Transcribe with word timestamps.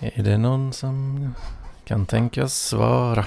Är 0.00 0.22
det 0.22 0.38
någon 0.38 0.72
som 0.72 1.28
kan 1.84 2.06
tänkas 2.06 2.54
svara? 2.54 3.24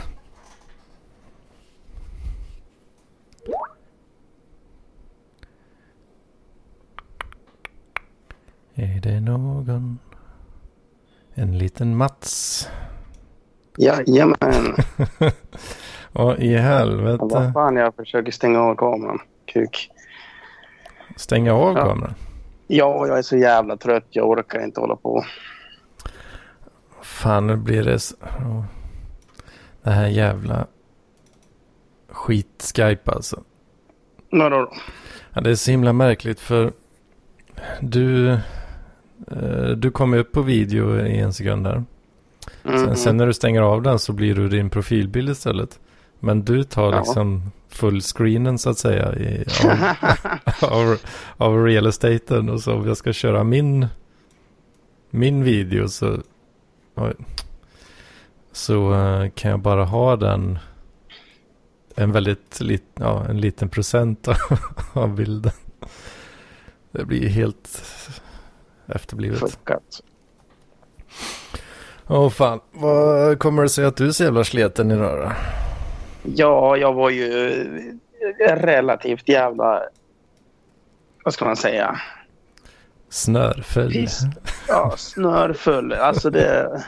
Är 8.73 8.99
det 9.01 9.19
någon? 9.19 9.99
En 11.33 11.57
liten 11.57 11.97
Mats? 11.97 12.69
Jajamän. 13.77 14.75
Vad 16.11 16.39
i 16.39 16.53
Vad 16.53 16.61
helvete? 16.63 17.51
fan, 17.53 17.75
jag 17.75 17.95
försöker 17.95 18.31
stänga 18.31 18.59
av 18.59 18.75
kameran. 18.75 19.19
Kuk. 19.45 19.91
Stänga 21.15 21.53
av 21.53 21.77
Ja. 21.77 21.85
kameran? 21.85 22.13
Ja, 22.67 23.07
jag 23.07 23.17
är 23.17 23.21
så 23.21 23.37
jävla 23.37 23.77
trött. 23.77 24.05
Jag 24.09 24.29
orkar 24.29 24.63
inte 24.63 24.79
hålla 24.81 24.95
på. 24.95 25.25
Fan, 27.01 27.47
nu 27.47 27.55
blir 27.55 27.83
det... 27.83 27.93
s- 27.93 28.13
ja. 28.39 28.65
Det 29.83 29.89
här 29.91 30.07
jävla 30.07 30.67
skit-Skype 32.11 33.11
alltså. 33.11 33.43
Vadå 34.31 34.49
då? 34.59 34.73
Ja, 35.33 35.41
det 35.41 35.49
är 35.51 35.55
så 35.55 35.71
himla 35.71 35.93
märkligt 35.93 36.39
för 36.39 36.71
du, 37.81 38.29
eh, 39.31 39.67
du 39.77 39.91
kommer 39.91 40.17
upp 40.17 40.31
på 40.31 40.41
video 40.41 41.05
i 41.05 41.17
en 41.19 41.33
sekund 41.33 41.63
där. 41.63 41.83
Mm, 42.63 42.85
Sen, 42.85 42.95
sen 42.95 43.17
när 43.17 43.27
du 43.27 43.33
stänger 43.33 43.61
av 43.61 43.81
den 43.81 43.99
så 43.99 44.13
blir 44.13 44.35
du 44.35 44.49
din 44.49 44.69
profilbild 44.69 45.29
istället. 45.29 45.79
Men 46.19 46.45
du 46.45 46.63
tar 46.63 46.91
Ja. 46.91 46.99
liksom 46.99 47.51
fullscreenen 47.75 48.59
så 48.59 48.69
att 48.69 48.77
säga 48.77 49.15
i, 49.15 49.45
av, 50.61 50.71
av, 50.71 50.97
av 51.37 51.65
real 51.65 51.87
estaten. 51.87 52.49
Och 52.49 52.61
så 52.61 52.73
om 52.73 52.87
jag 52.87 52.97
ska 52.97 53.13
köra 53.13 53.43
min, 53.43 53.87
min 55.09 55.43
video 55.43 55.87
så, 55.87 56.17
så 58.51 58.93
eh, 58.93 59.29
kan 59.29 59.51
jag 59.51 59.59
bara 59.59 59.85
ha 59.85 60.15
den 60.15 60.59
en 61.95 62.11
väldigt 62.11 62.61
lit, 62.61 62.83
ja, 62.93 63.25
en 63.29 63.41
liten 63.41 63.69
procent 63.69 64.27
av, 64.93 65.09
bilden. 65.15 65.51
Det 66.91 67.05
blir 67.05 67.27
helt 67.27 67.83
efterblivet. 68.87 69.39
Fuckat. 69.39 70.01
Åh 72.07 72.29
fan, 72.29 72.59
vad 72.71 73.39
kommer 73.39 73.63
det 73.63 73.69
sig 73.69 73.85
att 73.85 73.97
du 73.97 74.07
är 74.07 74.11
så 74.11 74.23
jävla 74.23 74.43
sleten 74.43 74.91
idag 74.91 75.19
då? 75.19 75.31
Ja, 76.25 76.77
jag 76.77 76.93
var 76.93 77.09
ju 77.09 77.99
relativt 78.39 79.29
jävla... 79.29 79.83
Vad 81.25 81.33
ska 81.33 81.45
man 81.45 81.55
säga? 81.55 82.01
Snörfull. 83.09 83.91
Piss. 83.91 84.21
Ja, 84.67 84.93
snörfull. 84.97 85.93
Alltså 85.93 86.29
det... 86.29 86.83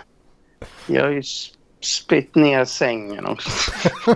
Jag 0.87 1.03
har 1.03 1.09
ju 1.09 1.23
spritt 1.81 2.35
ner 2.35 2.65
sängen 2.65 3.25
också. 3.25 3.71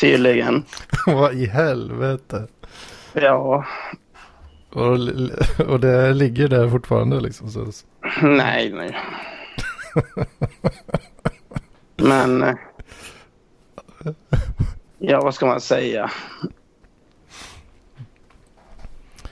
Tydligen. 0.00 0.64
vad 1.06 1.34
i 1.34 1.46
helvete? 1.46 2.46
Ja, 3.12 3.64
Och, 4.70 4.98
och 5.68 5.80
det 5.80 6.14
ligger 6.14 6.48
där 6.48 6.68
fortfarande 6.68 7.20
liksom. 7.20 7.50
Så. 7.50 7.66
nej, 8.22 8.72
nej. 8.72 8.96
Men... 11.96 12.56
Ja, 14.98 15.20
vad 15.20 15.34
ska 15.34 15.46
man 15.46 15.60
säga? 15.60 16.10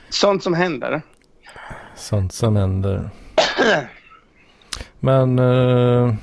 Sånt 0.09 0.43
som 0.43 0.53
händer. 0.53 1.01
Sånt 1.95 2.33
som 2.33 2.55
händer. 2.55 3.09
Men, 4.99 5.39
eh, 5.39 6.15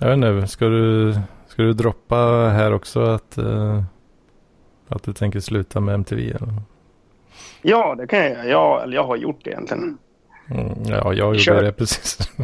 jag 0.00 0.08
vet 0.08 0.16
inte, 0.16 0.46
ska 0.46 0.64
du, 0.64 1.14
ska 1.46 1.62
du 1.62 1.72
droppa 1.72 2.16
här 2.52 2.72
också 2.72 3.00
att, 3.00 3.38
eh, 3.38 3.82
att 4.88 5.02
du 5.02 5.12
tänker 5.12 5.40
sluta 5.40 5.80
med 5.80 5.94
MTV? 5.94 6.22
Eller? 6.30 6.54
Ja, 7.62 7.94
det 7.94 8.06
kan 8.06 8.18
jag 8.18 8.30
göra. 8.30 8.46
Ja, 8.46 8.82
eller 8.82 8.94
jag 8.94 9.04
har 9.04 9.16
gjort 9.16 9.40
det 9.44 9.50
egentligen. 9.50 9.98
Mm, 10.50 10.82
ja, 10.84 11.12
jag 11.12 11.16
gjorde 11.16 11.38
Kör. 11.38 11.62
det 11.62 11.72
precis. 11.72 12.18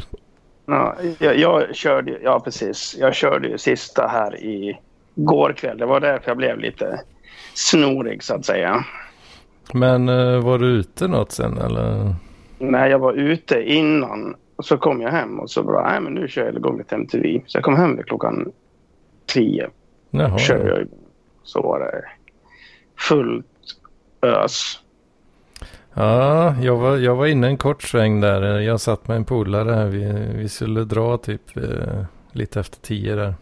Ja, 0.70 0.96
jag, 1.18 1.38
jag 1.38 1.74
körde 1.74 2.18
ja 2.22 2.40
precis. 2.40 2.96
Jag 2.98 3.14
körde 3.14 3.48
ju 3.48 3.58
sista 3.58 4.06
här 4.06 4.36
i 4.36 4.78
går 5.14 5.52
kväll. 5.52 5.78
Det 5.78 5.86
var 5.86 6.00
därför 6.00 6.30
jag 6.30 6.36
blev 6.36 6.58
lite 6.58 7.00
snorig 7.54 8.22
så 8.22 8.34
att 8.34 8.44
säga. 8.44 8.84
Men 9.72 10.08
eh, 10.08 10.40
var 10.44 10.58
du 10.58 10.66
ute 10.66 11.08
något 11.08 11.32
sen 11.32 11.58
eller? 11.58 12.14
När 12.58 12.86
jag 12.86 12.98
var 12.98 13.12
ute 13.12 13.62
innan 13.62 14.34
och 14.56 14.64
så 14.64 14.78
kom 14.78 15.00
jag 15.00 15.10
hem 15.10 15.40
och 15.40 15.50
så 15.50 15.62
bara, 15.62 15.90
nej 15.90 16.00
men 16.00 16.14
nu 16.14 16.28
kör 16.28 16.44
jag 16.44 16.54
igång 16.54 16.78
lite 16.78 16.94
MTV. 16.94 17.40
Så 17.46 17.56
jag 17.56 17.64
kom 17.64 17.76
hem 17.76 17.96
vid 17.96 18.06
klockan 18.06 18.52
tio. 19.26 19.70
Jaha. 20.10 20.38
Kör 20.38 20.68
jag. 20.68 20.88
Så 21.42 21.62
var 21.62 21.80
det 21.80 22.04
fullt 22.98 23.46
ös. 24.22 24.80
Ja, 25.94 26.54
jag 26.62 26.76
var, 26.76 26.96
jag 26.96 27.16
var 27.16 27.26
inne 27.26 27.46
en 27.46 27.56
kort 27.58 27.82
sväng 27.82 28.20
där. 28.20 28.60
Jag 28.60 28.80
satt 28.80 29.08
med 29.08 29.16
en 29.16 29.24
polare 29.24 29.74
här. 29.74 29.86
Vi, 29.86 30.12
vi 30.36 30.48
skulle 30.48 30.84
dra 30.84 31.16
typ 31.18 31.56
eh, 31.56 32.04
lite 32.32 32.60
efter 32.60 32.80
tio 32.80 33.14
där. 33.14 33.34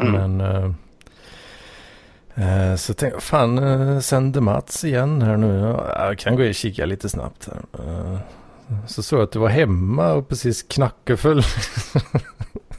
Mm. 0.00 0.12
Men 0.12 0.40
eh, 0.40 0.70
eh, 2.70 2.76
så 2.76 2.94
tänkte 2.94 3.16
jag, 3.16 3.22
fan 3.22 3.58
eh, 3.58 3.98
sänder 4.00 4.40
Mats 4.40 4.84
igen 4.84 5.22
här 5.22 5.36
nu. 5.36 5.58
Ja, 5.58 6.06
Jag 6.08 6.18
kan 6.18 6.36
gå 6.36 6.48
och 6.48 6.54
kika 6.54 6.86
lite 6.86 7.08
snabbt 7.08 7.48
här. 7.52 7.84
Eh, 7.86 8.18
så 8.86 9.02
såg 9.02 9.18
jag 9.18 9.24
att 9.24 9.32
du 9.32 9.38
var 9.38 9.48
hemma 9.48 10.12
och 10.12 10.28
precis 10.28 10.62
knackefull. 10.62 11.42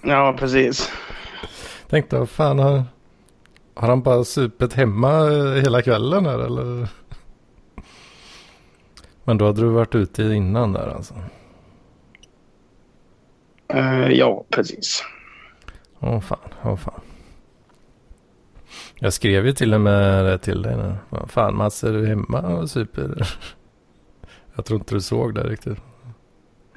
Ja, 0.05 0.35
precis. 0.39 0.91
Tänkte, 1.89 2.17
vad 2.19 2.29
fan 2.29 2.59
har, 2.59 2.83
har 3.75 3.87
han 3.87 4.01
bara 4.01 4.23
supit 4.23 4.73
hemma 4.73 5.31
eh, 5.31 5.53
hela 5.61 5.81
kvällen 5.81 6.25
här 6.25 6.39
eller? 6.39 6.87
Men 9.23 9.37
då 9.37 9.45
hade 9.45 9.61
du 9.61 9.67
varit 9.67 9.95
ute 9.95 10.23
innan 10.23 10.73
där 10.73 10.87
alltså. 10.95 11.13
Eh, 13.67 14.07
ja, 14.07 14.43
precis. 14.49 15.03
Åh 15.99 16.19
fan, 16.19 16.49
åh 16.63 16.75
fan. 16.75 17.01
Jag 18.99 19.13
skrev 19.13 19.45
ju 19.45 19.53
till 19.53 19.73
och 19.73 19.81
med 19.81 20.25
det 20.25 20.37
till 20.37 20.61
dig 20.61 20.77
nu. 20.77 20.95
Fan 21.27 21.55
Mats, 21.57 21.83
är 21.83 21.93
du 21.93 22.07
hemma 22.07 22.41
och 22.41 22.69
super? 22.69 23.29
Jag 24.55 24.65
tror 24.65 24.79
inte 24.79 24.95
du 24.95 25.01
såg 25.01 25.35
det 25.35 25.43
riktigt. 25.43 25.77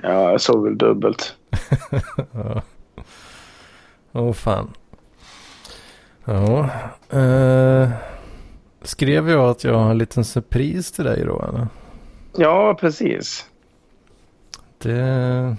Ja, 0.03 0.31
jag 0.31 0.41
såg 0.41 0.65
väl 0.65 0.79
dubbelt. 0.79 1.37
Ja. 2.33 2.63
Åh 4.13 4.33
fan. 4.33 4.71
Ja. 6.25 6.71
Eh, 7.11 7.91
skrev 8.83 9.31
jag 9.31 9.51
att 9.51 9.65
jag 9.65 9.75
har 9.75 9.91
en 9.91 9.99
liten 9.99 10.25
surpris 10.25 10.93
till 10.93 11.05
dig 11.05 11.25
då 11.25 11.43
eller? 11.43 11.67
Ja, 12.39 12.75
precis. 12.81 13.47
Det... 14.79 15.57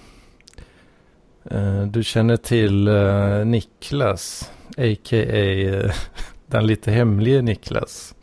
eh, 1.51 1.81
du 1.81 2.03
känner 2.03 2.37
till 2.37 2.87
eh, 2.87 3.45
Niklas, 3.45 4.51
a.k.a. 4.77 5.17
eh, 5.17 5.91
den 6.47 6.67
lite 6.67 6.91
hemlige 6.91 7.41
Niklas. 7.41 8.15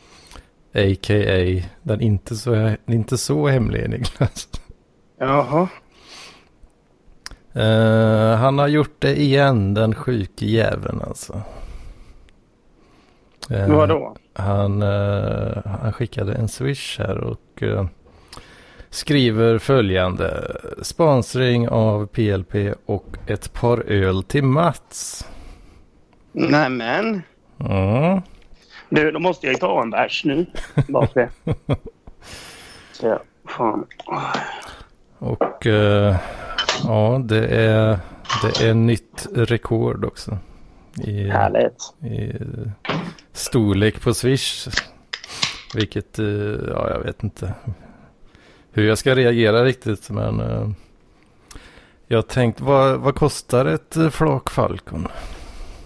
A.k.a. 0.75 1.63
den 1.83 2.01
inte 2.01 2.37
så, 2.37 2.75
inte 2.87 3.19
så 3.19 3.49
hemlige 3.49 3.89
Niklas. 3.89 4.49
Jaha. 5.19 5.69
Han 8.39 8.59
har 8.59 8.69
gjort 8.69 8.97
det 8.99 9.21
igen, 9.21 9.75
den 9.75 9.95
sjuke 9.95 10.47
jäveln 10.47 11.03
alltså. 11.03 11.43
Vadå? 13.49 14.17
Han, 14.33 14.83
han 15.65 15.93
skickade 15.93 16.35
en 16.35 16.49
swish 16.49 16.99
här 16.99 17.19
och 17.19 17.63
skriver 18.95 19.59
följande. 19.59 20.57
Sponsring 20.83 21.69
av 21.69 22.07
PLP 22.07 22.55
och 22.87 23.17
ett 23.27 23.53
par 23.53 23.79
öl 23.79 24.23
till 24.23 24.45
Mats. 24.45 25.29
Nämen. 26.33 27.23
Mm. 27.61 28.21
Du, 28.89 29.11
då 29.11 29.19
måste 29.19 29.47
jag 29.47 29.53
ju 29.53 29.59
ta 29.59 29.83
en 29.83 29.91
bärs 29.91 30.25
nu. 30.25 30.47
Bara 30.89 31.07
för 31.07 31.21
det. 31.21 31.55
Så, 32.93 33.19
fan. 33.49 33.87
Och 35.19 35.67
eh, 35.67 36.17
ja, 36.85 37.21
det 37.25 37.47
är, 37.47 37.99
det 38.43 38.69
är 38.69 38.75
nytt 38.75 39.27
rekord 39.35 40.05
också. 40.05 40.39
I, 41.05 41.29
Härligt. 41.29 41.95
i 42.01 42.33
storlek 43.33 44.01
på 44.01 44.15
Swish. 44.15 44.69
Vilket, 45.75 46.19
eh, 46.19 46.27
ja 46.69 46.91
jag 46.91 46.99
vet 46.99 47.23
inte 47.23 47.55
hur 48.75 48.89
jag 48.89 48.99
ska 48.99 49.15
reagera 49.15 49.65
riktigt. 49.65 50.11
Men 50.11 50.41
eh, 50.41 50.69
jag 52.07 52.29
tänkte, 52.29 52.65
vad, 52.65 53.01
vad 53.01 53.15
kostar 53.15 53.67
ett 53.67 53.97
eh, 53.97 54.09
flak 54.09 54.51
Falcon? 54.51 55.09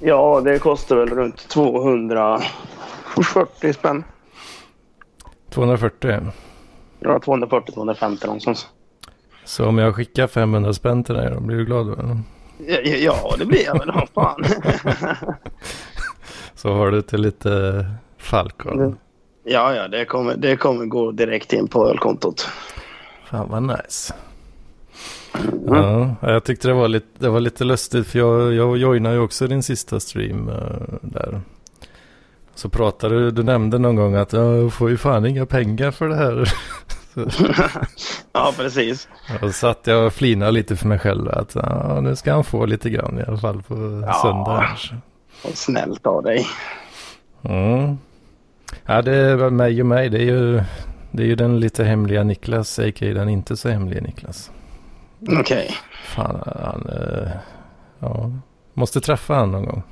Ja, 0.00 0.40
det 0.44 0.58
kostar 0.58 0.96
väl 0.96 1.08
runt 1.08 1.48
240 1.48 3.72
spänn. 3.72 4.04
240. 5.50 6.16
Ja, 7.00 7.18
240-250 7.18 8.26
någonstans. 8.26 8.68
Så 9.44 9.66
om 9.66 9.78
jag 9.78 9.94
skickar 9.94 10.26
500 10.26 10.72
spänn 10.72 11.04
till 11.04 11.14
dig 11.14 11.30
då 11.34 11.40
blir 11.40 11.56
du 11.56 11.64
glad 11.64 11.86
då? 11.86 11.92
eller? 11.92 12.18
Ja, 13.04 13.34
det 13.38 13.46
blir 13.46 13.64
jag 13.64 13.78
väl. 13.78 13.92
Fan. 14.14 14.44
Så 16.54 16.72
har 16.72 16.90
du 16.90 17.02
till 17.02 17.20
lite 17.20 17.84
Falcon. 18.18 18.98
Ja, 19.48 19.74
ja, 19.74 19.88
det 19.88 20.04
kommer, 20.04 20.36
det 20.36 20.56
kommer 20.56 20.86
gå 20.86 21.10
direkt 21.12 21.52
in 21.52 21.68
på 21.68 21.88
ölkontot. 21.88 22.48
Fan 23.30 23.48
vad 23.50 23.62
nice. 23.62 24.14
Mm. 25.68 25.74
Ja, 26.20 26.30
jag 26.32 26.44
tyckte 26.44 26.68
det 26.68 26.74
var 26.74 26.88
lite, 26.88 27.06
det 27.18 27.28
var 27.28 27.40
lite 27.40 27.64
lustigt 27.64 28.06
för 28.06 28.18
jag, 28.18 28.54
jag 28.54 28.76
joinade 28.76 29.14
ju 29.14 29.20
också 29.20 29.46
din 29.46 29.62
sista 29.62 30.00
stream 30.00 30.48
eh, 30.48 30.54
där. 31.00 31.40
Så 32.54 32.68
pratade 32.68 33.14
du, 33.18 33.30
du 33.30 33.42
nämnde 33.42 33.78
någon 33.78 33.96
gång 33.96 34.14
att 34.14 34.32
jag 34.32 34.72
får 34.72 34.90
ju 34.90 34.96
fan 34.96 35.26
inga 35.26 35.46
pengar 35.46 35.90
för 35.90 36.08
det 36.08 36.16
här. 36.16 36.52
ja, 38.32 38.52
precis. 38.56 39.08
Och 39.42 39.48
så 39.48 39.52
satt 39.52 39.86
jag 39.86 40.06
och 40.06 40.12
flinade 40.12 40.52
lite 40.52 40.76
för 40.76 40.86
mig 40.88 40.98
själv 40.98 41.28
att 41.28 41.54
ja, 41.54 42.00
nu 42.02 42.16
ska 42.16 42.32
han 42.32 42.44
få 42.44 42.66
lite 42.66 42.90
grann 42.90 43.18
i 43.18 43.22
alla 43.28 43.38
fall 43.38 43.62
på 43.62 44.04
Ja. 44.06 44.12
söndag. 44.22 44.68
Och 45.44 45.56
snällt 45.58 46.06
av 46.06 46.22
dig. 46.22 46.46
Mm. 47.42 47.98
Ja, 48.86 49.02
det 49.02 49.16
är 49.16 49.50
mig 49.50 49.80
och 49.80 49.86
mig. 49.86 50.08
Det 50.08 50.18
är 50.18 50.24
ju, 50.24 50.62
det 51.10 51.22
är 51.22 51.26
ju 51.26 51.34
den 51.34 51.60
lite 51.60 51.84
hemliga 51.84 52.22
Niklas, 52.24 52.78
a.k.a. 52.78 53.14
den 53.14 53.28
inte 53.28 53.56
så 53.56 53.68
hemliga 53.68 54.00
Niklas. 54.00 54.50
Okej. 55.40 55.70
Fan, 56.04 56.42
han... 56.46 56.88
eh, 56.88 57.28
ja, 57.98 58.30
måste 58.74 59.00
träffa 59.00 59.34
han 59.34 59.50
någon 59.52 59.64
gång. 59.64 59.82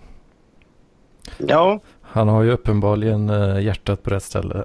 Ja, 1.38 1.81
Han 2.02 2.28
har 2.28 2.43
ju 2.43 2.50
uppenbarligen 2.50 3.31
eh, 3.31 3.61
hjärtat 3.61 4.02
på 4.02 4.11
rätt 4.11 4.23
ställe. 4.23 4.64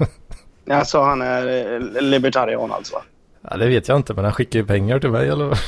alltså 0.70 1.00
han 1.02 1.22
är 1.22 1.74
eh, 1.74 2.02
libertarian 2.02 2.72
alltså. 2.72 2.96
Ja, 3.50 3.56
det 3.56 3.66
vet 3.66 3.88
jag 3.88 3.96
inte, 3.96 4.14
men 4.14 4.24
han 4.24 4.32
skickar 4.32 4.60
ju 4.60 4.66
pengar 4.66 4.98
till 4.98 5.10
mig 5.10 5.28
eller 5.28 5.58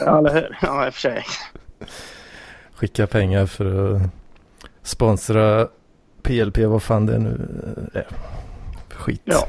Ja, 0.00 0.18
eller 0.18 0.34
hur? 0.34 0.58
Ja, 0.62 0.86
i 0.86 0.90
och 0.90 0.94
för 0.94 1.00
sig. 1.00 1.24
Skickar 2.74 3.06
pengar 3.06 3.46
för 3.46 3.94
att 3.94 4.02
sponsra 4.82 5.68
PLP, 6.24 6.58
vad 6.58 6.82
fan 6.82 7.06
det 7.06 7.18
nu 7.18 7.48
är. 7.94 8.06
För 8.88 8.96
skit. 8.98 9.22
Ja. 9.24 9.48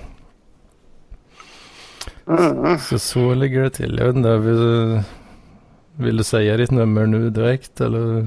Mm. 2.27 2.77
Så 2.80 3.00
så 3.00 3.33
ligger 3.33 3.62
det 3.63 3.69
till. 3.69 3.98
Jag 4.00 4.07
undrar, 4.10 4.38
vill, 4.38 5.01
vill 6.06 6.18
du 6.18 6.24
säga 6.24 6.57
ditt 6.57 6.72
nummer 6.72 7.06
nu 7.06 7.30
direkt 7.30 7.81
eller? 7.81 8.18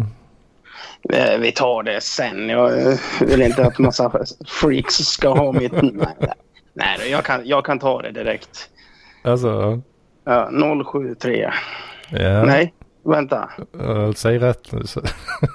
Eh, 1.13 1.39
Vi 1.41 1.53
tar 1.53 1.83
det 1.83 2.01
sen. 2.01 2.49
Jag 2.49 2.87
eh, 2.93 2.99
vill 3.21 3.43
inte 3.43 3.67
att 3.67 3.79
massa 3.79 4.13
freaks 4.61 4.95
ska 4.95 5.29
ha 5.29 5.53
mitt... 5.53 5.73
Nej, 5.73 6.97
nej 6.99 7.11
jag, 7.11 7.25
kan, 7.25 7.41
jag 7.47 7.65
kan 7.65 7.79
ta 7.79 8.03
det 8.03 8.11
direkt. 8.13 8.71
Alltså, 9.25 9.81
Ja, 10.25 10.51
073. 10.93 11.51
ja. 12.11 12.45
Nej, 12.45 12.75
vänta. 13.05 13.51
Ja, 13.79 14.13
säg 14.17 14.39
rätt 14.39 14.73
nu 14.73 14.87
så. 14.87 15.01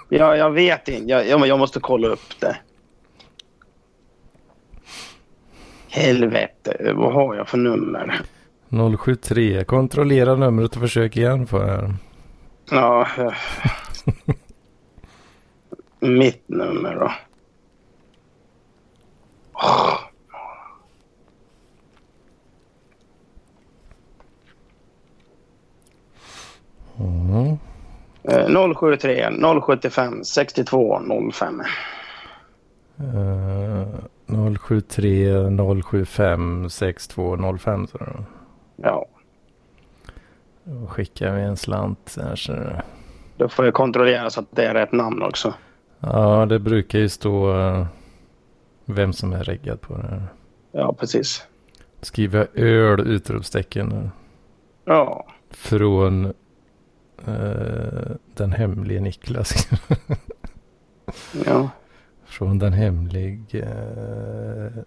Jag, 0.10 0.38
jag 0.38 0.52
vet 0.52 0.88
inte. 0.88 1.12
Jag, 1.12 1.28
jag, 1.28 1.48
jag 1.48 1.60
måste 1.60 1.80
kolla 1.80 2.08
upp 2.08 2.40
det. 2.40 2.56
Helvete, 5.94 6.94
vad 6.96 7.14
har 7.14 7.36
jag 7.36 7.48
för 7.48 7.58
nummer? 7.58 8.22
073. 8.98 9.64
Kontrollera 9.64 10.36
numret 10.36 10.76
och 10.76 10.82
försök 10.82 11.18
igen 11.18 11.48
får 11.48 11.68
jag. 11.68 11.94
Ja, 12.72 13.08
mitt 16.00 16.50
nummer 16.50 16.96
då. 16.96 17.12
Mm. 27.04 27.58
eh, 28.24 28.74
073 28.74 29.30
075 29.62 30.24
62 30.24 31.02
05. 31.34 31.62
Uh, 33.00 33.88
073 34.28 35.34
075 35.84 36.70
6205 36.70 37.88
så 37.88 37.98
då. 37.98 38.24
Ja, 38.76 39.06
Då 40.64 40.88
skickar 40.88 41.36
vi 41.36 41.42
en 41.42 41.58
slant. 41.58 42.18
Här, 42.22 42.36
så. 42.36 42.54
då 43.38 43.50
får 43.50 43.66
jag 43.66 43.74
kontrollera 43.74 44.30
så 44.30 44.40
att 44.40 44.48
det 44.52 44.66
är 44.66 44.74
rätt 44.74 44.92
namn 44.92 45.22
också. 45.24 45.54
Ja, 46.00 46.46
det 46.46 46.60
brukar 46.60 47.00
ju 47.00 47.10
stå 47.10 47.60
eh, 47.60 47.86
vem 48.86 49.14
som 49.14 49.34
är 49.34 49.44
reggad 49.44 49.82
på 49.82 49.98
det. 49.98 50.08
här. 50.08 50.28
Ja, 50.72 50.94
precis. 50.94 51.48
Skriver 52.02 52.48
öl 52.54 53.00
utropstecken. 53.08 54.12
Ja, 54.86 55.26
Från 55.50 56.26
eh, 57.28 58.12
den 58.36 58.52
hemlige 58.52 59.00
Niklas. 59.02 59.70
ja. 61.46 61.70
Från 62.34 62.60
den 62.60 62.74
hemlige 62.74 63.60
eh, 63.60 64.84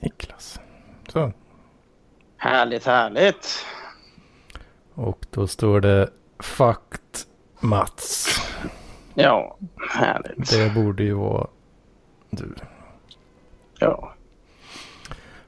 Niklas. 0.00 0.60
Så. 1.08 1.32
Härligt, 2.36 2.86
härligt. 2.86 3.66
Och 4.94 5.26
då 5.30 5.46
står 5.46 5.80
det 5.80 6.10
Fucked 6.38 7.20
Mats. 7.60 8.28
Ja, 9.14 9.58
härligt. 9.90 10.50
Det 10.50 10.74
borde 10.74 11.02
ju 11.02 11.12
vara 11.12 11.46
du. 12.30 12.54
Ja. 13.78 14.14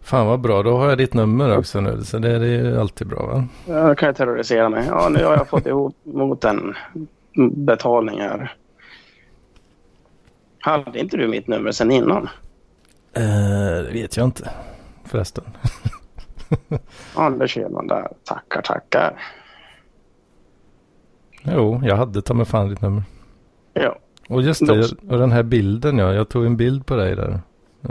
Fan 0.00 0.26
vad 0.26 0.40
bra, 0.40 0.62
då 0.62 0.76
har 0.76 0.88
jag 0.88 0.98
ditt 0.98 1.14
nummer 1.14 1.58
också 1.58 1.80
nu. 1.80 2.02
Så 2.04 2.18
det 2.18 2.30
är 2.30 2.40
ju 2.40 2.80
alltid 2.80 3.06
bra 3.06 3.26
va? 3.26 3.44
Ja, 3.66 3.88
då 3.88 3.94
kan 3.94 4.06
jag 4.06 4.16
terrorisera 4.16 4.68
mig. 4.68 4.86
Ja, 4.88 5.08
nu 5.08 5.24
har 5.24 5.32
jag 5.36 5.48
fått 5.48 5.66
ihop 5.66 5.96
mot 6.02 6.44
en 6.44 6.74
betalning 7.64 8.20
här. 8.20 8.56
Hade 10.64 10.98
inte 10.98 11.16
du 11.16 11.28
mitt 11.28 11.46
nummer 11.48 11.72
sen 11.72 11.90
innan? 11.90 12.28
Eh, 13.12 13.22
det 13.84 13.90
vet 13.92 14.16
jag 14.16 14.24
inte 14.24 14.50
förresten. 15.04 15.44
Anders 17.14 17.56
Hedman 17.56 17.86
där. 17.86 18.08
Tackar, 18.24 18.62
tackar. 18.62 19.22
Jo, 21.42 21.80
jag 21.84 21.96
hade 21.96 22.22
ta 22.22 22.34
mig 22.34 22.46
fan 22.46 22.68
ditt 22.68 22.80
nummer. 22.80 23.02
Ja. 23.72 23.98
Och 24.28 24.42
just 24.42 24.66
det, 24.66 24.74
jag- 24.76 25.12
och 25.12 25.18
den 25.18 25.32
här 25.32 25.42
bilden 25.42 25.98
ja. 25.98 26.12
Jag 26.12 26.28
tog 26.28 26.46
en 26.46 26.56
bild 26.56 26.86
på 26.86 26.96
dig 26.96 27.16
där. 27.16 27.40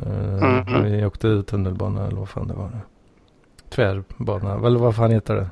Uh, 0.06 0.64
Mhm. 0.68 0.84
Vi 0.84 1.06
åkte 1.06 1.44
tunnelbana 1.44 2.08
eller 2.08 2.18
vad 2.18 2.30
fan 2.30 2.48
det 2.48 2.54
var. 2.54 2.72
Tvärbana, 3.70 4.68
eller 4.68 4.80
vad 4.80 4.96
fan 4.96 5.12
heter 5.12 5.36
det? 5.36 5.50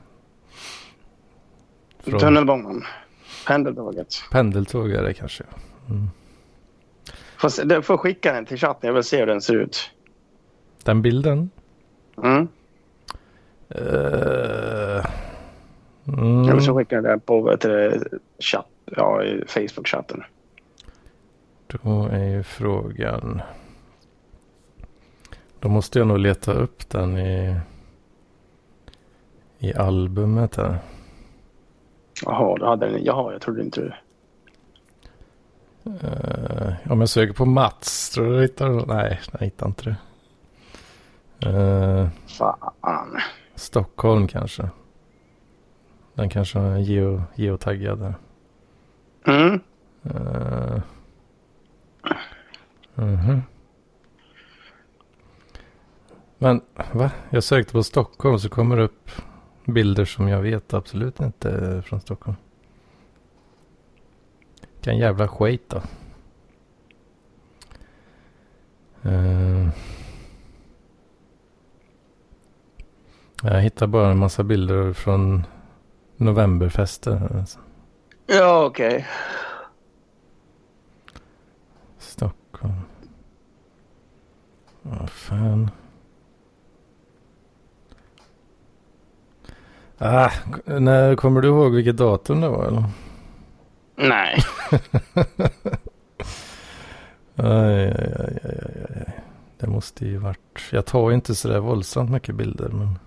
Från 1.99 2.19
Tunnelbanan. 2.19 2.83
Pendeltåget. 3.47 4.07
pendeltåg 4.31 4.91
är 4.91 5.03
det 5.03 5.13
kanske. 5.13 5.43
Mm. 5.89 6.09
Får, 7.41 7.65
du 7.65 7.81
får 7.81 7.97
skicka 7.97 8.33
den 8.33 8.45
till 8.45 8.57
chatten. 8.57 8.87
Jag 8.87 8.93
vill 8.93 9.03
se 9.03 9.19
hur 9.19 9.25
den 9.25 9.41
ser 9.41 9.55
ut. 9.55 9.91
Den 10.83 11.01
bilden? 11.01 11.49
Mm. 12.23 12.47
Uh, 13.75 15.05
Eller 16.05 16.59
så 16.59 16.71
mm, 16.71 16.77
skickar 16.77 16.97
jag 16.97 17.03
den 17.03 17.19
på 17.19 17.57
chatt, 18.39 18.65
ja, 18.85 19.21
Facebook-chatten. 19.47 20.23
då 21.67 22.07
är 22.11 22.25
ju 22.25 22.43
frågan. 22.43 23.41
Då 25.59 25.69
måste 25.69 25.99
jag 25.99 26.07
nog 26.07 26.19
leta 26.19 26.53
upp 26.53 26.89
den 26.89 27.17
i, 27.17 27.55
i 29.59 29.73
albumet 29.73 30.55
här. 30.55 30.77
Jaha, 32.25 32.57
du 32.57 32.65
hade 32.65 32.89
den. 32.89 33.03
Jaha, 33.03 33.31
jag 33.31 33.41
trodde 33.41 33.61
inte 33.61 33.81
du. 33.81 33.93
Uh, 35.85 36.73
om 36.91 36.99
jag 36.99 37.09
söker 37.09 37.33
på 37.33 37.45
Mats, 37.45 38.09
tror 38.09 38.25
du 38.25 38.35
jag 38.35 38.41
hittar? 38.41 38.85
Nej, 38.85 39.19
jag 39.31 39.39
hittar 39.39 39.67
inte 39.67 39.83
det. 39.83 39.95
Eh, 41.49 42.09
Fan. 42.27 43.17
Stockholm 43.55 44.27
kanske. 44.27 44.69
Den 46.13 46.29
kanske 46.29 46.59
är 46.59 46.77
geo, 46.77 47.23
geotaggad 47.35 47.99
där. 47.99 48.15
Mm. 49.27 49.59
Uh, 50.05 50.81
mhm. 52.95 53.41
Men 56.37 56.61
va? 56.91 57.11
Jag 57.29 57.43
sökte 57.43 57.73
på 57.73 57.83
Stockholm 57.83 58.39
så 58.39 58.49
kommer 58.49 58.77
det 58.77 58.83
upp 58.83 59.11
bilder 59.65 60.05
som 60.05 60.27
jag 60.27 60.41
vet 60.41 60.73
absolut 60.73 61.19
inte 61.19 61.49
är 61.49 61.81
från 61.81 62.01
Stockholm. 62.01 62.37
Vilken 64.81 64.97
jävla 64.97 65.27
skit 65.27 65.69
då. 65.69 65.81
Eh, 69.09 69.69
jag 73.43 73.61
hittar 73.61 73.87
bara 73.87 74.11
en 74.11 74.17
massa 74.17 74.43
bilder 74.43 74.93
från 74.93 75.45
novemberfester. 76.17 77.37
Alltså. 77.39 77.59
Ja, 78.27 78.65
okej. 78.65 79.07
Stockholm. 81.97 82.73
Vad 84.81 85.09
fan. 85.09 85.71
Ah, 89.97 90.31
när, 90.65 91.15
kommer 91.15 91.41
du 91.41 91.47
ihåg 91.47 91.75
vilket 91.75 91.97
datum 91.97 92.41
det 92.41 92.49
var? 92.49 92.65
Eller? 92.65 92.83
Nej. 94.01 94.43
Aj, 97.35 97.85
aj, 97.85 98.13
aj, 98.19 98.41
aj, 98.43 98.85
aj. 98.95 99.21
Det 99.59 99.67
måste 99.67 100.05
ju 100.05 100.17
varit. 100.17 100.39
Jag 100.71 100.85
tar 100.85 101.11
inte 101.11 101.35
så 101.35 101.47
där 101.47 101.59
våldsamt 101.59 102.11
mycket 102.11 102.35
bilder. 102.35 102.69
Men... 102.69 102.99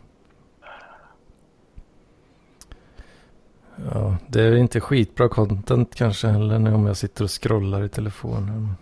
Ja, 3.93 4.17
det 4.27 4.43
är 4.43 4.57
inte 4.57 4.81
skitbra 4.81 5.29
content 5.29 5.95
kanske 5.95 6.29
heller 6.29 6.75
om 6.75 6.87
jag 6.87 6.97
sitter 6.97 7.25
och 7.25 7.43
scrollar 7.43 7.85
i 7.85 7.89
telefonen. 7.89 8.75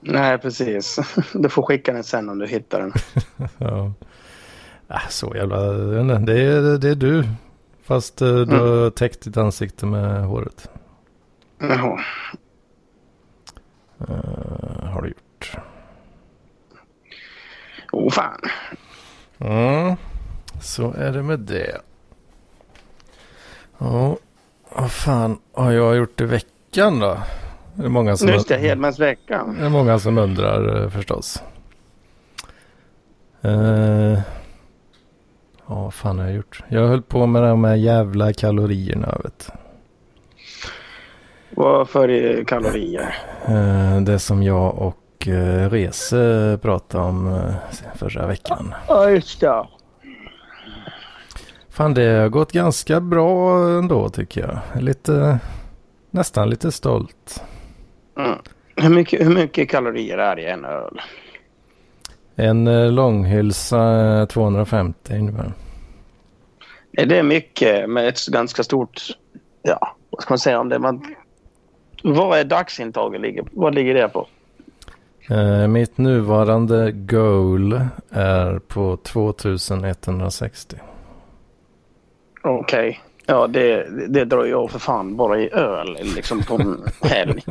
Nej, 0.00 0.38
precis. 0.38 0.98
Du 1.32 1.48
får 1.48 1.62
skicka 1.62 1.92
den 1.92 2.04
sen 2.04 2.28
om 2.28 2.38
du 2.38 2.46
hittar 2.46 2.80
den. 2.80 2.92
ja. 3.58 3.92
Äh, 4.88 5.08
så 5.08 5.32
jävla... 5.36 5.72
Det 6.18 6.42
är, 6.42 6.78
det 6.78 6.88
är 6.88 6.94
du. 6.94 7.24
Fast 7.82 8.22
uh, 8.22 8.40
du 8.40 8.56
har 8.56 8.78
mm. 8.78 8.90
täckt 8.90 9.24
ditt 9.24 9.36
ansikte 9.36 9.86
med 9.86 10.24
håret. 10.24 10.70
Jaha. 11.58 12.00
Uh, 14.00 14.84
har 14.84 15.02
du 15.02 15.08
gjort. 15.08 15.56
Åh 17.92 18.06
oh, 18.06 18.10
fan. 18.10 18.40
Mm. 19.38 19.96
Så 20.60 20.92
är 20.92 21.12
det 21.12 21.22
med 21.22 21.40
det. 21.40 21.80
Ja, 23.78 24.16
vad 24.74 24.92
fan 24.92 25.38
har 25.52 25.72
jag 25.72 25.96
gjort 25.96 26.20
i 26.20 26.24
veckan 26.24 27.00
då? 27.00 27.18
Det 27.74 27.84
är 27.84 27.88
många 27.88 28.16
som, 28.16 28.28
Just 28.28 28.48
det, 28.48 28.56
Hedmansveckan. 28.56 29.56
Det 29.58 29.66
är 29.66 29.70
många 29.70 29.98
som 29.98 30.18
undrar 30.18 30.82
eh, 30.82 30.90
förstås. 30.90 31.42
Uh, 33.44 34.20
ja, 35.66 35.82
vad 35.82 35.94
fan 35.94 36.18
har 36.18 36.26
jag 36.26 36.34
gjort? 36.34 36.62
Jag 36.68 36.88
höll 36.88 37.02
på 37.02 37.26
med 37.26 37.42
de 37.42 37.64
här 37.64 37.74
jävla 37.74 38.32
kalorierna, 38.32 39.18
vet 39.24 39.50
Vad 41.56 41.88
för 41.88 42.44
kalorier? 42.44 43.16
Uh, 43.48 44.00
det 44.00 44.18
som 44.18 44.42
jag 44.42 44.78
och 44.78 45.26
uh, 45.26 45.70
Rese 45.70 46.58
pratade 46.62 47.04
om 47.04 47.52
förra 47.94 48.26
veckan. 48.26 48.74
Ja, 48.88 49.10
just 49.10 49.40
det. 49.40 49.66
Fan, 51.76 51.94
det 51.94 52.08
har 52.08 52.28
gått 52.28 52.52
ganska 52.52 53.00
bra 53.00 53.58
ändå 53.78 54.08
tycker 54.08 54.40
jag. 54.40 54.82
Lite, 54.82 55.38
nästan 56.10 56.50
lite 56.50 56.72
stolt. 56.72 57.44
Mm. 58.18 58.38
Hur, 58.76 58.90
mycket, 58.90 59.26
hur 59.26 59.34
mycket 59.34 59.70
kalorier 59.70 60.18
är 60.18 60.36
det 60.36 60.42
i 60.42 60.46
en 60.46 60.64
öl? 60.64 61.00
En 62.34 62.66
eh, 62.66 62.92
långhylsa 62.92 64.26
250 64.30 65.12
eh, 65.12 65.18
ungefär. 65.18 65.52
Det 66.90 67.18
är 67.18 67.22
mycket 67.22 67.90
med 67.90 68.08
ett 68.08 68.26
ganska 68.26 68.62
stort, 68.62 69.02
ja, 69.62 69.96
vad 70.10 70.22
ska 70.22 70.32
man 70.32 70.38
säga 70.38 70.60
om 70.60 70.68
det? 70.68 70.78
Man, 70.78 71.15
vad 72.02 72.38
är 72.38 72.44
dagsintaget? 72.44 73.20
Ligger, 73.20 73.44
vad 73.52 73.74
ligger 73.74 73.94
det 73.94 74.08
på? 74.08 74.26
Eh, 75.30 75.68
mitt 75.68 75.98
nuvarande 75.98 76.92
goal 76.92 77.80
är 78.10 78.58
på 78.58 78.96
2160. 78.96 80.76
Okej. 82.42 82.88
Okay. 82.88 82.96
Ja, 83.26 83.46
det, 83.46 83.86
det 84.08 84.24
drar 84.24 84.44
jag 84.44 84.70
för 84.70 84.78
fan 84.78 85.16
bara 85.16 85.40
i 85.40 85.50
öl 85.52 85.98
liksom 86.16 86.42
på 86.42 86.54
en 86.54 86.84
helg. 87.10 87.44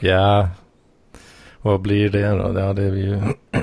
ja, 0.00 0.48
vad 1.62 1.80
blir 1.80 2.10
det 2.10 2.28
då? 2.28 2.60
Ja, 2.60 2.72
det 2.72 2.82
är 2.82 2.96
ju... 2.96 3.20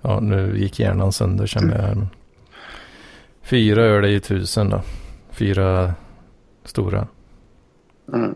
ja, 0.00 0.20
nu 0.20 0.58
gick 0.58 0.80
hjärnan 0.80 1.12
sönder 1.12 1.46
känner 1.46 1.88
jag. 1.88 2.06
Fyra 3.42 3.82
öl 3.82 4.04
är 4.04 4.08
ju 4.08 4.20
tusen 4.20 4.70
då. 4.70 4.80
Fyra 5.30 5.94
stora. 6.64 7.06
Mm. 8.12 8.34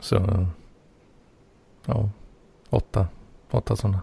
Så, 0.00 0.46
ja, 1.86 2.08
åtta. 2.70 3.06
Åtta 3.50 3.76
sådana. 3.76 4.00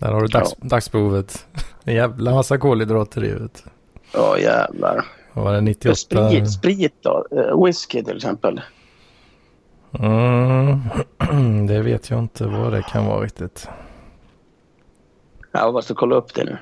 Där 0.00 0.12
har 0.12 0.20
du 0.20 0.26
dags, 0.26 0.54
ja. 0.60 0.68
dagsbehovet. 0.68 1.46
En 1.84 1.94
jävla 1.94 2.34
massa 2.34 2.58
kolhydrater 2.58 3.24
i 3.24 3.28
huvudet. 3.28 3.64
Ja, 4.12 4.38
jävlar. 4.38 5.06
Vad 5.32 5.44
var 5.44 5.52
det 5.52 5.60
98? 5.60 5.94
Sprit, 5.96 6.52
sprit 6.52 6.94
då? 7.02 7.26
Uh, 7.32 7.64
whisky 7.64 8.04
till 8.04 8.16
exempel? 8.16 8.60
Mm, 9.98 10.80
det 11.66 11.82
vet 11.82 12.10
jag 12.10 12.18
inte 12.18 12.46
vad 12.46 12.72
det 12.72 12.82
kan 12.82 13.06
vara 13.06 13.24
riktigt. 13.24 13.68
Jag 15.52 15.72
måste 15.72 15.94
kolla 15.94 16.16
upp 16.16 16.34
det 16.34 16.44
nu. 16.44 16.58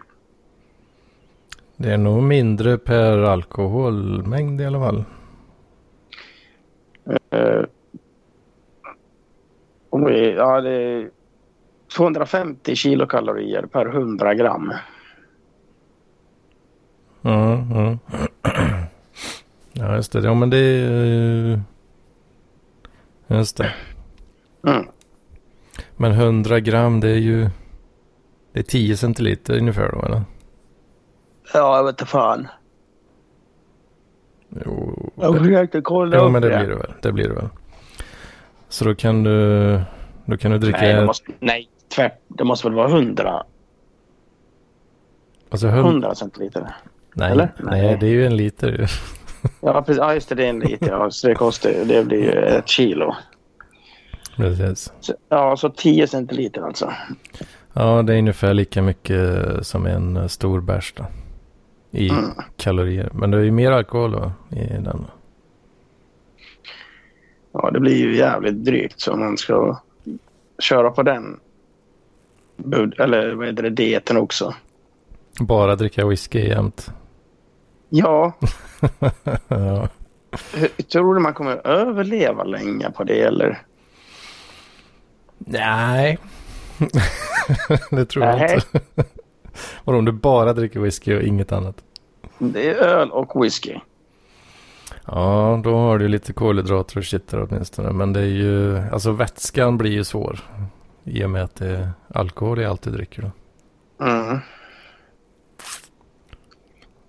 Det 1.77 1.93
är 1.93 1.99
nog 1.99 2.23
mindre 2.23 2.79
per 2.79 3.19
alkoholmängd 3.19 4.61
i 4.61 4.65
alla 4.65 4.81
fall. 4.81 5.05
Uh, 7.35 7.65
ja, 10.37 10.61
det 10.61 10.71
är 10.71 11.11
250 11.97 12.77
kilokalorier 12.77 13.63
per 13.67 13.87
100 13.87 14.35
gram. 14.35 14.73
Ja, 17.23 17.67
ja. 17.71 17.99
ja 19.73 19.97
just 19.97 20.13
det. 20.13 20.21
Ja, 20.21 20.35
men 20.35 20.51
det 20.51 20.59
är... 20.59 21.61
Just 23.27 23.57
det. 23.57 23.73
Mm. 24.67 24.87
Men 25.97 26.13
100 26.13 26.61
gram 26.61 27.01
det 27.01 27.09
är 27.09 27.19
ju... 27.19 27.49
Det 28.53 28.59
är 28.59 28.65
10 28.65 28.97
centiliter 28.97 29.59
ungefär 29.59 29.93
då 29.93 30.03
eller? 30.03 30.23
Ja, 31.55 31.77
jag 31.77 31.85
vet 31.85 31.93
inte 31.93 32.07
fan. 32.07 32.49
Jo. 34.67 35.13
Jag 35.15 35.39
försökte 35.39 35.81
kolla 35.81 36.17
jo, 36.17 36.29
men 36.29 36.43
det, 36.43 36.49
det 36.49 36.59
blir 36.59 36.69
det 36.69 36.75
väl. 36.75 36.93
Det 37.03 37.13
blir 37.13 37.29
det 37.29 37.35
väl. 37.35 37.49
Så 38.73 38.85
då 38.85 38.95
kan 38.95 39.23
du... 39.23 39.81
Då 40.25 40.37
kan 40.37 40.51
du 40.51 40.59
dricka... 40.59 40.79
Nej, 40.81 40.95
det 40.95 41.05
måste, 41.05 41.33
nej 41.41 41.69
tvärt. 41.95 42.21
Det 42.29 42.45
måste 42.45 42.69
väl 42.69 42.75
vara 42.75 42.89
100. 42.89 43.43
Alltså 45.51 45.67
100, 45.67 45.91
100 45.91 46.15
centiliter. 46.15 46.75
Nej, 47.15 47.33
Eller? 47.33 47.53
nej, 47.59 47.97
det 48.01 48.07
är 48.07 48.11
ju 48.11 48.27
en 48.27 48.37
liter 48.37 48.91
Ja, 49.61 49.83
precis. 49.83 49.99
Ja, 50.01 50.15
just 50.15 50.29
det. 50.29 50.35
Det 50.35 50.45
är 50.45 50.51
en 50.51 50.59
liter. 50.59 50.89
Ja, 50.89 51.11
så 51.11 51.29
det 51.29 51.35
kostar. 51.35 51.71
Det 51.85 52.05
blir 52.05 52.19
ju 52.19 52.31
ett 52.31 52.69
kilo. 52.69 53.15
Precis. 54.37 54.93
Så, 55.01 55.15
ja, 55.29 55.57
så 55.57 55.69
10 55.69 56.07
centiliter 56.07 56.63
alltså. 56.63 56.93
Ja, 57.73 58.03
det 58.03 58.15
är 58.15 58.19
ungefär 58.19 58.55
lika 58.55 58.83
mycket 58.83 59.67
som 59.67 59.87
en 59.87 60.29
stor 60.29 60.61
bärs 60.61 60.95
då. 60.97 61.07
I 61.91 62.09
mm. 62.09 62.25
kalorier. 62.57 63.11
Men 63.13 63.31
det 63.31 63.37
är 63.37 63.43
ju 63.43 63.51
mer 63.51 63.73
alkohol 63.73 64.13
då 64.13 64.33
i 64.57 64.67
den. 64.67 65.07
Ja, 67.53 67.71
det 67.71 67.81
blir 67.81 67.97
ju 67.97 68.17
jävligt 68.17 68.65
drygt 68.65 69.01
så 69.01 69.17
man 69.17 69.39
ska 69.39 69.81
köra 70.59 70.91
på 70.91 71.03
den. 71.03 71.41
Eller 72.99 73.35
vad 73.35 73.47
heter 73.47 73.63
det, 73.63 73.71
dieten 73.71 74.17
också. 74.17 74.55
Bara 75.41 75.77
dricka 75.77 76.07
whisky 76.07 76.49
jämt. 76.49 76.93
Ja. 77.89 78.33
ja. 79.49 79.89
Tror 80.93 81.15
du 81.15 81.21
man 81.21 81.35
kommer 81.35 81.67
överleva 81.67 82.45
länge 82.45 82.91
på 82.91 83.05
det 83.05 83.21
eller? 83.21 83.63
Nej. 85.39 86.19
det 87.91 88.05
tror 88.05 88.25
jag 88.25 88.39
Nej. 88.39 88.55
inte. 88.55 88.81
Vadå 89.85 89.99
om 89.99 90.05
du 90.05 90.13
bara 90.13 90.53
dricker 90.53 90.81
whisky 90.81 91.17
och 91.17 91.23
inget 91.23 91.53
annat? 91.53 91.77
Det 92.39 92.71
är 92.71 92.75
öl 92.75 93.11
och 93.11 93.45
whisky. 93.45 93.79
Ja, 95.07 95.61
då 95.65 95.77
har 95.77 95.99
du 95.99 96.09
lite 96.09 96.33
kolhydrater 96.33 96.99
och 96.99 97.05
shit 97.05 97.29
där 97.29 97.43
åtminstone. 97.43 97.93
Men 97.93 98.13
det 98.13 98.21
är 98.21 98.25
ju, 98.25 98.79
alltså 98.79 99.13
vätskan 99.13 99.79
blir 99.79 99.91
ju 99.91 100.05
svår. 100.05 100.41
I 101.05 101.25
och 101.25 101.31
med 101.31 101.43
att 101.43 101.55
det 101.55 101.69
är 101.69 101.91
alkohol 102.15 102.61
jag 102.61 102.71
alltid 102.71 102.93
dricker 102.93 103.23
då. 103.23 103.31
Mm. 104.05 104.39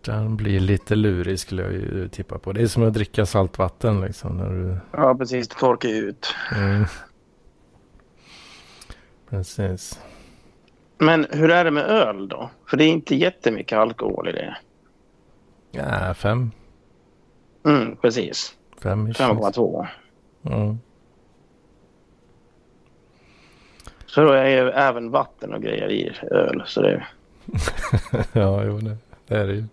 Den 0.06 0.38
blir 0.38 0.60
lite 0.60 0.96
lurig 0.96 1.40
skulle 1.40 1.64
jag 1.64 1.72
ju 1.72 2.08
tippa 2.08 2.40
på. 2.40 2.52
Det 2.52 2.62
är 2.62 2.68
som 2.68 2.88
att 2.88 2.94
dricka 2.94 3.26
saltvatten 3.26 4.02
liksom. 4.02 4.38
När 4.38 4.50
du... 4.50 4.78
Ja, 4.92 5.16
precis. 5.16 5.48
Det 5.48 5.56
torkar 5.56 5.90
ju 5.90 5.96
ut. 5.96 6.36
Mm. 6.56 6.86
Precis. 9.30 10.00
Men 10.98 11.28
hur 11.32 11.52
är 11.52 11.66
det 11.66 11.72
med 11.72 11.84
öl 11.84 12.28
då? 12.28 12.50
För 12.70 12.78
det 12.78 12.84
är 12.84 12.90
inte 12.90 13.16
jättemycket 13.16 13.78
alkohol 13.78 14.30
i 14.30 14.32
det. 14.32 14.58
Ja, 15.72 16.14
fem. 16.14 16.52
Mm, 17.66 17.96
precis. 17.96 18.56
5,2. 18.82 19.88
Mm. 20.46 20.80
Så 24.06 24.22
då 24.22 24.32
är 24.32 24.46
ju 24.46 24.70
även 24.70 25.12
vatten 25.12 25.54
och 25.54 25.62
grejer 25.62 25.92
i 25.92 26.12
öl. 26.32 26.64
Så 26.66 26.82
det... 26.82 27.08
ja, 28.34 28.64
jo, 28.64 28.78
det, 28.78 28.98
det 29.28 29.36
är 29.38 29.48
det 29.48 29.54
ju. 29.54 29.66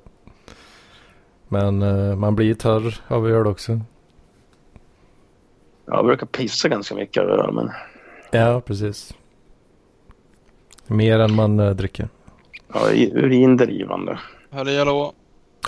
Men 1.48 1.82
uh, 1.82 2.16
man 2.16 2.36
blir 2.36 2.54
törr 2.54 3.00
av 3.08 3.28
öl 3.28 3.46
också. 3.46 3.80
Jag 5.86 6.06
brukar 6.06 6.26
pissa 6.26 6.68
ganska 6.68 6.94
mycket 6.94 7.22
av 7.22 7.28
öl 7.28 7.52
men. 7.52 7.70
Ja 8.30 8.60
precis. 8.60 9.14
Mer 10.86 11.18
än 11.18 11.34
man 11.34 11.60
uh, 11.60 11.70
dricker. 11.70 12.08
Ja, 12.74 12.80
urindrivande. 12.92 14.18
Halli 14.50 14.78
hallå. 14.78 15.12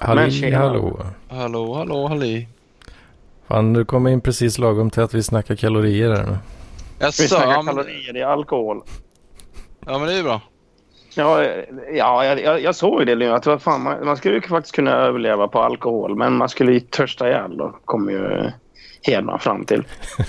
Halli 0.01 0.53
hallå. 0.53 1.01
Hallå 1.29 1.75
hallå 1.75 2.07
halli. 2.07 2.49
Fan, 3.49 3.73
du 3.73 3.85
kommer 3.85 4.11
in 4.11 4.21
precis 4.21 4.59
lagom 4.59 4.91
till 4.91 5.03
att 5.03 5.15
vi 5.15 5.23
snackar 5.23 5.55
kalorier 5.55 6.11
här 6.11 6.27
nu. 6.27 6.39
Jaså, 6.99 7.23
vi 7.23 7.29
snackar 7.29 7.63
kalorier 7.67 8.17
i 8.17 8.23
alkohol. 8.23 8.83
Ja, 9.87 9.99
men 9.99 10.09
det 10.09 10.15
är 10.15 10.23
bra. 10.23 10.41
Ja, 11.15 11.45
ja 11.93 12.25
jag, 12.25 12.63
jag 12.63 12.77
såg 12.77 13.07
det 13.07 13.15
nu. 13.15 13.31
Att 13.31 13.47
vad 13.47 13.63
fan, 13.63 13.83
man, 13.83 14.07
man 14.07 14.17
skulle 14.17 14.35
ju 14.35 14.41
faktiskt 14.41 14.75
kunna 14.75 14.91
överleva 14.91 15.49
på 15.49 15.63
alkohol. 15.63 16.17
Men 16.17 16.37
man 16.37 16.49
skulle 16.49 16.73
ju 16.73 16.81
törsta 16.81 17.29
ihjäl 17.29 17.57
då. 17.57 17.77
Kommer 17.85 18.13
ju 18.13 18.51
Hedman 19.03 19.39
fram 19.39 19.65
till. 19.65 19.85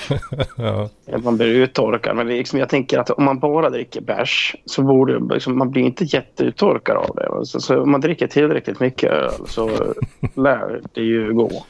ja. 0.58 0.90
Man 1.24 1.38
blir 1.38 1.48
uttorkad. 1.48 2.16
Men 2.16 2.28
liksom, 2.28 2.60
jag 2.60 2.70
tänker 2.70 3.00
att 3.00 3.10
om 3.10 3.24
man 3.24 3.40
bara 3.40 3.70
dricker 3.70 4.02
bärs 4.02 4.56
så 4.66 4.82
borde 4.82 5.34
liksom, 5.34 5.58
man 5.58 5.72
blir 5.72 5.84
inte 5.84 6.04
jätteuttorkad 6.04 6.98
av 6.98 7.16
det. 7.16 7.46
Så, 7.46 7.60
så 7.60 7.82
om 7.82 7.92
man 7.92 8.02
dricker 8.02 8.28
tillräckligt 8.28 8.80
mycket 8.80 9.12
öl 9.12 9.48
så 9.48 9.70
lär 10.36 10.82
det 10.94 11.02
ju 11.02 11.34
gå. 11.34 11.66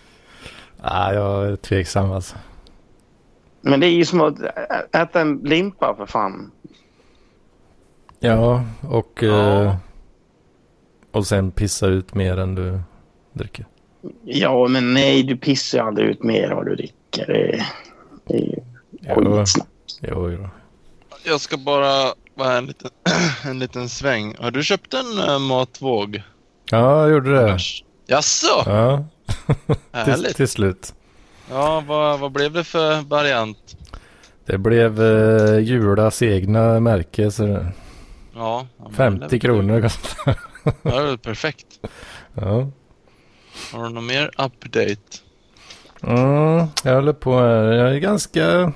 Ja, 0.82 1.14
jag 1.14 1.46
är 1.46 1.56
tveksam 1.56 2.12
alltså. 2.12 2.36
Men 3.62 3.80
det 3.80 3.88
är 3.88 3.92
ju 3.92 4.06
som 4.06 4.22
att 4.22 4.40
äta 4.96 5.22
en 5.22 5.36
limpa 5.44 5.96
för 5.96 6.06
fan. 6.06 6.52
Ja, 8.20 8.64
och, 8.90 9.20
ja. 9.22 9.64
Eh, 9.64 9.76
och 11.12 11.28
sen 11.28 11.52
pissa 11.52 11.88
ut 11.88 12.16
mer 12.16 12.38
än 12.38 12.56
du 12.56 12.80
dricker. 13.34 13.66
Ja, 14.24 14.68
men 14.68 14.94
nej, 14.94 15.24
du 15.24 15.38
pissar 15.38 15.78
ju 15.78 15.84
aldrig 15.84 16.10
ut 16.10 16.24
mer 16.24 16.52
vad 16.56 16.66
du 16.66 16.76
dricker. 16.76 17.28
Det, 17.28 17.66
det 18.28 18.38
är 18.38 19.22
ju 19.22 19.36
skitsnack. 19.38 19.68
Jo, 20.02 20.32
jo. 20.32 20.50
Jag 21.24 21.42
ska 21.42 21.58
bara 21.58 22.14
vara 22.36 22.58
en 22.58 22.66
liten, 22.66 22.90
en 23.46 23.60
liten 23.60 23.90
sväng. 23.90 24.36
Har 24.40 24.52
du 24.52 24.64
köpt 24.64 24.94
en 24.94 25.30
uh, 25.30 25.40
matvåg? 25.40 26.22
Ja, 26.72 27.02
jag 27.02 27.12
gjorde 27.12 27.36
det. 27.36 27.60
Jaså? 28.08 28.64
Ja, 28.66 29.06
till, 30.06 30.34
till 30.34 30.48
slut. 30.48 30.94
Ja, 31.50 31.84
vad, 31.88 32.20
vad 32.20 32.32
blev 32.32 32.54
det 32.54 32.64
för 32.64 33.02
variant? 33.02 33.78
Det 34.46 34.58
blev 34.58 35.02
uh, 35.02 35.60
Julas 35.60 36.22
egna 36.22 36.80
märke. 36.80 37.32
Så 37.32 37.44
det... 37.46 37.72
Ja, 38.36 38.68
50 38.96 39.40
kronor 39.40 39.82
kostar 39.82 40.40
Ja, 40.64 41.02
det 41.02 41.12
är 41.12 41.18
perfekt. 41.18 41.68
Ja. 42.34 42.68
Har 43.74 43.84
du 43.84 43.90
någon 43.90 44.06
mer 44.06 44.32
update? 44.38 44.96
Mm, 46.04 46.68
jag 46.84 46.96
håller 46.96 47.14
på 47.14 47.40
här. 47.40 47.64
Jag 47.64 47.96
är 47.96 48.00
ganska 48.00 48.74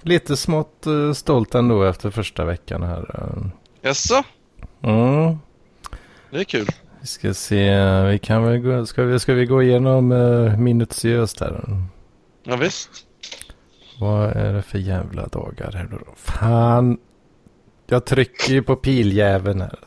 lite 0.00 0.36
smått 0.36 0.86
uh, 0.86 1.12
stolt 1.12 1.54
ändå 1.54 1.84
efter 1.84 2.10
första 2.10 2.44
veckan 2.44 2.82
här. 2.82 3.30
Jaså? 3.80 4.22
Mm. 4.82 5.38
Det 6.30 6.38
är 6.40 6.44
kul. 6.44 6.66
Vi 7.00 7.06
ska 7.06 7.34
se, 7.34 8.02
vi 8.02 8.18
kan 8.18 8.44
väl 8.44 8.58
gå, 8.58 8.86
ska 8.86 9.02
vi, 9.02 9.18
ska 9.18 9.34
vi 9.34 9.46
gå 9.46 9.62
igenom 9.62 10.12
uh, 10.12 10.58
minutiöst 10.58 11.40
här? 11.40 11.64
Ja, 12.44 12.56
visst. 12.56 12.90
Vad 14.00 14.36
är 14.36 14.52
det 14.52 14.62
för 14.62 14.78
jävla 14.78 15.26
dagar 15.26 15.72
här 15.72 15.88
då? 15.90 16.12
Fan. 16.16 16.98
Jag 17.86 18.04
trycker 18.04 18.52
ju 18.52 18.62
på 18.62 18.76
piljäveln 18.76 19.60
här. 19.60 19.78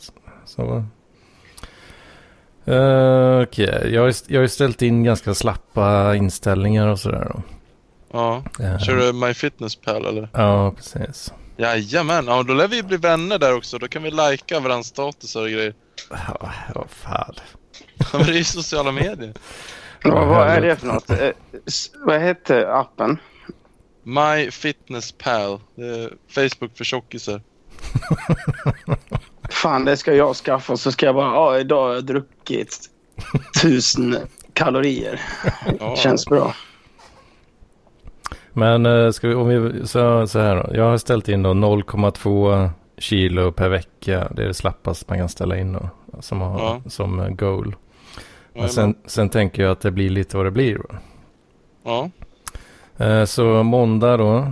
Så. 0.45 0.83
Uh, 2.67 3.41
Okej, 3.41 3.69
okay. 3.69 3.89
jag, 3.89 4.13
jag 4.27 4.39
har 4.39 4.41
ju 4.41 4.49
ställt 4.49 4.81
in 4.81 5.03
ganska 5.03 5.33
slappa 5.33 6.15
inställningar 6.15 6.87
och 6.87 6.99
sådär 6.99 7.31
då. 7.33 7.41
Ja, 8.11 8.43
uh, 8.59 8.79
kör 8.79 8.95
du 8.95 9.13
MyFitnessPal 9.13 10.05
eller? 10.05 10.29
Ja, 10.33 10.71
precis. 10.71 11.33
Jajamän, 11.57 12.27
ja, 12.27 12.43
då 12.43 12.53
lär 12.53 12.67
vi 12.67 12.83
bli 12.83 12.97
vänner 12.97 13.39
där 13.39 13.55
också. 13.55 13.77
Då 13.77 13.87
kan 13.87 14.03
vi 14.03 14.11
lajka 14.11 14.59
varandras 14.59 14.87
statusar 14.87 15.41
och 15.41 15.49
grejer. 15.49 15.73
Ja, 16.09 16.51
vad 16.75 16.89
fan. 16.89 17.35
Ja, 17.97 18.05
men 18.13 18.25
det 18.25 18.31
är 18.31 18.37
ju 18.37 18.43
sociala 18.43 18.91
medier. 18.91 19.33
Ja, 20.03 20.25
vad 20.25 20.47
är 20.47 20.61
det 20.61 20.75
för 20.75 20.87
något? 20.87 21.09
Eh, 21.09 21.29
vad 22.05 22.21
heter 22.21 22.65
appen? 22.65 23.17
MyFitnessPal. 24.03 25.59
Facebook 26.29 26.77
för 26.77 26.83
tjockisar. 26.83 27.41
Fan, 29.49 29.85
det 29.85 29.97
ska 29.97 30.13
jag 30.13 30.35
skaffa 30.35 30.77
så 30.77 30.91
ska 30.91 31.05
jag 31.05 31.15
bara, 31.15 31.33
ja 31.33 31.59
idag 31.59 31.87
har 31.87 31.93
jag 31.93 32.05
druckit 32.05 32.89
tusen 33.61 34.17
kalorier. 34.53 35.21
Ja. 35.79 35.95
Känns 35.95 36.25
bra. 36.25 36.53
Men 38.53 38.85
eh, 38.85 39.11
ska 39.11 39.27
vi, 39.27 39.35
om 39.35 39.47
vi, 39.47 39.87
så, 39.87 40.27
så 40.27 40.39
här 40.39 40.55
då. 40.55 40.75
Jag 40.75 40.83
har 40.83 40.97
ställt 40.97 41.29
in 41.29 41.43
då 41.43 41.49
0,2 41.49 42.69
kilo 42.97 43.51
per 43.51 43.69
vecka. 43.69 44.27
Det 44.35 44.43
är 44.43 44.47
det 44.47 44.53
slappaste 44.53 45.05
man 45.07 45.17
kan 45.17 45.29
ställa 45.29 45.57
in 45.57 45.73
då. 45.73 45.89
Som, 46.19 46.41
har, 46.41 46.59
ja. 46.59 46.81
som 46.89 47.19
eh, 47.19 47.29
goal. 47.29 47.75
Men 48.53 48.69
sen, 48.69 48.95
sen 49.05 49.29
tänker 49.29 49.63
jag 49.63 49.71
att 49.71 49.81
det 49.81 49.91
blir 49.91 50.09
lite 50.09 50.37
vad 50.37 50.45
det 50.45 50.51
blir. 50.51 50.75
Då. 50.75 50.95
Ja. 51.83 52.09
Eh, 53.05 53.25
så 53.25 53.63
måndag 53.63 54.17
då. 54.17 54.51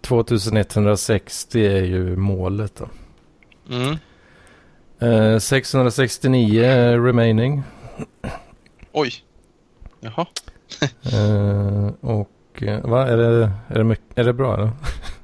2160 0.00 1.66
är 1.66 1.82
ju 1.82 2.16
målet 2.16 2.76
då. 2.76 2.86
Mm. 3.70 3.98
Eh, 4.98 5.38
669 5.38 6.62
remaining. 7.04 7.62
Oj. 8.92 9.12
Jaha. 10.00 10.26
eh, 11.12 11.90
och 12.00 12.62
eh, 12.62 12.80
vad 12.82 13.08
är 13.08 13.16
det, 13.16 13.50
är 13.68 13.84
det, 13.84 13.96
är 14.14 14.24
det 14.24 14.32
bra 14.32 14.54
eller? 14.54 14.70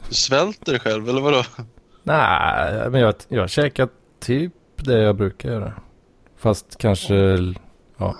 Du 0.09 0.15
svälter 0.15 0.79
själv 0.79 1.09
eller 1.09 1.21
vadå? 1.21 1.43
Nej, 2.03 2.91
men 2.91 3.01
jag, 3.01 3.15
jag 3.29 3.51
käkar 3.51 3.89
typ 4.21 4.53
det 4.77 4.99
jag 4.99 5.17
brukar 5.17 5.49
göra. 5.49 5.73
Fast 6.39 6.79
kanske, 6.79 7.15
ja. 7.97 8.17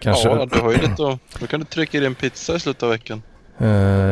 Kanske... 0.00 0.28
Ja, 0.28 0.46
du 0.46 0.60
har 0.60 0.72
ju 0.72 0.78
lite 0.78 1.08
att, 1.08 1.40
Då 1.40 1.46
kan 1.46 1.60
du 1.60 1.66
trycka 1.66 1.98
i 1.98 2.06
en 2.06 2.14
pizza 2.14 2.54
i 2.54 2.60
slutet 2.60 2.82
av 2.82 2.90
veckan. 2.90 3.22
Uh, 3.60 3.68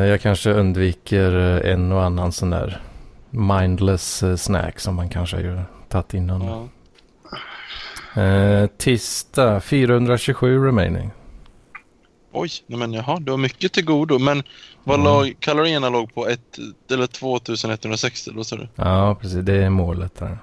jag 0.07 0.21
kanske 0.21 0.51
undviker 0.51 1.33
en 1.65 1.93
och 1.93 2.03
annan 2.03 2.33
sån 2.33 2.51
där 2.51 2.81
mindless 3.35 4.23
eh, 4.23 4.37
snack 4.37 4.81
som 4.81 4.95
man 4.95 5.09
kanske 5.09 5.37
har 5.37 5.65
tagit 5.89 6.15
innan. 6.15 6.43
Ja. 6.43 6.69
Eh, 8.23 8.67
tisdag 8.67 9.61
427 9.61 10.67
remaining. 10.67 11.11
Oj, 12.33 12.51
nej 12.67 12.79
men 12.79 12.93
jaha, 12.93 13.21
du 13.21 13.31
har 13.31 13.39
mycket 13.39 13.73
till 13.73 13.85
godo. 13.85 14.19
Men 14.19 14.43
vad 14.85 14.95
mm. 14.95 15.05
lag, 15.05 15.37
kalorierna 15.41 15.89
låg 15.89 16.15
på? 16.15 16.29
Ett, 16.29 16.59
eller 16.91 17.07
2160, 17.07 18.31
då 18.35 18.45
sa 18.45 18.57
du? 18.57 18.69
Ja, 18.75 19.17
precis. 19.21 19.45
Det 19.45 19.65
är 19.65 19.71
målet 19.71 20.17
där. 20.17 20.39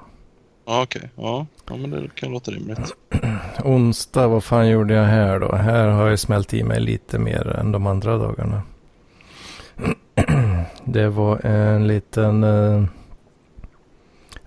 Ja, 0.66 0.82
okej. 0.84 1.00
Okay. 1.16 1.26
Ja. 1.26 1.46
ja, 1.70 1.76
men 1.76 1.92
det 1.92 2.16
kan 2.16 2.32
låta 2.32 2.52
rimligt. 2.52 2.80
Onsdag, 3.64 4.28
vad 4.28 4.44
fan 4.44 4.70
gjorde 4.70 4.94
jag 4.94 5.06
här 5.06 5.40
då? 5.40 5.56
Här 5.56 5.88
har 5.88 6.10
jag 6.10 6.20
smält 6.20 6.54
i 6.54 6.64
mig 6.64 6.80
lite 6.80 7.20
mer 7.20 7.48
än 7.48 7.72
de 7.72 7.88
andra 7.88 8.18
dagarna. 8.18 8.62
Det 10.86 11.10
var 11.10 11.46
en 11.46 11.88
liten... 11.88 12.44
Uh, 12.44 12.86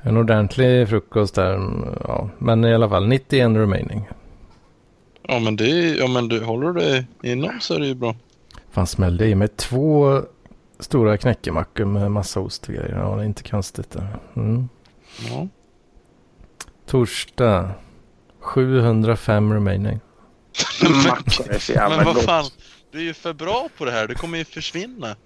en 0.07 0.16
ordentlig 0.16 0.88
frukost 0.88 1.35
där. 1.35 1.53
Ja, 2.05 2.31
men 2.38 2.64
i 2.64 2.74
alla 2.74 2.88
fall 2.88 3.07
91 3.07 3.57
remaining. 3.57 4.09
Ja 5.29 5.38
men, 5.38 5.57
det, 5.57 5.68
ja, 5.94 6.07
men 6.07 6.29
du 6.29 6.44
håller 6.44 6.72
det 6.72 7.07
inom 7.22 7.61
så 7.61 7.74
är 7.74 7.81
det 7.81 7.87
ju 7.87 7.94
bra. 7.94 8.16
Fan 8.70 8.87
smällde 8.87 9.27
i 9.27 9.35
mig 9.35 9.48
två 9.48 10.20
stora 10.79 11.16
knäckemackor 11.16 11.85
med 11.85 12.11
massa 12.11 12.40
ost 12.40 12.68
och 12.68 12.74
grejer. 12.74 12.98
Ja, 12.98 13.16
det 13.16 13.22
är 13.22 13.27
inte 13.27 13.42
konstigt. 13.42 13.96
Mm. 14.37 14.68
Ja. 15.31 15.48
Torsdag 16.87 17.70
705 18.40 19.53
remaining. 19.53 20.00
Mackor 21.07 21.50
är 21.50 21.59
så 21.59 21.72
jävla 21.72 21.96
Men 21.96 22.07
vad 22.07 22.22
fan, 22.22 22.44
du 22.92 22.98
är 22.98 23.03
ju 23.03 23.14
för 23.14 23.33
bra 23.33 23.68
på 23.79 23.85
det 23.85 23.90
här. 23.90 24.09
Du 24.09 24.14
kommer 24.14 24.38
ju 24.38 24.44
försvinna. 24.44 25.16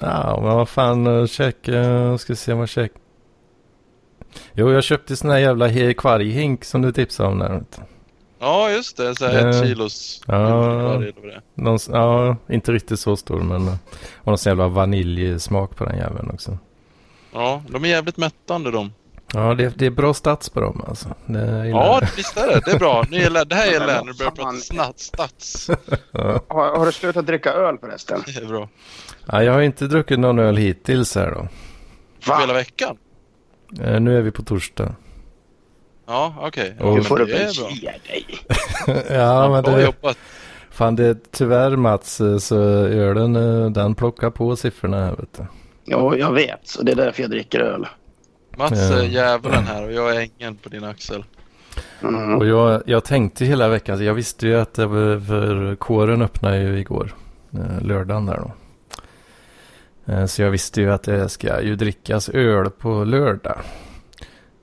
Ja, 0.00 0.40
men 0.42 0.56
vad 0.56 0.68
fan, 0.68 1.06
eh, 1.06 1.26
käka, 1.26 1.72
eh, 1.72 2.16
ska 2.16 2.36
se 2.36 2.52
vad 2.52 2.62
jag 2.62 2.68
käkar. 2.68 3.00
Jo, 4.52 4.72
jag 4.72 4.84
köpte 4.84 5.16
sån 5.16 5.30
här 5.30 5.38
jävla 5.38 5.94
kvarghink 5.94 6.64
som 6.64 6.82
du 6.82 6.92
tipsade 6.92 7.28
om 7.28 7.38
där. 7.38 7.62
Ja, 8.38 8.70
just 8.70 8.96
det. 8.96 9.14
Så 9.14 9.26
här 9.26 9.48
ett 9.48 9.62
kilos 9.62 10.22
ja, 10.26 11.02
någon, 11.54 11.78
ja, 11.92 12.36
inte 12.48 12.72
riktigt 12.72 13.00
så 13.00 13.16
stor, 13.16 13.40
men 13.40 13.68
eh, 13.68 13.74
och 14.16 14.26
någon 14.26 14.38
sån 14.38 14.50
jävla 14.50 14.68
vaniljsmak 14.68 15.76
på 15.76 15.84
den 15.84 15.98
jäveln 15.98 16.30
också. 16.30 16.58
Ja, 17.32 17.62
de 17.68 17.84
är 17.84 17.88
jävligt 17.88 18.16
mättande 18.16 18.70
de. 18.70 18.92
Ja, 19.34 19.54
det, 19.54 19.78
det 19.78 19.86
är 19.86 19.90
bra 19.90 20.14
stats 20.14 20.48
på 20.48 20.60
dem 20.60 20.84
alltså. 20.88 21.08
Det 21.26 21.66
ja, 21.68 22.00
visst 22.16 22.36
är 22.36 22.48
det. 22.48 22.60
Det 22.64 22.70
är 22.70 22.78
bra. 22.78 23.04
Nu 23.10 23.18
gillar, 23.18 23.44
det 23.44 23.54
här 23.54 23.72
gillar 23.72 23.88
jag 23.88 24.06
när 24.06 24.12
du 24.12 24.18
börjar 24.18 24.30
prata 24.30 24.56
snatt, 24.56 24.98
stats. 25.00 25.70
ja. 26.12 26.40
har, 26.48 26.78
har, 26.78 26.86
du 26.86 26.92
slutat 26.92 27.26
dricka 27.26 27.52
öl 27.52 27.78
förresten? 27.78 28.22
Det 28.26 28.36
är 28.36 28.46
bra. 28.46 28.68
Ja, 29.26 29.42
jag 29.42 29.52
har 29.52 29.60
inte 29.60 29.86
druckit 29.86 30.18
någon 30.18 30.38
öl 30.38 30.56
hittills 30.56 31.14
här 31.14 31.30
då. 31.30 31.48
Va? 32.26 32.38
Hela 32.38 32.54
veckan? 32.54 32.96
Eh, 33.80 34.00
nu 34.00 34.18
är 34.18 34.22
vi 34.22 34.30
på 34.30 34.42
torsdag. 34.42 34.94
Ja, 36.06 36.34
okej. 36.40 36.76
Okay. 36.80 36.96
Ja, 36.96 37.02
får 37.02 37.18
du 37.18 37.24
väl 37.24 37.52
ge 37.52 37.90
dig. 37.90 38.26
ja, 39.10 39.48
men 39.48 39.64
det... 39.74 39.82
Jobbat. 39.82 40.18
Fan, 40.70 40.96
det 40.96 41.04
är 41.06 41.16
tyvärr 41.30 41.76
Mats, 41.76 42.20
eh, 42.20 42.38
så 42.38 42.56
ölen 42.86 43.36
eh, 43.36 43.70
den 43.70 43.94
plockar 43.94 44.30
på 44.30 44.56
siffrorna 44.56 45.04
här 45.04 45.16
vet 45.16 45.32
du. 45.36 45.46
Ja, 45.84 46.16
jag 46.16 46.32
vet. 46.32 46.60
Så 46.68 46.82
det 46.82 46.92
är 46.92 46.96
därför 46.96 47.22
jag 47.22 47.30
dricker 47.30 47.60
öl. 47.60 47.86
Mats 48.58 48.72
är 48.90 49.02
djävulen 49.02 49.64
här 49.66 49.84
och 49.86 49.92
jag 49.92 50.16
är 50.16 50.20
ängeln 50.20 50.56
på 50.56 50.68
din 50.68 50.84
axel. 50.84 51.24
Mm. 52.02 52.34
Och 52.38 52.46
jag, 52.46 52.82
jag 52.86 53.04
tänkte 53.04 53.44
hela 53.44 53.68
veckan, 53.68 54.04
jag 54.04 54.14
visste 54.14 54.46
ju 54.46 54.60
att 54.60 54.74
det 54.74 54.86
var 54.86 55.20
för 55.26 55.76
kåren 55.76 56.22
öppnade 56.22 56.58
ju 56.62 56.78
igår, 56.78 57.14
eh, 57.52 57.80
lördagen 57.82 58.26
där 58.26 58.36
då. 58.36 58.52
Eh, 60.12 60.26
Så 60.26 60.42
jag 60.42 60.50
visste 60.50 60.80
ju 60.80 60.92
att 60.92 61.02
det 61.02 61.28
ska 61.28 61.60
ju 61.62 61.76
drickas 61.76 62.28
öl 62.28 62.70
på 62.70 63.04
lördag. 63.04 63.58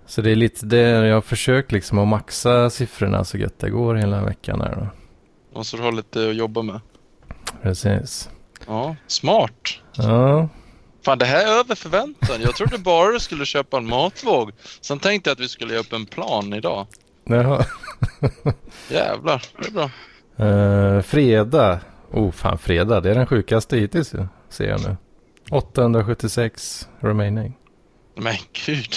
Så 0.06 0.22
det 0.22 0.32
är 0.32 0.36
lite 0.36 0.66
det 0.66 0.78
jag 0.82 1.14
har 1.16 1.22
försökt 1.22 1.72
liksom 1.72 1.98
att 2.00 2.08
maxa 2.08 2.70
siffrorna 2.70 3.24
så 3.24 3.38
gött 3.38 3.60
det 3.60 3.70
går 3.70 3.96
hela 3.96 4.24
veckan 4.24 4.62
här 4.62 4.76
då. 4.76 4.88
Och 5.60 5.66
så 5.66 5.78
du 5.78 5.84
har 5.84 5.92
lite 5.92 6.30
att 6.30 6.36
jobba 6.36 6.62
med. 6.62 6.80
Precis. 7.62 8.30
Ja, 8.68 8.96
smart. 9.08 9.68
Ja, 9.94 10.50
Fan, 11.06 11.18
det 11.18 11.26
här 11.26 11.44
är 11.48 11.60
över 11.60 11.76
förväntan. 11.76 12.42
Jag 12.42 12.56
trodde 12.56 12.78
bara 12.78 13.12
du 13.12 13.20
skulle 13.20 13.46
köpa 13.46 13.78
en 13.78 13.88
matvåg. 13.88 14.52
Sen 14.82 15.00
tänkte 15.00 15.30
jag 15.30 15.36
att 15.36 15.40
vi 15.40 15.48
skulle 15.50 15.74
göra 15.74 15.82
upp 15.82 15.94
en 15.94 16.06
plan 16.06 16.54
idag. 16.54 16.88
Jaha. 17.24 17.66
Jävlar, 18.90 19.44
det 19.62 19.68
är 19.68 19.72
bra. 19.72 19.90
Eh, 20.48 21.02
fredag. 21.02 21.80
Oh 22.12 22.32
fan 22.32 22.58
fredag. 22.58 23.02
Det 23.02 23.12
är 23.12 23.16
den 23.16 23.28
sjukaste 23.28 23.78
hittills 23.78 24.14
ju. 24.14 24.26
Ser 24.50 24.68
jag 24.70 24.82
nu. 24.82 24.98
876 25.52 26.88
remaining. 27.00 27.58
Men 28.16 28.36
gud. 28.66 28.96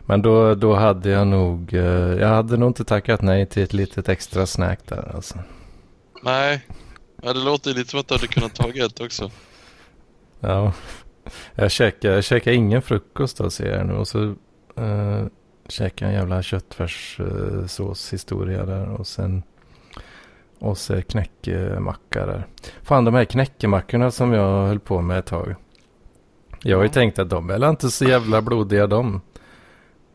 Men 0.00 0.22
då, 0.22 0.54
då 0.54 0.74
hade 0.74 1.10
jag 1.10 1.26
nog. 1.26 1.74
eh, 1.74 1.80
jag 2.20 2.28
hade 2.28 2.56
nog 2.56 2.68
inte 2.70 2.84
tackat 2.84 3.22
nej 3.22 3.46
till 3.46 3.62
ett 3.62 3.72
litet 3.72 4.08
extra 4.08 4.46
snack 4.46 4.80
där 4.88 5.12
alltså. 5.14 5.38
Nej. 6.22 6.66
Ja, 7.22 7.32
det 7.32 7.40
låter 7.40 7.74
lite 7.74 7.90
som 7.90 8.00
att 8.00 8.08
du 8.08 8.14
hade 8.14 8.26
kunnat 8.26 8.54
tagit 8.54 8.84
ett 8.92 9.00
också. 9.00 9.30
Ja. 10.46 10.72
Jag 11.54 11.70
käkade, 11.70 12.14
jag 12.14 12.24
käkade 12.24 12.56
ingen 12.56 12.82
frukost 12.82 13.38
då 13.38 13.50
ser 13.50 13.76
jag 13.76 13.86
nu. 13.86 13.92
Och 13.92 14.08
så 14.08 14.18
uh, 14.78 15.26
käkade 15.68 16.10
en 16.10 16.16
jävla 16.16 16.42
köttfärssås 16.42 18.12
historia 18.12 18.66
där. 18.66 18.88
Och 18.88 19.06
sen. 19.06 19.42
Och 20.58 20.78
så 20.78 21.02
knäckemacka 21.02 22.26
där. 22.26 22.46
Fan 22.82 23.04
de 23.04 23.14
här 23.14 23.24
knäckemackorna 23.24 24.10
som 24.10 24.32
jag 24.32 24.66
höll 24.66 24.80
på 24.80 25.00
med 25.00 25.18
ett 25.18 25.26
tag. 25.26 25.54
Jag 26.62 26.76
har 26.76 26.82
ju 26.82 26.88
tänkt 26.88 27.18
att 27.18 27.30
de 27.30 27.50
är 27.50 27.70
inte 27.70 27.90
så 27.90 28.04
jävla 28.04 28.42
blodiga 28.42 28.86
de. 28.86 29.20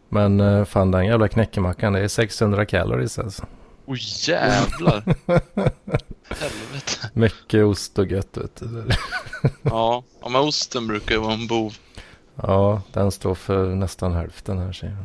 Men 0.10 0.40
eh, 0.40 0.66
fan 0.66 0.92
den 0.92 1.06
jävla 1.06 1.28
knäckemackan 1.28 1.94
det 1.94 2.00
är 2.00 2.08
600 2.08 2.66
calories 2.66 3.20
alltså. 3.20 3.46
Oj 3.86 4.00
jävlar. 4.28 5.04
Helvete. 6.40 7.10
Mycket 7.14 7.66
ost 7.66 8.00
och 8.00 8.12
gött 8.12 8.38
vet 8.38 8.56
du. 8.56 8.88
Ja, 9.62 10.04
men 10.24 10.36
osten 10.36 10.88
brukar 10.88 11.16
ju 11.16 11.22
vara 11.22 11.34
en 11.34 11.48
bov. 11.48 11.74
Ja, 12.36 12.82
den 12.94 13.12
står 13.12 13.36
för 13.36 13.66
nästan 13.76 14.14
hälften 14.14 14.58
här 14.58 14.72
ser 14.72 14.88
jag. 14.88 14.96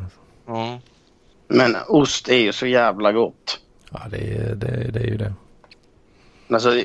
Ja. 0.56 0.80
Men 1.48 1.76
ost 1.88 2.28
är 2.28 2.38
ju 2.38 2.52
så 2.52 2.66
jävla 2.66 3.12
gott. 3.12 3.60
Ja, 3.90 4.00
det 4.10 4.36
är, 4.36 4.54
det, 4.54 4.90
det 4.90 5.00
är 5.00 5.06
ju 5.06 5.16
det. 5.16 5.34
Alltså, 6.50 6.82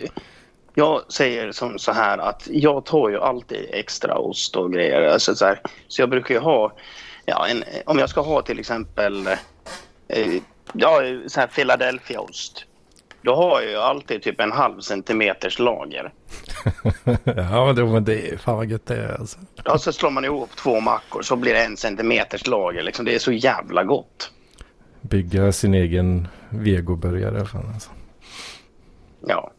jag 0.73 1.11
säger 1.11 1.51
som 1.51 1.79
så 1.79 1.91
här 1.91 2.17
att 2.17 2.47
jag 2.51 2.85
tar 2.85 3.09
ju 3.09 3.19
alltid 3.19 3.65
extra 3.71 4.17
ost 4.17 4.55
och 4.55 4.73
grejer. 4.73 5.01
Alltså, 5.01 5.35
så, 5.35 5.45
här, 5.45 5.61
så 5.87 6.01
jag 6.01 6.09
brukar 6.09 6.35
ju 6.35 6.41
ha, 6.41 6.73
ja, 7.25 7.47
en, 7.47 7.63
om 7.85 7.99
jag 7.99 8.09
ska 8.09 8.21
ha 8.21 8.41
till 8.41 8.59
exempel 8.59 9.27
eh, 10.07 10.33
ja, 10.73 11.01
så 11.27 11.39
här 11.39 11.47
Philadelphiaost. 11.47 12.65
Då 13.21 13.35
har 13.35 13.61
jag 13.61 13.71
ju 13.71 13.77
alltid 13.77 14.21
typ 14.21 14.39
en 14.39 14.51
halv 14.51 14.79
centimeters 14.79 15.59
lager. 15.59 16.13
ja, 17.23 17.65
men 17.65 17.75
det, 17.75 17.85
men 17.85 18.03
det 18.03 18.29
är 18.29 18.37
fan 18.37 18.55
vad 18.57 18.65
gött 18.65 18.85
det 18.85 18.95
är 18.95 19.19
alltså. 19.19 19.39
Och 19.65 19.81
så 19.81 19.93
slår 19.93 20.09
man 20.09 20.25
ihop 20.25 20.49
två 20.55 20.79
mackor 20.79 21.21
så 21.21 21.35
blir 21.35 21.53
det 21.53 21.63
en 21.63 21.77
centimeters 21.77 22.47
lager. 22.47 22.83
Liksom. 22.83 23.05
Det 23.05 23.15
är 23.15 23.19
så 23.19 23.31
jävla 23.31 23.83
gott. 23.83 24.31
Bygga 25.01 25.51
sin 25.51 25.73
egen 25.73 26.27
vegoburgare. 26.49 27.45
Fan 27.45 27.71
alltså. 27.73 27.89
Ja. 29.27 29.51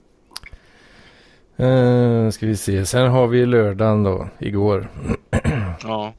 Uh, 1.60 2.30
ska 2.30 2.46
vi 2.46 2.56
se. 2.56 2.86
Sen 2.86 3.10
har 3.10 3.26
vi 3.26 3.46
lördagen 3.46 4.02
då, 4.02 4.28
igår. 4.38 4.88
Ja. 5.82 6.12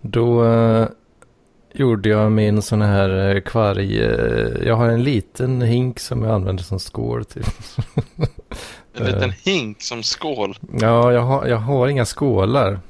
Då 0.00 0.44
eh, 0.44 0.88
gjorde 1.78 2.08
jag 2.08 2.32
min 2.32 2.62
sån 2.62 2.82
här 2.82 3.34
eh, 3.36 3.40
kvarg. 3.40 4.00
eh, 4.00 4.66
jag 4.66 4.74
har 4.74 4.88
en 4.88 5.04
liten 5.04 5.62
hink 5.62 6.00
som 6.00 6.22
jag 6.22 6.34
använder 6.34 6.64
som 6.64 6.78
skål 6.78 7.24
till. 7.24 7.44
En 8.94 9.06
liten 9.06 9.32
hink 9.44 9.82
som 9.82 10.02
skål. 10.02 10.58
ja, 10.80 11.12
jag 11.12 11.20
har, 11.20 11.46
jag 11.46 11.56
har 11.56 11.88
inga 11.88 12.04
skålar. 12.04 12.80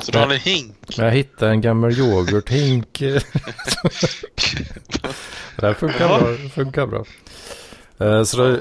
Så 0.00 0.12
du 0.12 0.18
har 0.18 0.24
en 0.26 0.40
hink. 0.40 0.76
Jag 0.96 1.10
hittade 1.10 1.50
en 1.50 1.60
gammal 1.60 1.92
yoghurthink. 1.92 2.98
det 5.56 5.66
här 5.66 5.74
funkar 5.74 6.08
bra. 6.08 6.48
Funkar 6.54 6.86
bra. 6.86 7.04
Eh, 7.98 8.22
så 8.22 8.36
då 8.36 8.56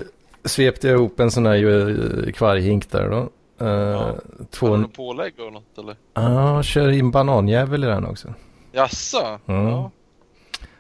svepte 0.46 0.88
jag 0.88 0.96
ihop 0.98 1.20
en 1.20 1.32
sån 1.32 1.46
här 1.46 2.32
kvarghink 2.32 2.92
där 2.92 3.10
då. 3.10 3.30
Ja. 3.66 4.16
Två... 4.52 4.68
Har 4.68 4.78
du 4.78 4.88
pålägg 4.88 5.34
och 5.40 5.54
något 5.54 5.78
eller? 5.78 5.96
Ja, 6.14 6.64
kör 6.64 6.90
in 6.90 7.12
bananjävel 7.12 7.84
i 7.84 7.88
den 7.88 8.06
också. 8.06 8.34
Jaså? 8.72 9.40
Mm. 9.46 9.66
Ja. 9.68 9.92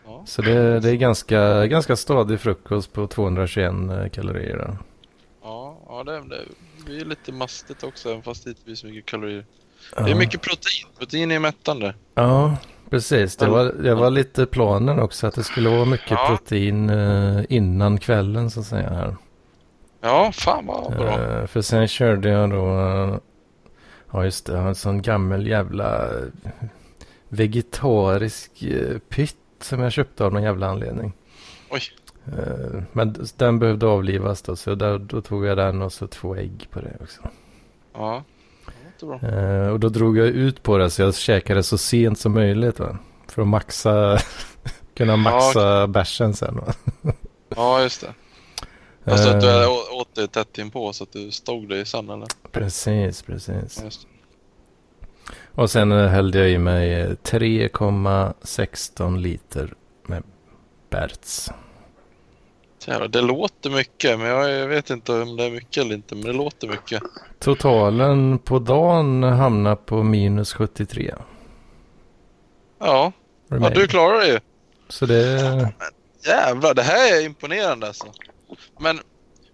Ja. 0.05 0.23
Så 0.25 0.41
det, 0.41 0.79
det 0.79 0.89
är 0.89 0.95
ganska, 0.95 1.65
ganska 1.67 1.95
stadig 1.95 2.39
frukost 2.39 2.93
på 2.93 3.07
221 3.07 3.71
eh, 3.91 4.09
kalorier. 4.09 4.57
Då. 4.57 4.77
Ja, 5.43 5.77
ja 5.87 6.03
det, 6.03 6.11
det 6.11 6.45
blir 6.85 7.05
lite 7.05 7.31
mastigt 7.31 7.83
också 7.83 8.09
även 8.09 8.21
fast 8.23 8.43
det 8.43 8.49
inte 8.49 8.65
blir 8.65 8.75
så 8.75 8.87
mycket 8.87 9.05
kalorier. 9.05 9.45
Ja. 9.95 10.03
Det 10.03 10.11
är 10.11 10.15
mycket 10.15 10.41
protein. 10.41 10.87
Protein 10.99 11.31
är 11.31 11.39
mättande. 11.39 11.93
Ja, 12.15 12.57
precis. 12.89 13.35
Det 13.35 13.47
var, 13.47 13.65
det 13.65 13.95
var 13.95 14.09
lite 14.09 14.45
planen 14.45 14.99
också 14.99 15.27
att 15.27 15.35
det 15.35 15.43
skulle 15.43 15.69
vara 15.69 15.85
mycket 15.85 16.11
Ja. 16.11 16.25
protein 16.27 16.89
eh, 16.89 17.41
innan 17.49 17.97
kvällen 17.97 18.49
så 18.51 18.59
att 18.59 18.65
säga. 18.65 18.89
Här. 18.89 19.15
Ja, 20.01 20.31
fan 20.33 20.65
vad 20.65 20.97
bra. 20.97 21.21
Eh, 21.21 21.45
för 21.45 21.61
sen 21.61 21.87
körde 21.87 22.29
jag 22.29 22.49
då, 22.49 22.65
ja 24.11 24.25
just 24.25 24.45
det, 24.45 24.53
jag 24.53 24.59
har 24.61 24.69
en 24.69 24.75
sån 24.75 25.01
gammal 25.01 25.47
jävla 25.47 26.09
vegetarisk 27.29 28.63
eh, 28.63 28.97
pytt 29.09 29.35
som 29.61 29.79
jag 29.79 29.91
köpte 29.91 30.25
av 30.25 30.33
någon 30.33 30.43
jävla 30.43 30.67
anledning. 30.67 31.13
Oj. 31.69 31.81
Eh, 32.37 32.83
Men 32.91 33.27
den 33.37 33.59
behövde 33.59 33.85
avlivas 33.85 34.41
då, 34.41 34.55
så 34.55 34.75
där, 34.75 34.97
då 34.97 35.21
tog 35.21 35.45
jag 35.45 35.57
den 35.57 35.81
och 35.81 35.93
så 35.93 36.07
två 36.07 36.35
ägg 36.35 36.67
på 36.71 36.79
det 36.79 36.97
också. 37.01 37.21
Ja. 37.93 38.23
Det 38.99 39.05
bra. 39.05 39.19
Eh, 39.29 39.67
och 39.69 39.79
då 39.79 39.89
drog 39.89 40.17
jag 40.17 40.27
ut 40.27 40.63
på 40.63 40.77
det 40.77 40.89
så 40.89 41.01
jag 41.01 41.15
käkade 41.15 41.63
så 41.63 41.77
sent 41.77 42.19
som 42.19 42.33
möjligt 42.33 42.79
va? 42.79 42.97
För 43.27 43.41
att 43.41 43.47
maxa, 43.47 44.17
kunna 44.93 45.15
maxa 45.17 45.87
bärsen 45.87 46.33
sen 46.33 46.55
va? 46.55 46.73
Ja, 47.49 47.81
just 47.81 48.01
det. 48.01 48.13
Alltså 49.11 49.29
att 49.29 49.41
du 49.41 49.67
åt 49.67 50.15
det 50.15 50.27
tätt 50.27 50.57
inpå 50.57 50.93
så 50.93 51.03
att 51.03 51.13
du 51.13 51.31
stod 51.31 51.69
dig 51.69 51.85
sen 51.85 52.09
eller? 52.09 52.27
Precis, 52.51 53.21
precis. 53.21 53.81
Ja. 53.83 53.89
Och 55.59 55.71
sen 55.71 55.91
hällde 55.91 56.39
jag 56.39 56.49
i 56.49 56.57
mig 56.57 56.93
eh, 56.93 57.09
3,16 57.09 59.19
liter 59.19 59.73
med 60.05 60.23
Berts. 60.89 61.49
Jävlar, 62.87 63.07
det 63.07 63.21
låter 63.21 63.69
mycket, 63.69 64.19
men 64.19 64.27
jag, 64.27 64.67
vet 64.67 64.89
inte 64.89 65.13
om 65.13 65.37
det 65.37 65.43
är 65.43 65.51
mycket 65.51 65.83
eller 65.83 65.95
inte, 65.95 66.15
men 66.15 66.23
det 66.23 66.33
låter 66.33 66.67
mycket. 66.67 67.03
Totalen 67.39 68.39
på 68.39 68.59
dagen 68.59 69.23
hamnar 69.23 69.75
på 69.75 70.03
minus 70.03 70.53
73. 70.53 71.15
Ja, 72.79 73.11
ja 73.47 73.69
du 73.69 73.87
klarar 73.87 74.19
det 74.19 74.27
ju. 74.27 74.39
Så 74.87 75.05
det... 75.05 75.73
Jävlar, 76.27 76.73
det 76.73 76.83
här 76.83 77.17
är 77.17 77.25
imponerande 77.25 77.87
alltså. 77.87 78.07
Men, 78.79 78.99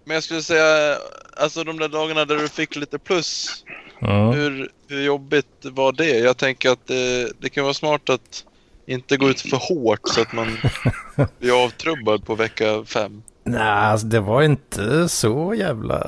men 0.05 0.13
jag 0.13 0.23
skulle 0.23 0.41
säga, 0.41 0.97
alltså 1.37 1.63
de 1.63 1.79
där 1.79 1.87
dagarna 1.87 2.25
där 2.25 2.35
du 2.35 2.47
fick 2.47 2.75
lite 2.75 2.99
plus, 2.99 3.63
Ja. 3.99 4.31
hur, 4.31 4.69
hur 4.87 5.01
jobbigt 5.01 5.45
var 5.61 5.91
det? 5.91 6.19
Jag 6.19 6.37
tänker 6.37 6.69
att 6.69 6.87
det, 6.87 7.31
det 7.39 7.49
kan 7.49 7.63
vara 7.63 7.73
smart 7.73 8.09
att 8.09 8.45
inte 8.85 9.17
gå 9.17 9.29
ut 9.29 9.41
för 9.41 9.57
hårt 9.57 9.99
så 10.03 10.21
att 10.21 10.33
man 10.33 10.57
blir 11.39 11.63
avtrubbad 11.65 12.25
på 12.25 12.35
vecka 12.35 12.83
fem. 12.85 13.23
Nej, 13.43 13.61
alltså 13.61 14.07
det 14.07 14.19
var 14.19 14.41
inte 14.41 15.09
så 15.09 15.53
jävla 15.57 15.99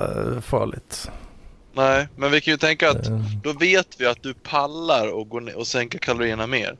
farligt. 0.41 1.11
Nej, 1.73 2.07
men 2.15 2.31
vi 2.31 2.41
kan 2.41 2.51
ju 2.51 2.57
tänka 2.57 2.89
att 2.89 3.07
Eh, 3.07 3.21
då 3.43 3.53
vet 3.53 3.87
vi 3.99 4.05
att 4.05 4.23
du 4.23 4.33
pallar 4.33 5.07
och, 5.07 5.29
gå 5.29 5.39
ner 5.39 5.57
och 5.57 5.67
sänka 5.67 5.97
kalorierna 5.97 6.47
mer. 6.47 6.77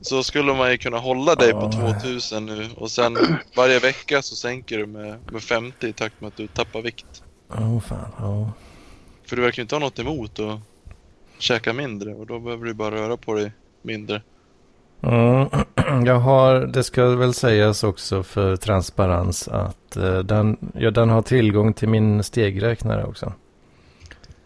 Så 0.00 0.22
skulle 0.22 0.54
man 0.54 0.70
ju 0.70 0.78
kunna 0.78 0.98
hålla 0.98 1.34
dig 1.34 1.52
på 1.52 1.70
Ja. 1.72 2.00
2000 2.00 2.46
nu 2.46 2.68
och 2.76 2.90
sen 2.90 3.16
varje 3.56 3.78
vecka 3.78 4.22
så 4.22 4.36
sänker 4.36 4.78
du 4.78 4.86
med, 4.86 5.18
med 5.32 5.42
50 5.42 5.86
i 5.86 5.92
takt 5.92 6.20
med 6.20 6.28
att 6.28 6.36
du 6.36 6.46
tappar 6.46 6.82
vikt. 6.82 7.22
Åh 7.48 7.80
fan, 7.80 8.10
ja. 8.18 8.52
För 9.26 9.36
du 9.36 9.42
verkar 9.42 9.58
ju 9.58 9.62
inte 9.62 9.74
ha 9.74 9.80
något 9.80 9.98
emot 9.98 10.38
att 10.38 10.60
käka 11.38 11.72
mindre 11.72 12.14
och 12.14 12.26
då 12.26 12.38
behöver 12.38 12.64
du 12.64 12.74
bara 12.74 12.94
röra 12.94 13.16
på 13.16 13.34
dig 13.34 13.52
mindre. 13.82 14.22
Mm, 15.02 15.48
jag 16.06 16.18
har, 16.18 16.60
det 16.60 16.84
ska 16.84 17.06
väl 17.06 17.34
sägas 17.34 17.84
också 17.84 18.22
för 18.22 18.56
transparens 18.56 19.48
att 19.48 19.96
eh, 19.96 20.18
den, 20.18 20.56
ja, 20.74 20.90
den 20.90 21.10
har 21.10 21.22
tillgång 21.22 21.72
till 21.72 21.88
min 21.88 22.22
stegräknare 22.22 23.04
också. 23.04 23.32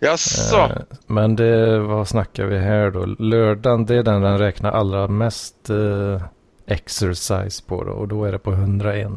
Jaså? 0.01 0.57
Eh, 0.57 0.71
men 1.07 1.37
det, 1.37 1.79
vad 1.81 2.09
snackar 2.09 2.45
vi 2.45 2.59
här 2.59 2.91
då? 2.91 3.07
Lördagen, 3.07 3.87
det 3.87 3.95
är 3.97 4.03
den 4.03 4.23
den 4.23 4.39
räknar 4.39 4.71
allra 4.71 5.09
mest 5.09 5.71
eh, 5.71 6.23
exercise 6.67 7.63
på 7.67 7.85
då. 7.85 7.93
Och 7.93 8.09
då 8.09 8.25
är 8.25 8.33
det 8.33 8.39
på 8.39 8.53
101. 8.53 9.09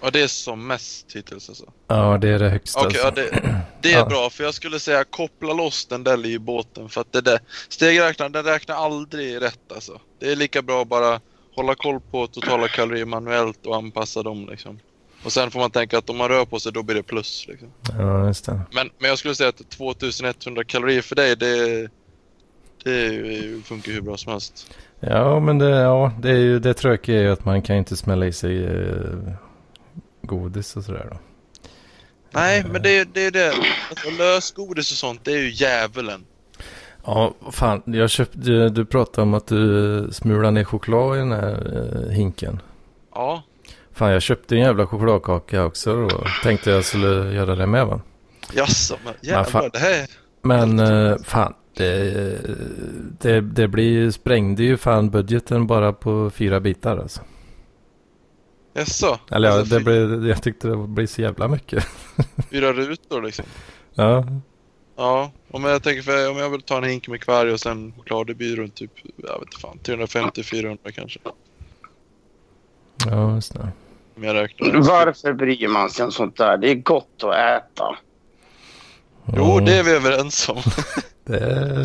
Ja, 0.00 0.10
det 0.10 0.20
är 0.22 0.26
som 0.28 0.66
mest 0.66 1.12
hittills 1.16 1.48
alltså. 1.48 1.64
Ja, 1.86 2.18
det 2.18 2.28
är 2.28 2.38
det 2.38 2.48
högsta. 2.48 2.80
Okej, 2.80 3.00
ja, 3.02 3.06
alltså. 3.06 3.22
det, 3.22 3.60
det 3.80 3.92
är 3.92 3.98
Ja. 3.98 4.06
bra 4.06 4.30
för 4.30 4.44
jag 4.44 4.54
skulle 4.54 4.80
säga 4.80 5.04
koppla 5.04 5.52
loss 5.52 5.86
den 5.86 6.04
där 6.04 6.26
i 6.26 6.38
båten 6.38 6.88
för 6.88 7.00
att 7.00 7.12
det 7.12 7.20
där 7.20 7.40
stegräknaren 7.68 8.32
den 8.32 8.44
räknar 8.44 8.74
aldrig 8.74 9.42
rätt 9.42 9.72
alltså. 9.74 10.00
Det 10.18 10.32
är 10.32 10.36
lika 10.36 10.62
bra 10.62 10.82
att 10.82 10.88
bara 10.88 11.20
hålla 11.56 11.74
koll 11.74 12.00
på 12.10 12.26
totala 12.26 12.68
kalorier 12.68 13.04
manuellt 13.04 13.66
och 13.66 13.76
anpassa 13.76 14.22
dem 14.22 14.48
liksom. 14.50 14.78
Och 15.24 15.32
sen 15.32 15.50
får 15.50 15.60
man 15.60 15.70
tänka 15.70 15.98
att 15.98 16.10
om 16.10 16.16
man 16.16 16.28
rör 16.28 16.44
på 16.44 16.60
sig 16.60 16.72
då 16.72 16.82
blir 16.82 16.96
det 16.96 17.02
plus 17.02 17.46
liksom. 17.48 17.68
Ja, 17.98 18.26
just 18.26 18.46
det. 18.46 18.60
Men, 18.72 18.90
men 18.98 19.08
jag 19.08 19.18
skulle 19.18 19.34
säga 19.34 19.48
att 19.48 19.68
2100 19.68 20.64
kalorier 20.64 21.02
för 21.02 21.16
dig 21.16 21.36
det, 21.36 21.88
det 22.84 23.64
funkar 23.64 23.92
hur 23.92 24.00
bra 24.00 24.16
som 24.16 24.32
helst. 24.32 24.74
Ja, 25.00 25.40
men 25.40 25.58
det, 25.58 25.70
ja, 25.70 26.12
det, 26.18 26.30
är 26.30 26.38
ju, 26.38 26.58
det 26.58 26.74
tråkiga 26.74 27.18
är 27.18 27.22
ju 27.22 27.32
att 27.32 27.44
man 27.44 27.62
kan 27.62 27.76
inte 27.76 27.96
smälla 27.96 28.26
i 28.26 28.32
sig 28.32 28.64
eh, 28.64 29.34
godis 30.22 30.76
och 30.76 30.84
sådär 30.84 31.08
då. 31.10 31.18
Nej, 32.30 32.64
men 32.72 32.82
det, 32.82 33.14
det 33.14 33.26
är 33.26 33.30
det. 33.30 33.52
Alltså, 33.90 34.10
lösgodis 34.18 34.92
och 34.92 34.98
sånt, 34.98 35.24
det 35.24 35.32
är 35.32 35.38
ju 35.38 35.50
djävulen. 35.50 36.24
Ja, 37.04 37.34
fan, 37.50 37.82
jag 37.86 38.10
köpte, 38.10 38.38
du, 38.38 38.68
du 38.68 38.84
pratade 38.84 39.22
om 39.22 39.34
att 39.34 39.46
du 39.46 40.08
smulade 40.12 40.50
ner 40.50 40.64
choklad 40.64 41.16
i 41.16 41.18
den 41.18 41.32
här 41.32 41.72
eh, 41.76 42.10
hinken. 42.10 42.60
Ja, 43.14 43.42
Fan, 43.94 44.10
jag 44.12 44.22
köpte 44.22 44.54
en 44.54 44.60
jävla 44.60 44.86
chokladkaka 44.86 45.64
också 45.64 45.94
då. 46.08 46.24
Tänkte 46.42 46.70
jag 46.70 46.84
skulle 46.84 47.32
göra 47.34 47.54
det 47.54 47.66
med 47.66 47.86
va. 47.86 48.00
jaså, 48.52 48.96
men 49.04 49.14
Men 49.22 49.44
fan- 49.44 49.44
jävlar, 49.62 49.70
det 49.72 49.78
här 49.78 50.02
är... 50.02 50.06
Men 50.42 50.78
eh, 50.78 51.16
fan, 51.24 51.54
det, 51.76 52.38
det, 53.20 53.40
det 53.40 53.68
blir 53.68 54.10
sprängde 54.10 54.62
ju 54.62 54.76
fan 54.76 55.10
budgeten 55.10 55.66
bara 55.66 55.92
på 55.92 56.30
fyra 56.30 56.60
bitar 56.60 56.98
alltså. 56.98 57.20
Jaså? 58.74 59.18
Eller 59.30 59.48
ja, 59.48 59.54
Alltså, 59.58 59.78
det 59.78 59.84
blev, 59.84 60.26
jag 60.26 60.42
tyckte 60.42 60.68
det 60.68 60.76
blev 60.76 61.06
så 61.06 61.22
jävla 61.22 61.48
mycket. 61.48 61.86
Fyra 62.50 62.72
rutor 62.72 63.22
liksom. 63.22 63.44
Ja, 63.94 64.26
Ja, 64.96 65.30
om 65.50 65.64
jag 65.64 65.82
tänker 65.82 66.02
för 66.02 66.30
om 66.30 66.36
jag 66.36 66.50
vill 66.50 66.62
ta 66.62 66.76
en 66.76 66.84
hink 66.84 67.08
med 67.08 67.20
kvarg 67.20 67.52
och 67.52 67.60
sen 67.60 67.92
choklad, 67.96 68.26
det 68.26 68.34
blir 68.34 68.56
runt 68.56 68.74
typ, 68.74 68.90
jag 69.16 69.38
vet 69.38 69.42
inte 69.42 69.58
fan, 69.60 69.78
350-400 69.82 70.78
kanske. 70.94 71.20
ja 73.06 73.34
just 73.34 73.54
det. 73.54 73.68
Om 74.16 74.24
jag 74.24 74.34
räknar. 74.34 74.80
Varför 74.80 75.32
bryr 75.32 75.68
man 75.68 75.90
sig 75.90 76.04
om 76.04 76.12
sånt 76.12 76.36
där? 76.36 76.56
Det 76.58 76.70
är 76.70 76.74
gott 76.74 77.22
att 77.24 77.34
äta. 77.34 77.96
Jo, 79.36 79.60
det 79.60 79.74
är 79.78 79.82
vi 79.84 79.90
överens 79.90 80.48
om. 80.48 80.56
det, 81.24 81.38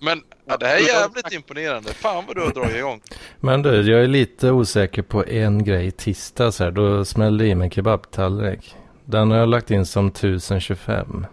Men 0.00 0.22
ja, 0.46 0.56
det 0.56 0.66
här 0.66 0.76
är 0.76 0.80
jävligt 0.80 1.32
imponerande. 1.32 1.92
Fan 1.92 2.24
vad 2.26 2.36
du 2.36 2.42
har 2.42 2.50
dragit 2.50 2.76
igång. 2.76 3.00
Men 3.40 3.62
du, 3.62 3.90
jag 3.92 4.04
är 4.04 4.08
lite 4.08 4.50
osäker 4.50 5.02
på 5.02 5.24
en 5.24 5.64
grej 5.64 5.90
tisdags 5.90 6.58
här. 6.58 6.70
Då 6.70 7.04
smällde 7.04 7.44
jag 7.44 7.50
i 7.50 7.54
mig 7.54 7.70
kebabtallrik. 7.70 8.76
Den 9.04 9.30
har 9.30 9.38
jag 9.38 9.48
lagt 9.48 9.70
in 9.70 9.86
som 9.86 10.06
1025. 10.06 11.26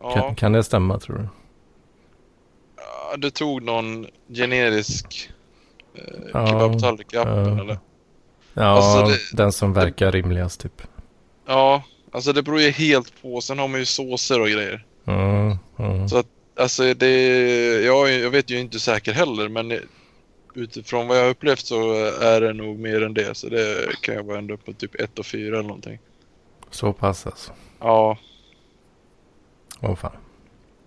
Ja, 0.00 0.12
Kan, 0.14 0.34
kan 0.34 0.52
det 0.52 0.64
stämma 0.64 0.98
tror 0.98 1.16
du? 1.16 1.28
ja, 2.76 3.16
du 3.16 3.30
tog 3.30 3.62
någon 3.62 4.06
generisk 4.28 5.30
eh, 5.94 6.02
Ja, 6.32 6.46
kebabtallrik 6.46 7.14
i 7.14 7.16
appen 7.16 7.56
ja. 7.56 7.60
eller? 7.64 7.78
Ja, 8.54 8.62
Alltså, 8.64 9.12
det- 9.12 9.36
den 9.42 9.52
som 9.52 9.72
verkar 9.72 10.12
rimligast 10.12 10.60
typ. 10.60 10.82
Ja, 11.46 11.82
alltså 12.10 12.32
det 12.32 12.42
beror 12.42 12.60
ju 12.60 12.70
helt 12.70 13.22
på. 13.22 13.40
Sen 13.40 13.58
har 13.58 13.68
man 13.68 13.80
ju 13.80 13.86
såser 13.86 14.40
och 14.40 14.46
grejer. 14.48 14.86
Mm, 15.06 15.56
mm. 15.78 16.08
Så 16.08 16.22
Alltså 16.56 16.94
det, 16.94 17.10
jag, 17.82 18.12
jag 18.12 18.30
vet 18.30 18.50
ju 18.50 18.60
inte 18.60 18.80
säker 18.80 19.12
heller 19.12 19.48
men 19.48 19.80
utifrån 20.54 21.08
vad 21.08 21.18
jag 21.18 21.22
har 21.22 21.30
upplevt 21.30 21.66
så 21.66 21.92
är 22.04 22.40
det 22.40 22.52
nog 22.52 22.78
mer 22.78 23.02
än 23.02 23.14
det. 23.14 23.36
Så 23.36 23.48
det 23.48 23.88
kan 24.00 24.14
jag 24.14 24.22
vara 24.22 24.38
ändå 24.38 24.56
på 24.56 24.72
typ 24.72 24.94
1 25.00 25.18
och 25.18 25.26
4 25.26 25.46
eller 25.58 25.62
någonting. 25.68 25.98
Så 26.70 26.92
pass 26.92 27.26
alltså. 27.26 27.52
Ja, 27.80 28.18
Åh 29.80 29.94
fan. 29.94 30.12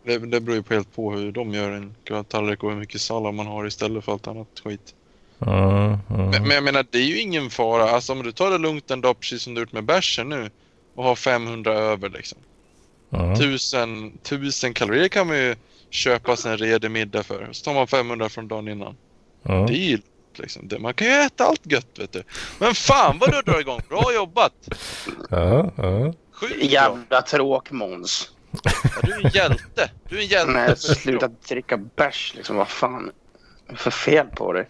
det, 0.04 0.18
det 0.18 0.42
beror 0.42 0.56
ju 0.56 0.64
på 0.64 0.74
helt 0.74 0.96
på 0.96 1.12
hur 1.12 1.32
de 1.32 1.54
gör 1.54 1.72
en 1.72 1.96
tallrik 2.26 2.64
och 2.64 2.70
hur 2.72 2.78
mycket 2.80 3.02
sallad 3.02 3.34
man 3.34 3.48
har 3.48 3.68
istället 3.68 4.04
för 4.06 4.12
allt 4.12 4.28
annat 4.28 4.62
skit. 4.64 4.95
Mm, 5.40 5.86
mm. 5.86 6.00
Men, 6.10 6.42
men 6.42 6.52
jag 6.52 6.64
menar 6.64 6.86
det 6.92 6.98
är 6.98 7.04
ju 7.04 7.20
ingen 7.20 7.50
fara. 7.50 7.90
Alltså 7.90 8.14
om 8.14 8.24
du 8.24 8.32
tar 8.32 8.52
det 8.52 8.58
lugnt 8.58 8.92
en 8.92 9.02
dag 9.02 9.20
precis 9.20 9.42
som 9.42 9.54
du 9.54 9.62
gjort 9.62 9.72
med 9.72 9.84
bärsen 9.84 10.30
nu 10.30 10.50
och 10.96 11.04
har 11.04 11.16
500 11.16 11.74
över 11.74 12.10
liksom. 12.10 12.38
Mm. 13.14 13.36
Tusen, 13.36 14.18
tusen 14.18 14.74
kalorier 14.74 15.08
kan 15.08 15.28
man 15.28 15.38
ju 15.38 15.56
köpa 15.90 16.36
sig 16.36 16.52
en 16.52 16.58
redig 16.58 16.92
middag 16.92 17.24
för. 17.24 17.50
Så 17.52 17.64
tar 17.64 17.74
man 17.74 17.88
500 17.88 18.30
från 18.30 18.48
dagen 18.48 18.68
innan. 18.68 18.96
Mm. 19.46 19.66
Det 19.66 19.74
är 19.74 19.90
ju 19.90 20.00
liksom, 20.38 20.68
det, 20.68 20.80
man 20.80 20.94
kan 20.94 21.08
ju 21.08 21.14
äta 21.14 21.46
allt 21.46 21.72
gött 21.72 22.00
vet 22.00 22.12
du. 22.12 22.24
Men 22.60 22.76
fan 22.76 23.18
vad 23.20 23.32
du 23.32 23.42
drar 23.42 23.60
igång. 23.60 23.82
Bra 23.90 24.14
jobbat! 24.14 24.54
Ja, 25.30 25.72
ja. 25.78 26.14
Sjukt. 26.32 26.64
Jävla 26.64 27.22
tråk-Måns. 27.22 28.32
Ja, 28.64 28.72
du 29.04 29.12
är 29.12 29.26
en 29.26 29.32
hjälte. 29.32 29.92
Du 30.10 30.18
är 30.18 30.22
en 30.22 30.28
hjälte. 30.28 30.52
Nej, 30.52 30.78
sluta 30.78 31.28
dricka 31.28 31.78
bärs 31.78 32.34
liksom. 32.36 32.56
Vad 32.56 32.68
fan. 32.68 33.12
Vad 33.68 33.80
för 33.80 33.92
fel 33.92 34.28
på 34.28 34.54
dig? 34.54 34.68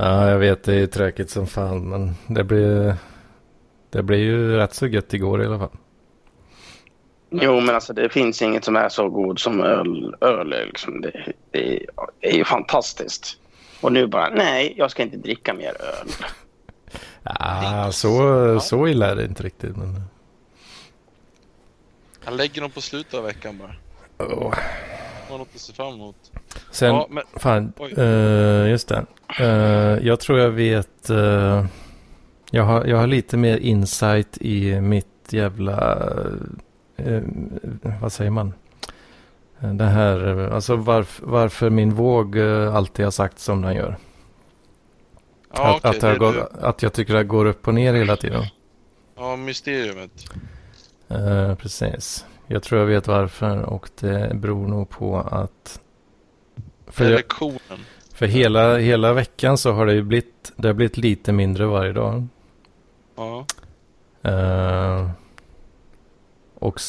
Ja, 0.00 0.30
jag 0.30 0.38
vet 0.38 0.64
det 0.64 0.74
är 0.74 0.86
tråkigt 0.86 1.30
som 1.30 1.46
fan. 1.46 1.88
Men 1.88 2.14
det 2.26 2.44
blir, 2.44 2.96
det 3.90 4.02
blir 4.02 4.18
ju 4.18 4.56
rätt 4.56 4.74
så 4.74 4.86
gött 4.86 5.14
igår 5.14 5.42
i 5.42 5.46
alla 5.46 5.58
fall. 5.58 5.76
Jo, 7.30 7.60
men 7.60 7.74
alltså 7.74 7.92
det 7.92 8.08
finns 8.08 8.42
inget 8.42 8.64
som 8.64 8.76
är 8.76 8.88
så 8.88 9.08
god 9.08 9.38
som 9.38 9.60
öl. 9.60 10.16
öl 10.20 10.48
liksom, 10.48 11.00
det, 11.00 11.32
det, 11.50 11.86
är, 12.20 12.32
ju 12.32 12.44
fantastiskt. 12.44 13.36
Och 13.80 13.92
nu 13.92 14.06
bara, 14.06 14.28
nej, 14.28 14.74
jag 14.76 14.90
ska 14.90 15.02
inte 15.02 15.16
dricka 15.16 15.54
mer 15.54 15.76
öl. 15.82 16.08
Ja, 17.22 17.88
så, 17.92 18.60
så 18.60 18.88
illa 18.88 19.10
är 19.10 19.16
det 19.16 19.24
inte 19.24 19.42
riktigt. 19.42 19.76
Men... 19.76 20.02
Han 22.24 22.36
lägger 22.36 22.60
dem 22.60 22.70
på 22.70 22.80
slutet 22.80 23.14
av 23.14 23.24
veckan 23.24 23.58
bara. 23.58 23.74
Åh. 24.18 24.54
Har 25.30 25.38
något 25.38 25.48
att 25.54 25.60
se 25.60 25.72
fram 25.72 25.94
emot. 25.94 26.16
Sen, 26.70 26.94
Ja, 26.94 27.06
men 27.10 27.24
fan, 27.36 27.72
eh, 27.96 28.70
just 28.70 28.88
det. 28.88 29.06
Eh, 29.40 30.06
jag 30.06 30.20
tror 30.20 30.38
jag 30.38 30.50
vet. 30.50 31.10
eh, 31.10 31.66
jag, 32.50 32.62
har, 32.64 32.84
jag 32.84 32.96
har 32.96 33.06
lite 33.06 33.36
mer 33.36 33.56
insight 33.56 34.38
i 34.40 34.80
mitt 34.80 35.06
jävla, 35.30 36.06
vad 38.00 38.12
säger 38.12 38.30
man? 38.30 38.54
Det 39.58 39.84
här, 39.84 40.48
alltså 40.52 40.76
varf, 40.76 41.20
varför 41.24 41.70
min 41.70 41.94
våg 41.94 42.38
alltid 42.72 43.04
har 43.06 43.10
sagt 43.10 43.38
som 43.38 43.62
den 43.62 43.74
gör. 43.74 43.96
ja, 45.54 45.76
att, 45.76 45.84
okej, 45.84 45.90
att, 45.98 46.02
jag 46.02 46.18
går, 46.18 46.32
du. 46.32 46.66
att 46.66 46.82
jag 46.82 46.92
tycker 46.92 47.14
det 47.14 47.24
går 47.24 47.44
upp 47.44 47.68
och 47.68 47.74
ner 47.74 47.94
hela 47.94 48.16
tiden. 48.16 48.44
Ja, 49.16 49.36
mysteriumet. 49.36 50.10
Eh, 51.08 51.54
precis. 51.54 52.24
Jag 52.52 52.62
tror 52.62 52.80
jag 52.80 52.86
vet 52.86 53.06
varför 53.06 53.62
och 53.62 53.90
det 54.00 54.30
beror 54.34 54.68
nog 54.68 54.90
på 54.90 55.18
att... 55.18 55.80
För, 56.86 57.10
jag, 57.10 57.22
för 58.14 58.26
hela, 58.26 58.78
hela 58.78 59.12
veckan 59.12 59.58
så 59.58 59.72
har 59.72 59.86
det 59.86 59.92
ju 59.94 60.02
blivit, 60.02 60.52
det 60.56 60.68
har 60.68 60.74
blivit 60.74 60.96
lite 60.96 61.32
mindre 61.32 61.66
varje 61.66 61.92
dag. 61.92 62.26
Ja. 63.16 63.46
Eh, 64.22 65.10
och 66.54 66.80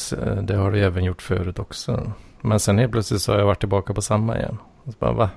det 0.42 0.54
har 0.54 0.72
det 0.72 0.80
även 0.80 1.04
gjort 1.04 1.22
förut 1.22 1.58
också. 1.58 2.12
Men 2.40 2.60
sen 2.60 2.78
helt 2.78 2.92
plötsligt 2.92 3.22
så 3.22 3.32
har 3.32 3.38
jag 3.38 3.46
varit 3.46 3.60
tillbaka 3.60 3.94
på 3.94 4.02
samma 4.02 4.38
igen. 4.38 4.58
Och 4.84 4.92
så 4.92 4.98
bara, 4.98 5.12
va? 5.12 5.30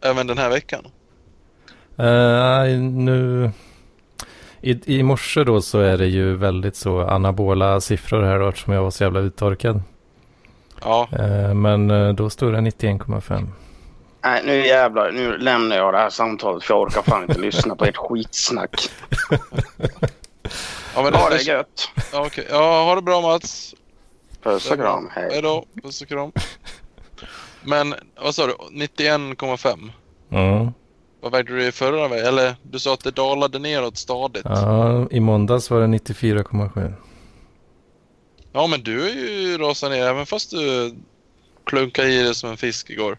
Även 0.00 0.26
den 0.26 0.38
här 0.38 0.50
veckan. 0.50 0.84
Eh, 1.96 2.80
nu... 2.80 3.50
I, 4.70 4.80
I 4.86 5.02
morse 5.02 5.44
då 5.44 5.60
så 5.62 5.80
är 5.80 5.98
det 5.98 6.06
ju 6.06 6.36
väldigt 6.36 6.76
så 6.76 7.00
anabola 7.00 7.80
siffror 7.80 8.22
här 8.22 8.38
då 8.38 8.48
eftersom 8.48 8.72
jag 8.74 8.82
var 8.82 8.90
så 8.90 9.04
jävla 9.04 9.20
uttorkad. 9.20 9.82
Ja, 10.80 11.08
Eh, 11.12 11.54
men 11.54 11.90
eh, 11.90 12.12
då 12.12 12.30
står 12.30 12.52
det 12.52 12.58
91,5. 12.58 13.46
Nej, 14.24 14.42
nu 14.44 14.66
jävlar. 14.66 15.12
Nu 15.12 15.38
lämnar 15.38 15.76
jag 15.76 15.94
det 15.94 15.98
här 15.98 16.10
samtalet 16.10 16.64
för 16.64 16.74
jag 16.74 16.80
orkar 16.82 17.02
fan 17.02 17.22
inte 17.22 17.38
lyssna 17.40 17.76
på 17.76 17.84
ert 17.84 17.96
skitsnack. 17.96 18.90
ja 20.94 21.02
men 21.02 21.14
Ha 21.14 21.28
det, 21.30 21.36
det 21.36 21.42
gött. 21.42 21.88
ja, 22.12 22.26
okej. 22.26 22.46
ja, 22.50 22.84
ha 22.84 22.94
det 22.94 23.02
bra 23.02 23.20
Mats. 23.20 23.74
Puss 24.42 24.70
och 24.70 24.76
kram. 24.76 25.08
Hej 25.12 25.28
Hej. 25.32 25.42
då. 25.42 25.64
Puss 25.82 26.02
och 26.02 26.08
kram. 26.08 26.32
Men 27.62 27.94
vad 28.22 28.34
sa 28.34 28.46
du? 28.46 28.52
91,5? 28.52 29.90
Mm. 30.30 30.72
Vad 31.26 31.32
vägde 31.32 31.56
du 31.56 31.66
i 31.66 31.72
förra? 31.72 32.16
Eller 32.16 32.54
du 32.62 32.78
sa 32.78 32.94
att 32.94 33.04
det 33.04 33.10
dalade 33.10 33.58
neråt 33.58 33.96
stadigt. 33.96 34.42
Ja. 34.44 34.90
Ja, 35.00 35.08
i 35.10 35.20
måndags 35.20 35.70
var 35.70 35.80
det 35.80 35.86
94,7. 35.86 36.92
men 38.70 38.82
du 38.82 39.08
är 39.08 39.14
ju 39.14 39.58
rasat 39.58 39.90
ner 39.90 40.06
även 40.06 40.26
fast 40.26 40.50
du 40.50 40.94
klunkade 41.64 42.08
i 42.08 42.22
det 42.22 42.34
som 42.34 42.50
en 42.50 42.56
fisk 42.56 42.90
igår. 42.90 43.18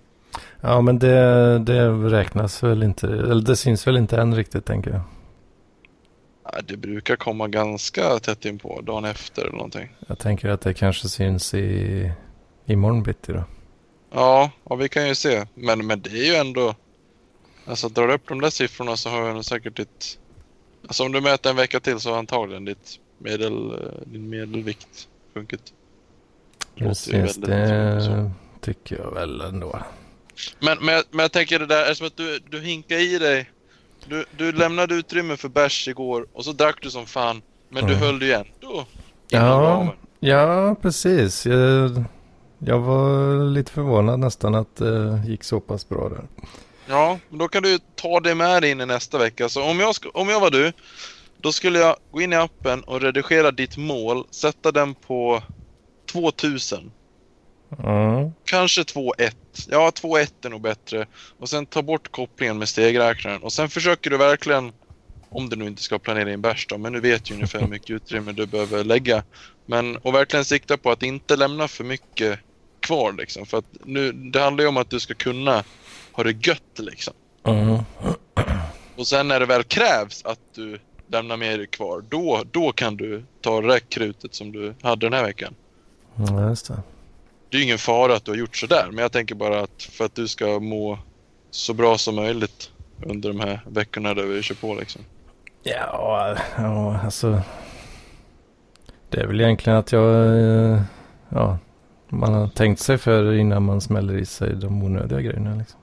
Ja, 0.61 0.81
men 0.81 0.99
det, 0.99 1.59
det 1.59 1.89
räknas 1.89 2.63
väl 2.63 2.83
inte, 2.83 3.07
eller 3.07 3.41
det 3.41 3.55
syns 3.55 3.87
väl 3.87 3.97
inte 3.97 4.17
än 4.17 4.35
riktigt 4.35 4.65
tänker 4.65 4.91
jag. 4.91 5.01
Ja, 6.43 6.51
det 6.67 6.77
brukar 6.77 7.15
komma 7.15 7.47
ganska 7.47 8.19
tätt 8.19 8.45
in 8.45 8.59
på 8.59 8.81
dagen 8.81 9.05
efter 9.05 9.41
eller 9.41 9.51
någonting. 9.51 9.89
Jag 10.07 10.19
tänker 10.19 10.49
att 10.49 10.61
det 10.61 10.73
kanske 10.73 11.09
syns 11.09 11.53
i 11.53 12.11
imorgon 12.65 13.03
bitti 13.03 13.33
då. 13.33 13.43
Ja, 14.13 14.51
ja, 14.69 14.75
vi 14.75 14.89
kan 14.89 15.07
ju 15.07 15.15
se. 15.15 15.45
Men, 15.53 15.87
men 15.87 16.01
det 16.01 16.09
är 16.09 16.25
ju 16.25 16.35
ändå... 16.35 16.75
Alltså 17.67 17.89
drar 17.89 18.07
du 18.07 18.13
upp 18.13 18.27
de 18.27 18.41
där 18.41 18.49
siffrorna 18.49 18.97
så 18.97 19.09
har 19.09 19.27
jag 19.27 19.45
säkert 19.45 19.77
ditt... 19.77 20.19
Alltså 20.87 21.03
om 21.03 21.11
du 21.11 21.21
mäter 21.21 21.49
en 21.49 21.55
vecka 21.55 21.79
till 21.79 21.99
så 21.99 22.09
har 22.09 22.17
antagligen 22.17 22.65
ditt 22.65 22.99
medel, 23.17 23.71
eh, 23.71 24.09
din 24.11 24.29
medelvikt 24.29 25.07
sjunkit. 25.33 25.73
Precis, 26.75 27.35
det 27.35 28.31
tycker 28.61 28.97
jag 28.97 29.11
väl 29.11 29.41
ändå. 29.41 29.79
Men, 30.59 30.77
men, 30.81 31.03
men 31.11 31.19
jag 31.19 31.31
tänker 31.31 31.59
det 31.59 31.65
där, 31.65 31.85
är 31.85 31.93
som 31.93 32.07
att 32.07 32.17
du, 32.17 32.39
du 32.49 32.61
hinkar 32.61 32.97
i 32.97 33.19
dig. 33.19 33.51
Du, 34.05 34.25
du 34.37 34.51
lämnade 34.51 34.95
utrymme 34.95 35.37
för 35.37 35.49
bärs 35.49 35.87
igår 35.87 36.27
och 36.33 36.45
så 36.45 36.51
drack 36.51 36.81
du 36.81 36.91
som 36.91 37.05
fan. 37.05 37.41
Men 37.69 37.83
mm. 37.83 37.93
du 37.93 38.05
höll 38.05 38.19
dig 38.19 38.31
ändå 38.33 38.85
Ja, 39.29 39.93
ja 40.19 40.75
precis. 40.81 41.45
Jag, 41.45 42.03
jag 42.59 42.79
var 42.79 43.43
lite 43.49 43.71
förvånad 43.71 44.19
nästan 44.19 44.55
att 44.55 44.75
det 44.75 45.23
gick 45.27 45.43
så 45.43 45.59
pass 45.59 45.89
bra 45.89 46.09
där. 46.09 46.23
Ja, 46.89 47.19
då 47.29 47.47
kan 47.47 47.63
du 47.63 47.79
ta 47.95 48.19
det 48.19 48.35
med 48.35 48.63
dig 48.63 48.71
in 48.71 48.81
i 48.81 48.85
nästa 48.85 49.17
vecka. 49.17 49.49
Så 49.49 49.63
om 49.63 49.79
jag, 49.79 49.95
om 50.13 50.29
jag 50.29 50.39
var 50.39 50.51
du, 50.51 50.73
då 51.41 51.51
skulle 51.51 51.79
jag 51.79 51.95
gå 52.11 52.21
in 52.21 52.33
i 52.33 52.35
appen 52.35 52.83
och 52.83 53.01
redigera 53.01 53.51
ditt 53.51 53.77
mål, 53.77 54.27
sätta 54.31 54.71
den 54.71 54.95
på 54.95 55.43
2000. 56.11 56.91
Mm. 57.83 58.31
Kanske 58.45 58.81
2-1. 58.81 59.31
Ja, 59.69 59.91
2-1 59.95 60.27
är 60.45 60.49
nog 60.49 60.61
bättre. 60.61 61.07
Och 61.39 61.49
sen 61.49 61.65
ta 61.65 61.81
bort 61.81 62.11
kopplingen 62.11 62.57
med 62.57 62.69
stegräknaren. 62.69 63.43
Och 63.43 63.53
sen 63.53 63.69
försöker 63.69 64.09
du 64.09 64.17
verkligen, 64.17 64.71
om 65.29 65.49
du 65.49 65.55
nu 65.55 65.67
inte 65.67 65.81
ska 65.81 65.99
planera 65.99 66.31
in 66.31 66.41
bärs 66.41 66.67
då, 66.67 66.77
men 66.77 66.93
nu 66.93 66.99
vet 66.99 67.29
ju 67.29 67.35
ungefär 67.35 67.59
hur 67.59 67.67
mycket 67.67 67.89
utrymme 67.89 68.31
du 68.31 68.45
behöver 68.45 68.83
lägga. 68.83 69.23
Men 69.65 69.97
och 69.97 70.13
verkligen 70.13 70.45
sikta 70.45 70.77
på 70.77 70.91
att 70.91 71.03
inte 71.03 71.35
lämna 71.35 71.67
för 71.67 71.83
mycket 71.83 72.39
kvar 72.79 73.13
liksom. 73.13 73.45
För 73.45 73.57
att 73.57 73.65
nu, 73.83 74.11
det 74.11 74.39
handlar 74.39 74.63
ju 74.63 74.67
om 74.67 74.77
att 74.77 74.89
du 74.89 74.99
ska 74.99 75.13
kunna 75.13 75.63
ha 76.17 76.23
det 76.23 76.47
gött 76.47 76.79
liksom. 76.79 77.13
Mm. 77.43 77.77
Och 78.95 79.07
sen 79.07 79.27
när 79.27 79.39
det 79.39 79.45
väl 79.45 79.63
krävs 79.63 80.25
att 80.25 80.39
du 80.55 80.79
lämnar 81.07 81.37
med 81.37 81.59
dig 81.59 81.67
kvar, 81.67 82.03
då, 82.09 82.43
då 82.51 82.71
kan 82.71 82.97
du 82.97 83.23
ta 83.41 83.61
det 83.61 83.67
där 83.67 83.79
krutet 83.79 84.35
som 84.35 84.51
du 84.51 84.73
hade 84.81 85.05
den 85.05 85.13
här 85.13 85.23
veckan. 85.23 85.55
Ja, 86.15 86.49
just 86.49 86.67
det. 86.67 86.79
Det 87.49 87.57
är 87.57 87.63
ingen 87.63 87.77
fara 87.77 88.15
att 88.15 88.25
du 88.25 88.31
har 88.31 88.37
gjort 88.37 88.55
sådär, 88.55 88.87
men 88.91 88.97
jag 88.97 89.11
tänker 89.11 89.35
bara 89.35 89.61
att 89.61 89.83
för 89.83 90.05
att 90.05 90.15
du 90.15 90.27
ska 90.27 90.59
må 90.59 90.99
så 91.51 91.73
bra 91.73 91.97
som 91.97 92.15
möjligt 92.15 92.71
under 93.05 93.29
de 93.29 93.39
här 93.39 93.61
veckorna 93.67 94.13
där 94.13 94.23
vi 94.23 94.41
kör 94.41 94.55
på 94.55 94.75
liksom. 94.75 95.01
Ja, 95.63 96.35
ja 96.57 96.99
alltså. 97.03 97.41
Det 99.09 99.21
är 99.21 99.27
väl 99.27 99.41
egentligen 99.41 99.79
att 99.79 99.91
jag, 99.91 100.37
eh, 100.37 100.81
ja, 101.29 101.57
man 102.09 102.33
har 102.33 102.47
tänkt 102.47 102.79
sig 102.79 102.97
för 102.97 103.33
innan 103.33 103.63
man 103.63 103.81
smäller 103.81 104.17
i 104.17 104.25
sig 104.25 104.55
de 104.55 104.83
onödiga 104.83 105.21
grejerna 105.21 105.55
liksom. 105.55 105.79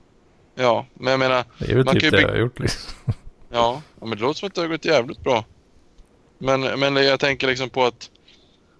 Ja, 0.55 0.85
men 0.93 1.11
jag 1.11 1.19
menar. 1.19 1.43
Det 1.59 1.65
är 1.71 1.75
ju 1.75 1.83
typ 1.83 2.11
det 2.11 2.21
jag 2.21 2.29
har 2.29 2.35
gjort 2.35 2.59
liksom. 2.59 3.13
Ja, 3.49 3.81
men 3.99 4.09
det 4.09 4.15
låter 4.15 4.39
som 4.39 4.47
att 4.47 4.55
det 4.55 4.61
har 4.61 4.67
gått 4.67 4.85
jävligt 4.85 5.19
bra. 5.23 5.45
Men, 6.37 6.61
men 6.61 6.95
jag 6.95 7.19
tänker 7.19 7.47
liksom 7.47 7.69
på 7.69 7.83
att, 7.83 8.09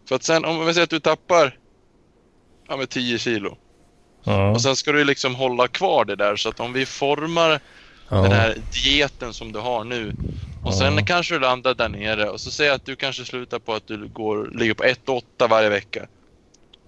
för 0.07 0.15
att 0.15 0.23
sen 0.23 0.45
om 0.45 0.65
vi 0.65 0.73
säger 0.73 0.83
att 0.83 0.89
du 0.89 0.99
tappar 0.99 1.57
ja, 2.67 2.77
med 2.77 2.89
10 2.89 3.17
kilo. 3.19 3.57
Ja. 4.23 4.51
Och 4.51 4.61
sen 4.61 4.75
ska 4.75 4.91
du 4.91 5.03
liksom 5.03 5.35
hålla 5.35 5.67
kvar 5.67 6.05
det 6.05 6.15
där 6.15 6.35
så 6.35 6.49
att 6.49 6.59
om 6.59 6.73
vi 6.73 6.85
formar 6.85 7.59
Ja. 8.09 8.21
den 8.21 8.31
här 8.31 8.57
dieten 8.83 9.33
som 9.33 9.51
du 9.51 9.59
har 9.59 9.83
nu 9.83 10.13
och 10.65 10.73
sen 10.73 10.97
Ja. 10.97 11.05
kanske 11.05 11.35
du 11.35 11.39
landar 11.39 11.73
där 11.73 11.89
nere 11.89 12.29
och 12.29 12.41
så 12.41 12.51
säger 12.51 12.73
att 12.73 12.85
du 12.85 12.95
kanske 12.95 13.25
slutar 13.25 13.59
på 13.59 13.73
att 13.73 13.87
du 13.87 14.07
går, 14.07 14.51
ligger 14.53 14.73
på 14.73 14.83
1,8 14.83 15.49
varje 15.49 15.69
vecka. 15.69 16.07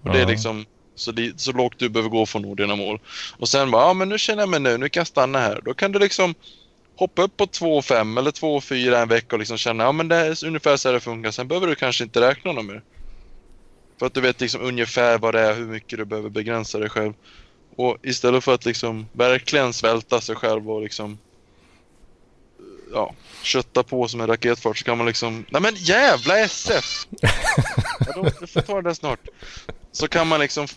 Och 0.03 0.09
det 0.13 0.21
är 0.21 0.25
liksom 0.25 0.65
så, 0.97 1.11
li- 1.11 1.33
så 1.37 1.51
lågt 1.51 1.79
du 1.79 1.89
behöver 1.89 2.09
gå 2.09 2.25
för 2.25 2.39
att 2.39 2.45
nå 2.45 2.55
dina 2.55 2.75
mål. 2.75 2.99
Och 3.39 3.49
sen 3.49 3.71
bara, 3.71 3.87
ja 3.87 3.93
men 3.93 4.09
nu 4.09 4.17
känner 4.17 4.41
jag 4.41 4.49
mig 4.49 4.59
nu, 4.59 4.77
nu 4.77 4.89
kan 4.89 5.01
jag 5.01 5.07
stanna 5.07 5.39
här. 5.39 5.61
Då 5.65 5.73
kan 5.73 5.91
du 5.91 5.99
liksom 5.99 6.35
hoppa 6.95 7.21
upp 7.21 7.37
på 7.37 7.45
2,5 7.45 8.19
eller 8.19 8.31
2,4 8.31 9.01
en 9.01 9.07
vecka 9.09 9.35
och 9.35 9.39
liksom 9.39 9.57
känna, 9.57 9.83
ja 9.83 9.91
men 9.91 10.07
det 10.07 10.15
är 10.15 10.45
ungefär 10.45 10.77
så 10.77 10.87
här 10.87 10.93
det 10.93 10.99
funkar. 10.99 11.31
Sen 11.31 11.47
behöver 11.47 11.67
du 11.67 11.75
kanske 11.75 12.03
inte 12.03 12.21
räkna 12.21 12.51
något 12.51 12.65
mer. 12.65 12.81
För 13.99 14.05
att 14.05 14.13
du 14.13 14.21
vet 14.21 14.41
liksom 14.41 14.61
ungefär 14.61 15.17
vad 15.17 15.33
det 15.33 15.39
är, 15.41 15.53
hur 15.53 15.65
mycket 15.65 15.99
du 15.99 16.05
behöver 16.05 16.29
begränsa 16.29 16.79
dig 16.79 16.89
själv. 16.89 17.13
Och 17.75 17.97
istället 18.03 18.43
för 18.43 18.53
att 18.53 18.65
liksom 18.65 19.07
verkligen 19.13 19.73
svälta 19.73 20.21
sig 20.21 20.35
själv 20.35 20.71
och 20.71 20.81
liksom 20.81 21.17
ja, 22.93 23.13
kötta 23.41 23.83
på 23.83 24.07
som 24.07 24.21
en 24.21 24.27
raketfart 24.27 24.77
så 24.77 24.83
kan 24.83 24.97
man 24.97 25.07
liksom, 25.07 25.45
nej 25.49 25.61
men 25.61 25.75
jävla 25.75 26.39
SF! 26.39 27.07
ja, 27.99 28.13
då, 28.15 28.29
du 28.39 28.47
får 28.47 28.61
ta 28.61 28.81
det 28.81 28.95
snart. 28.95 29.19
Så 29.91 30.07
kan 30.07 30.27
man 30.27 30.39
liksom 30.39 30.67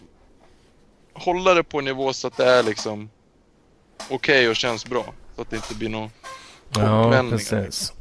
hålla 1.21 1.55
det 1.55 1.63
på 1.63 1.79
en 1.79 1.85
nivå 1.85 2.13
så 2.13 2.27
att 2.27 2.37
det 2.37 2.45
är 2.45 2.63
liksom 2.63 3.11
okej 4.11 4.49
och 4.49 4.57
känns 4.57 4.87
bra. 4.87 5.05
Så 5.37 5.43
att 5.43 5.51
det 5.51 5.57
inte 5.57 5.75
blir 5.75 5.89
någon 5.89 6.11
Ja, 6.75 7.25
precis. 7.31 7.93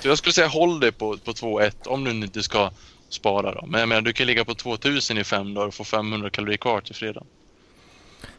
Så 0.00 0.08
jag 0.08 0.18
skulle 0.18 0.32
säga 0.32 0.48
håll 0.48 0.80
dig 0.80 0.92
på, 0.92 1.18
på 1.18 1.32
2-1 1.32 1.86
om 1.86 2.04
du 2.04 2.10
inte 2.10 2.42
ska 2.42 2.70
spara 3.08 3.54
då. 3.54 3.66
Men 3.66 3.80
jag 3.80 3.88
menar 3.88 4.02
du 4.02 4.12
kan 4.12 4.26
ligga 4.26 4.44
på 4.44 4.54
2000 4.54 5.18
i 5.18 5.24
fem 5.24 5.54
dagar 5.54 5.68
och 5.68 5.74
få 5.74 5.84
500 5.84 6.30
kalorier 6.30 6.56
kvar 6.56 6.80
till 6.80 6.94
fredag. 6.94 7.22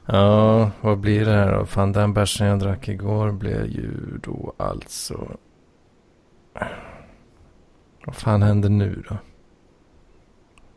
Ja, 0.05 0.71
vad 0.81 0.97
blir 0.97 1.25
det 1.25 1.31
här 1.31 1.53
då? 1.53 1.65
Fan, 1.65 1.91
den 1.91 2.13
bärsen 2.13 2.47
jag 2.47 2.59
drack 2.59 2.87
igår 2.87 3.31
blev 3.31 3.65
ju 3.65 4.17
då 4.23 4.53
alltså... 4.57 5.37
Vad 8.05 8.15
fan 8.15 8.41
händer 8.41 8.69
nu 8.69 9.03
då? 9.09 9.17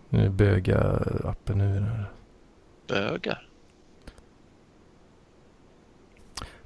Nu 0.08 0.28
bögar 0.28 1.20
appen 1.24 1.60
ur 1.60 1.80
här. 1.80 2.10
Bögar. 2.86 3.48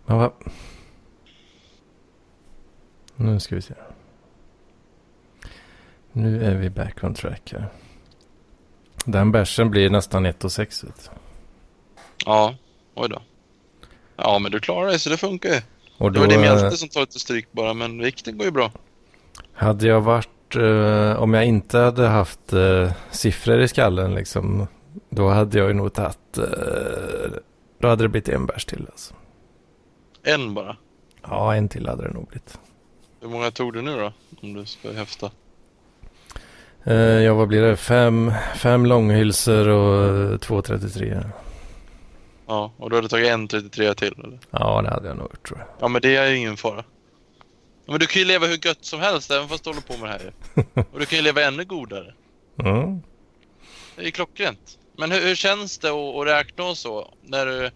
Men 0.07 0.19
vad... 0.19 0.33
Nu 3.17 3.41
ska 3.41 3.55
vi 3.55 3.63
se. 3.63 3.75
Nu 6.13 6.45
är 6.45 6.55
vi 6.55 6.71
back 6.71 7.05
on 7.05 7.15
track 7.15 7.53
här. 7.53 7.69
Den 9.05 9.33
bärsen 9.33 9.71
blir 9.71 9.91
nästan 9.91 10.27
1,6 10.27 10.87
vet 10.87 11.05
du. 11.05 11.11
Ja, 12.27 12.55
oj 12.95 13.09
då. 13.09 13.23
Ja 14.17 14.39
men 14.39 14.53
du 14.53 14.61
klarar 14.61 14.87
dig 14.87 14.99
så 14.99 15.11
det 15.11 15.17
funkar 15.17 15.49
ju. 15.49 15.61
Och 15.99 16.13
Det 16.13 16.19
då 16.19 16.21
var 16.21 16.29
din 16.29 16.45
eh, 16.45 16.55
mjälte 16.55 16.77
som 16.77 16.89
tar 16.89 17.01
lite 17.01 17.19
stryk 17.19 17.53
bara 17.53 17.75
men 17.75 17.99
vikten 17.99 18.39
går 18.39 18.45
ju 18.45 18.51
bra. 18.51 18.71
hade 19.53 19.87
jag 19.87 20.01
varit, 20.01 20.57
eh, 20.57 21.23
om 21.23 21.35
jag 21.35 21.45
inte 21.45 21.79
hade 21.79 22.07
haft 22.07 22.53
eh, 22.53 22.93
siffror 23.11 23.61
i 23.61 23.69
skallen 23.69 24.15
liksom, 24.15 24.67
då 25.17 25.29
hade 25.29 25.59
jag 25.59 25.69
ju 25.69 25.75
nog 25.75 25.93
tagit, 25.93 26.39
eh, 26.39 26.45
då 27.79 27.89
hade 27.89 28.05
det 28.05 28.09
blivit 28.09 28.29
en 28.29 28.47
bärs 28.47 28.65
till 28.65 28.87
alltså. 28.91 29.15
En 30.23 30.55
bara. 30.55 30.77
Ja, 31.23 31.55
en 31.55 31.69
till 31.69 31.89
hade 31.89 32.03
det 32.03 32.15
nog 32.15 32.27
blivit. 32.27 32.59
Hur 33.21 33.29
många 33.29 33.51
tog 33.51 33.73
du 33.73 33.83
nu 33.83 33.99
då? 33.99 34.13
Om 34.43 34.55
du 34.55 34.65
ska 34.65 34.93
häfta. 34.93 35.31
Eh, 36.85 36.95
ja, 36.97 37.35
vad 37.35 37.49
blir 37.49 37.63
det? 37.63 37.77
Fem, 37.77 38.33
fem 38.57 38.87
långhylsor 38.87 39.69
och 39.69 40.33
eh, 40.33 40.39
två 40.39 40.63
33. 40.63 41.23
Ja, 42.47 42.73
och 42.77 42.91
du 42.91 42.97
hade 42.97 43.09
tagit 43.09 43.29
en 43.29 43.49
33 43.49 43.95
till 43.95 44.15
eller? 44.25 44.39
Ja, 44.51 44.83
det 44.83 44.91
hade 44.91 45.09
jag 45.09 45.17
nog 45.17 45.27
gjort 45.27 45.49
tror 45.49 45.59
jag. 45.59 45.69
Ja 45.81 45.89
men 45.89 46.03
det 46.03 46.17
är 46.17 46.31
ju 46.31 46.37
ingen 46.37 46.57
fara. 46.57 46.85
Men 47.87 47.99
du 47.99 48.07
kan 48.07 48.21
ju 48.23 48.29
leva 48.29 48.47
hur 48.47 48.67
gött 48.67 48.85
som 48.85 49.01
helst 49.01 49.31
även 49.31 49.49
fast 49.49 49.65
du 49.65 49.71
håller 49.71 49.83
på 49.83 49.97
med 49.97 50.03
det 50.03 50.13
här 50.13 50.21
ju. 50.21 50.83
Och 50.93 51.01
du 51.01 51.07
kan 51.07 51.17
ju 51.17 51.23
leva 51.23 51.43
ännu 51.43 51.65
godare. 51.65 52.15
Mm. 52.59 53.01
Det 53.97 54.03
är 54.03 54.07
ju 54.07 54.11
klockrent. 54.11 54.79
Men 54.99 55.11
hur, 55.11 55.21
hur 55.21 55.35
känns 55.35 55.79
det 55.79 55.89
att, 55.89 56.17
att 56.17 56.27
räkna 56.27 56.65
och 56.65 56.77
så? 56.77 57.13
När 57.23 57.47
du, 57.47 57.71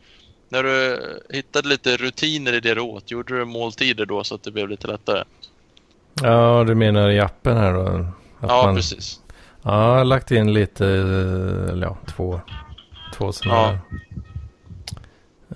när 0.49 0.63
du 0.63 0.99
hittade 1.31 1.69
lite 1.69 1.97
rutiner 1.97 2.53
i 2.53 2.61
det 2.61 2.75
du 2.75 2.81
åt, 2.81 3.11
gjorde 3.11 3.39
du 3.39 3.45
måltider 3.45 4.07
då 4.07 4.25
så 4.25 4.35
att 4.35 4.43
det 4.43 4.51
blev 4.51 4.69
lite 4.69 4.87
lättare? 4.87 5.25
Ja, 6.23 6.65
du 6.67 6.75
menar 6.75 7.11
i 7.11 7.21
appen 7.21 7.57
här 7.57 7.73
då? 7.75 7.81
Att 7.87 8.51
ja, 8.51 8.63
man- 8.67 8.75
precis. 8.77 9.21
Ja, 9.63 9.89
jag 9.91 9.97
har 9.99 10.05
lagt 10.05 10.31
in 10.31 10.53
lite, 10.53 10.87
eller 10.87 11.87
ja, 11.87 11.99
två, 12.07 12.41
två 13.15 13.33
sådana 13.33 13.61
Ja. 13.61 13.67
här. 13.67 13.81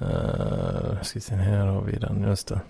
Uh, 0.02 1.02
ska 1.02 1.20
se, 1.20 1.34
här 1.34 1.66
har 1.66 1.82
vi 1.82 1.96
den, 1.98 2.22
just 2.28 2.48
det. 2.48 2.60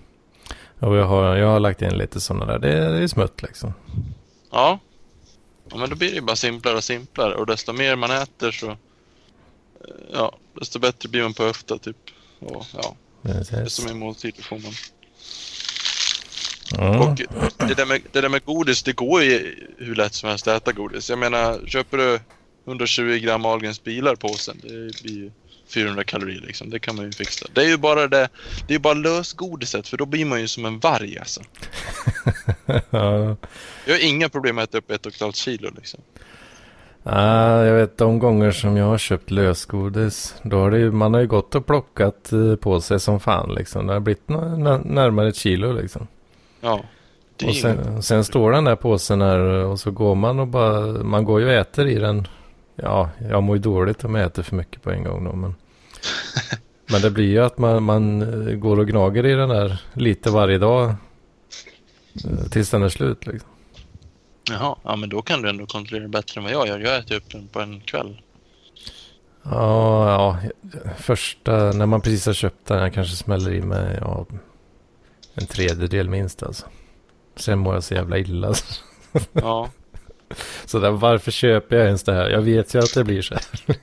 Och 0.78 0.96
jag 0.96 1.06
har, 1.06 1.36
jag 1.36 1.46
har 1.48 1.60
lagt 1.60 1.82
in 1.82 1.98
lite 1.98 2.20
sådana 2.20 2.46
där, 2.46 2.58
det, 2.58 2.88
det 2.92 3.02
är 3.02 3.06
smutt 3.06 3.42
liksom. 3.42 3.74
Ja. 4.52 4.78
Ja, 5.70 5.76
men 5.76 5.90
då 5.90 5.96
blir 5.96 6.08
det 6.08 6.14
ju 6.14 6.20
bara 6.20 6.36
simplare 6.36 6.76
och 6.76 6.84
simplare 6.84 7.34
och 7.34 7.46
desto 7.46 7.72
mer 7.72 7.96
man 7.96 8.10
äter 8.10 8.52
så 8.52 8.70
eh, 8.70 8.76
ja, 10.12 10.38
desto 10.60 10.78
bättre 10.78 11.08
blir 11.08 11.22
man 11.22 11.34
på 11.34 11.44
höfta 11.44 11.78
typ. 11.78 11.96
Och 12.38 12.66
ja, 12.72 12.96
desto 13.50 13.84
mer 13.84 13.94
måltider 13.94 14.42
får 14.42 14.58
man. 14.58 14.72
Mm. 16.78 17.00
Och 17.00 17.16
det 17.68 17.74
där, 17.74 17.86
med, 17.86 18.02
det 18.12 18.20
där 18.20 18.28
med 18.28 18.44
godis, 18.44 18.82
det 18.82 18.92
går 18.92 19.22
ju 19.22 19.56
hur 19.78 19.94
lätt 19.94 20.14
som 20.14 20.28
helst 20.28 20.48
att 20.48 20.62
äta 20.62 20.72
godis. 20.72 21.10
Jag 21.10 21.18
menar, 21.18 21.66
köper 21.66 21.98
du 21.98 22.20
120 22.66 23.18
gram 23.22 23.44
Ahlgrens 23.44 23.84
bilar 23.84 24.16
påsen, 24.16 24.60
det 24.62 25.02
blir 25.02 25.16
ju 25.16 25.30
400 25.66 26.04
kalorier 26.04 26.40
liksom. 26.40 26.70
Det 26.70 26.78
kan 26.78 26.96
man 26.96 27.04
ju 27.04 27.12
fixa. 27.12 27.46
Det 27.52 27.60
är 27.60 27.68
ju 27.68 27.76
bara 27.76 28.08
det, 28.08 28.28
det 28.68 28.74
är 28.74 28.78
bara 28.78 28.94
lösgodiset 28.94 29.88
för 29.88 29.96
då 29.96 30.06
blir 30.06 30.24
man 30.24 30.40
ju 30.40 30.48
som 30.48 30.64
en 30.64 30.78
varg 30.78 31.18
alltså. 31.18 31.40
ja. 32.90 33.36
Jag 33.84 33.94
har 33.94 34.04
inga 34.04 34.28
problem 34.28 34.54
med 34.54 34.64
att 34.64 34.70
äta 34.70 34.78
upp 34.78 34.90
ett 34.90 35.06
och 35.06 35.12
ett 35.12 35.20
halvt 35.20 35.36
kilo 35.36 35.70
liksom. 35.76 36.00
Ah, 37.06 37.62
jag 37.62 37.74
vet 37.74 37.98
de 37.98 38.18
gånger 38.18 38.50
som 38.50 38.76
jag 38.76 38.86
har 38.86 38.98
köpt 38.98 39.30
lösgodis. 39.30 40.34
Då 40.42 40.58
har 40.58 40.70
det 40.70 40.78
ju, 40.78 40.92
man 40.92 41.14
har 41.14 41.20
ju 41.20 41.26
gått 41.26 41.54
och 41.54 41.66
plockat 41.66 42.32
eh, 42.32 42.56
på 42.56 42.80
sig 42.80 43.00
som 43.00 43.20
fan 43.20 43.54
liksom. 43.54 43.86
Det 43.86 43.92
har 43.92 44.00
blivit 44.00 44.28
närmare 44.28 45.28
ett 45.28 45.36
kilo 45.36 45.72
liksom. 45.72 46.06
Ja. 46.60 46.84
Och 47.46 47.54
sen, 47.54 48.02
sen, 48.02 48.24
står 48.24 48.52
den 48.52 48.64
där 48.64 48.76
påsen 48.76 49.20
här 49.20 49.38
och 49.38 49.80
så 49.80 49.90
går 49.90 50.14
man 50.14 50.38
och 50.38 50.46
bara, 50.46 50.80
man 50.86 51.24
går 51.24 51.40
ju 51.40 51.46
och 51.46 51.52
äter 51.52 51.86
i 51.86 51.94
den. 51.94 52.28
Ja, 52.76 53.10
jag 53.30 53.42
mår 53.42 53.56
ju 53.56 53.62
dåligt 53.62 54.04
om 54.04 54.14
jag 54.14 54.26
äter 54.26 54.42
för 54.42 54.56
mycket 54.56 54.82
på 54.82 54.90
en 54.90 55.04
gång 55.04 55.24
då 55.24 55.32
men. 55.32 55.54
men 56.90 57.02
det 57.02 57.10
blir 57.10 57.28
ju 57.28 57.38
att 57.38 57.58
man, 57.58 57.82
man 57.82 58.22
eh, 58.22 58.54
går 58.54 58.78
och 58.78 58.86
gnager 58.86 59.26
i 59.26 59.34
den 59.34 59.48
där 59.48 59.82
lite 59.92 60.30
varje 60.30 60.58
dag. 60.58 60.94
Eh, 62.24 62.48
tills 62.50 62.70
den 62.70 62.82
är 62.82 62.88
slut 62.88 63.26
liksom. 63.26 63.50
Jaha, 64.50 64.76
ja 64.82 64.96
men 64.96 65.08
då 65.08 65.22
kan 65.22 65.42
du 65.42 65.48
ändå 65.48 65.66
kontrollera 65.66 66.08
bättre 66.08 66.38
än 66.38 66.44
vad 66.44 66.52
jag 66.52 66.68
gör. 66.68 66.78
Jag 66.78 66.96
äter 66.96 67.16
upp 67.16 67.30
den 67.30 67.48
på 67.48 67.60
en 67.60 67.80
kväll. 67.80 68.20
Ja, 69.42 70.10
ja, 70.10 70.38
första, 70.98 71.72
när 71.72 71.86
man 71.86 72.00
precis 72.00 72.26
har 72.26 72.32
köpt 72.32 72.66
den, 72.66 72.82
jag 72.82 72.94
kanske 72.94 73.16
smäller 73.16 73.52
i 73.52 73.60
mig 73.60 73.98
ja, 74.00 74.26
en 75.34 75.46
tredjedel 75.46 76.08
minst 76.08 76.42
alltså. 76.42 76.66
Sen 77.36 77.58
mår 77.58 77.74
jag 77.74 77.84
så 77.84 77.94
jävla 77.94 78.18
illa. 78.18 78.54
Ja. 79.32 79.70
Så 80.66 80.78
där, 80.78 80.90
varför 80.90 81.30
köper 81.30 81.76
jag 81.76 81.86
ens 81.86 82.02
det 82.02 82.14
här? 82.14 82.30
Jag 82.30 82.42
vet 82.42 82.74
ju 82.74 82.78
att 82.78 82.94
det 82.94 83.04
blir 83.04 83.22
så 83.22 83.34
här. 83.34 83.76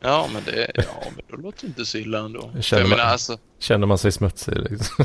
ja, 0.00 0.28
men 0.32 0.42
det, 0.44 0.70
ja, 0.74 1.10
men 1.16 1.24
då 1.28 1.36
låter 1.36 1.60
det 1.60 1.66
inte 1.66 1.84
så 1.84 1.98
illa 1.98 2.18
ändå. 2.18 2.52
Känner, 2.60 2.86
man, 2.86 3.00
alltså... 3.00 3.38
känner 3.58 3.86
man 3.86 3.98
sig 3.98 4.12
smutsig 4.12 4.54
liksom. 4.70 5.04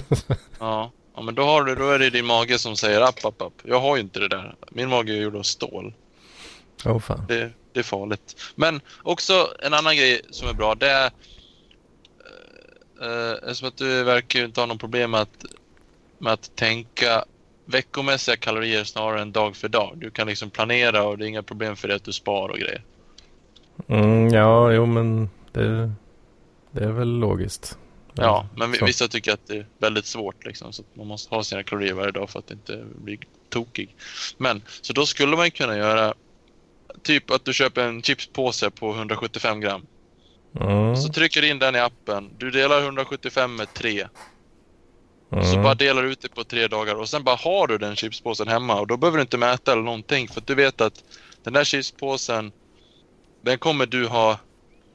ja. 0.59 0.91
Ja, 1.17 1.23
men 1.23 1.35
då, 1.35 1.43
har 1.43 1.63
du, 1.63 1.75
då 1.75 1.89
är 1.89 1.99
det 1.99 2.09
din 2.09 2.25
mage 2.25 2.59
som 2.59 2.75
säger 2.75 3.01
app, 3.01 3.25
app, 3.25 3.41
app. 3.41 3.53
Jag 3.63 3.79
har 3.79 3.95
ju 3.95 4.01
inte 4.01 4.19
det 4.19 4.27
där. 4.27 4.55
Min 4.71 4.89
mage 4.89 5.13
är 5.13 5.21
gjord 5.21 5.35
av 5.35 5.43
stål. 5.43 5.93
Oh, 6.85 6.99
fan. 6.99 7.25
Det, 7.27 7.51
det 7.73 7.79
är 7.79 7.83
farligt. 7.83 8.53
Men 8.55 8.81
också 9.03 9.53
en 9.59 9.73
annan 9.73 9.95
grej 9.95 10.21
som 10.29 10.49
är 10.49 10.53
bra, 10.53 10.75
det 10.75 10.89
är... 10.89 11.11
Eh, 13.01 13.31
eftersom 13.31 13.67
att 13.67 13.77
du 13.77 14.03
verkar 14.03 14.45
inte 14.45 14.61
ha 14.61 14.65
någon 14.65 14.77
problem 14.77 15.11
med 15.11 15.21
att, 15.21 15.45
med 16.17 16.33
att 16.33 16.55
tänka 16.55 17.25
veckomässiga 17.67 18.35
kalorier 18.35 18.83
snarare 18.83 19.21
än 19.21 19.31
dag 19.31 19.55
för 19.55 19.69
dag. 19.69 19.93
Du 19.95 20.09
kan 20.09 20.27
liksom 20.27 20.49
planera 20.49 21.03
och 21.03 21.17
det 21.17 21.25
är 21.25 21.27
inga 21.27 21.43
problem 21.43 21.75
för 21.75 21.87
dig 21.87 21.97
att 21.97 22.03
du 22.03 22.13
spar 22.13 22.49
och 22.49 22.57
grejer. 22.57 22.83
Mm, 23.87 24.29
ja, 24.29 24.71
jo 24.71 24.85
men 24.85 25.29
det, 25.51 25.91
det 26.71 26.83
är 26.83 26.91
väl 26.91 27.19
logiskt. 27.19 27.77
Ja, 28.13 28.47
men 28.55 28.73
så. 28.73 28.85
vissa 28.85 29.07
tycker 29.07 29.33
att 29.33 29.47
det 29.47 29.57
är 29.57 29.65
väldigt 29.77 30.05
svårt 30.05 30.45
liksom, 30.45 30.73
så 30.73 30.83
man 30.93 31.07
måste 31.07 31.35
ha 31.35 31.43
sina 31.43 31.63
kalorier 31.63 31.93
varje 31.93 32.11
dag 32.11 32.29
för 32.29 32.39
att 32.39 32.51
inte 32.51 32.85
bli 32.95 33.19
tokig. 33.49 33.95
Men 34.37 34.61
så 34.81 34.93
då 34.93 35.05
skulle 35.05 35.37
man 35.37 35.51
kunna 35.51 35.77
göra 35.77 36.13
typ 37.03 37.31
att 37.31 37.45
du 37.45 37.53
köper 37.53 37.87
en 37.87 38.01
chipspåse 38.01 38.69
på 38.69 38.91
175 38.91 39.59
gram. 39.59 39.85
Mm. 40.59 40.95
Så 40.95 41.13
trycker 41.13 41.41
du 41.41 41.49
in 41.49 41.59
den 41.59 41.75
i 41.75 41.79
appen. 41.79 42.29
Du 42.37 42.51
delar 42.51 42.81
175 42.81 43.55
med 43.55 43.73
3. 43.73 44.07
Mm. 45.31 45.45
Så 45.45 45.57
bara 45.57 45.75
delar 45.75 46.03
du 46.03 46.11
ut 46.11 46.21
det 46.21 46.29
på 46.29 46.43
tre 46.43 46.67
dagar 46.67 46.95
och 46.95 47.09
sen 47.09 47.23
bara 47.23 47.35
har 47.35 47.67
du 47.67 47.77
den 47.77 47.95
chipspåsen 47.95 48.47
hemma 48.47 48.79
och 48.79 48.87
då 48.87 48.97
behöver 48.97 49.17
du 49.17 49.21
inte 49.21 49.37
mäta 49.37 49.71
eller 49.71 49.81
någonting 49.81 50.27
för 50.27 50.41
att 50.41 50.47
du 50.47 50.55
vet 50.55 50.81
att 50.81 51.03
den 51.43 51.53
där 51.53 51.63
chipspåsen 51.63 52.51
den 53.41 53.57
kommer 53.57 53.85
du 53.85 54.07
ha 54.07 54.39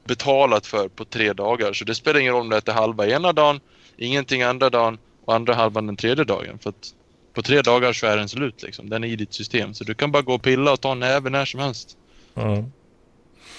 betalat 0.05 0.67
för 0.67 0.87
på 0.87 1.05
tre 1.05 1.33
dagar. 1.33 1.73
Så 1.73 1.85
det 1.85 1.95
spelar 1.95 2.19
ingen 2.19 2.33
roll 2.33 2.41
om 2.41 2.49
du 2.49 2.57
äter 2.57 2.73
halva 2.73 3.07
ena 3.07 3.33
dagen, 3.33 3.59
ingenting 3.97 4.41
andra 4.41 4.69
dagen 4.69 4.97
och 5.25 5.35
andra 5.35 5.53
halvan 5.53 5.87
den 5.87 5.95
tredje 5.95 6.23
dagen. 6.23 6.59
För 6.59 6.69
att 6.69 6.93
på 7.33 7.41
tre 7.41 7.61
dagar 7.61 7.93
så 7.93 8.07
är 8.07 8.17
den 8.17 8.29
slut 8.29 8.63
liksom. 8.63 8.89
Den 8.89 9.03
är 9.03 9.07
i 9.07 9.15
ditt 9.15 9.33
system. 9.33 9.73
Så 9.73 9.83
du 9.83 9.93
kan 9.93 10.11
bara 10.11 10.21
gå 10.21 10.33
och 10.33 10.41
pilla 10.41 10.71
och 10.71 10.81
ta 10.81 10.91
en 10.91 10.99
näve 10.99 11.29
när 11.29 11.45
som 11.45 11.59
helst. 11.59 11.97
Mm. 12.35 12.71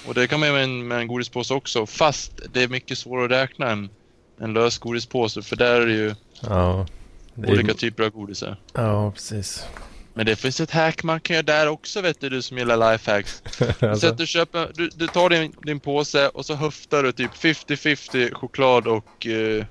Och 0.07 0.15
det 0.15 0.27
kan 0.27 0.41
man 0.41 0.49
göra 0.49 0.57
med 0.57 0.65
en, 0.65 0.89
med 0.89 0.99
en 0.99 1.07
godispåse 1.07 1.55
också. 1.55 1.87
Fast 1.87 2.33
det 2.53 2.63
är 2.63 2.69
mycket 2.69 2.99
svårare 2.99 3.25
att 3.25 3.31
räkna 3.31 3.71
en, 3.71 3.91
en 4.39 4.53
lös 4.53 4.79
godispåse. 4.79 5.43
För 5.43 5.57
där 5.57 5.81
är 5.81 5.87
det 5.87 5.93
ju 5.93 6.15
ja, 6.41 6.87
det 7.35 7.49
är... 7.49 7.53
olika 7.53 7.75
typer 7.75 8.03
av 8.03 8.11
godisar. 8.11 8.57
Ja, 8.73 9.11
precis. 9.11 9.67
Men 10.15 10.27
det 10.27 10.37
finns 10.37 10.61
ett 10.61 10.71
hack 10.71 11.03
man 11.03 11.21
kan 11.21 11.35
göra 11.35 11.43
där 11.43 11.69
också 11.69 12.01
vet 12.01 12.21
du, 12.21 12.29
du 12.29 12.43
som 12.43 12.59
gillar 12.59 12.93
lifehacks. 12.93 13.43
alltså. 13.81 14.13
du, 14.13 14.27
köper, 14.27 14.71
du, 14.75 14.89
du 14.89 15.07
tar 15.07 15.31
din, 15.31 15.53
din 15.63 15.81
påse 15.81 16.29
och 16.29 16.47
så 16.47 16.55
höftar 16.55 17.03
du 17.03 17.13
typ 17.13 17.35
50-50 17.35 18.35
choklad 18.35 18.87
och 18.87 19.27
uh, 19.27 19.65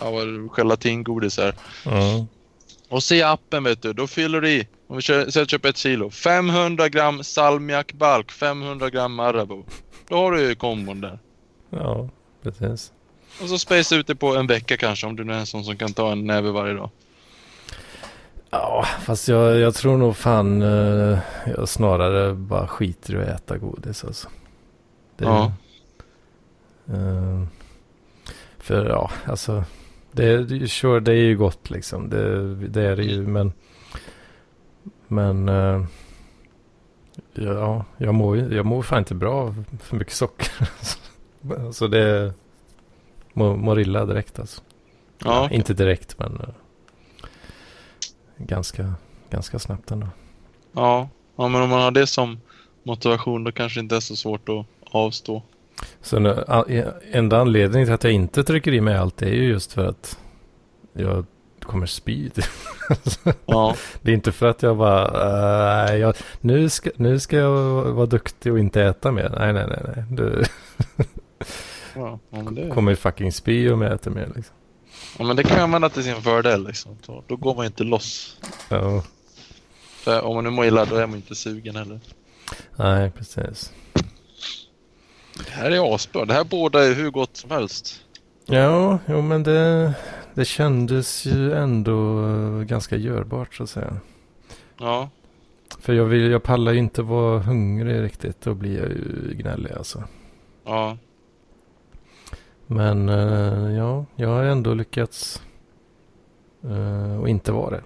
ja, 0.00 0.12
gelatingodis 0.56 1.38
här. 1.38 1.54
Mm. 1.86 2.26
Och 2.88 3.02
se 3.02 3.22
appen 3.22 3.64
vet 3.64 3.82
du, 3.82 3.92
då 3.92 4.06
fyller 4.06 4.40
du 4.40 4.50
i, 4.50 4.68
om 4.86 4.96
vi 4.96 5.02
säger 5.02 5.46
köper 5.46 5.68
ett 5.68 5.76
kilo, 5.76 6.10
500 6.10 6.88
gram 6.88 7.24
salmiakbalk, 7.24 8.32
500 8.32 8.90
gram 8.90 9.14
Marabou. 9.14 9.64
Då 10.08 10.16
har 10.16 10.32
du 10.32 10.40
ju 10.48 10.54
kombon 10.54 11.00
där. 11.00 11.18
Ja, 11.70 12.08
precis. 12.42 12.92
Och 13.42 13.48
så 13.48 13.58
space 13.58 13.96
ut 13.96 14.06
det 14.06 14.14
på 14.14 14.36
en 14.36 14.46
vecka 14.46 14.76
kanske 14.76 15.06
om 15.06 15.16
du 15.16 15.24
nu 15.24 15.32
är 15.32 15.38
en 15.38 15.46
sån 15.46 15.64
som 15.64 15.76
kan 15.76 15.92
ta 15.92 16.12
en 16.12 16.26
näve 16.26 16.50
varje 16.50 16.74
dag. 16.74 16.90
Ja, 18.50 18.86
fast 19.00 19.28
jag, 19.28 19.58
jag 19.58 19.74
tror 19.74 19.96
nog 19.96 20.16
fan 20.16 20.62
uh, 20.62 21.18
jag 21.56 21.68
snarare 21.68 22.34
bara 22.34 22.68
skiter 22.68 23.14
i 23.14 23.16
att 23.16 23.28
äta 23.28 23.58
godis 23.58 24.04
alltså. 24.04 24.28
Det, 25.16 25.24
ja. 25.24 25.52
Uh, 26.90 27.44
för 28.58 28.88
ja, 28.88 29.10
alltså. 29.24 29.64
Det, 30.12 30.70
sure, 30.70 31.00
det 31.00 31.12
är 31.12 31.24
ju 31.24 31.36
gott 31.36 31.70
liksom. 31.70 32.10
Det, 32.10 32.54
det 32.54 32.82
är 32.82 32.96
det 32.96 33.04
ju, 33.04 33.26
men. 33.26 33.52
Men. 35.08 35.48
Uh, 35.48 35.84
ja, 37.34 37.84
jag 37.96 38.14
mår, 38.14 38.38
jag 38.38 38.66
mår 38.66 38.82
fan 38.82 38.98
inte 38.98 39.14
bra 39.14 39.34
av 39.34 39.64
för 39.82 39.96
mycket 39.96 40.14
socker. 40.14 40.68
så 41.72 41.86
det 41.86 42.32
mår, 43.32 43.80
illa 43.80 44.04
direkt 44.04 44.38
alltså. 44.38 44.60
Ja, 45.24 45.44
okay. 45.44 45.56
Inte 45.56 45.74
direkt, 45.74 46.18
men 46.18 46.42
ganska, 48.36 48.94
ganska 49.30 49.58
snabbt 49.58 49.90
ändå. 49.90 50.06
Ja. 50.72 51.08
ja, 51.36 51.48
men 51.48 51.62
om 51.62 51.70
man 51.70 51.82
har 51.82 51.90
det 51.90 52.06
som 52.06 52.40
motivation 52.82 53.44
då 53.44 53.52
kanske 53.52 53.80
det 53.80 53.82
inte 53.82 53.96
är 53.96 54.00
så 54.00 54.16
svårt 54.16 54.48
att 54.48 54.66
avstå. 54.90 55.42
Så 56.00 56.18
nu, 56.18 56.44
enda 57.12 57.40
anledningen 57.40 57.86
till 57.86 57.94
att 57.94 58.04
jag 58.04 58.12
inte 58.12 58.44
trycker 58.44 58.74
i 58.74 58.80
mig 58.80 58.96
allt 58.96 59.22
är 59.22 59.30
ju 59.30 59.44
just 59.48 59.72
för 59.72 59.86
att 59.86 60.18
jag 60.92 61.26
kommer 61.60 61.86
spy. 61.86 62.30
Ja. 63.46 63.76
Det 64.02 64.10
är 64.10 64.14
inte 64.14 64.32
för 64.32 64.46
att 64.46 64.62
jag 64.62 64.76
bara, 64.76 65.88
uh, 65.88 65.96
jag, 65.96 66.14
nu, 66.40 66.68
ska, 66.68 66.90
nu 66.96 67.18
ska 67.18 67.36
jag 67.36 67.50
vara 67.92 68.06
duktig 68.06 68.52
och 68.52 68.58
inte 68.58 68.82
äta 68.82 69.12
mer. 69.12 69.34
Nej, 69.38 69.52
nej, 69.52 69.66
nej. 69.68 69.80
nej. 69.96 70.04
Du 70.10 70.44
ja, 71.94 72.18
det... 72.50 72.70
kommer 72.70 72.94
fucking 72.94 73.32
spy 73.32 73.70
om 73.70 73.82
jag 73.82 73.92
äter 73.92 74.10
mer. 74.10 74.32
Liksom. 74.36 74.54
Ja, 75.18 75.24
men 75.24 75.36
det 75.36 75.42
kan 75.42 75.56
man 75.56 75.64
använda 75.64 75.88
till 75.88 76.04
sin 76.04 76.22
fördel 76.22 76.66
liksom. 76.66 76.98
Då, 77.06 77.24
då 77.26 77.36
går 77.36 77.54
man 77.54 77.66
inte 77.66 77.84
loss. 77.84 78.36
Ja. 78.68 79.02
För 79.76 80.22
om 80.22 80.34
man 80.34 80.44
nu 80.44 80.50
mår 80.50 80.64
illa 80.66 80.84
då 80.84 80.96
är 80.96 81.06
man 81.06 81.16
inte 81.16 81.34
sugen 81.34 81.76
heller. 81.76 82.00
Nej, 82.76 83.10
precis. 83.10 83.72
Det 85.34 85.50
här 85.50 85.70
är 85.70 85.94
asbra. 85.94 86.24
Det 86.24 86.34
här 86.34 86.44
båda 86.44 86.84
är 86.84 86.94
hur 86.94 87.10
gott 87.10 87.36
som 87.36 87.50
helst. 87.50 88.04
Ja, 88.46 88.98
jo 89.06 89.22
men 89.22 89.42
det, 89.42 89.94
det 90.34 90.44
kändes 90.44 91.26
ju 91.26 91.52
ändå 91.52 92.24
ganska 92.66 92.96
görbart 92.96 93.54
så 93.54 93.62
att 93.62 93.70
säga. 93.70 93.96
Ja. 94.78 95.10
För 95.80 95.92
jag, 95.92 96.04
vill, 96.04 96.30
jag 96.30 96.42
pallar 96.42 96.72
ju 96.72 96.78
inte 96.78 97.02
vara 97.02 97.38
hungrig 97.38 98.02
riktigt. 98.02 98.40
Då 98.40 98.54
blir 98.54 98.78
jag 98.78 98.88
ju 98.88 99.34
gnällig 99.34 99.72
alltså. 99.72 100.04
Ja. 100.64 100.96
Men 102.74 103.08
uh, 103.08 103.76
ja, 103.76 104.04
jag 104.16 104.28
har 104.28 104.42
ändå 104.44 104.74
lyckats 104.74 105.42
och 107.20 107.28
inte 107.28 107.52
vara 107.52 107.70
det. 107.70 107.82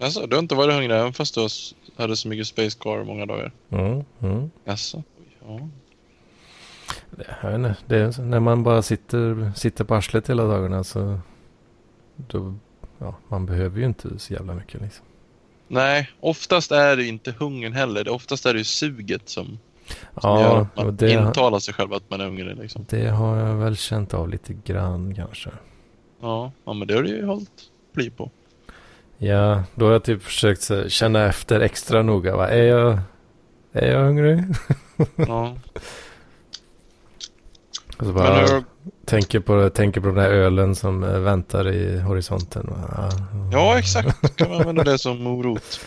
Alltså, 0.00 0.26
du 0.26 0.36
har 0.36 0.42
inte 0.42 0.54
varit 0.54 0.74
hungrig 0.74 0.96
även 0.96 1.12
fast 1.12 1.34
du 1.34 1.48
hade 1.96 2.16
så 2.16 2.28
mycket 2.28 2.46
space 2.46 2.78
car 2.78 3.04
många 3.04 3.26
dagar? 3.26 3.52
Mm, 3.70 4.04
mm. 4.20 4.50
Alltså, 4.66 5.02
ja. 5.46 5.68
Det, 7.10 7.36
jag 7.42 7.54
inte, 7.54 7.76
det 7.86 7.96
är, 7.96 8.22
när 8.22 8.40
man 8.40 8.62
bara 8.62 8.82
sitter, 8.82 9.52
sitter 9.56 9.84
på 9.84 9.94
arslet 9.94 10.30
hela 10.30 10.44
dagarna 10.44 10.84
så 10.84 11.20
då, 12.16 12.54
ja, 12.98 13.14
man 13.28 13.46
behöver 13.46 13.78
ju 13.78 13.86
inte 13.86 14.18
så 14.18 14.32
jävla 14.32 14.54
mycket 14.54 14.80
liksom. 14.80 15.06
Nej, 15.68 16.10
oftast 16.20 16.72
är 16.72 16.96
det 16.96 17.04
inte 17.04 17.34
hungern 17.38 17.72
heller. 17.72 18.08
Oftast 18.08 18.46
är 18.46 18.52
det 18.52 18.58
ju 18.58 18.64
suget 18.64 19.28
som 19.28 19.58
som 20.20 20.30
ja, 20.30 20.40
gör 20.40 20.60
att 20.60 20.76
man 20.76 20.96
det, 20.96 21.12
intalar 21.12 21.58
sig 21.58 21.74
själv 21.74 21.92
att 21.92 22.10
man 22.10 22.20
är 22.20 22.24
hungrig. 22.24 22.56
Liksom. 22.56 22.86
Det 22.88 23.08
har 23.08 23.36
jag 23.36 23.54
väl 23.54 23.76
känt 23.76 24.14
av 24.14 24.28
lite 24.28 24.52
grann 24.64 25.14
kanske. 25.14 25.50
Ja, 26.20 26.52
ja 26.64 26.72
men 26.72 26.88
det 26.88 26.94
har 26.94 27.02
du 27.02 27.08
ju 27.08 27.26
hållit 27.26 27.50
pli 27.94 28.10
på. 28.10 28.30
Ja, 29.18 29.62
då 29.74 29.84
har 29.84 29.92
jag 29.92 30.04
typ 30.04 30.22
försökt 30.22 30.70
känna 30.88 31.26
efter 31.26 31.60
extra 31.60 32.02
noga. 32.02 32.36
Va? 32.36 32.48
Är, 32.48 32.62
jag, 32.62 32.98
är 33.72 33.92
jag 33.92 34.04
hungrig? 34.04 34.44
Ja. 35.16 35.56
Och 37.98 38.06
så 38.06 38.12
bara, 38.12 38.40
hur... 38.40 38.64
tänker, 39.04 39.40
på, 39.40 39.70
tänker 39.70 40.00
på 40.00 40.06
den 40.06 40.16
där 40.16 40.30
ölen 40.30 40.74
som 40.74 41.04
eh, 41.04 41.18
väntar 41.18 41.68
i 41.68 42.00
horisonten. 42.00 42.70
Ja, 42.92 43.08
ja 43.52 43.78
exakt. 43.78 44.36
Kan 44.36 44.48
man 44.50 44.60
använda 44.60 44.84
det 44.84 44.98
som 44.98 45.22
morot. 45.22 45.80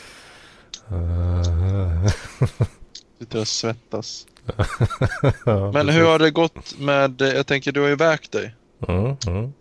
Sitter 3.20 3.39
och 3.39 3.47
svettas. 3.47 4.28
ja, 5.45 5.72
Men 5.72 5.89
hur 5.89 6.05
har 6.05 6.20
det 6.20 6.32
gått 6.32 6.80
med, 6.80 7.22
jag 7.22 7.47
tänker 7.47 7.72
du 7.72 7.82
har 7.82 7.88
ju 7.88 7.95
vägt 7.95 8.32
dig. 8.32 8.55
Mm, 8.88 9.16
mm. 9.28 9.53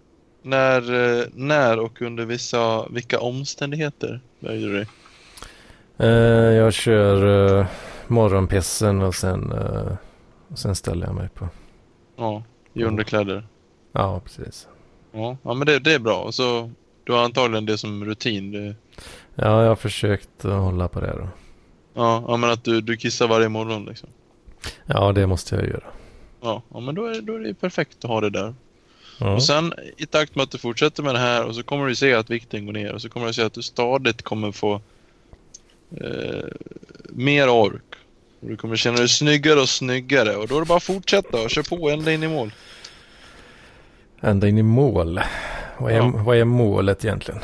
När, 0.43 0.95
eh, 1.21 1.25
när 1.35 1.79
och 1.79 2.03
under 2.03 2.25
vissa, 2.25 2.89
vilka 2.89 3.21
omständigheter 3.21 4.21
väger 4.41 4.67
du 4.67 4.73
dig? 4.73 4.87
Uh, 6.01 6.57
jag 6.57 6.73
kör 6.73 7.25
uh, 7.25 7.67
morgonpissen 8.07 9.03
och 9.03 9.15
sen, 9.15 9.53
uh, 9.53 9.97
och 10.49 10.59
sen 10.59 10.75
ställer 10.75 11.07
jag 11.07 11.15
mig 11.15 11.29
på. 11.29 11.49
Ja, 12.17 12.43
i 12.73 12.85
underkläder. 12.85 13.47
Ja, 13.93 14.21
precis. 14.25 14.69
Ja, 15.13 15.37
ja 15.43 15.55
men 15.55 15.67
det, 15.67 15.79
det 15.79 15.95
är 15.95 15.99
bra. 15.99 16.33
Så 16.33 16.71
du 17.05 17.13
har 17.13 17.25
antagligen 17.25 17.67
det 17.67 17.79
som 17.79 18.05
rutin. 18.05 18.53
Det... 18.53 18.75
Ja, 19.35 19.63
jag 19.63 19.69
har 19.69 19.77
försökt 19.77 20.43
hålla 20.43 20.89
på 20.89 21.01
det 21.01 21.13
då. 21.19 21.29
Ja, 21.95 22.25
ja 22.29 22.37
men 22.37 22.51
att 22.51 22.65
du, 22.65 22.81
du 22.81 22.97
kissar 22.97 23.29
varje 23.29 23.49
morgon 23.49 23.85
liksom. 23.85 24.09
Ja, 24.87 25.13
det 25.13 25.27
måste 25.27 25.55
jag 25.55 25.65
göra. 25.65 25.85
Ja, 26.41 26.63
ja 26.69 26.81
men 26.81 26.95
då 26.95 27.07
är, 27.07 27.21
då 27.21 27.35
är 27.35 27.39
det 27.41 27.55
perfekt 27.55 28.05
att 28.05 28.11
ha 28.11 28.21
det 28.21 28.31
där. 28.31 28.55
Ja. 29.19 29.35
Och 29.35 29.43
sen 29.43 29.75
i 29.97 30.07
takt 30.07 30.35
med 30.35 30.43
att 30.43 30.51
du 30.51 30.59
fortsätter 30.59 31.03
med 31.03 31.15
det 31.15 31.19
här 31.19 31.45
och 31.45 31.55
så 31.55 31.63
kommer 31.63 31.87
du 31.87 31.95
se 31.95 32.15
att 32.15 32.31
vikten 32.31 32.67
går 32.67 32.73
ner 32.73 32.93
och 32.93 33.03
så 33.03 33.09
kommer 33.09 33.27
du 33.27 33.33
se 33.33 33.43
att 33.43 33.53
du 33.53 33.63
stadigt 33.63 34.23
kommer 34.23 34.53
få 34.53 34.81
eh, 35.97 36.45
mer 37.09 37.49
ork. 37.49 37.95
Och 38.41 38.49
du 38.49 38.57
kommer 38.57 38.77
känna 38.77 38.97
dig 38.97 39.09
snyggare 39.09 39.61
och 39.61 39.69
snyggare 39.69 40.37
och 40.37 40.49
då 40.49 40.57
är 40.57 40.61
det 40.61 40.67
bara 40.67 40.77
att 40.77 40.83
fortsätta 40.83 41.43
och 41.43 41.51
köra 41.51 41.65
på 41.65 41.91
ända 41.91 42.13
in 42.13 42.23
i 42.23 42.29
mål. 42.29 42.53
Ända 44.21 44.49
in 44.49 44.59
i 44.59 44.63
mål? 44.63 45.21
Vad 45.79 45.93
är, 45.93 45.97
ja. 45.97 46.13
vad 46.15 46.37
är 46.37 46.45
målet 46.45 47.05
egentligen? 47.05 47.41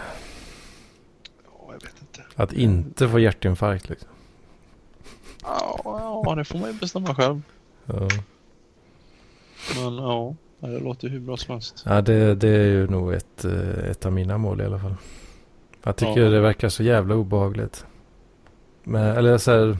Ja, 1.44 1.66
jag 1.66 1.82
vet 1.82 2.00
inte. 2.00 2.22
Att 2.34 2.52
inte 2.52 3.08
få 3.08 3.18
hjärtinfarkt 3.18 3.88
liksom? 3.88 4.09
Ja, 6.24 6.34
det 6.36 6.44
får 6.44 6.58
man 6.58 6.72
ju 6.72 6.78
bestämma 6.78 7.14
själv. 7.14 7.42
Ja. 7.86 8.08
Men 9.76 9.94
ja, 9.94 10.34
det 10.60 10.78
låter 10.78 11.08
hur 11.08 11.20
bra 11.20 11.36
som 11.36 11.52
helst. 11.52 11.82
Ja, 11.86 12.00
det, 12.00 12.34
det 12.34 12.48
är 12.48 12.66
ju 12.66 12.86
nog 12.86 13.12
ett, 13.12 13.44
eh, 13.44 13.90
ett 13.90 14.06
av 14.06 14.12
mina 14.12 14.38
mål 14.38 14.60
i 14.60 14.64
alla 14.64 14.78
fall. 14.78 14.94
Jag 15.82 15.96
tycker 15.96 16.20
ja. 16.20 16.30
det 16.30 16.40
verkar 16.40 16.68
så 16.68 16.82
jävla 16.82 17.14
obehagligt. 17.14 17.86
Men, 18.82 19.16
eller 19.16 19.38
så 19.38 19.50
här, 19.50 19.78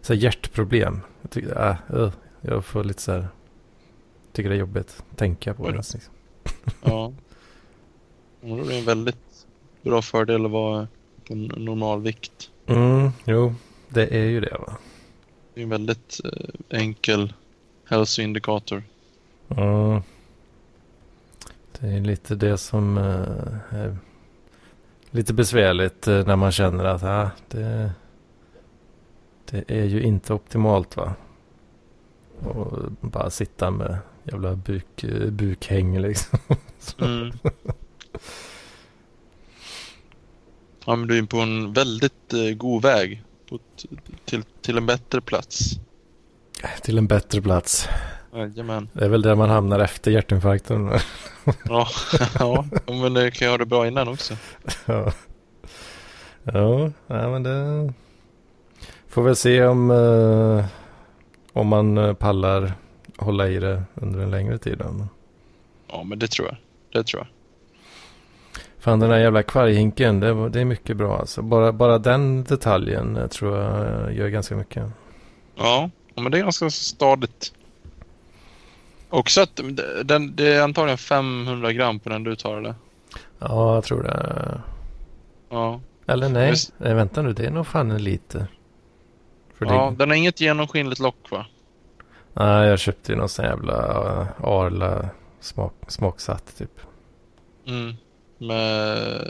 så 0.00 0.12
här 0.12 0.20
hjärtproblem. 0.20 1.00
Jag, 1.22 1.30
tycker, 1.30 1.78
äh, 1.90 2.10
jag 2.40 2.64
får 2.64 2.84
lite 2.84 3.02
så 3.02 3.12
här, 3.12 3.28
tycker 4.32 4.50
det 4.50 4.56
är 4.56 4.60
jobbigt 4.60 5.02
att 5.10 5.18
tänka 5.18 5.54
på 5.54 5.70
det. 5.70 5.76
Liksom. 5.76 6.00
Ja. 6.84 7.12
Då 8.40 8.56
är 8.56 8.64
det 8.64 8.78
en 8.78 8.84
väldigt 8.84 9.46
bra 9.82 10.02
fördel 10.02 10.44
att 10.44 10.50
vara 10.50 10.88
på 11.28 11.34
normal 11.34 12.02
vikt. 12.02 12.50
Mm, 12.66 13.10
jo, 13.24 13.54
det 13.88 14.16
är 14.16 14.24
ju 14.24 14.40
det 14.40 14.56
va. 14.66 14.76
Det 15.60 15.62
är 15.62 15.64
en 15.64 15.70
väldigt 15.70 16.20
eh, 16.24 16.78
enkel 16.78 17.32
hälsoindikator. 17.84 18.82
Mm. 19.48 20.02
Det 21.72 21.86
är 21.86 22.00
lite 22.00 22.34
det 22.34 22.58
som 22.58 22.98
eh, 22.98 23.78
är 23.78 23.96
lite 25.10 25.34
besvärligt 25.34 26.08
eh, 26.08 26.26
när 26.26 26.36
man 26.36 26.52
känner 26.52 26.84
att 26.84 27.02
ah, 27.02 27.30
det, 27.48 27.92
det 29.50 29.64
är 29.66 29.84
ju 29.84 30.02
inte 30.02 30.34
optimalt 30.34 30.96
va. 30.96 31.14
Och 32.38 32.92
bara 33.00 33.30
sitta 33.30 33.70
med 33.70 33.98
jävla 34.24 34.54
buk, 34.56 35.04
bukhäng 35.30 35.98
liksom. 35.98 36.38
Mm. 36.98 37.32
Ja, 40.86 40.96
men 40.96 41.08
du 41.08 41.18
är 41.18 41.22
på 41.22 41.38
en 41.38 41.72
väldigt 41.72 42.32
god 42.56 42.82
väg 42.82 43.22
till, 44.24 44.42
till 44.60 44.76
en 44.76 44.86
bättre 44.86 45.20
plats. 45.20 45.70
Till 46.82 46.98
en 46.98 47.06
bättre 47.06 47.42
plats. 47.42 47.88
Jajamän. 48.34 48.88
Det 48.92 49.04
är 49.04 49.08
väl 49.08 49.22
där 49.22 49.34
man 49.34 49.50
hamnar 49.50 49.80
efter 49.80 50.10
hjärtinfarkten. 50.10 50.90
ja, 51.64 51.86
ja, 52.38 52.64
men 52.86 53.14
det 53.14 53.30
kan 53.30 53.46
jag 53.46 53.52
ha 53.52 53.58
det 53.58 53.66
bra 53.66 53.86
innan 53.86 54.08
också. 54.08 54.34
ja, 54.86 55.12
ja, 57.06 57.30
men 57.30 57.42
det 57.42 57.92
får 59.08 59.22
väl 59.22 59.36
se 59.36 59.64
om, 59.64 59.90
uh, 59.90 60.64
om 61.52 61.66
man 61.66 61.98
eh, 61.98 62.14
pallar 62.14 62.72
hålla 63.16 63.48
i 63.48 63.58
det 63.58 63.82
under 63.94 64.20
en 64.20 64.30
längre 64.30 64.58
tid. 64.58 64.78
Då. 64.78 65.06
Ja, 65.88 66.02
men 66.04 66.18
det 66.18 66.28
tror 66.28 66.48
jag. 66.48 66.56
Det 66.92 67.06
tror 67.06 67.20
jag. 67.20 67.39
Fan 68.80 69.00
den 69.00 69.10
här 69.10 69.18
jävla 69.18 69.42
kvarghinken, 69.42 70.20
det, 70.20 70.48
det 70.48 70.60
är 70.60 70.64
mycket 70.64 70.96
bra 70.96 71.18
alltså. 71.18 71.42
Bara, 71.42 71.72
bara 71.72 71.98
den 71.98 72.44
detaljen 72.44 73.16
eh, 73.16 73.26
tror 73.26 73.58
jag 73.58 74.14
gör 74.14 74.28
ganska 74.28 74.56
mycket. 74.56 74.84
Ja, 75.56 75.90
men 76.14 76.32
det 76.32 76.38
är 76.38 76.42
ganska 76.42 76.70
stadigt. 76.70 77.52
Också 79.10 79.40
att 79.40 79.60
den, 80.04 80.36
det 80.36 80.54
är 80.54 80.62
antagligen 80.62 80.98
500 80.98 81.72
gram 81.72 81.98
på 81.98 82.08
den 82.08 82.24
du 82.24 82.36
tar 82.36 82.56
eller? 82.56 82.74
Ja, 83.38 83.74
jag 83.74 83.84
tror 83.84 84.02
det. 84.02 84.60
Ja. 85.48 85.80
Eller 86.06 86.28
nej, 86.28 86.54
nej 86.78 86.94
vänta 86.94 87.22
nu, 87.22 87.32
det 87.32 87.46
är 87.46 87.50
nog 87.50 87.66
fan 87.66 87.90
en 87.90 88.04
liter. 88.04 88.46
För 89.54 89.66
ja, 89.66 89.90
det... 89.90 89.96
den 89.96 90.08
har 90.08 90.16
inget 90.16 90.40
genomskinligt 90.40 91.00
lock 91.00 91.30
va? 91.30 91.46
Nej, 92.32 92.68
jag 92.68 92.78
köpte 92.78 93.12
ju 93.12 93.18
någon 93.18 93.28
sån 93.28 93.44
jävla 93.44 93.74
Arla 94.42 95.08
smak, 95.40 95.74
smaksatt 95.88 96.58
typ. 96.58 96.80
Mm. 97.66 97.94
Med 98.40 99.22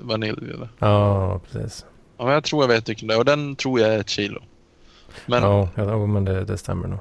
vanilj 0.00 0.50
eller? 0.54 0.68
Ja, 0.78 1.40
precis. 1.50 1.84
Ja, 2.18 2.24
men 2.24 2.34
jag 2.34 2.44
tror 2.44 2.62
jag 2.62 2.68
vet 2.68 2.88
vilken 2.88 3.08
det 3.08 3.14
är 3.14 3.18
och 3.18 3.24
den 3.24 3.56
tror 3.56 3.80
jag 3.80 3.94
är 3.94 3.98
ett 3.98 4.08
kilo. 4.08 4.42
Men... 5.26 5.42
Ja, 5.42 5.68
ja 5.74 6.06
men 6.06 6.24
det, 6.24 6.44
det 6.44 6.58
stämmer 6.58 6.88
nog. 6.88 6.98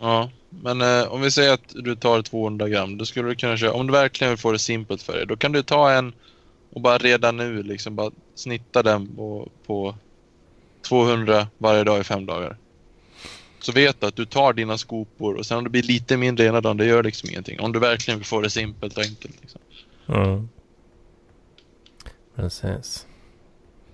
Ja, 0.00 0.30
men 0.50 0.80
eh, 0.80 1.12
om 1.12 1.20
vi 1.20 1.30
säger 1.30 1.52
att 1.52 1.68
du 1.68 1.96
tar 1.96 2.22
200 2.22 2.68
gram, 2.68 2.98
då 2.98 3.04
skulle 3.04 3.28
du 3.28 3.34
kunna 3.34 3.56
köra, 3.56 3.72
om 3.72 3.86
du 3.86 3.92
verkligen 3.92 4.30
vill 4.30 4.38
få 4.38 4.52
det 4.52 4.58
simpelt 4.58 5.02
för 5.02 5.12
dig, 5.12 5.26
då 5.26 5.36
kan 5.36 5.52
du 5.52 5.62
ta 5.62 5.90
en 5.92 6.12
och 6.72 6.80
bara 6.80 6.98
redan 6.98 7.36
nu 7.36 7.62
liksom 7.62 7.96
bara 7.96 8.10
snitta 8.34 8.82
den 8.82 9.16
på, 9.16 9.48
på 9.66 9.94
200 10.88 11.46
varje 11.58 11.84
dag 11.84 12.00
i 12.00 12.04
fem 12.04 12.26
dagar. 12.26 12.56
Så 13.60 13.72
vet 13.72 14.00
du 14.00 14.06
att 14.06 14.16
du 14.16 14.26
tar 14.26 14.52
dina 14.52 14.78
skopor 14.78 15.34
och 15.34 15.46
sen 15.46 15.58
om 15.58 15.64
det 15.64 15.70
blir 15.70 15.82
lite 15.82 16.16
mindre 16.16 16.46
ena 16.46 16.60
dagen, 16.60 16.76
det 16.76 16.86
gör 16.86 17.02
liksom 17.02 17.30
ingenting. 17.30 17.60
Om 17.60 17.72
du 17.72 17.78
verkligen 17.78 18.18
vill 18.18 18.26
få 18.26 18.40
det 18.40 18.50
simpelt 18.50 18.96
och 18.96 19.02
enkelt. 19.02 19.36
Liksom. 19.40 19.60
Mm. 20.06 20.48
Precis. 22.38 23.06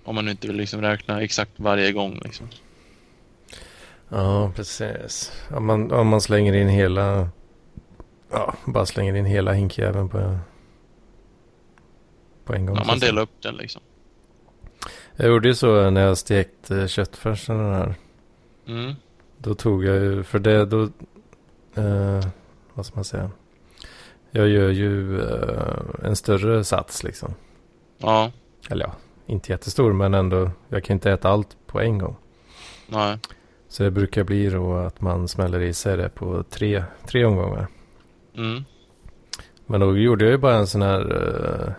Om 0.03 0.15
man 0.15 0.29
inte 0.29 0.47
vill 0.47 0.55
liksom 0.55 0.81
räkna 0.81 1.21
exakt 1.21 1.51
varje 1.55 1.91
gång 1.91 2.19
liksom. 2.23 2.47
Ja, 4.09 4.51
precis. 4.55 5.31
Om 5.51 5.65
man, 5.65 5.91
om 5.91 6.07
man 6.07 6.21
slänger 6.21 6.53
in 6.53 6.67
hela... 6.67 7.29
Ja, 8.31 8.53
bara 8.65 8.85
slänger 8.85 9.15
in 9.15 9.25
hela 9.25 9.53
hinkjäveln 9.53 10.09
på, 10.09 10.39
på 12.45 12.53
en 12.53 12.65
gång. 12.65 12.75
Ja, 12.75 12.83
man 12.87 12.99
delar 12.99 13.21
upp 13.21 13.41
den 13.41 13.55
liksom. 13.55 13.81
Jag 15.15 15.27
gjorde 15.27 15.47
ju 15.47 15.55
så 15.55 15.89
när 15.89 16.01
jag 16.01 16.17
stekte 16.17 16.87
köttfärsen 16.87 17.57
den 17.57 17.73
här. 17.73 17.95
Mm. 18.67 18.95
Då 19.37 19.55
tog 19.55 19.85
jag 19.85 19.95
ju, 19.95 20.23
för 20.23 20.39
det 20.39 20.65
då... 20.65 20.81
Eh, 21.75 22.27
vad 22.73 22.85
ska 22.85 22.95
man 22.95 23.03
säga? 23.05 23.31
Jag 24.31 24.47
gör 24.47 24.69
ju 24.69 25.21
eh, 25.21 25.77
en 26.03 26.15
större 26.15 26.63
sats 26.63 27.03
liksom. 27.03 27.33
Ja. 27.97 28.31
Eller 28.69 28.85
ja, 28.85 28.93
inte 29.25 29.51
jättestor 29.51 29.93
men 29.93 30.13
ändå. 30.13 30.51
Jag 30.69 30.83
kan 30.83 30.93
inte 30.93 31.11
äta 31.11 31.29
allt 31.29 31.57
på 31.65 31.81
en 31.81 31.97
gång. 31.97 32.15
Nej. 32.87 33.19
Så 33.67 33.83
det 33.83 33.91
brukar 33.91 34.23
bli 34.23 34.49
då 34.49 34.73
att 34.73 35.01
man 35.01 35.27
smäller 35.27 35.59
i 35.59 35.73
sig 35.73 35.97
det 35.97 36.09
på 36.09 36.43
tre, 36.43 36.83
tre 37.05 37.25
omgångar. 37.25 37.67
Mm. 38.35 38.63
Men 39.65 39.79
då 39.79 39.97
gjorde 39.97 40.25
jag 40.25 40.31
ju 40.31 40.37
bara 40.37 40.55
en 40.55 40.67
sån 40.67 40.81
här... 40.81 41.13
Uh, 41.13 41.73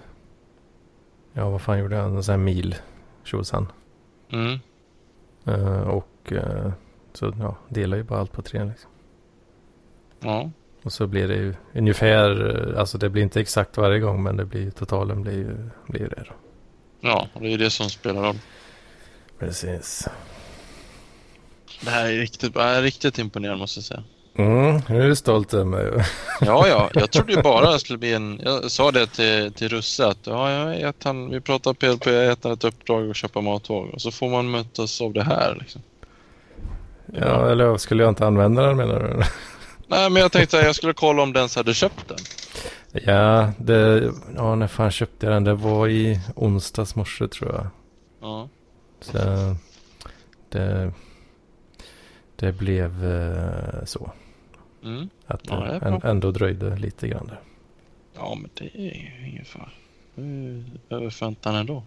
ja, 1.33 1.51
vad 1.51 1.62
fan 1.62 1.79
gjorde 1.79 1.97
jag? 1.97 2.05
En 2.05 2.23
sån 2.23 2.33
här 2.33 2.39
mil 2.39 2.75
tjosan. 3.25 3.73
Mm. 4.29 4.59
Uh, 5.49 5.81
och 5.81 6.33
uh, 6.33 6.71
så 7.12 7.33
ja, 7.39 7.57
delar 7.69 7.97
ju 7.97 8.03
bara 8.03 8.21
allt 8.21 8.33
på 8.33 8.43
tre 8.43 8.64
liksom. 8.64 8.91
Ja. 10.21 10.51
Och 10.87 10.93
så 10.93 11.07
blir 11.07 11.28
det 11.28 11.34
ju 11.34 11.55
ungefär, 11.74 12.74
alltså 12.78 12.99
det 12.99 13.09
blir 13.09 13.22
inte 13.22 13.41
exakt 13.41 13.76
varje 13.76 13.99
gång 13.99 14.22
men 14.22 14.37
det 14.37 14.45
blir 14.45 14.70
totalen 14.70 15.22
blir 15.22 15.32
ju 15.32 15.57
blir 15.87 16.09
det 16.09 16.24
då. 16.28 16.34
Ja, 17.01 17.28
det 17.41 17.47
är 17.47 17.51
ju 17.51 17.57
det 17.57 17.70
som 17.70 17.91
spelar 17.91 18.22
roll. 18.22 18.39
Precis. 19.39 20.09
Det 21.80 21.91
här 21.91 22.07
är 22.07 22.18
riktigt, 22.18 22.57
är 22.57 22.82
riktigt 22.82 23.18
imponerande 23.18 23.61
måste 23.61 23.78
jag 23.78 23.84
säga. 23.84 24.03
Mm, 24.39 24.80
nu 24.89 25.03
är 25.03 25.09
du 25.09 25.16
stolt 25.16 25.55
över 25.55 25.64
mig. 25.64 26.05
ja, 26.41 26.68
ja. 26.68 26.91
Jag 26.95 27.11
trodde 27.11 27.32
ju 27.32 27.43
bara 27.43 27.72
det 27.72 27.78
skulle 27.78 27.99
bli 27.99 28.12
en... 28.14 28.41
Jag 28.45 28.70
sa 28.70 28.91
det 28.91 29.07
till, 29.07 29.53
till 29.53 29.68
Russe 29.68 30.07
att 30.07 30.26
ja, 30.26 30.51
jag 30.51 30.66
vet 30.66 31.05
han, 31.05 31.30
vi 31.30 31.41
pratar 31.41 31.72
PLP, 31.72 32.07
jag 32.07 32.24
gett 32.24 32.45
ett 32.45 32.64
uppdrag 32.64 33.11
att 33.11 33.16
köpa 33.16 33.41
matvåg 33.41 33.91
och 33.95 34.03
så 34.03 34.11
får 34.11 34.28
man 34.28 34.51
mötas 34.51 35.01
av 35.01 35.12
det 35.12 35.24
här 35.24 35.57
liksom. 35.61 35.82
Ja, 37.07 37.20
ja 37.20 37.51
eller 37.51 37.76
skulle 37.76 38.03
jag 38.03 38.11
inte 38.11 38.26
använda 38.26 38.62
den 38.62 38.76
menar 38.76 39.01
du? 39.01 39.22
Nej, 39.89 40.11
men 40.11 40.22
jag 40.22 40.32
tänkte 40.32 40.59
att 40.59 40.64
jag 40.64 40.74
skulle 40.76 40.93
kolla 40.93 41.22
om 41.22 41.32
den 41.32 41.49
hade 41.57 41.74
köpt 41.74 42.09
den. 42.09 42.18
Ja, 43.05 43.53
det, 43.59 44.12
ja, 44.37 44.55
när 44.55 44.66
fan 44.66 44.91
köpte 44.91 45.26
jag 45.26 45.34
den? 45.34 45.45
Det 45.45 45.55
var 45.55 45.89
i 45.89 46.20
onsdags 46.37 46.95
morse 46.97 47.28
tror 47.28 47.53
jag. 47.53 47.66
Ja. 48.20 48.49
Så 49.01 49.18
det, 50.49 50.93
det 52.37 52.53
blev 52.53 53.05
eh, 53.05 53.84
så. 53.84 54.11
Mm. 54.84 55.09
Att 55.26 55.41
Ja, 55.43 55.57
det 55.57 55.66
det 55.66 55.74
är 55.76 55.80
bra. 55.80 55.89
än- 55.89 56.01
ändå 56.03 56.30
dröjde 56.30 56.76
lite 56.76 57.09
grann 57.09 57.26
där. 57.26 57.41
Ja, 58.16 58.34
men 58.41 58.51
det 58.55 58.64
är 58.64 59.26
ingen 59.26 59.45
fara. 59.45 59.68
Det 60.14 60.95
Över 60.95 61.11
förväntan 61.11 61.55
ändå. 61.55 61.82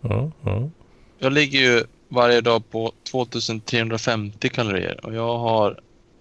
Ja, 0.00 0.30
ja. 0.44 0.70
Jag 1.18 1.32
ligger 1.32 1.58
ju 1.58 1.84
varje 2.08 2.40
dag 2.40 2.70
på 2.70 2.92
2350 3.10 4.48
kalorier 4.48 5.06
och 5.06 5.14
jag 5.14 5.38
har 5.38 5.80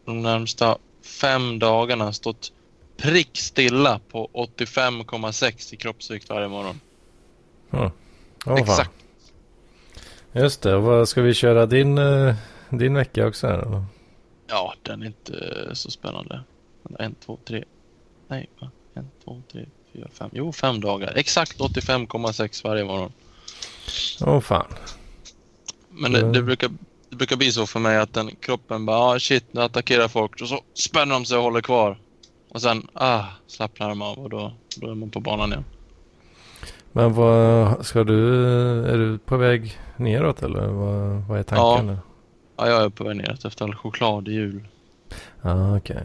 de 0.10 0.22
närmsta 0.22 0.78
fem 1.22 1.60
dagarna 1.60 2.14
stått 2.14 2.52
prick 2.98 3.38
stilla 3.38 4.00
på 4.12 4.30
85,6 4.34 5.74
i 5.74 5.78
kroppsvikt 5.78 6.30
varje 6.30 6.48
morgon. 6.48 6.80
Ja 7.72 7.92
fan. 8.46 8.58
Exakt. 8.58 8.92
Just 10.32 10.62
det, 10.62 10.78
vad 10.78 11.10
ska 11.10 11.22
vi 11.22 11.34
köra 11.34 11.66
din, 11.66 11.98
eh, 11.98 12.36
din 12.70 12.94
vecka 12.94 13.28
också 13.28 13.48
här? 13.48 13.84
Ja, 14.48 14.74
den 14.84 15.02
är 15.02 15.06
inte 15.06 15.70
så 15.74 15.92
spännande. 15.92 16.44
En, 17.00 17.16
två, 17.16 17.38
tre. 17.46 17.64
Nej, 18.28 18.50
va? 18.60 18.72
En, 18.94 19.10
två, 19.24 19.42
tre, 19.52 19.66
fyra, 19.94 20.08
fem. 20.14 20.30
Jo, 20.34 20.52
fem 20.54 20.82
dagar. 20.82 21.14
Exakt 21.16 21.60
85,6 21.60 22.64
varje 22.64 22.84
morgon. 22.84 23.12
Åh 24.22 24.40
fan. 24.40 24.68
Men 25.90 26.12
det, 26.12 26.20
Mm. 26.20 26.34
det, 26.34 26.42
brukar, 26.42 26.70
det 27.10 27.16
brukar 27.16 27.36
bli 27.36 27.52
så 27.52 27.66
för 27.66 27.80
mig 27.80 27.98
att 27.98 28.14
den 28.14 28.36
kroppen 28.36 28.86
bara 28.86 28.98
ah, 28.98 29.20
shit, 29.20 29.54
nu 29.54 29.62
attackerar 29.62 30.08
folk 30.08 30.42
och 30.42 30.48
så 30.48 30.60
spänner 30.74 31.14
de 31.14 31.26
sig 31.26 31.38
och 31.38 31.44
håller 31.44 31.62
kvar. 31.62 31.98
Och 32.50 32.62
sen 32.62 32.88
ah, 32.94 33.24
slappnar 33.48 33.90
de 33.90 34.02
av 34.02 34.20
och 34.20 34.30
då, 34.30 34.54
då 34.78 34.92
är 34.92 34.96
man 34.96 35.10
på 35.10 35.20
banan 35.20 35.50
igen. 35.50 35.66
Men 36.92 37.14
vad 37.14 37.86
ska 37.86 38.04
du, 38.04 38.44
är 38.86 38.98
du 38.98 39.18
på 39.18 39.38
väg 39.38 39.80
neråt 39.98 40.44
eller 40.44 40.68
vad, 40.68 41.24
vad 41.28 41.40
är 41.40 41.44
tanken? 41.44 41.88
nu? 41.88 41.98
Ja, 42.58 42.68
jag 42.68 42.84
är 42.84 42.90
på 42.90 43.04
väg 43.04 43.18
neråt 43.18 43.46
efter 43.46 43.66
all 43.66 43.76
choklad 43.76 44.28
i 44.28 44.32
jul. 44.32 44.68
Ja, 45.42 45.78
okej. 45.78 46.04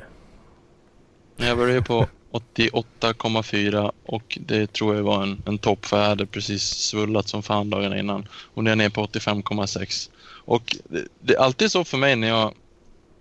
Men 1.36 1.48
jag 1.48 1.58
började 1.58 1.82
på 1.82 2.06
88,4 2.32 3.92
och 4.06 4.38
det 4.40 4.72
tror 4.72 4.94
jag 4.94 5.02
var 5.02 5.22
en, 5.22 5.42
en 5.46 5.58
topp 5.58 5.84
för 5.84 6.00
jag 6.00 6.08
hade 6.08 6.26
precis 6.26 6.62
svullat 6.62 7.28
som 7.28 7.42
fan 7.42 7.70
dagarna 7.70 7.98
innan. 7.98 8.28
Och 8.54 8.64
nu 8.64 8.70
är 8.70 8.72
jag 8.72 8.78
ner 8.78 8.88
på 8.88 9.06
85,6. 9.06 10.10
Och 10.44 10.76
det, 10.88 11.04
det 11.20 11.34
är 11.34 11.38
alltid 11.38 11.70
så 11.70 11.84
för 11.84 11.98
mig 11.98 12.16
när 12.16 12.28
jag 12.28 12.54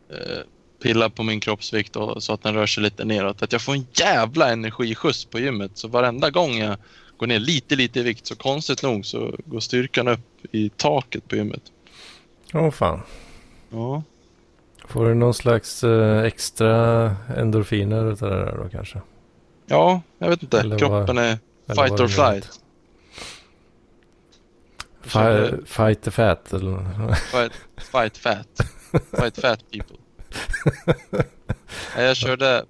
eh, 0.09 0.39
pillar 0.83 1.09
på 1.09 1.23
min 1.23 1.39
kroppsvikt 1.39 1.95
och, 1.95 2.23
så 2.23 2.33
att 2.33 2.43
den 2.43 2.53
rör 2.53 2.65
sig 2.65 2.83
lite 2.83 3.05
neråt. 3.05 3.41
Att 3.41 3.51
jag 3.51 3.61
får 3.61 3.73
en 3.73 3.87
jävla 3.93 4.51
energiskjuts 4.51 5.25
på 5.25 5.39
gymmet. 5.39 5.71
Så 5.73 5.87
varenda 5.87 6.29
gång 6.29 6.57
jag 6.57 6.77
går 7.17 7.27
ner 7.27 7.39
lite, 7.39 7.75
lite 7.75 7.99
i 7.99 8.03
vikt 8.03 8.25
så 8.25 8.35
konstigt 8.35 8.83
nog 8.83 9.05
så 9.05 9.35
går 9.45 9.59
styrkan 9.59 10.07
upp 10.07 10.19
i 10.51 10.69
taket 10.69 11.27
på 11.27 11.35
gymmet. 11.35 11.61
Åh 12.53 12.71
fan. 12.71 13.01
Ja. 13.69 14.03
Får 14.87 15.05
du 15.05 15.13
någon 15.13 15.33
slags 15.33 15.83
eh, 15.83 16.23
extra 16.23 17.15
endorfiner 17.37 18.11
utav 18.11 18.29
det 18.29 18.35
där 18.35 18.57
då 18.63 18.69
kanske? 18.69 19.01
Ja, 19.65 20.01
jag 20.17 20.29
vet 20.29 20.43
inte. 20.43 20.59
Eller 20.59 20.79
Kroppen 20.79 21.17
är 21.17 21.37
Eller 21.67 21.87
fight 21.87 21.99
or 21.99 22.07
flight. 22.07 22.59
Fi- 25.03 25.65
fight 25.65 26.01
the 26.01 26.11
fat 26.11 26.53
eller? 26.53 27.13
Fight, 27.15 27.51
fight 27.91 28.17
fat. 28.17 28.47
Fight 29.19 29.37
fat 29.41 29.59
people. 29.71 29.97
Jag 31.97 32.17
körde, 32.17 32.65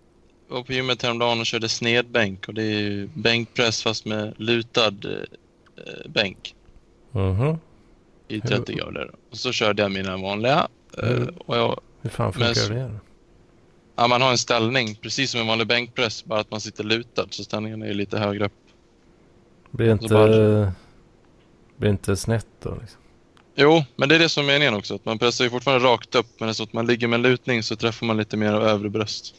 var 0.48 0.64
på 0.64 0.74
gymmet 0.74 1.02
häromdagen 1.04 1.40
och 1.40 1.46
körde 1.46 1.70
snedbänk 1.70 2.48
och 2.48 2.54
det 2.54 2.64
är 2.64 2.80
ju 2.80 3.08
bänkpress 3.14 3.84
fast 3.84 4.06
med 4.06 4.34
lutad 4.38 4.88
eh, 4.88 6.10
bänk 6.10 6.56
Mhm. 7.12 7.58
i 8.28 8.42
30 8.42 8.74
grader. 8.74 9.12
Och 9.32 9.38
så 9.38 9.52
körde 9.52 9.82
jag 9.82 9.92
mina 9.92 10.18
vanliga. 10.18 10.68
Eh, 10.98 11.10
Hur- 11.10 11.34
och 11.46 11.58
jag, 11.58 11.80
Hur 12.02 12.10
fan 12.10 12.34
funkar 12.34 12.70
det? 12.76 12.92
ja, 13.96 14.08
man 14.08 14.22
har 14.22 14.32
en 14.32 14.38
ställning 14.38 14.96
precis 14.96 15.32
som 15.32 15.42
en 15.42 15.48
vanlig 15.48 15.68
bänkpress 15.68 16.26
bara 16.26 16.40
att 16.40 16.52
man 16.52 16.62
sitter 16.62 16.84
lutad 16.84 17.28
så 17.30 17.44
ställningen 17.44 17.82
är 17.84 17.94
lite 17.94 18.20
högre 18.20 18.46
upp. 18.46 18.54
Blir 19.72 19.92
inte, 19.92 20.08
bara- 20.14 20.72
blir 21.84 21.92
inte 21.92 22.16
snett 22.16 22.48
då 22.62 22.78
liksom? 22.82 23.00
Jo, 23.56 23.84
men 23.96 24.10
det 24.10 24.16
är 24.16 24.20
det 24.20 24.30
som 24.30 24.44
är 24.44 24.48
meningen 24.48 24.74
också. 24.74 24.96
Att 24.96 25.06
man 25.06 25.20
pressar 25.20 25.44
ju 25.44 25.50
fortfarande 25.50 25.88
rakt 25.88 26.16
upp 26.16 26.28
men 26.40 26.48
det 26.48 26.52
är 26.52 26.54
så 26.54 26.64
att 26.64 26.74
man 26.74 26.88
ligger 26.88 27.08
med 27.08 27.20
lutning 27.20 27.64
så 27.64 27.76
träffar 27.76 28.06
man 28.06 28.18
lite 28.18 28.38
mer 28.38 28.54
av 28.54 28.64
övre 28.64 28.90
bröst. 28.90 29.36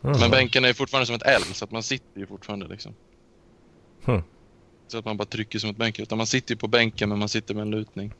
Mhm. 0.00 0.20
Men 0.20 0.30
bänken 0.30 0.64
är 0.64 0.72
fortfarande 0.72 1.06
som 1.06 1.14
ett 1.14 1.22
L 1.26 1.42
så 1.52 1.64
att 1.64 1.70
man 1.70 1.82
sitter 1.82 2.20
ju 2.20 2.26
fortfarande 2.26 2.68
liksom. 2.68 2.94
Hmm. 4.04 4.22
Så 4.88 4.98
att 4.98 5.04
man 5.04 5.16
bara 5.16 5.24
trycker 5.24 5.58
som 5.58 5.70
ett 5.70 5.76
bänk. 5.76 5.98
Utan 5.98 6.18
man 6.18 6.26
sitter 6.26 6.54
ju 6.54 6.58
på 6.58 6.68
bänken 6.68 7.08
men 7.08 7.18
man 7.18 7.28
sitter 7.28 7.54
med 7.54 7.62
en 7.62 7.70
lutning. 7.70 8.14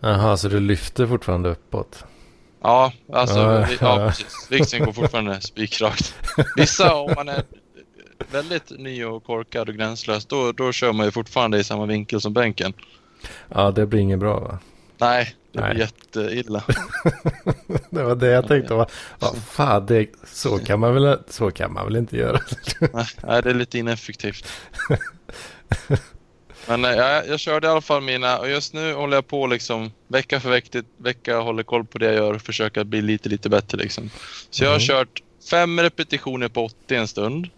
Jaha, 0.00 0.36
så 0.36 0.48
du 0.48 0.60
lyfter 0.60 1.06
fortfarande 1.06 1.48
uppåt? 1.48 2.04
Ja, 2.62 2.92
alltså 3.12 3.38
Ja, 3.38 3.66
ja, 3.80 4.06
precis. 4.08 4.46
Vikten 4.50 4.84
går 4.84 4.92
fortfarande 4.92 5.40
spikrakt. 5.40 6.14
Vissa 6.56 6.94
om 6.94 7.12
man 7.16 7.28
är 7.28 7.44
väldigt 8.32 8.70
ny 8.78 9.04
och 9.04 9.24
korkad 9.24 9.68
och 9.68 9.74
gränslös 9.74 10.26
då, 10.26 10.52
då 10.52 10.72
kör 10.72 10.92
man 10.92 11.06
ju 11.06 11.12
fortfarande 11.12 11.58
i 11.58 11.64
samma 11.64 11.86
vinkel 11.86 12.20
som 12.20 12.32
bänken. 12.32 12.72
Ja, 13.48 13.70
det 13.70 13.86
blir 13.86 14.00
inget 14.00 14.18
bra 14.18 14.40
va? 14.40 14.58
Nej, 14.98 15.34
det 15.52 15.62
blir 15.62 15.78
jätteilla. 15.78 16.64
Det 17.90 18.02
var 18.02 18.14
det 18.14 18.26
jag 18.26 18.48
tänkte. 18.48 18.74
Vad 18.74 18.90
vad 19.18 19.36
fan, 19.36 19.86
det, 19.86 20.06
så, 20.26 20.58
kan 20.58 20.80
man 20.80 20.94
väl, 20.94 21.18
så 21.28 21.50
kan 21.50 21.72
man 21.72 21.84
väl 21.84 21.96
inte 21.96 22.16
göra? 22.16 22.40
Nej, 22.92 23.42
det 23.42 23.50
är 23.50 23.54
lite 23.54 23.78
ineffektivt. 23.78 24.46
Men 26.66 26.84
eh, 26.84 26.90
jag, 26.90 27.28
jag 27.28 27.40
körde 27.40 27.66
i 27.66 27.70
alla 27.70 27.80
fall 27.80 28.02
mina 28.02 28.38
och 28.38 28.48
just 28.50 28.74
nu 28.74 28.94
håller 28.94 29.16
jag 29.16 29.26
på 29.26 29.46
liksom 29.46 29.92
vecka 30.08 30.40
för 30.40 30.50
vecka, 30.50 30.82
vecka 30.96 31.38
håller 31.40 31.62
koll 31.62 31.84
på 31.84 31.98
det 31.98 32.06
jag 32.06 32.14
gör 32.14 32.34
och 32.34 32.42
försöker 32.42 32.84
bli 32.84 33.02
lite, 33.02 33.28
lite 33.28 33.48
bättre 33.48 33.78
liksom. 33.78 34.10
Så 34.50 34.64
jag 34.64 34.70
har 34.70 34.76
Mhm. 34.78 34.86
kört 34.86 35.22
fem 35.50 35.80
repetitioner 35.80 36.48
på 36.48 36.64
80 36.64 36.94
en 36.94 37.08
stund. 37.08 37.48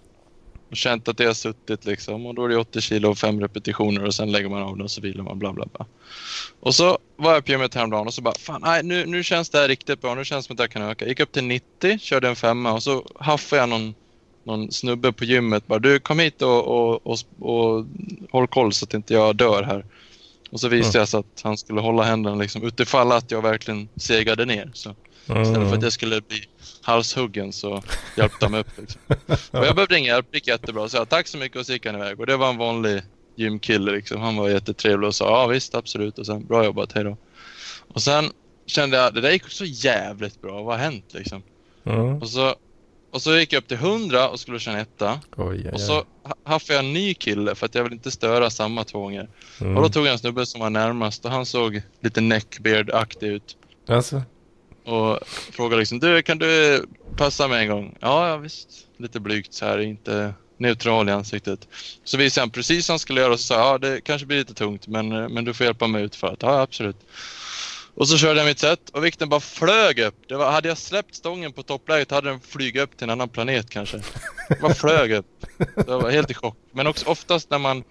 Och 0.72 0.76
känt 0.78 1.08
att 1.08 1.16
det 1.16 1.24
har 1.24 1.34
suttit 1.34 1.84
liksom 1.84 2.26
och 2.26 2.34
då 2.34 2.44
är 2.44 2.48
det 2.48 2.56
80 2.56 2.80
kilo 2.80 3.10
och 3.10 3.18
fem 3.18 3.40
repetitioner 3.40 4.04
och 4.04 4.14
sen 4.14 4.32
lägger 4.32 4.48
man 4.48 4.62
av 4.62 4.76
den 4.76 4.84
och 4.84 4.90
så 4.90 5.00
vilar 5.00 5.24
man 5.24 5.38
bla 5.38 5.52
bla 5.52 5.66
bla. 5.72 5.86
Och 6.60 6.74
så 6.74 6.98
var 7.16 7.34
jag 7.34 7.44
på 7.44 7.50
gymmet 7.50 7.74
häromdagen 7.74 8.06
och 8.06 8.14
så 8.14 8.22
bara 8.22 8.34
fan 8.34 8.60
nej, 8.64 8.82
nu, 8.82 9.06
nu 9.06 9.22
känns 9.22 9.50
det 9.50 9.58
här 9.58 9.68
riktigt 9.68 10.00
bra, 10.00 10.14
nu 10.14 10.24
känns 10.24 10.44
det 10.44 10.46
som 10.46 10.54
att 10.54 10.60
jag 10.60 10.70
kan 10.70 10.82
öka. 10.82 11.06
Gick 11.08 11.20
upp 11.20 11.32
till 11.32 11.44
90, 11.44 11.98
körde 11.98 12.28
en 12.28 12.36
femma 12.36 12.72
och 12.72 12.82
så 12.82 13.06
haffade 13.20 13.62
jag 13.62 13.68
någon 13.68 13.94
någon 14.44 14.72
snubbe 14.72 15.12
på 15.12 15.24
gymmet 15.24 15.66
bara 15.66 15.78
du 15.78 15.98
kom 16.00 16.18
hit 16.18 16.42
och, 16.42 16.66
och, 16.66 17.06
och, 17.06 17.18
och 17.38 17.86
håll 18.30 18.46
koll 18.46 18.72
så 18.72 18.84
att 18.84 18.94
inte 18.94 19.14
jag 19.14 19.36
dör 19.36 19.62
här. 19.62 19.84
Och 20.50 20.60
så 20.60 20.68
visade 20.68 20.98
Mm. 20.98 21.00
jag 21.00 21.08
så 21.08 21.18
att 21.18 21.40
han 21.42 21.56
skulle 21.56 21.80
hålla 21.80 22.02
händerna 22.02 22.36
liksom 22.36 22.62
utifall 22.62 23.12
att 23.12 23.30
jag 23.30 23.42
verkligen 23.42 23.88
segade 23.96 24.44
ner. 24.44 24.70
Så 24.74 24.94
istället 25.26 25.68
för 25.68 25.74
att 25.76 25.82
jag 25.82 25.92
skulle 25.92 26.20
bli 26.20 26.44
halshuggen 26.82 27.52
så 27.52 27.82
hjälpte 28.16 28.44
han 28.44 28.52
mig 28.52 28.60
upp. 28.60 28.78
Liksom. 28.78 29.00
Och 29.50 29.66
jag 29.66 29.74
behövde 29.74 29.98
ingen 29.98 30.14
hjälp, 30.14 30.26
det 30.30 30.36
gick 30.36 30.46
jättebra. 30.46 30.88
Så 30.88 30.96
jag 30.96 31.08
tack 31.08 31.26
så 31.26 31.38
mycket 31.38 31.58
och 31.58 31.66
så 31.66 31.72
gick 31.72 31.86
han 31.86 31.94
iväg. 31.94 32.20
Och 32.20 32.26
det 32.26 32.36
var 32.36 32.50
en 32.50 32.56
vanlig 32.56 33.02
gymkille 33.36 33.92
liksom. 33.92 34.20
Han 34.20 34.36
var 34.36 34.48
jättetrevlig 34.48 35.08
och 35.08 35.14
sa 35.14 35.24
ja 35.40 35.46
visst 35.46 35.74
absolut 35.74 36.18
och 36.18 36.26
sen 36.26 36.46
bra 36.46 36.64
jobbat, 36.64 36.92
hej 36.92 37.04
då. 37.04 37.16
Och 37.94 38.02
sen 38.02 38.30
kände 38.66 38.96
jag 38.96 39.14
det 39.14 39.20
där 39.20 39.30
gick 39.30 39.48
så 39.48 39.64
jävligt 39.64 40.42
bra, 40.42 40.62
vad 40.62 40.74
har 40.78 40.84
hänt 40.84 41.04
liksom? 41.14 41.42
Mm. 41.86 42.18
Och 42.18 42.28
så, 42.28 42.54
och 43.12 43.22
så 43.22 43.36
gick 43.36 43.52
jag 43.52 43.58
upp 43.60 43.68
till 43.68 43.76
100 43.76 44.28
och 44.28 44.40
skulle 44.40 44.58
köra 44.58 44.74
en 44.74 44.80
etta. 44.80 45.20
Oj, 45.36 45.46
oj, 45.64 45.70
Och 45.72 45.80
så 45.80 45.94
ha- 46.22 46.34
haffade 46.44 46.74
jag 46.74 46.84
en 46.84 46.92
ny 46.92 47.14
kille 47.14 47.54
för 47.54 47.66
att 47.66 47.74
jag 47.74 47.84
vill 47.84 47.92
inte 47.92 48.10
störa 48.10 48.50
samma 48.50 48.84
två 48.84 49.00
gånger. 49.00 49.28
Mm. 49.60 49.76
Och 49.76 49.82
då 49.82 49.88
tog 49.88 50.06
jag 50.06 50.12
en 50.12 50.18
snubbe 50.18 50.46
som 50.46 50.60
var 50.60 50.70
närmast 50.70 51.24
och 51.24 51.30
han 51.30 51.46
såg 51.46 51.82
lite 52.00 52.20
neckbeard-aktig 52.20 53.26
ut. 53.26 53.56
Alltså, 53.88 54.22
och 54.84 55.18
frågade 55.26 55.80
liksom, 55.80 55.98
du 55.98 56.22
kan 56.22 56.38
du 56.38 56.84
passa 57.16 57.48
mig 57.48 57.62
en 57.62 57.68
gång? 57.68 57.98
Ja, 58.00 58.28
ja 58.28 58.36
visst. 58.36 58.68
Lite 58.96 59.20
blygt 59.20 59.54
så 59.54 59.64
här, 59.64 59.78
inte 59.78 60.34
neutral 60.56 61.08
i 61.08 61.12
ansiktet. 61.12 61.68
Så 62.04 62.16
visade 62.16 62.42
han 62.42 62.50
precis 62.50 62.88
vad 62.88 62.92
han 62.92 62.98
skulle 62.98 63.20
göra 63.20 63.32
och 63.32 63.40
så 63.40 63.46
sa 63.46 63.54
jag, 63.54 63.66
ja 63.66 63.78
det 63.78 64.00
kanske 64.00 64.26
blir 64.26 64.38
lite 64.38 64.54
tungt 64.54 64.86
men, 64.86 65.08
men 65.08 65.44
du 65.44 65.54
får 65.54 65.66
hjälpa 65.66 65.86
mig 65.86 66.02
ut 66.02 66.16
för 66.16 66.26
att, 66.26 66.42
ja 66.42 66.60
absolut. 66.60 66.96
Och 67.94 68.08
så 68.08 68.18
körde 68.18 68.40
jag 68.40 68.46
mitt 68.46 68.58
set 68.58 68.90
och 68.90 69.04
vikten 69.04 69.28
bara 69.28 69.40
flög 69.40 69.98
upp. 69.98 70.14
Det 70.28 70.36
var, 70.36 70.52
hade 70.52 70.68
jag 70.68 70.78
släppt 70.78 71.14
stången 71.14 71.52
på 71.52 71.62
toppläget 71.62 72.10
hade 72.10 72.30
den 72.30 72.40
flugit 72.40 72.82
upp 72.82 72.96
till 72.96 73.04
en 73.04 73.10
annan 73.10 73.28
planet 73.28 73.70
kanske. 73.70 73.96
Den 74.48 74.58
bara 74.60 74.74
flög 74.74 75.12
upp. 75.12 75.46
Jag 75.86 76.00
var 76.00 76.10
helt 76.10 76.30
i 76.30 76.34
chock. 76.34 76.56
Men 76.72 76.86
också 76.86 77.06
oftast 77.06 77.50
när 77.50 77.58
man, 77.58 77.84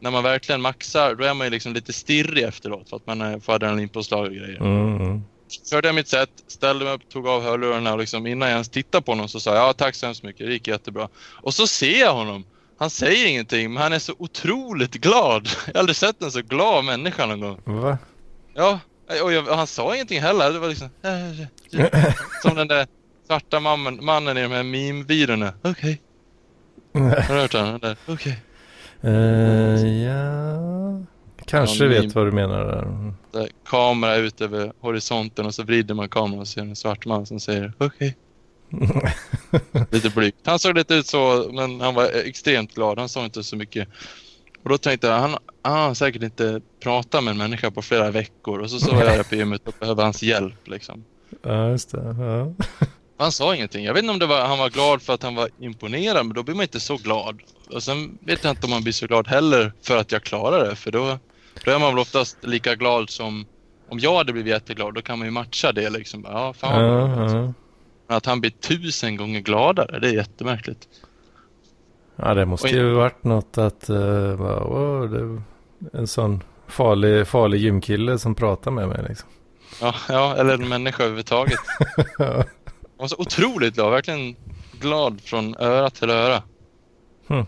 när 0.00 0.10
man 0.10 0.22
verkligen 0.22 0.60
maxar 0.60 1.14
då 1.14 1.24
är 1.24 1.34
man 1.34 1.46
ju 1.46 1.50
liksom 1.50 1.72
lite 1.72 1.92
stirrig 1.92 2.44
efteråt 2.44 2.88
för 2.88 2.96
att 2.96 3.06
man 3.06 3.20
eh, 3.20 3.40
får 3.40 3.52
adrenalinpåslag 3.52 4.26
och 4.26 4.32
grejer 4.32 4.60
mm, 4.60 4.96
mm 4.96 5.22
körde 5.70 5.88
jag 5.88 5.94
mitt 5.94 6.08
set, 6.08 6.30
ställde 6.46 6.84
mig 6.84 6.94
upp, 6.94 7.08
tog 7.08 7.26
av 7.26 7.42
hörlurarna 7.42 7.92
och 7.92 7.98
liksom 7.98 8.26
innan 8.26 8.48
jag 8.48 8.54
ens 8.54 8.68
tittade 8.68 9.02
på 9.02 9.12
honom 9.12 9.28
så 9.28 9.40
sa 9.40 9.54
jag 9.54 9.68
ja 9.68 9.72
tack 9.72 9.94
så 9.94 10.06
hemskt 10.06 10.22
mycket, 10.22 10.46
det 10.46 10.52
gick 10.52 10.68
jättebra. 10.68 11.08
Och 11.16 11.54
så 11.54 11.66
ser 11.66 12.00
jag 12.00 12.14
honom. 12.14 12.44
Han 12.78 12.90
säger 12.90 13.26
ingenting 13.26 13.72
men 13.72 13.82
han 13.82 13.92
är 13.92 13.98
så 13.98 14.14
otroligt 14.18 14.94
glad. 14.94 15.48
Jag 15.66 15.74
har 15.74 15.78
aldrig 15.78 15.96
sett 15.96 16.22
en 16.22 16.32
så 16.32 16.42
glad 16.42 16.84
människa 16.84 17.26
någon 17.26 17.40
gång. 17.40 17.60
Va? 17.64 17.98
Ja, 18.54 18.80
och 19.22 19.32
jag, 19.32 19.48
och 19.48 19.56
han 19.56 19.66
sa 19.66 19.94
ingenting 19.94 20.20
heller. 20.20 20.52
Det 20.52 20.58
var 20.58 20.68
liksom 20.68 20.88
Som 22.42 22.56
den 22.56 22.68
där 22.68 22.86
svarta 23.26 23.60
mannen, 23.60 24.04
mannen 24.04 24.38
i 24.38 24.42
de 24.42 24.52
här 24.52 24.62
meme-videorna. 24.62 25.52
Okej. 25.62 26.00
Okay. 26.92 27.22
Har 27.22 27.34
du 27.34 27.40
hört 27.40 27.52
den? 27.52 27.74
Okej. 27.74 27.96
Okay. 28.06 28.32
Uh, 29.04 30.02
ja, 30.02 31.06
kanske 31.46 31.86
vet 31.86 32.14
vad 32.14 32.26
du 32.26 32.32
menar 32.32 32.64
där. 32.64 33.12
där. 33.32 33.48
Kamera 33.66 34.16
ut 34.16 34.40
över 34.40 34.72
horisonten 34.80 35.46
och 35.46 35.54
så 35.54 35.62
vrider 35.62 35.94
man 35.94 36.08
kameran 36.08 36.40
och 36.40 36.48
ser 36.48 36.60
en 36.60 36.76
svart 36.76 37.06
man 37.06 37.26
som 37.26 37.40
säger 37.40 37.72
okej. 37.78 37.86
Okay. 37.96 38.12
lite 39.90 40.10
blygt. 40.10 40.46
Han 40.46 40.58
såg 40.58 40.76
lite 40.76 40.94
ut 40.94 41.06
så, 41.06 41.50
men 41.52 41.80
han 41.80 41.94
var 41.94 42.04
extremt 42.26 42.74
glad. 42.74 42.98
Han 42.98 43.08
sa 43.08 43.24
inte 43.24 43.42
så 43.42 43.56
mycket. 43.56 43.88
Och 44.62 44.68
då 44.68 44.78
tänkte 44.78 45.06
jag, 45.06 45.18
han, 45.18 45.36
han 45.62 45.78
har 45.78 45.94
säkert 45.94 46.22
inte 46.22 46.60
pratat 46.80 47.24
med 47.24 47.30
en 47.30 47.38
människa 47.38 47.70
på 47.70 47.82
flera 47.82 48.10
veckor. 48.10 48.58
Och 48.58 48.70
så 48.70 48.78
såg 48.78 48.94
jag 48.94 49.06
där 49.06 49.22
på 49.22 49.34
gymmet 49.34 49.68
och 49.68 49.74
behöver 49.80 50.02
hans 50.02 50.22
hjälp 50.22 50.68
liksom. 50.68 51.04
Ja, 51.42 51.68
just 51.68 51.90
det. 51.90 52.16
Ja. 52.18 52.54
Han 53.16 53.32
sa 53.32 53.54
ingenting. 53.54 53.84
Jag 53.84 53.94
vet 53.94 54.02
inte 54.02 54.12
om 54.12 54.18
det 54.18 54.26
var, 54.26 54.40
han 54.46 54.58
var 54.58 54.70
glad 54.70 55.02
för 55.02 55.14
att 55.14 55.22
han 55.22 55.34
var 55.34 55.48
imponerad, 55.60 56.26
men 56.26 56.34
då 56.34 56.42
blir 56.42 56.54
man 56.54 56.62
inte 56.62 56.80
så 56.80 56.96
glad. 56.96 57.42
Och 57.70 57.82
sen 57.82 58.18
vet 58.20 58.44
jag 58.44 58.50
inte 58.50 58.66
om 58.66 58.70
man 58.70 58.82
blir 58.82 58.92
så 58.92 59.06
glad 59.06 59.28
heller 59.28 59.72
för 59.82 59.96
att 59.96 60.12
jag 60.12 60.22
klarar 60.22 60.68
det, 60.68 60.76
för 60.76 60.90
då, 60.90 61.18
då 61.64 61.70
är 61.70 61.78
man 61.78 61.88
väl 61.88 61.98
oftast 61.98 62.44
lika 62.44 62.74
glad 62.74 63.10
som 63.10 63.46
om 63.88 63.98
jag 63.98 64.16
hade 64.16 64.32
blivit 64.32 64.50
jätteglad, 64.50 64.94
då 64.94 65.02
kan 65.02 65.18
man 65.18 65.28
ju 65.28 65.32
matcha 65.32 65.72
det 65.72 65.90
liksom. 65.90 66.26
Ja, 66.28 66.52
fan 66.52 66.84
ja, 66.84 67.32
ja. 67.32 67.52
Men 68.06 68.16
att 68.16 68.26
han 68.26 68.40
blir 68.40 68.50
tusen 68.50 69.16
gånger 69.16 69.40
gladare, 69.40 69.98
det 69.98 70.08
är 70.08 70.12
jättemärkligt. 70.12 70.88
Ja, 72.16 72.34
det 72.34 72.46
måste 72.46 72.68
ju 72.68 72.92
varit 72.92 73.24
något 73.24 73.58
att, 73.58 73.90
uh, 73.90 74.36
bara, 74.36 74.64
wow, 74.64 75.10
det 75.10 75.42
en 75.98 76.06
sån 76.06 76.42
farlig, 76.66 77.26
farlig 77.26 77.58
gymkille 77.58 78.18
som 78.18 78.34
pratar 78.34 78.70
med 78.70 78.88
mig 78.88 79.04
liksom. 79.08 79.28
Ja, 79.80 79.94
ja 80.08 80.36
eller 80.36 80.54
en 80.54 80.68
människa 80.68 81.02
överhuvudtaget. 81.02 81.60
ja. 82.18 82.44
var 82.96 83.06
så 83.06 83.16
otroligt 83.18 83.74
glad, 83.74 83.90
verkligen 83.90 84.36
glad 84.80 85.20
från 85.20 85.56
öra 85.56 85.90
till 85.90 86.10
öra. 86.10 86.42
Hmm. 87.26 87.46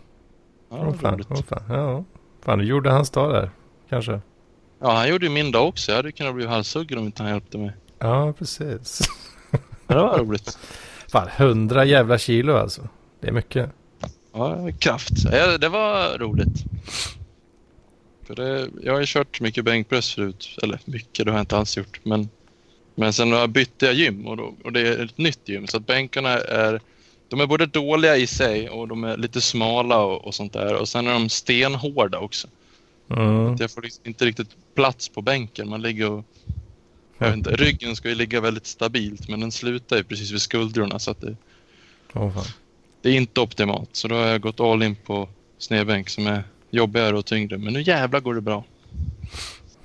Ja, 0.70 0.76
oh, 0.76 0.94
fan, 0.94 1.20
oh, 1.20 1.42
fan. 1.42 1.62
Ja. 1.68 2.04
fan, 2.44 2.58
du 2.58 2.64
gjorde 2.64 2.90
hans 2.90 3.10
dag 3.10 3.32
där, 3.32 3.50
kanske. 3.94 4.20
Ja, 4.80 4.92
han 4.92 5.08
gjorde 5.08 5.26
ju 5.26 5.32
min 5.32 5.50
dag 5.50 5.68
också. 5.68 5.90
Jag 5.90 5.96
hade 5.96 6.12
kunnat 6.12 6.34
bli 6.34 6.46
halshuggen 6.46 6.98
om 6.98 7.04
inte 7.04 7.22
han 7.22 7.32
hjälpte 7.32 7.58
mig. 7.58 7.72
Ja, 7.98 8.32
precis. 8.38 9.08
det 9.86 9.94
var 9.94 10.18
roligt. 10.18 10.58
Fan, 11.12 11.28
hundra 11.36 11.84
jävla 11.84 12.18
kilo 12.18 12.56
alltså. 12.56 12.88
Det 13.20 13.28
är 13.28 13.32
mycket. 13.32 13.70
Ja, 14.32 14.68
kraft. 14.78 15.10
Ja, 15.32 15.58
det 15.58 15.68
var 15.68 16.18
roligt. 16.18 16.64
För 18.26 18.34
det, 18.34 18.68
jag 18.82 18.92
har 18.92 19.00
ju 19.00 19.06
kört 19.06 19.40
mycket 19.40 19.64
bänkpress 19.64 20.14
förut. 20.14 20.58
Eller 20.62 20.80
mycket, 20.84 21.24
det 21.24 21.30
har 21.30 21.38
jag 21.38 21.42
inte 21.42 21.56
alls 21.56 21.76
gjort. 21.76 22.00
Men, 22.02 22.28
men 22.94 23.12
sen 23.12 23.52
bytte 23.52 23.86
jag 23.86 23.94
gym 23.94 24.26
och, 24.26 24.36
då, 24.36 24.54
och 24.64 24.72
det 24.72 24.80
är 24.80 25.04
ett 25.04 25.18
nytt 25.18 25.48
gym. 25.48 25.66
Så 25.66 25.76
att 25.76 25.86
bänkarna 25.86 26.30
är, 26.30 26.80
de 27.28 27.40
är 27.40 27.46
både 27.46 27.66
dåliga 27.66 28.16
i 28.16 28.26
sig 28.26 28.68
och 28.68 28.88
de 28.88 29.04
är 29.04 29.16
lite 29.16 29.40
smala 29.40 29.98
och, 29.98 30.24
och 30.24 30.34
sånt 30.34 30.52
där. 30.52 30.74
Och 30.74 30.88
sen 30.88 31.06
är 31.06 31.12
de 31.12 31.28
stenhårda 31.28 32.18
också. 32.18 32.48
Mm. 33.16 33.56
jag 33.58 33.70
får 33.70 33.82
liksom 33.82 34.02
inte 34.04 34.24
riktigt 34.24 34.56
plats 34.74 35.08
på 35.08 35.22
bänken. 35.22 35.68
Man 35.68 35.82
ligger 35.82 36.10
och... 36.10 36.24
Jag 37.18 37.26
vet 37.26 37.36
inte, 37.36 37.50
ryggen 37.50 37.96
ska 37.96 38.08
ju 38.08 38.14
ligga 38.14 38.40
väldigt 38.40 38.66
stabilt 38.66 39.28
men 39.28 39.40
den 39.40 39.52
slutar 39.52 39.96
ju 39.96 40.04
precis 40.04 40.30
vid 40.30 40.40
skuldrorna 40.40 40.98
så 40.98 41.10
att 41.10 41.20
det... 41.20 41.36
Oh, 42.14 42.34
fan. 42.34 42.44
Det 43.02 43.08
är 43.10 43.16
inte 43.16 43.40
optimalt. 43.40 43.88
Så 43.92 44.08
då 44.08 44.14
har 44.14 44.26
jag 44.26 44.40
gått 44.40 44.60
all 44.60 44.82
in 44.82 44.96
på 44.96 45.28
snedbänk 45.58 46.08
som 46.08 46.26
är 46.26 46.44
jobbigare 46.70 47.18
och 47.18 47.26
tyngre. 47.26 47.58
Men 47.58 47.72
nu 47.72 47.82
jävla 47.82 48.20
går 48.20 48.34
det 48.34 48.40
bra. 48.40 48.64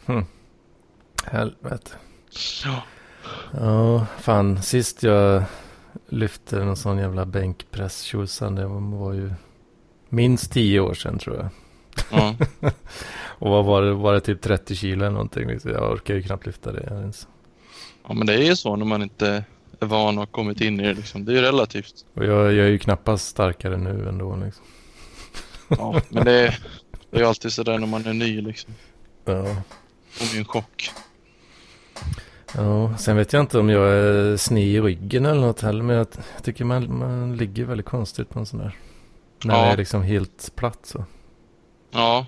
Hmm. 0.05 0.25
Helvete. 1.25 1.91
Ja. 2.65 2.83
Ja, 3.51 4.05
fan. 4.19 4.63
Sist 4.63 5.03
jag 5.03 5.43
lyfte 6.09 6.55
någon 6.55 6.77
sån 6.77 6.97
jävla 6.97 7.25
bänkpress. 7.25 8.11
Det 8.39 8.65
var 8.65 9.13
ju 9.13 9.33
minst 10.09 10.51
tio 10.51 10.79
år 10.79 10.93
sedan 10.93 11.19
tror 11.19 11.35
jag. 11.35 11.49
Ja. 12.11 12.35
och 13.39 13.49
vad 13.49 13.65
var 13.65 13.81
det? 13.81 13.93
Var 13.93 14.13
det 14.13 14.19
typ 14.19 14.41
30 14.41 14.75
kilo 14.75 15.05
eller 15.05 15.09
någonting? 15.09 15.47
Liksom. 15.47 15.71
Jag 15.71 15.91
orkar 15.91 16.13
ju 16.13 16.23
knappt 16.23 16.45
lyfta 16.45 16.71
det 16.71 16.81
ens. 16.81 17.27
Ja, 18.07 18.13
men 18.13 18.27
det 18.27 18.33
är 18.33 18.43
ju 18.43 18.55
så 18.55 18.75
när 18.75 18.85
man 18.85 19.01
inte 19.01 19.43
är 19.79 19.85
van 19.85 20.17
och 20.17 20.31
kommit 20.31 20.61
in 20.61 20.79
i 20.79 20.83
det. 20.83 20.93
Liksom. 20.93 21.25
Det 21.25 21.31
är 21.31 21.35
ju 21.35 21.41
relativt. 21.41 22.05
Och 22.13 22.25
jag, 22.25 22.53
jag 22.53 22.65
är 22.65 22.69
ju 22.69 22.79
knappast 22.79 23.27
starkare 23.27 23.77
nu 23.77 24.09
ändå. 24.09 24.35
Liksom. 24.35 24.65
Ja, 25.67 26.01
men 26.09 26.25
det 26.25 26.31
är, 26.31 26.59
det 27.09 27.17
är 27.17 27.21
ju 27.21 27.27
alltid 27.27 27.53
sådär 27.53 27.77
när 27.77 27.87
man 27.87 28.05
är 28.05 28.13
ny 28.13 28.41
liksom. 28.41 28.73
Ja. 29.25 29.33
Det 29.33 30.25
är 30.25 30.33
ju 30.33 30.39
en 30.39 30.45
chock. 30.45 30.91
Ja, 32.55 32.97
sen 32.97 33.17
vet 33.17 33.33
jag 33.33 33.39
inte 33.39 33.59
om 33.59 33.69
jag 33.69 33.89
är 33.89 34.37
sned 34.37 34.63
i 34.63 34.81
ryggen 34.81 35.25
eller 35.25 35.41
något 35.41 35.61
heller. 35.61 35.83
Men 35.83 35.95
jag 35.95 36.07
tycker 36.43 36.65
man, 36.65 36.97
man 36.97 37.37
ligger 37.37 37.65
väldigt 37.65 37.85
konstigt 37.85 38.29
på 38.29 38.39
en 38.39 38.45
sån 38.45 38.59
där. 38.59 38.75
När 39.43 39.55
ja. 39.55 39.61
det 39.65 39.67
är 39.71 39.77
liksom 39.77 40.03
helt 40.03 40.51
platt 40.55 40.79
så. 40.83 41.05
Ja. 41.91 42.25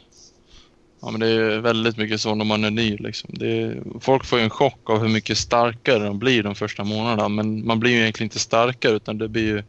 Ja 1.02 1.12
men 1.12 1.20
det 1.20 1.28
är 1.28 1.60
väldigt 1.60 1.98
mycket 1.98 2.22
så 2.22 2.36
när 2.36 2.46
man 2.46 2.64
är 2.64 2.72
ny 2.72 2.98
liksom. 2.98 3.30
Är, 3.42 3.84
folk 4.00 4.26
får 4.26 4.40
ju 4.40 4.44
en 4.44 4.50
chock 4.50 4.90
av 4.90 5.00
hur 5.00 5.10
mycket 5.10 5.38
starkare 5.38 6.04
de 6.04 6.20
blir 6.20 6.44
de 6.44 6.56
första 6.56 6.84
månaderna. 6.84 7.30
Men 7.30 7.68
man 7.68 7.80
blir 7.80 7.92
ju 7.92 8.02
egentligen 8.02 8.26
inte 8.26 8.40
starkare 8.40 8.94
utan 8.94 9.18
det 9.18 9.28
blir 9.28 9.44
ju 9.44 9.64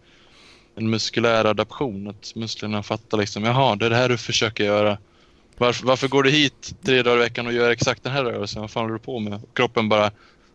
en 0.75 0.91
muskulär 0.91 1.45
adaption. 1.45 2.09
Att 2.09 2.35
musklerna 2.35 2.83
fattar 2.83 3.19
liksom, 3.19 3.45
jaha, 3.45 3.77
det 3.77 3.87
är 3.87 3.91
det 3.91 3.97
här 3.97 4.09
du 4.09 4.19
försöker 4.19 4.65
göra. 4.65 4.99
Varför, 5.59 5.87
varför 5.87 6.09
går 6.09 6.23
du 6.23 6.31
hit 6.31 6.75
tre 6.85 7.03
dagar 7.03 7.17
i 7.17 7.21
veckan 7.21 7.47
och 7.47 7.53
gör 7.53 7.71
exakt 7.71 8.03
den 8.03 8.13
här 8.13 8.25
rörelsen? 8.25 8.61
Vad 8.61 8.71
fan 8.71 8.83
håller 8.83 8.95
du 8.95 9.01
på 9.01 9.19
med? 9.19 9.41
kroppen 9.55 9.89
bara 9.89 10.11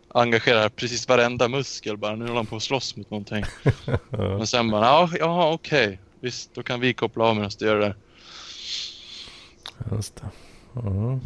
engagerar 0.08 0.68
precis 0.68 1.08
varenda 1.08 1.48
muskel. 1.48 1.96
Bara, 1.96 2.16
nu 2.16 2.24
håller 2.24 2.34
han 2.34 2.46
på 2.46 2.56
att 2.56 2.62
slåss 2.62 2.96
mot 2.96 3.10
någonting. 3.10 3.44
Men 4.10 4.46
sen 4.46 4.70
bara, 4.70 5.10
ja, 5.18 5.52
okej. 5.52 5.86
Okay. 5.86 5.98
Visst, 6.20 6.54
då 6.54 6.62
kan 6.62 6.80
vi 6.80 6.94
koppla 6.94 7.24
av 7.24 7.36
medan 7.36 7.50
du 7.58 7.66
gör 7.66 7.74
det 7.74 7.84
där. 7.84 7.94
Just 9.90 10.16
det. 10.16 10.30
Mm. 10.80 11.20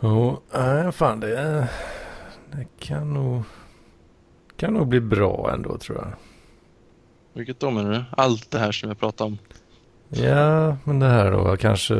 Jo, 0.00 0.40
nej, 0.52 0.92
fan 0.92 1.20
det, 1.20 1.68
det 2.52 2.66
kan 2.78 3.14
nog, 3.14 3.42
kan 4.56 4.74
nog 4.74 4.88
bli 4.88 5.00
bra 5.00 5.50
ändå 5.54 5.78
tror 5.78 5.98
jag. 5.98 6.12
Vilket 7.32 7.60
då 7.60 7.70
menar 7.70 7.90
du? 7.90 8.04
Allt 8.10 8.50
det 8.50 8.58
här 8.58 8.72
som 8.72 8.88
jag 8.88 8.98
pratade 8.98 9.28
om? 9.30 9.38
Ja, 10.08 10.76
men 10.84 10.98
det 10.98 11.06
här 11.06 11.32
då 11.32 11.56
kanske, 11.56 11.94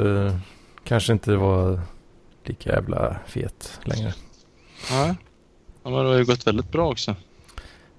kanske 0.84 1.12
inte 1.12 1.36
var 1.36 1.80
lika 2.44 2.70
jävla 2.70 3.16
fet 3.26 3.80
längre. 3.84 4.14
Ja, 4.90 5.14
men 5.82 5.92
det 5.92 5.98
har 5.98 6.14
ju 6.14 6.24
gått 6.24 6.46
väldigt 6.46 6.72
bra 6.72 6.90
också. 6.90 7.16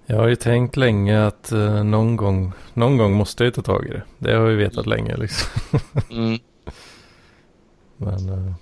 Jag 0.10 0.18
har 0.18 0.28
ju 0.28 0.36
tänkt 0.36 0.78
länge 0.78 1.26
att 1.26 1.52
uh, 1.54 1.84
någon, 1.84 2.16
gång, 2.16 2.54
någon 2.74 2.98
gång 2.98 3.14
måste 3.14 3.44
jag 3.44 3.54
ta 3.54 3.62
tag 3.62 3.86
i 3.86 3.90
det. 3.90 4.04
Det 4.18 4.34
har 4.34 4.42
jag 4.42 4.52
ju 4.52 4.58
vetat 4.58 4.86
länge 4.86 5.18
liksom. 5.18 5.80
mm. 6.12 6.40
Men 7.98 8.30
uh, 8.30 8.54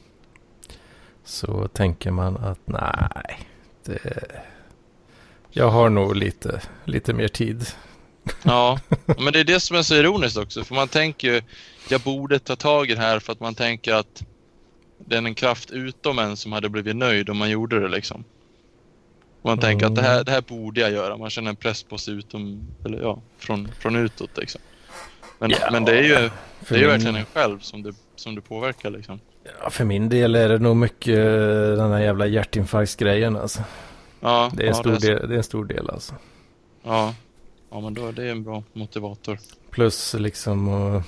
så 1.23 1.67
tänker 1.67 2.11
man 2.11 2.37
att 2.37 2.59
nej, 2.65 3.39
det, 3.83 3.99
jag 5.49 5.69
har 5.69 5.89
nog 5.89 6.15
lite, 6.15 6.61
lite 6.85 7.13
mer 7.13 7.27
tid 7.27 7.67
Ja, 8.43 8.79
men 9.05 9.33
det 9.33 9.39
är 9.39 9.43
det 9.43 9.59
som 9.59 9.77
är 9.77 9.81
så 9.81 9.95
ironiskt 9.95 10.37
också. 10.37 10.63
För 10.63 10.75
man 10.75 10.87
tänker 10.87 11.33
ju, 11.33 11.41
jag 11.89 12.01
borde 12.01 12.39
ta 12.39 12.55
tag 12.55 12.89
i 12.89 12.95
det 12.95 13.01
här 13.01 13.19
för 13.19 13.33
att 13.33 13.39
man 13.39 13.55
tänker 13.55 13.93
att 13.93 14.23
det 15.05 15.15
är 15.15 15.21
en 15.21 15.35
kraft 15.35 15.71
utom 15.71 16.19
en 16.19 16.37
som 16.37 16.51
hade 16.51 16.69
blivit 16.69 16.95
nöjd 16.95 17.29
om 17.29 17.37
man 17.37 17.49
gjorde 17.49 17.79
det 17.79 17.87
liksom. 17.87 18.23
Och 19.45 19.49
man 19.49 19.59
mm. 19.59 19.61
tänker 19.61 19.85
att 19.85 19.95
det 19.95 20.01
här, 20.01 20.23
det 20.23 20.31
här 20.31 20.41
borde 20.41 20.81
jag 20.81 20.91
göra. 20.91 21.17
Man 21.17 21.29
känner 21.29 21.49
en 21.49 21.55
press 21.55 21.83
på 21.83 21.97
sig 21.97 22.13
utom, 22.13 22.67
eller 22.85 23.01
ja, 23.01 23.21
från, 23.37 23.67
från 23.79 23.95
utåt 23.95 24.37
liksom. 24.37 24.61
Men, 25.39 25.49
ja, 25.49 25.57
men 25.71 25.85
det 25.85 25.97
är 25.97 26.03
ju, 26.03 26.29
det 26.69 26.75
är 26.75 26.79
ju 26.79 26.87
verkligen 26.87 27.15
en 27.15 27.25
själv 27.25 27.59
som 27.59 27.83
du, 27.83 27.93
som 28.15 28.35
du 28.35 28.41
påverkar 28.41 28.89
liksom. 28.89 29.19
Ja, 29.61 29.69
för 29.69 29.85
min 29.85 30.09
del 30.09 30.35
är 30.35 30.49
det 30.49 30.59
nog 30.59 30.75
mycket 30.75 31.15
den 31.77 31.91
här 31.91 31.99
jävla 31.99 32.27
hjärtinfarktsgrejen 32.27 33.35
alltså. 33.35 33.63
Ja, 34.19 34.51
det 34.53 34.63
är, 34.63 34.67
en 34.67 34.73
ja, 34.73 34.79
stor 34.79 34.91
det 34.91 35.07
är 35.07 35.15
del, 35.15 35.29
det 35.29 35.33
är 35.33 35.37
en 35.37 35.43
stor 35.43 35.65
del 35.65 35.89
alltså. 35.89 36.13
Ja, 36.83 37.13
Ja, 37.75 37.79
men 37.79 37.93
då 37.93 38.07
är 38.07 38.11
det 38.11 38.29
en 38.29 38.43
bra 38.43 38.63
motivator. 38.73 39.39
Plus 39.69 40.13
liksom 40.13 40.69
att 40.69 41.03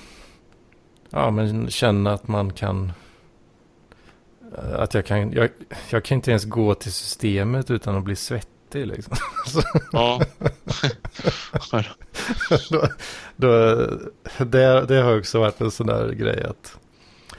ja, 1.09 1.31
men 1.31 1.69
känna 1.69 2.13
att 2.13 2.27
man 2.27 2.53
kan 2.53 2.85
eh, 2.85 2.91
att 4.55 4.93
jag 4.93 5.05
kan, 5.05 5.31
jag, 5.31 5.49
jag 5.89 6.03
kan 6.03 6.15
inte 6.15 6.31
ens 6.31 6.45
gå 6.45 6.73
till 6.73 6.93
systemet 6.93 7.71
utan 7.71 7.95
att 7.95 8.03
bli 8.03 8.15
svettig 8.15 8.87
liksom. 8.87 9.15
Ja. 9.91 10.21
då, 12.69 12.87
då, 13.35 13.85
det, 14.37 14.85
det 14.85 15.01
har 15.01 15.17
också 15.17 15.39
varit 15.39 15.61
en 15.61 15.71
sån 15.71 15.87
där 15.87 16.11
grej 16.11 16.43
att 16.43 16.79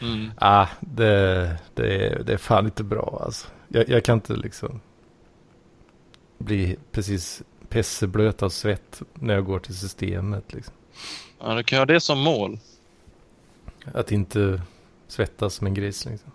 mm. 0.00 0.30
ah, 0.36 0.66
det, 0.80 1.56
det, 1.74 2.22
det 2.26 2.32
är 2.32 2.36
fan 2.36 2.64
inte 2.64 2.84
bra 2.84 3.22
alltså. 3.24 3.48
Jag, 3.68 3.88
jag 3.88 4.04
kan 4.04 4.14
inte 4.14 4.36
liksom 4.36 4.80
bli 6.38 6.76
precis 6.92 7.42
pesseblöt 7.68 8.42
av 8.42 8.48
svett 8.48 9.02
när 9.14 9.34
jag 9.34 9.44
går 9.44 9.58
till 9.58 9.76
systemet. 9.76 10.52
Liksom. 10.52 10.74
Ja, 11.40 11.54
du 11.54 11.62
kan 11.62 11.78
ha 11.78 11.86
det 11.86 12.00
som 12.00 12.18
mål. 12.18 12.58
Att 13.84 14.12
inte 14.12 14.62
svettas 15.08 15.54
som 15.54 15.66
en 15.66 15.74
gris. 15.74 16.04
Liksom. 16.04 16.30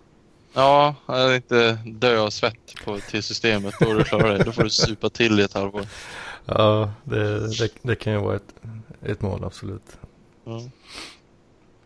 Ja, 0.53 0.95
inte 1.35 1.77
dö 1.85 2.19
av 2.19 2.29
svett 2.29 2.75
på, 2.85 2.99
till 2.99 3.23
systemet. 3.23 3.73
Då 3.79 3.93
du 3.93 4.03
klar 4.03 4.27
det. 4.27 4.43
Då 4.43 4.51
får 4.51 4.63
du 4.63 4.69
supa 4.69 5.09
till 5.09 5.39
i 5.39 5.43
ett 5.43 5.53
halvår. 5.53 5.85
Ja, 6.45 6.93
det, 7.03 7.57
det, 7.57 7.69
det 7.81 7.95
kan 7.95 8.13
ju 8.13 8.19
vara 8.19 8.35
ett, 8.35 8.55
ett 9.01 9.21
mål 9.21 9.43
absolut. 9.43 9.97
Ja. 10.43 10.61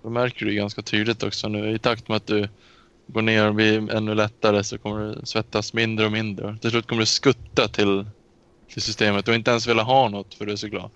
Då 0.01 0.09
märker 0.09 0.45
du 0.45 0.53
ganska 0.53 0.81
tydligt 0.81 1.23
också 1.23 1.47
nu 1.47 1.71
i 1.71 1.79
takt 1.79 2.07
med 2.07 2.17
att 2.17 2.27
du 2.27 2.49
går 3.07 3.21
ner 3.21 3.47
och 3.47 3.55
blir 3.55 3.91
ännu 3.91 4.15
lättare 4.15 4.63
så 4.63 4.77
kommer 4.77 4.99
du 4.99 5.25
svettas 5.25 5.73
mindre 5.73 6.05
och 6.05 6.11
mindre. 6.11 6.57
Till 6.61 6.69
slut 6.69 6.87
kommer 6.87 6.99
du 6.99 7.05
skutta 7.05 7.67
till, 7.67 8.05
till 8.73 8.81
systemet 8.81 9.27
och 9.27 9.35
inte 9.35 9.51
ens 9.51 9.67
vilja 9.67 9.83
ha 9.83 10.09
något 10.09 10.33
för 10.33 10.45
du 10.45 10.51
är 10.51 10.55
så 10.55 10.67
glad. 10.67 10.89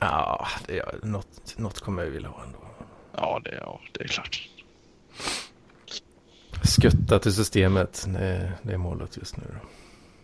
Ja, 0.00 0.48
det 0.66 0.78
är, 0.78 0.98
något, 1.02 1.54
något 1.56 1.80
kommer 1.80 2.02
jag 2.02 2.10
vilja 2.10 2.28
ha 2.28 2.42
ändå. 2.44 2.58
Ja, 3.16 3.40
det, 3.44 3.58
ja, 3.60 3.80
det 3.92 4.04
är 4.04 4.08
klart. 4.08 4.48
Skutta 6.64 7.18
till 7.18 7.34
systemet, 7.34 8.04
det, 8.08 8.52
det 8.62 8.72
är 8.72 8.76
målet 8.76 9.16
just 9.16 9.36
nu. 9.36 9.44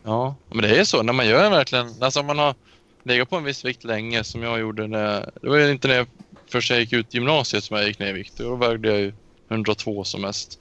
Ja, 0.03 0.34
men 0.49 0.62
det 0.62 0.80
är 0.80 0.84
så 0.84 1.03
när 1.03 1.12
man 1.12 1.28
gör 1.28 1.51
verkligen, 1.51 1.95
alltså 2.01 2.20
om 2.20 2.26
man 2.26 2.38
har 2.38 2.55
legat 3.03 3.30
på 3.30 3.36
en 3.36 3.45
viss 3.45 3.64
vikt 3.64 3.84
länge 3.84 4.24
som 4.24 4.43
jag 4.43 4.61
gjorde 4.61 4.86
när, 4.86 5.30
det 5.43 5.49
var 5.49 5.70
inte 5.70 5.88
när 5.88 5.95
jag 5.95 6.07
först 6.49 6.70
jag 6.70 6.80
gick 6.80 6.93
ut 6.93 7.14
gymnasiet 7.14 7.64
som 7.64 7.76
jag 7.76 7.86
gick 7.86 7.99
ner 7.99 8.09
i 8.09 8.12
vikt. 8.12 8.32
Då 8.36 8.57
vägde 8.57 8.88
jag 8.88 8.99
ju 9.01 9.12
102 9.49 10.05
som 10.05 10.20
mest. 10.20 10.59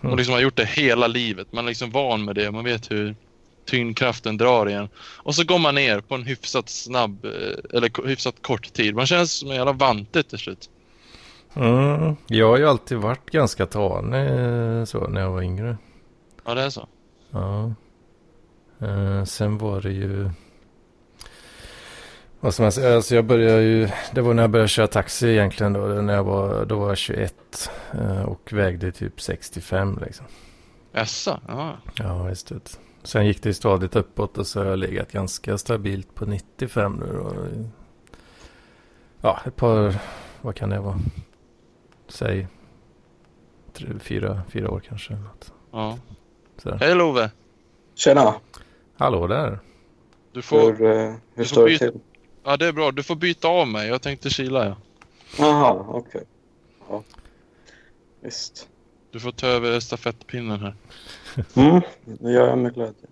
Mm. 0.00 0.12
Och 0.12 0.16
liksom 0.16 0.34
har 0.34 0.40
gjort 0.40 0.56
det 0.56 0.68
hela 0.68 1.06
livet. 1.06 1.52
Man 1.52 1.64
är 1.64 1.68
liksom 1.68 1.90
van 1.90 2.24
med 2.24 2.34
det. 2.34 2.50
Man 2.50 2.64
vet 2.64 2.90
hur 2.90 3.16
tyngdkraften 3.64 4.36
drar 4.36 4.68
igen. 4.68 4.88
Och 4.98 5.34
så 5.34 5.44
går 5.44 5.58
man 5.58 5.74
ner 5.74 6.00
på 6.00 6.14
en 6.14 6.24
hyfsat 6.24 6.68
snabb, 6.68 7.24
eh, 7.24 7.76
eller 7.76 8.06
hyfsat 8.06 8.42
kort 8.42 8.72
tid. 8.72 8.94
Man 8.94 9.06
känns 9.06 9.32
som 9.32 9.50
en 9.50 9.56
jävla 9.56 9.72
vante 9.72 10.22
till 10.22 10.38
slut. 10.38 10.70
Mm. 11.54 12.16
Jag 12.26 12.48
har 12.48 12.58
ju 12.58 12.68
alltid 12.68 12.98
varit 12.98 13.30
ganska 13.30 13.66
tanig 13.66 14.26
eh, 14.30 14.84
så 14.84 15.08
när 15.08 15.20
jag 15.20 15.30
var 15.30 15.42
yngre. 15.42 15.76
Ja, 16.44 16.54
det 16.54 16.62
är 16.62 16.70
så. 16.70 16.88
Ja. 17.30 17.72
Uh, 18.82 19.24
sen 19.24 19.58
var 19.58 19.80
det 19.80 19.92
ju... 19.92 20.30
Vad 22.40 22.54
som 22.54 22.62
helst, 22.62 22.78
alltså 22.78 23.14
jag 23.14 23.24
började 23.24 23.62
ju, 23.62 23.88
det 24.12 24.20
var 24.20 24.34
när 24.34 24.42
jag 24.42 24.50
började 24.50 24.68
köra 24.68 24.86
taxi 24.86 25.28
egentligen 25.28 25.72
då, 25.72 25.80
när 25.80 26.14
jag 26.14 26.24
var, 26.24 26.64
då 26.64 26.78
var 26.78 26.88
jag 26.88 26.98
21 26.98 27.70
uh, 27.94 28.22
och 28.22 28.52
vägde 28.52 28.92
typ 28.92 29.20
65 29.20 29.98
liksom. 30.06 30.26
Jaså? 30.92 31.40
Ja. 31.48 31.76
Ja, 31.94 32.28
just 32.28 32.48
det. 32.48 32.78
Sen 33.02 33.26
gick 33.26 33.42
det 33.42 33.54
stadigt 33.54 33.96
uppåt 33.96 34.38
och 34.38 34.46
så 34.46 34.60
har 34.60 34.66
jag 34.66 34.78
legat 34.78 35.12
ganska 35.12 35.58
stabilt 35.58 36.14
på 36.14 36.26
95 36.26 36.92
nu 36.92 37.12
då. 37.12 37.32
Ja, 39.20 39.40
ett 39.46 39.56
par, 39.56 39.94
vad 40.40 40.54
kan 40.54 40.70
det 40.70 40.80
vara? 40.80 40.98
Säg 42.08 42.46
tre, 43.72 43.88
fyra, 44.00 44.42
fyra 44.48 44.70
år 44.70 44.82
kanske. 44.88 45.14
Något. 45.14 45.52
Ja. 45.70 45.98
Hej 46.80 46.94
Love! 46.94 47.30
Tjena! 47.94 48.34
Hallå 48.96 49.26
där! 49.26 49.58
Du 50.32 50.42
får, 50.42 50.72
hur 50.72 50.82
uh, 50.82 51.14
hur 51.34 51.44
står 51.44 51.68
det 51.68 51.78
till? 51.78 52.00
Ja, 52.44 52.56
det 52.56 52.66
är 52.66 52.72
bra. 52.72 52.90
Du 52.90 53.02
får 53.02 53.16
byta 53.16 53.48
av 53.48 53.68
mig. 53.68 53.88
Jag 53.88 54.02
tänkte 54.02 54.30
kila, 54.30 54.66
ja. 54.66 54.76
Jaha, 55.38 55.84
okej. 55.88 56.00
Okay. 56.00 56.22
Ja. 56.88 57.02
Visst. 58.20 58.68
Du 59.10 59.20
får 59.20 59.32
ta 59.32 59.46
över 59.46 59.80
stafettpinnen 59.80 60.60
här. 60.60 60.74
Mm, 61.54 61.80
det 62.04 62.32
gör 62.32 62.48
jag 62.48 62.58
med 62.58 62.74
glädje. 62.74 63.08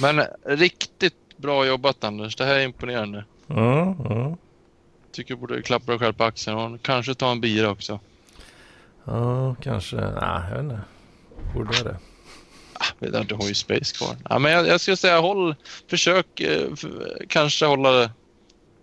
Men 0.00 0.22
riktigt 0.44 1.36
bra 1.36 1.66
jobbat 1.66 2.04
Anders. 2.04 2.36
Det 2.36 2.44
här 2.44 2.54
är 2.54 2.64
imponerande. 2.64 3.24
Mm, 3.48 3.92
mm. 3.92 4.36
Tycker 5.12 5.34
du 5.34 5.40
borde 5.40 5.62
klappa 5.62 5.92
dig 5.92 5.98
själv 5.98 6.12
på 6.12 6.24
axeln 6.24 6.58
och 6.58 6.82
kanske 6.82 7.14
ta 7.14 7.30
en 7.30 7.40
bira 7.40 7.70
också. 7.70 8.00
Ja, 9.10 9.56
kanske. 9.60 9.96
Nej, 9.96 10.42
jag 10.48 10.50
vet 10.50 10.62
inte. 10.62 10.80
Borde 11.54 11.76
jag 11.76 11.86
det? 11.86 11.98
Ah, 13.18 13.24
du 13.24 13.34
har 13.34 13.48
ju 13.48 13.54
space 13.54 13.96
kvar. 13.96 14.16
Ja, 14.28 14.38
men 14.38 14.52
jag, 14.52 14.66
jag 14.66 14.80
skulle 14.80 14.96
säga 14.96 15.20
håll, 15.20 15.54
försök 15.90 16.40
eh, 16.40 16.68
kanske 17.28 17.66
hålla 17.66 17.90
det 17.92 18.10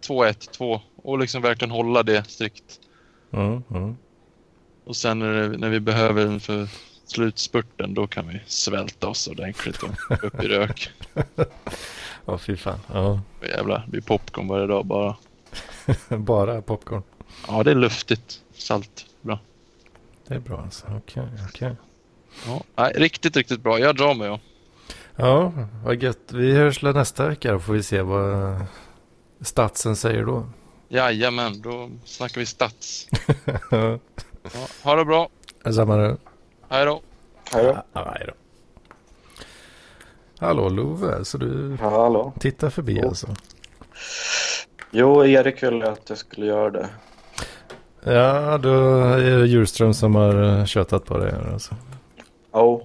2-1-2 0.08 0.80
och 1.04 1.20
liksom 1.20 1.42
verkligen 1.42 1.72
hålla 1.72 2.04
det 2.04 2.30
strikt. 2.30 2.80
Mm, 3.32 3.64
mm. 3.70 3.98
Och 4.86 4.96
sen 4.96 5.20
när, 5.20 5.34
det, 5.34 5.58
när 5.58 5.70
vi 5.70 5.80
behöver 5.80 6.26
den 6.26 6.40
för 6.40 6.68
slutspurten 7.06 7.94
då 7.94 8.08
kan 8.08 8.28
vi 8.28 8.42
svälta 8.46 9.08
oss 9.08 9.28
ordentligt 9.28 9.84
och 9.84 10.24
upp 10.24 10.44
i 10.44 10.48
rök. 10.48 10.90
Ja, 12.28 12.34
oh, 12.34 12.38
fy 12.38 12.58
fan. 12.58 12.80
Ja. 12.94 13.22
Jävlar, 13.42 13.84
det 13.86 13.92
blir 13.92 14.02
popcorn 14.02 14.48
varje 14.48 14.68
dag 14.68 14.86
bara. 14.86 15.16
bara 16.18 16.62
popcorn? 16.62 17.04
Ja, 17.48 17.64
det 17.64 17.72
är 17.72 17.76
luftigt. 17.76 18.42
Salt. 18.54 19.06
Bra. 19.22 19.40
Det 20.28 20.36
är 20.36 20.40
bra 20.40 20.62
alltså. 20.62 20.86
Okej, 20.86 21.24
okay, 21.24 21.46
okej. 21.50 21.72
Okay. 21.72 22.60
Ja, 22.76 22.92
riktigt, 22.96 23.38
riktigt 23.38 23.62
bra. 23.62 23.80
Jag 23.80 23.96
drar 23.96 24.16
mig. 24.16 24.28
Ja, 24.28 24.40
ja 25.16 25.54
vad 25.84 26.04
gött. 26.04 26.32
Vi 26.34 26.52
hörs 26.52 26.82
nästa 26.82 27.28
vecka 27.28 27.52
då 27.52 27.60
får 27.60 27.74
vi 27.74 27.84
se 27.84 28.02
vad 28.02 28.56
statsen 29.42 29.96
säger 29.96 30.26
då. 30.26 30.50
Jajamän, 30.88 31.62
då 31.62 31.90
snackar 32.06 32.40
vi 32.40 32.46
stats. 32.46 33.08
ja, 33.72 34.00
ha 34.84 34.96
det 34.96 35.06
bra. 35.06 35.30
Detsamma 35.64 35.98
du. 35.98 36.18
Hej 36.70 36.86
då. 36.86 37.02
Hej 37.52 37.64
då. 37.64 37.84
Ja, 37.94 38.14
hej 38.16 38.26
då. 38.28 38.34
Hallå 40.40 40.70
Love, 40.70 41.26
så 41.26 41.38
du 41.38 41.78
hallå. 41.82 42.34
tittar 42.40 42.70
förbi 42.70 43.02
oh. 43.02 43.08
alltså? 43.08 43.28
Jo, 44.92 45.26
Erik 45.26 45.64
ville 45.64 45.92
att 45.92 46.10
jag 46.10 46.18
skulle 46.18 46.46
göra 46.46 46.70
det. 46.70 46.90
Ja, 48.08 48.58
då 48.58 49.04
är 49.04 49.38
det 49.40 49.48
Djurström 49.48 49.94
som 49.94 50.16
har 50.16 50.60
eh, 50.60 50.66
tjötat 50.66 51.06
på 51.06 51.18
det. 51.18 51.36
Alltså. 51.54 51.76
Oh. 52.52 52.82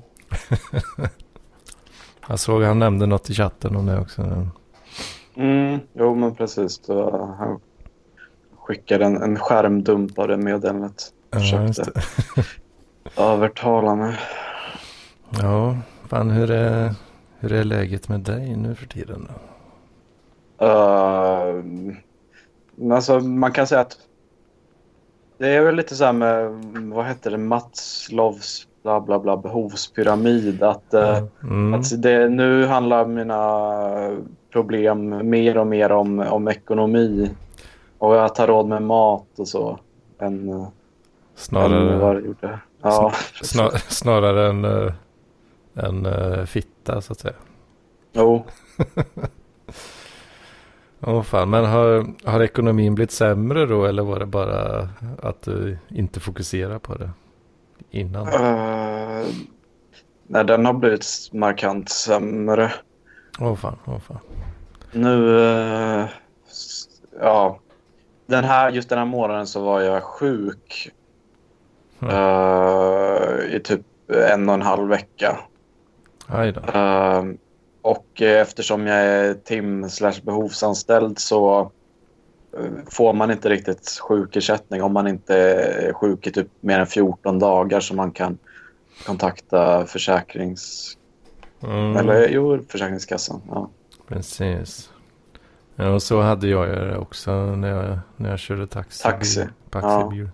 jag 2.29 2.39
såg 2.39 2.63
han 2.63 2.79
nämnde 2.79 3.07
något 3.07 3.31
i 3.31 3.35
chatten 3.35 3.77
om 3.77 3.87
det 3.87 3.99
också. 3.99 4.47
Mm, 5.35 5.81
jo 5.93 6.15
men 6.15 6.35
precis. 6.35 6.79
Då, 6.79 7.27
han 7.39 7.61
skickade 8.59 9.05
en, 9.05 9.23
en 9.23 9.39
skärmdump 9.39 10.19
av 10.19 10.29
det 10.29 10.37
meddelandet. 10.37 11.13
Försökte 11.33 11.93
ja, 13.17 13.33
övertala 13.33 13.95
mig. 13.95 14.19
Ja, 15.31 15.77
fan 16.09 16.31
hur 16.31 16.51
är, 16.51 16.95
hur 17.39 17.53
är 17.53 17.65
läget 17.65 18.09
med 18.09 18.21
dig 18.21 18.57
nu 18.57 18.75
för 18.75 18.87
tiden 18.87 19.29
då? 19.29 19.35
Uh, 20.67 21.65
alltså 22.93 23.21
man 23.21 23.53
kan 23.53 23.67
säga 23.67 23.81
att 23.81 23.97
det 25.41 25.49
är 25.49 25.61
väl 25.61 25.77
lite 25.77 25.97
så 25.97 26.05
här 26.05 26.13
med, 26.13 26.51
vad 26.93 27.07
heter 27.07 27.31
det, 27.31 27.39
Matslovs 27.39 28.67
bla 28.83 29.01
bla 29.01 29.19
bla 29.19 29.37
behovspyramid. 29.37 30.63
Att, 30.63 30.95
uh, 30.95 31.23
mm. 31.43 31.75
att 31.75 32.03
det, 32.03 32.29
nu 32.29 32.67
handlar 32.67 33.07
mina 33.07 34.21
problem 34.53 35.31
mer 35.31 35.57
och 35.57 35.67
mer 35.67 35.93
om, 35.93 36.19
om 36.19 36.49
ekonomi 36.49 37.31
och 37.99 38.25
att 38.25 38.35
ta 38.35 38.47
råd 38.47 38.69
med 38.69 38.83
mat 38.83 39.39
och 39.39 39.49
så. 39.49 39.79
Än, 40.19 40.67
snarare, 41.35 41.93
än 41.93 42.01
vad 42.01 42.17
det 42.17 42.23
gjorde. 42.23 42.59
Ja, 42.83 43.13
snar, 43.43 43.71
snarare 43.89 44.49
än 44.51 44.65
en 45.75 46.07
uh, 46.07 46.45
fitta 46.45 47.01
så 47.01 47.13
att 47.13 47.21
säga. 47.21 47.35
Jo. 48.13 48.45
Åh 51.03 51.23
fan, 51.23 51.51
men 51.51 51.65
har, 51.65 52.07
har 52.25 52.43
ekonomin 52.43 52.95
blivit 52.95 53.11
sämre 53.11 53.67
då 53.67 53.85
eller 53.85 54.03
var 54.03 54.19
det 54.19 54.27
bara 54.27 54.89
att 55.23 55.43
du 55.43 55.79
inte 55.89 56.21
fokuserar 56.21 56.79
på 56.79 56.95
det 56.95 57.11
innan? 57.91 58.29
Uh, 58.29 59.27
nej, 60.27 60.45
den 60.45 60.67
har 60.67 60.73
blivit 60.73 61.07
markant 61.33 61.89
sämre. 61.89 62.73
Åh 63.41 63.55
fan, 63.55 63.77
åh 63.85 63.99
fan. 63.99 64.19
Nu, 64.93 65.27
uh, 65.27 66.09
ja, 67.21 67.59
den 68.27 68.45
här, 68.45 68.71
just 68.71 68.89
den 68.89 68.99
här 68.99 69.07
månaden 69.07 69.47
så 69.47 69.65
var 69.65 69.81
jag 69.81 70.03
sjuk 70.03 70.91
mm. 72.01 72.15
uh, 72.15 73.55
i 73.55 73.61
typ 73.65 73.81
en 74.31 74.49
och 74.49 74.55
en 74.55 74.63
halv 74.63 74.89
vecka. 74.89 75.39
Aj 76.27 76.53
då. 76.53 76.61
Och 77.83 78.23
eftersom 78.23 78.87
jag 78.87 78.99
är 78.99 79.35
tim 79.35 79.89
slash 79.89 80.21
behovsanställd 80.23 81.19
så 81.19 81.61
eh, 82.59 82.71
får 82.91 83.13
man 83.13 83.31
inte 83.31 83.49
riktigt 83.49 83.99
sjukersättning 84.01 84.83
om 84.83 84.93
man 84.93 85.07
inte 85.07 85.37
är 85.37 85.93
sjuk 85.93 86.27
i 86.27 86.33
typ 86.33 86.49
mer 86.61 86.79
än 86.79 86.87
14 86.87 87.39
dagar 87.39 87.81
så 87.81 87.95
man 87.95 88.11
kan 88.11 88.39
kontakta 89.07 89.87
försäkrings... 89.87 90.97
Mm. 91.63 91.97
Eller 91.97 92.29
jo, 92.29 92.59
Försäkringskassan. 92.69 93.43
Ja. 93.49 93.71
Precis. 94.09 94.91
Ja, 95.77 95.89
och 95.89 96.03
så 96.03 96.21
hade 96.21 96.49
jag 96.49 96.69
det 96.69 96.99
också 96.99 97.31
när 97.31 97.69
jag, 97.69 97.99
när 98.17 98.31
jag 98.31 98.39
körde 98.39 98.67
taxi. 98.67 99.03
Taxi. 99.03 99.47
Taxibil. 99.71 100.29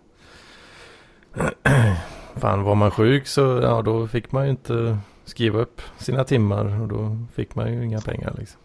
Ja. 1.34 1.50
Fan, 2.36 2.62
var 2.62 2.74
man 2.74 2.90
sjuk 2.90 3.26
så 3.26 3.60
ja, 3.62 3.82
då 3.82 4.06
fick 4.06 4.32
man 4.32 4.44
ju 4.44 4.50
inte 4.50 4.98
skriva 5.26 5.58
upp 5.58 5.80
sina 5.98 6.24
timmar 6.24 6.80
och 6.80 6.88
då 6.88 7.18
fick 7.34 7.54
man 7.54 7.72
ju 7.72 7.84
inga 7.84 8.00
pengar 8.00 8.34
liksom. 8.38 8.60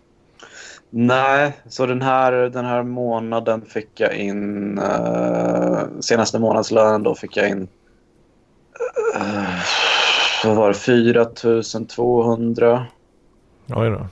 Nej, 0.89 1.57
så 1.67 1.85
den 1.85 2.01
här, 2.01 2.31
den 2.31 2.65
här 2.65 2.83
månaden 2.83 3.61
fick 3.61 3.99
jag 3.99 4.15
in, 4.15 4.79
uh, 4.79 5.83
senaste 5.99 6.39
månadslönen 6.39 7.03
då 7.03 7.15
fick 7.15 7.37
jag 7.37 7.49
in 7.49 7.67
uh, 9.15 9.59
vad 10.43 10.55
var 10.55 10.67
det, 10.67 10.73
4200. 10.73 12.85
Oj 13.67 13.89
då. 13.89 14.07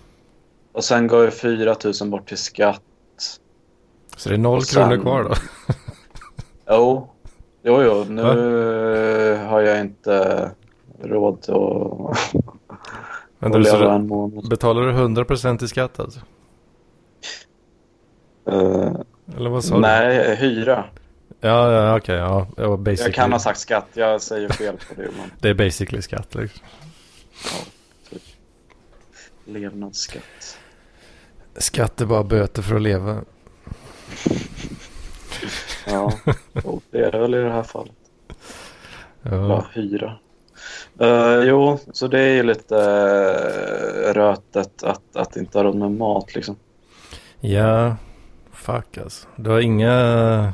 Och 0.72 0.84
sen 0.84 1.08
går 1.08 1.26
ju 1.26 1.32
4000 1.32 2.10
bort 2.10 2.28
till 2.28 2.38
skatt. 2.38 2.82
Så 4.18 4.30
det 4.30 4.36
är 4.36 4.39
noll 4.39 4.64
sen... 4.64 4.89
kronor 4.89 5.02
kvar 5.02 5.24
då? 5.24 5.34
jo, 6.70 7.10
jo, 7.64 7.84
jo. 7.84 8.06
Nu 8.10 8.22
Va? 8.22 8.34
har 9.50 9.62
jag 9.62 9.80
inte 9.80 10.52
råd 11.02 11.50
att, 11.50 12.34
Men 13.39 13.56
att 13.56 13.62
leva 13.62 13.93
en 13.93 14.08
månad. 14.08 14.50
Betalar 14.50 14.82
du 14.82 14.93
100% 14.93 15.64
i 15.64 15.68
skatt 15.68 16.00
alltså? 16.00 16.20
Uh, 18.52 18.91
Eller 19.38 19.50
vad 19.50 19.64
sa 19.64 19.80
nej, 19.80 20.18
du? 20.18 20.24
Nej, 20.24 20.36
hyra. 20.36 20.86
Ja, 21.39 21.72
ja 21.72 21.97
okej. 21.97 22.24
Okay, 22.24 22.45
ja. 22.58 22.78
Basically... 22.78 23.10
Jag 23.10 23.16
kan 23.16 23.32
ha 23.32 23.39
sagt 23.39 23.60
skatt. 23.60 23.88
Jag 23.93 24.22
säger 24.22 24.50
fel 24.50 24.78
på 24.78 25.02
det. 25.02 25.08
Men... 25.18 25.32
det 25.39 25.50
är 25.50 25.54
basically 25.54 26.02
skatt 26.02 26.36
liksom. 26.36 26.62
Ja, 27.43 27.66
typ. 28.10 28.22
Levnadsskatt. 29.45 30.58
Skatt 31.56 32.02
är 32.02 32.06
bara 32.06 32.24
böter 32.24 32.62
för 32.62 32.76
att 32.76 32.82
leva. 32.82 33.22
ja, 35.88 36.14
det 36.91 37.00
är 37.00 37.12
det 37.12 37.20
väl 37.20 37.36
i 37.36 37.38
det 37.38 37.52
här 37.52 37.64
fallet. 37.64 37.95
Ja. 39.22 39.47
Bara 39.47 39.66
hyra. 39.74 40.20
Uh, 41.01 41.43
jo, 41.43 41.80
så 41.91 42.07
det 42.07 42.20
är 42.20 42.34
ju 42.34 42.43
lite 42.43 42.76
uh, 42.76 44.13
rötet 44.13 44.84
att, 44.84 45.15
att 45.15 45.36
inte 45.36 45.57
ha 45.57 45.63
råd 45.63 45.76
med 45.76 45.91
mat 45.91 46.36
liksom. 46.36 46.55
Ja, 47.39 47.95
fuck 48.51 48.97
alltså. 48.97 49.28
Du 49.36 49.49
har 49.49 49.59
inga, 49.59 50.53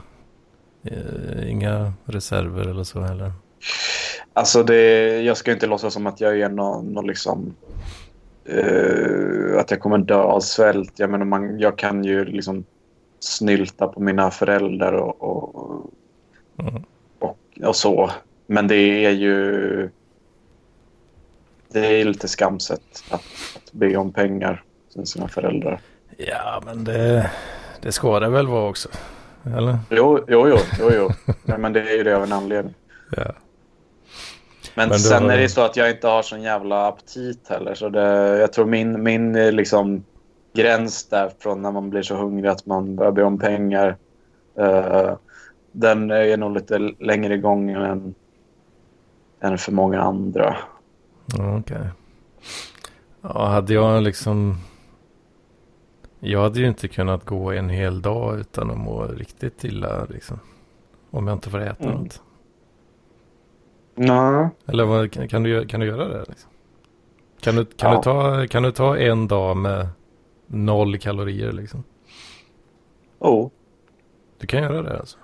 uh, 0.91 1.51
inga 1.51 1.93
reserver 2.05 2.67
eller 2.67 2.83
så 2.83 3.01
heller? 3.01 3.31
Alltså 4.33 4.63
det, 4.63 5.21
jag 5.21 5.37
ska 5.37 5.51
inte 5.51 5.67
låtsas 5.67 5.93
som 5.93 6.07
att 6.07 6.21
jag 6.21 6.39
är 6.39 6.49
någon, 6.49 6.93
någon 6.93 7.07
liksom... 7.07 7.55
Uh, 8.49 9.59
att 9.59 9.71
jag 9.71 9.79
kommer 9.79 9.97
dö 9.97 10.15
av 10.15 10.39
svält. 10.39 10.99
Jag 10.99 11.09
menar, 11.09 11.25
man, 11.25 11.59
jag 11.59 11.77
kan 11.77 12.03
ju 12.03 12.25
liksom 12.25 12.65
snylta 13.19 13.87
på 13.87 13.99
mina 13.99 14.31
föräldrar 14.31 14.93
och, 14.93 15.21
och, 15.21 15.91
mm. 16.59 16.83
och, 17.19 17.37
och 17.63 17.75
så. 17.75 18.11
Men 18.47 18.67
det 18.67 19.05
är 19.05 19.11
ju 19.11 19.89
det 21.75 22.01
är 22.01 22.05
lite 22.05 22.27
skamset 22.27 23.03
att, 23.09 23.23
att 23.55 23.71
be 23.71 23.97
om 23.97 24.13
pengar 24.13 24.63
från 24.93 25.05
sina 25.05 25.27
föräldrar. 25.27 25.79
Ja, 26.17 26.61
men 26.65 26.83
det, 26.83 27.31
det 27.81 27.91
ska 27.91 28.19
det 28.19 28.29
väl 28.29 28.47
vara 28.47 28.69
också? 28.69 28.89
Eller? 29.57 29.77
Jo, 29.89 30.19
jo, 30.27 30.49
jo. 30.49 30.57
jo, 30.79 30.89
jo. 30.93 31.33
ja, 31.45 31.57
men 31.57 31.73
det 31.73 31.81
är 31.81 31.97
ju 31.97 32.03
det 32.03 32.15
av 32.15 32.23
en 32.23 32.31
anledning. 32.31 32.73
Ja. 33.15 33.33
Men, 34.75 34.89
men 34.89 34.99
sen 34.99 35.23
har... 35.23 35.31
är 35.31 35.37
det 35.37 35.49
så 35.49 35.61
att 35.61 35.75
jag 35.75 35.91
inte 35.91 36.07
har 36.07 36.21
sån 36.21 36.41
jävla 36.41 36.87
aptit 36.87 37.47
heller. 37.49 37.75
Så 37.75 37.89
det, 37.89 38.37
jag 38.37 38.53
tror 38.53 38.65
min, 38.65 39.03
min 39.03 39.33
liksom, 39.33 40.03
gräns 40.53 41.05
där 41.09 41.31
från 41.39 41.61
när 41.61 41.71
man 41.71 41.89
blir 41.89 42.01
så 42.01 42.15
hungrig 42.15 42.49
att 42.49 42.65
man 42.65 42.95
börjar 42.95 43.11
be 43.11 43.23
om 43.23 43.39
pengar. 43.39 43.97
Uh, 44.59 45.15
den 45.71 46.11
är 46.11 46.37
nog 46.37 46.53
lite 46.53 46.77
längre 46.99 47.33
igång 47.33 47.69
än, 47.69 48.15
än 49.39 49.57
för 49.57 49.71
många 49.71 50.01
andra. 50.01 50.57
Okej. 51.33 51.59
Okay. 51.59 51.87
Ja, 53.21 53.47
hade 53.47 53.73
jag 53.73 54.03
liksom... 54.03 54.57
Jag 56.19 56.41
hade 56.41 56.59
ju 56.59 56.67
inte 56.67 56.87
kunnat 56.87 57.25
gå 57.25 57.51
en 57.51 57.69
hel 57.69 58.01
dag 58.01 58.39
utan 58.39 58.71
att 58.71 58.77
må 58.77 59.03
riktigt 59.03 59.63
illa 59.63 60.05
liksom. 60.05 60.39
Om 61.11 61.27
jag 61.27 61.35
inte 61.35 61.49
får 61.49 61.61
äta 61.61 61.83
mm. 61.83 62.01
något. 62.01 62.21
Nej. 63.95 64.49
Eller 64.65 64.85
vad, 64.85 65.29
kan, 65.29 65.43
du, 65.43 65.67
kan 65.67 65.79
du 65.79 65.85
göra 65.85 66.07
det? 66.07 66.25
Liksom? 66.27 66.49
Kan, 67.41 67.55
du, 67.55 67.65
kan, 67.65 67.91
ja. 67.91 67.97
du 67.97 68.03
ta, 68.03 68.47
kan 68.47 68.63
du 68.63 68.71
ta 68.71 68.97
en 68.97 69.27
dag 69.27 69.57
med 69.57 69.87
noll 70.47 70.97
kalorier 70.97 71.51
liksom? 71.51 71.83
Oh. 73.19 73.49
Du 74.37 74.47
kan 74.47 74.63
göra 74.63 74.81
det 74.81 74.99
alltså? 74.99 75.17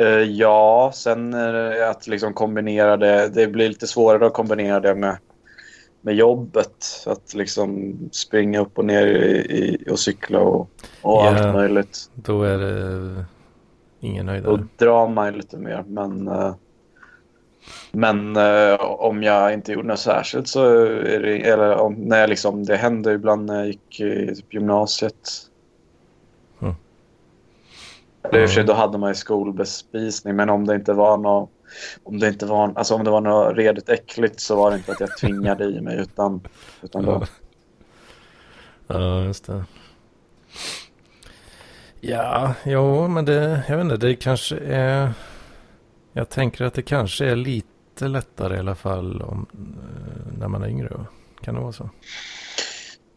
Uh, 0.00 0.22
ja, 0.22 0.90
sen 0.94 1.34
uh, 1.34 1.90
att 1.90 2.06
liksom 2.06 2.34
kombinera 2.34 2.96
det. 2.96 3.28
Det 3.28 3.46
blir 3.46 3.68
lite 3.68 3.86
svårare 3.86 4.26
att 4.26 4.32
kombinera 4.32 4.80
det 4.80 4.94
med, 4.94 5.16
med 6.00 6.14
jobbet. 6.14 7.04
Att 7.06 7.34
liksom 7.34 7.96
springa 8.12 8.60
upp 8.60 8.78
och 8.78 8.84
ner 8.84 9.06
i, 9.06 9.36
i, 9.36 9.90
och 9.90 9.98
cykla 9.98 10.38
och, 10.38 10.70
och 11.02 11.22
yeah, 11.22 11.46
allt 11.46 11.54
möjligt. 11.54 12.10
Då 12.14 12.42
är 12.42 12.58
det 12.58 13.24
ingen 14.00 14.28
höjdare. 14.28 14.56
Då 14.56 14.84
drar 14.84 15.08
man 15.08 15.32
lite 15.32 15.56
mer. 15.56 15.84
Men, 15.86 16.28
uh, 16.28 16.54
men 17.92 18.36
om 18.80 19.22
jag 19.22 19.54
inte 19.54 19.72
gjorde 19.72 19.88
något 19.88 19.98
särskilt 19.98 20.48
så 20.48 20.64
är 20.64 21.20
det, 21.20 21.50
eller 21.50 21.76
om, 21.76 21.94
när 21.94 22.20
jag 22.20 22.30
liksom, 22.30 22.64
det 22.64 22.76
hände 22.76 23.12
ibland 23.12 23.46
när 23.46 23.58
jag 23.58 23.66
gick 23.66 24.00
i 24.00 24.34
typ 24.34 24.54
gymnasiet 24.54 25.28
eller 28.24 28.42
i 28.42 28.44
och 28.44 28.48
för 28.48 28.54
sig, 28.54 28.64
då 28.64 28.72
hade 28.72 28.98
man 28.98 29.10
ju 29.10 29.14
skolbespisning. 29.14 30.36
Men 30.36 30.50
om 30.50 30.66
det 30.66 30.74
inte 30.74 30.92
var 30.92 31.16
något... 31.16 31.50
Om 32.02 32.18
det 32.18 32.28
inte 32.28 32.46
var, 32.46 32.72
alltså 32.76 32.94
om 32.94 33.04
det 33.04 33.10
var 33.10 33.20
något 33.20 33.56
redigt 33.56 33.88
äckligt 33.88 34.40
så 34.40 34.56
var 34.56 34.70
det 34.70 34.76
inte 34.76 34.92
att 34.92 35.00
jag 35.00 35.18
tvingade 35.18 35.64
i 35.64 35.80
mig 35.80 35.98
utan, 35.98 36.40
utan 36.82 37.04
då. 37.04 37.26
Ja, 38.86 39.24
just 39.24 39.46
det. 39.46 39.64
Ja, 42.00 42.54
jo, 42.64 43.08
men 43.08 43.24
det, 43.24 43.62
jag 43.68 43.76
vet 43.76 43.84
inte, 43.84 43.96
det 43.96 44.14
kanske 44.14 44.56
är... 44.58 45.12
Jag 46.12 46.28
tänker 46.28 46.64
att 46.64 46.74
det 46.74 46.82
kanske 46.82 47.26
är 47.26 47.36
lite 47.36 48.08
lättare 48.08 48.56
i 48.56 48.58
alla 48.58 48.74
fall 48.74 49.22
om, 49.22 49.46
när 50.38 50.48
man 50.48 50.62
är 50.62 50.68
yngre. 50.68 50.90
Kan 51.40 51.54
det 51.54 51.60
vara 51.60 51.72
så? 51.72 51.90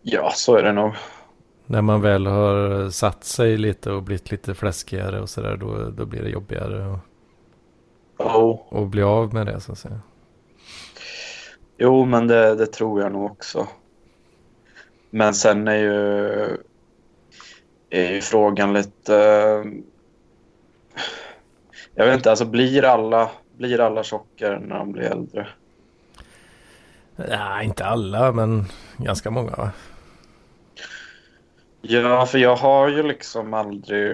Ja, 0.01 0.31
så 0.33 0.55
är 0.55 0.63
det 0.63 0.73
nog 0.73 0.93
när 1.67 1.81
man 1.81 2.01
väl 2.01 2.25
har 2.25 2.89
satt 2.89 3.23
sig 3.23 3.57
lite 3.57 3.91
och 3.91 4.03
blivit 4.03 4.31
lite 4.31 4.55
fläskigare 4.55 5.21
och 5.21 5.29
sådär 5.29 5.57
då, 5.57 5.89
då 5.89 6.05
blir 6.05 6.21
det 6.21 6.29
jobbigare. 6.29 6.87
Och, 6.87 6.99
oh. 8.17 8.59
och 8.69 8.87
bli 8.87 9.01
av 9.01 9.33
med 9.33 9.45
det 9.45 9.59
så 9.59 9.71
att 9.71 9.77
säga. 9.77 9.99
Jo, 11.77 12.05
men 12.05 12.27
det, 12.27 12.55
det 12.55 12.65
tror 12.65 13.01
jag 13.01 13.11
nog 13.11 13.31
också. 13.31 13.67
Men 15.09 15.33
sen 15.33 15.67
är 15.67 15.77
ju, 15.77 16.57
är 17.89 18.11
ju 18.11 18.21
frågan 18.21 18.73
lite... 18.73 19.13
Jag 21.95 22.05
vet 22.05 22.15
inte, 22.15 22.29
alltså 22.29 22.45
blir 22.45 22.83
alla, 22.83 23.31
blir 23.57 23.79
alla 23.79 24.03
tjockare 24.03 24.59
när 24.59 24.77
de 24.77 24.91
blir 24.91 25.03
äldre? 25.03 25.47
Nej, 27.15 27.65
inte 27.65 27.85
alla, 27.85 28.31
men 28.31 28.65
ganska 28.97 29.31
många 29.31 29.51
va? 29.51 29.71
Ja, 31.89 32.25
för 32.25 32.37
jag 32.37 32.55
har 32.55 32.87
ju 32.87 33.03
liksom 33.03 33.53
aldrig 33.53 34.11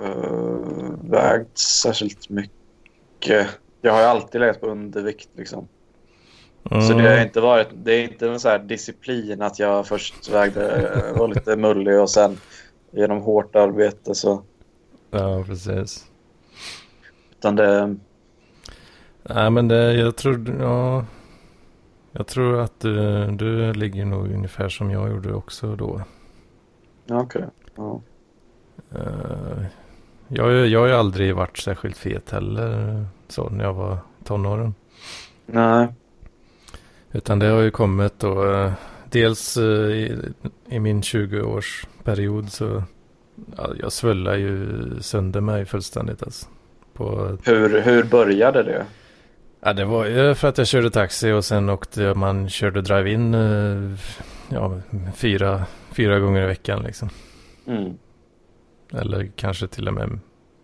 uh, 0.00 0.94
vägt 1.02 1.58
särskilt 1.58 2.28
mycket. 2.28 3.48
Jag 3.80 3.92
har 3.92 4.00
ju 4.00 4.06
alltid 4.06 4.40
legat 4.40 4.60
på 4.60 4.66
undervikt 4.66 5.28
liksom. 5.36 5.68
Mm. 6.70 6.82
Så 6.82 6.92
det 6.92 7.08
har 7.08 7.22
inte 7.22 7.40
varit, 7.40 7.68
det 7.72 7.92
är 7.92 8.02
inte 8.02 8.28
en 8.28 8.40
så 8.40 8.48
här 8.48 8.58
disciplin 8.58 9.42
att 9.42 9.58
jag 9.58 9.86
först 9.86 10.28
vägde, 10.28 11.12
var 11.16 11.28
lite 11.28 11.56
mullig 11.56 12.00
och 12.00 12.10
sen 12.10 12.36
genom 12.90 13.20
hårt 13.20 13.56
arbete 13.56 14.14
så. 14.14 14.42
Ja, 15.10 15.44
precis. 15.46 16.06
Utan 17.38 17.56
det... 17.56 17.96
Nej, 19.22 19.50
men 19.50 19.68
det, 19.68 19.92
jag 19.92 20.16
tror, 20.16 20.56
ja, 20.60 21.04
jag 22.12 22.26
tror 22.26 22.60
att 22.60 22.80
du, 22.80 23.26
du 23.26 23.72
ligger 23.72 24.04
nog 24.04 24.32
ungefär 24.32 24.68
som 24.68 24.90
jag 24.90 25.10
gjorde 25.10 25.34
också 25.34 25.76
då. 25.76 26.02
Okej. 27.10 27.20
Okay. 27.20 27.42
Ja. 27.76 28.00
Uh, 28.96 29.64
jag, 30.28 30.66
jag 30.66 30.80
har 30.80 30.86
ju 30.86 30.94
aldrig 30.94 31.34
varit 31.34 31.58
särskilt 31.58 31.96
fet 31.96 32.30
heller 32.30 33.04
så 33.28 33.48
när 33.48 33.64
jag 33.64 33.74
var 33.74 33.98
tonåren. 34.24 34.74
Nej. 35.46 35.88
Utan 37.12 37.38
det 37.38 37.46
har 37.46 37.60
ju 37.60 37.70
kommit 37.70 38.18
då. 38.18 38.72
Dels 39.10 39.56
i, 39.56 40.18
i, 40.68 40.80
min 40.80 41.00
20-årsperiod 41.00 42.46
så 42.46 42.82
ja, 43.56 43.70
jag 43.80 43.92
svullar 43.92 44.36
ju 44.36 44.66
sönder 45.00 45.40
mig 45.40 45.64
fullständigt 45.64 46.22
alltså. 46.22 46.46
På... 46.92 47.38
Hur, 47.44 47.80
hur 47.80 48.02
började 48.02 48.62
det? 48.62 48.86
Ja, 49.60 49.72
det 49.72 49.84
var 49.84 50.06
ju 50.06 50.34
för 50.34 50.48
att 50.48 50.58
jag 50.58 50.66
körde 50.66 50.90
taxi 50.90 51.32
och 51.32 51.44
sen 51.44 51.68
åkte 51.68 52.14
man 52.14 52.48
körde 52.48 52.82
drive-in 52.82 53.34
eh, 53.34 53.98
ja, 54.48 54.80
fyra, 55.14 55.64
fyra 55.92 56.18
gånger 56.18 56.42
i 56.42 56.46
veckan 56.46 56.82
liksom. 56.82 57.08
Mm. 57.66 57.98
Eller 58.92 59.30
kanske 59.36 59.66
till 59.66 59.88
och 59.88 59.94
med 59.94 60.18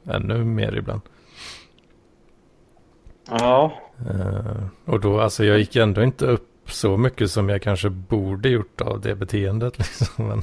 ännu 0.07 0.44
mer 0.44 0.76
ibland. 0.76 1.01
Ja. 3.30 3.78
Uh, 4.11 4.66
och 4.84 5.01
då, 5.01 5.20
alltså 5.20 5.44
jag 5.44 5.59
gick 5.59 5.76
ändå 5.76 6.03
inte 6.03 6.26
upp 6.26 6.70
så 6.70 6.97
mycket 6.97 7.30
som 7.30 7.49
jag 7.49 7.62
kanske 7.62 7.90
borde 7.90 8.49
gjort 8.49 8.80
av 8.80 9.01
det 9.01 9.14
beteendet 9.14 9.78
liksom. 9.78 10.28
Men 10.28 10.42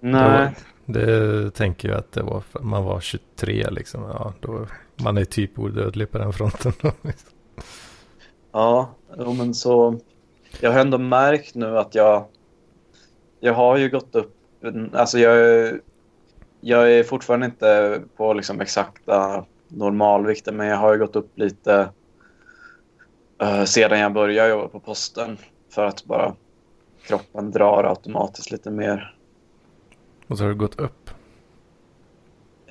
Nej. 0.00 0.52
Det 0.86 1.06
var, 1.06 1.06
det 1.06 1.50
tänker 1.50 1.88
jag 1.88 1.98
att 1.98 2.12
det 2.12 2.22
var 2.22 2.42
man 2.60 2.84
var 2.84 3.00
23 3.00 3.70
liksom. 3.70 4.02
Ja, 4.02 4.34
då, 4.40 4.66
man 4.96 5.18
är 5.18 5.24
typ 5.24 5.58
odödlig 5.58 6.10
på 6.10 6.18
den 6.18 6.32
fronten. 6.32 6.72
ja, 8.52 8.94
men 9.16 9.54
så. 9.54 9.98
Jag 10.60 10.72
har 10.72 10.80
ändå 10.80 10.98
märkt 10.98 11.54
nu 11.54 11.78
att 11.78 11.94
jag. 11.94 12.24
Jag 13.40 13.54
har 13.54 13.76
ju 13.76 13.88
gått 13.88 14.14
upp. 14.14 14.36
Alltså 14.92 15.18
jag. 15.18 15.70
Jag 16.60 16.92
är 16.92 17.04
fortfarande 17.04 17.46
inte 17.46 18.00
på 18.16 18.32
liksom 18.32 18.60
exakta 18.60 19.44
normalvikten, 19.68 20.56
men 20.56 20.66
jag 20.66 20.76
har 20.76 20.92
ju 20.92 20.98
gått 20.98 21.16
upp 21.16 21.38
lite. 21.38 21.88
Uh, 23.42 23.64
sedan 23.64 23.98
jag 23.98 24.12
började 24.12 24.48
jobba 24.48 24.68
på 24.68 24.80
posten 24.80 25.38
för 25.70 25.84
att 25.86 26.04
bara 26.04 26.34
kroppen 27.02 27.50
drar 27.50 27.84
automatiskt 27.84 28.50
lite 28.50 28.70
mer. 28.70 29.14
Och 30.28 30.38
så 30.38 30.44
har 30.44 30.48
du 30.48 30.54
gått 30.54 30.80
upp? 30.80 31.10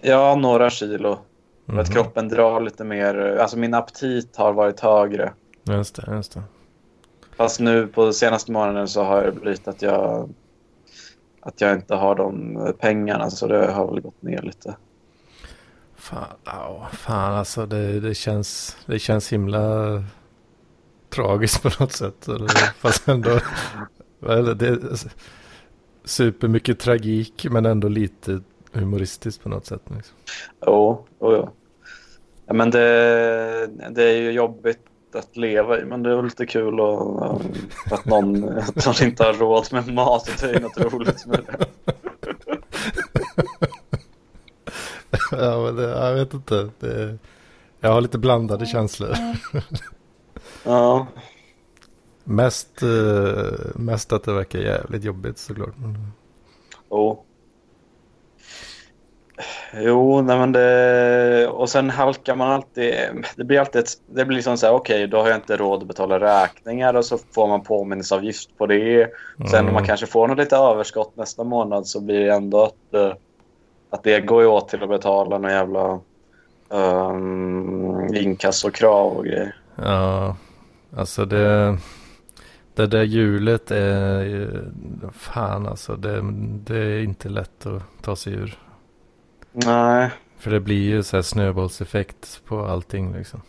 Ja, 0.02 0.36
några 0.36 0.70
kilo. 0.70 1.08
Mm 1.08 1.20
-hmm. 1.20 1.74
För 1.74 1.82
att 1.82 1.88
mhm. 1.88 1.94
kroppen 1.94 2.30
drar 2.30 2.62
lite 2.62 2.84
mer. 2.84 3.38
Alltså 3.42 3.58
min 3.58 3.74
aptit 3.74 4.36
har 4.36 4.54
varit 4.54 4.80
högre. 4.80 5.34
Just 5.78 5.96
det, 5.96 6.16
just 6.16 6.34
det. 6.34 6.44
Fast 7.38 7.60
nu 7.60 7.88
på 7.88 8.14
senaste 8.14 8.52
månaden 8.52 8.88
så 8.88 9.04
har 9.04 9.24
det 9.24 9.32
blivit 9.32 9.68
att 9.68 9.82
jag 9.82 10.30
att 11.42 11.62
jag 11.62 11.76
inte 11.76 11.96
har 11.96 12.16
de 12.16 12.74
pengarna 12.80 13.30
så 13.30 13.48
det 13.48 13.72
har 13.72 13.88
väl 13.88 14.02
gått 14.02 14.22
ner 14.22 14.42
lite. 14.42 14.76
Fan, 15.96 16.36
oh, 16.46 16.92
fan 16.92 17.34
alltså 17.34 17.66
det, 17.66 18.00
det, 18.00 18.16
känns, 18.16 18.78
det 18.86 19.00
känns 19.00 19.34
himla 19.34 20.04
tragiskt 21.10 21.64
på 21.64 21.84
något 21.84 21.92
sätt. 21.92 22.28
Fast 22.78 23.08
ändå, 23.08 23.40
det 24.56 24.68
är 24.68 24.80
supermycket 26.04 26.80
tragik 26.80 27.48
men 27.50 27.66
ändå 27.66 27.88
lite 27.88 28.42
humoristiskt 28.72 29.44
på 29.44 29.50
något 29.50 29.66
sätt. 29.66 29.82
Liksom. 29.96 30.16
Jo, 30.66 31.06
jo, 31.20 31.36
jo. 31.36 31.50
Ja, 32.46 32.54
men 32.54 32.72
det, 32.72 33.70
det 33.90 34.04
är 34.04 34.18
ju 34.18 34.32
jobbigt 34.32 34.89
att 35.16 35.38
leva 35.38 35.80
i 35.80 35.86
men 35.86 36.04
det 36.04 36.12
är 36.12 36.24
lite 36.24 36.46
kul 36.46 36.80
och, 36.80 37.42
att 37.92 38.06
någon, 38.06 38.50
att 38.50 38.86
någon 38.86 39.04
inte 39.04 39.24
har 39.24 39.34
råd 39.34 39.68
med 39.72 39.94
mat 39.94 40.30
och 40.30 40.36
det 40.42 40.56
är 40.56 40.60
något 40.60 40.78
roligt 40.94 41.26
med 41.26 41.40
det. 41.46 41.66
ja, 45.32 45.64
men 45.64 45.76
det, 45.76 45.90
jag 45.90 46.14
vet 46.14 46.34
inte. 46.34 46.70
Det, 46.80 47.18
jag 47.80 47.92
har 47.92 48.02
lite 48.02 48.18
blandade 48.18 48.66
känslor. 48.66 49.16
ja. 50.64 51.08
Mest, 52.24 52.84
uh, 52.84 53.52
mest 53.76 54.14
att 54.14 54.24
det 54.24 54.34
verkar 54.34 54.60
jävligt 54.60 55.04
jobbigt 55.04 55.38
såklart. 55.38 55.76
Oh. 56.90 57.20
Jo, 59.74 60.22
nej 60.22 60.40
men 60.40 60.52
det... 60.52 61.48
Och 61.48 61.70
sen 61.70 61.90
halkar 61.90 62.36
man 62.36 62.52
alltid... 62.52 62.94
Det 63.36 63.44
blir 63.44 63.60
alltid 63.60 63.82
ett... 63.82 63.90
Det 64.08 64.26
blir 64.26 64.36
liksom 64.36 64.58
så 64.58 64.66
här, 64.66 64.74
okej, 64.74 64.96
okay, 64.96 65.08
då 65.08 65.22
har 65.22 65.28
jag 65.28 65.38
inte 65.38 65.58
råd 65.58 65.82
att 65.82 65.88
betala 65.88 66.20
räkningar 66.20 66.94
och 66.94 67.06
så 67.06 67.18
får 67.32 67.48
man 67.48 67.64
påminnelseavgift 67.64 68.58
på 68.58 68.66
det. 68.66 69.04
Mm. 69.04 69.48
Sen 69.52 69.68
om 69.68 69.74
man 69.74 69.86
kanske 69.86 70.06
får 70.06 70.28
något 70.28 70.38
lite 70.38 70.56
överskott 70.56 71.16
nästa 71.16 71.44
månad 71.44 71.88
så 71.88 72.02
blir 72.02 72.20
det 72.20 72.34
ändå 72.34 72.64
att, 72.64 72.94
eh, 72.94 73.14
att 73.90 74.04
det 74.04 74.20
går 74.20 74.46
åt 74.46 74.70
till 74.70 74.84
att 74.84 74.90
betala 74.90 75.38
några 75.38 75.56
jävla 75.56 76.00
um, 76.70 78.16
inkassokrav 78.16 79.18
och 79.18 79.26
grejer. 79.26 79.56
Ja, 79.76 80.36
alltså 80.98 81.26
det... 81.26 81.78
Det 82.76 82.88
där 82.88 83.04
hjulet 83.04 83.72
är... 83.72 84.50
Fan 85.14 85.68
alltså, 85.68 85.96
det, 85.96 86.22
det 86.64 86.78
är 86.78 87.04
inte 87.04 87.30
lätt 87.30 87.66
att 87.66 87.84
ta 88.02 88.16
sig 88.16 88.34
ur. 88.34 88.58
Nej. 89.52 90.10
För 90.38 90.52
det 90.52 90.60
blir 90.60 90.90
ju 90.90 91.04
så 91.04 91.18
här 91.18 91.22
snöbollseffekt 91.22 92.42
på 92.46 92.66
allting 92.66 93.14
liksom. 93.14 93.42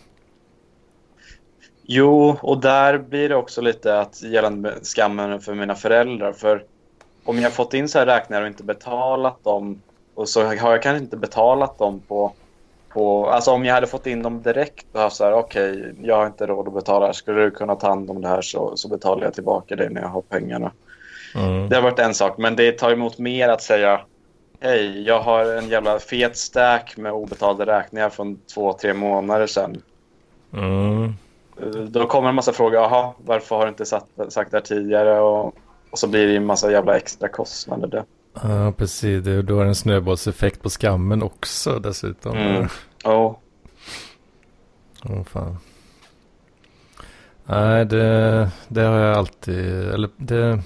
Jo, 1.82 2.38
och 2.42 2.60
där 2.60 2.98
blir 2.98 3.28
det 3.28 3.36
också 3.36 3.60
lite 3.60 4.00
att 4.00 4.22
gällande 4.22 4.74
skammen 4.82 5.40
för 5.40 5.54
mina 5.54 5.74
föräldrar. 5.74 6.32
För 6.32 6.64
om 7.24 7.38
jag 7.38 7.52
fått 7.52 7.74
in 7.74 7.88
så 7.88 7.98
här 7.98 8.06
räkningar 8.06 8.42
och 8.42 8.48
inte 8.48 8.64
betalat 8.64 9.44
dem 9.44 9.82
och 10.14 10.28
så 10.28 10.44
har 10.44 10.54
jag 10.54 10.82
kanske 10.82 11.04
inte 11.04 11.16
betalat 11.16 11.78
dem 11.78 12.00
på 12.08 12.32
på, 12.90 13.26
alltså 13.26 13.50
om 13.50 13.64
jag 13.64 13.74
hade 13.74 13.86
fått 13.86 14.06
in 14.06 14.22
dem 14.22 14.42
direkt 14.42 14.86
och 14.92 15.00
haft 15.00 15.16
så 15.16 15.24
här, 15.24 15.32
okej, 15.32 15.70
okay, 15.70 15.92
jag 16.02 16.16
har 16.16 16.26
inte 16.26 16.46
råd 16.46 16.68
att 16.68 16.74
betala, 16.74 17.12
skulle 17.12 17.40
du 17.40 17.50
kunna 17.50 17.76
ta 17.76 17.88
hand 17.88 18.10
om 18.10 18.20
det 18.20 18.28
här 18.28 18.42
så, 18.42 18.76
så 18.76 18.88
betalar 18.88 19.24
jag 19.24 19.34
tillbaka 19.34 19.76
det 19.76 19.88
när 19.88 20.00
jag 20.00 20.08
har 20.08 20.22
pengarna. 20.22 20.72
Mm. 21.34 21.68
Det 21.68 21.76
har 21.76 21.82
varit 21.82 21.98
en 21.98 22.14
sak, 22.14 22.38
men 22.38 22.56
det 22.56 22.72
tar 22.72 22.90
emot 22.90 23.18
mer 23.18 23.48
att 23.48 23.62
säga, 23.62 24.00
hej, 24.60 25.02
jag 25.02 25.20
har 25.20 25.44
en 25.44 25.68
jävla 25.68 25.98
fet 25.98 26.36
stack 26.36 26.96
med 26.96 27.12
obetalda 27.12 27.66
räkningar 27.66 28.10
från 28.10 28.38
två, 28.54 28.72
tre 28.72 28.94
månader 28.94 29.46
sedan. 29.46 29.82
Mm. 30.52 31.14
Då 31.88 32.06
kommer 32.06 32.28
en 32.28 32.34
massa 32.34 32.52
frågor, 32.52 32.74
jaha, 32.74 33.12
varför 33.24 33.56
har 33.56 33.62
du 33.62 33.68
inte 33.68 33.86
sagt, 33.86 34.06
sagt 34.28 34.50
det 34.50 34.56
här 34.56 34.64
tidigare? 34.64 35.20
Och, 35.20 35.54
och 35.90 35.98
så 35.98 36.08
blir 36.08 36.26
det 36.26 36.36
en 36.36 36.46
massa 36.46 36.72
jävla 36.72 36.96
extra 36.96 37.28
kostnader. 37.28 37.88
Där. 37.88 38.04
Ja, 38.42 38.72
precis. 38.72 39.24
Det, 39.24 39.42
då 39.42 39.60
är 39.60 39.64
det 39.64 39.70
en 39.70 39.74
snöbollseffekt 39.74 40.62
på 40.62 40.70
skammen 40.70 41.22
också 41.22 41.78
dessutom. 41.78 42.36
Mm. 42.36 42.68
Ja. 43.04 43.38
Åh 45.04 45.12
oh, 45.12 45.24
fan. 45.24 45.58
Nej, 47.44 47.84
det, 47.84 48.50
det 48.68 48.80
har 48.80 48.98
jag 48.98 49.16
alltid, 49.16 49.88
eller 49.88 50.08
det, 50.16 50.62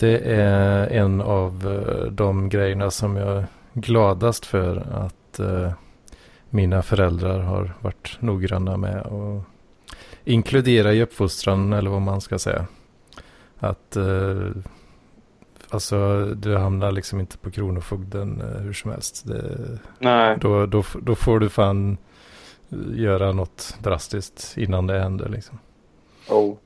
det 0.00 0.18
är 0.18 0.86
en 0.86 1.20
av 1.20 1.66
eh, 1.66 2.12
de 2.12 2.48
grejerna 2.48 2.90
som 2.90 3.16
jag 3.16 3.36
är 3.36 3.46
gladast 3.72 4.46
för 4.46 4.76
att 4.76 5.40
uh, 5.40 5.72
mina 6.50 6.82
föräldrar 6.82 7.38
har 7.38 7.74
varit 7.80 8.16
noggranna 8.20 8.76
med 8.76 9.02
och 9.02 9.42
inkludera 10.24 10.92
i 10.92 11.02
uppfostran 11.02 11.72
eller 11.72 11.90
vad 11.90 12.02
man 12.02 12.20
ska 12.20 12.38
säga. 12.38 12.66
Att 13.58 13.96
uh, 13.96 14.50
Alltså 15.72 16.24
du 16.24 16.56
hamnar 16.56 16.92
liksom 16.92 17.20
inte 17.20 17.38
på 17.38 17.50
Kronofogden 17.50 18.40
eh, 18.40 18.62
hur 18.62 18.72
som 18.72 18.90
helst. 18.90 19.28
Det, 19.28 19.78
Nej. 19.98 20.38
Då, 20.40 20.66
då, 20.66 20.84
då 21.02 21.14
får 21.14 21.40
du 21.40 21.48
fan 21.48 21.96
göra 22.94 23.32
något 23.32 23.76
drastiskt 23.82 24.54
innan 24.56 24.86
det 24.86 25.00
händer 25.00 25.28
liksom. 25.28 25.58
Oh. 26.28 26.56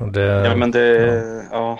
Det, 0.00 0.24
ja 0.24 0.56
men 0.56 0.70
det, 0.70 0.96
ja. 1.52 1.52
ja. 1.52 1.78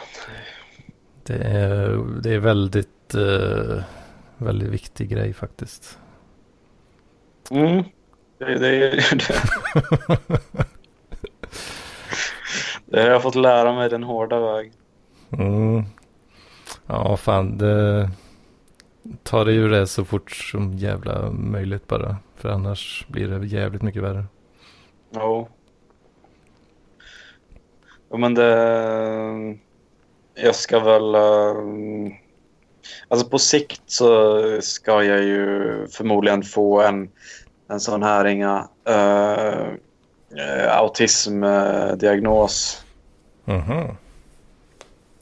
Det, 1.23 1.35
är, 1.35 2.05
det 2.23 2.35
är 2.35 2.39
väldigt, 2.39 3.15
uh, 3.15 3.83
väldigt 4.39 4.69
viktig 4.69 5.09
grej 5.09 5.33
faktiskt. 5.33 5.99
Mm, 7.51 7.85
det, 8.39 8.59
det 8.59 8.69
är 8.69 8.91
det. 9.17 10.67
Det 12.89 13.03
har 13.03 13.09
jag 13.09 13.23
fått 13.23 13.35
lära 13.35 13.73
mig 13.75 13.89
den 13.89 14.03
hårda 14.03 14.41
vägen. 14.41 14.73
Mm. 15.31 15.85
Ja, 16.87 17.17
fan. 17.17 17.59
Det... 17.59 18.11
Ta 19.23 19.45
det 19.45 19.53
ur 19.53 19.71
det 19.71 19.87
så 19.87 20.05
fort 20.05 20.31
som 20.31 20.73
jävla 20.73 21.31
möjligt 21.31 21.87
bara. 21.87 22.17
För 22.37 22.49
annars 22.49 23.07
blir 23.09 23.29
det 23.29 23.47
jävligt 23.47 23.83
mycket 23.83 24.03
värre. 24.03 24.25
Ja. 25.11 25.49
Ja, 28.11 28.17
men 28.17 28.35
det... 28.35 29.59
Jag 30.35 30.55
ska 30.55 30.81
väl... 30.81 31.15
Eh, 31.15 31.57
alltså 33.09 33.29
på 33.29 33.39
sikt 33.39 33.83
så 33.87 34.41
ska 34.61 35.05
jag 35.05 35.23
ju 35.23 35.87
förmodligen 35.91 36.43
få 36.43 36.83
en, 36.83 37.11
en 37.69 37.81
sån 37.81 38.03
här 38.03 38.25
inga... 38.25 38.69
Uh, 38.89 39.67
eh, 40.39 40.79
autismdiagnos. 40.79 42.85
Mhm. 43.45 43.97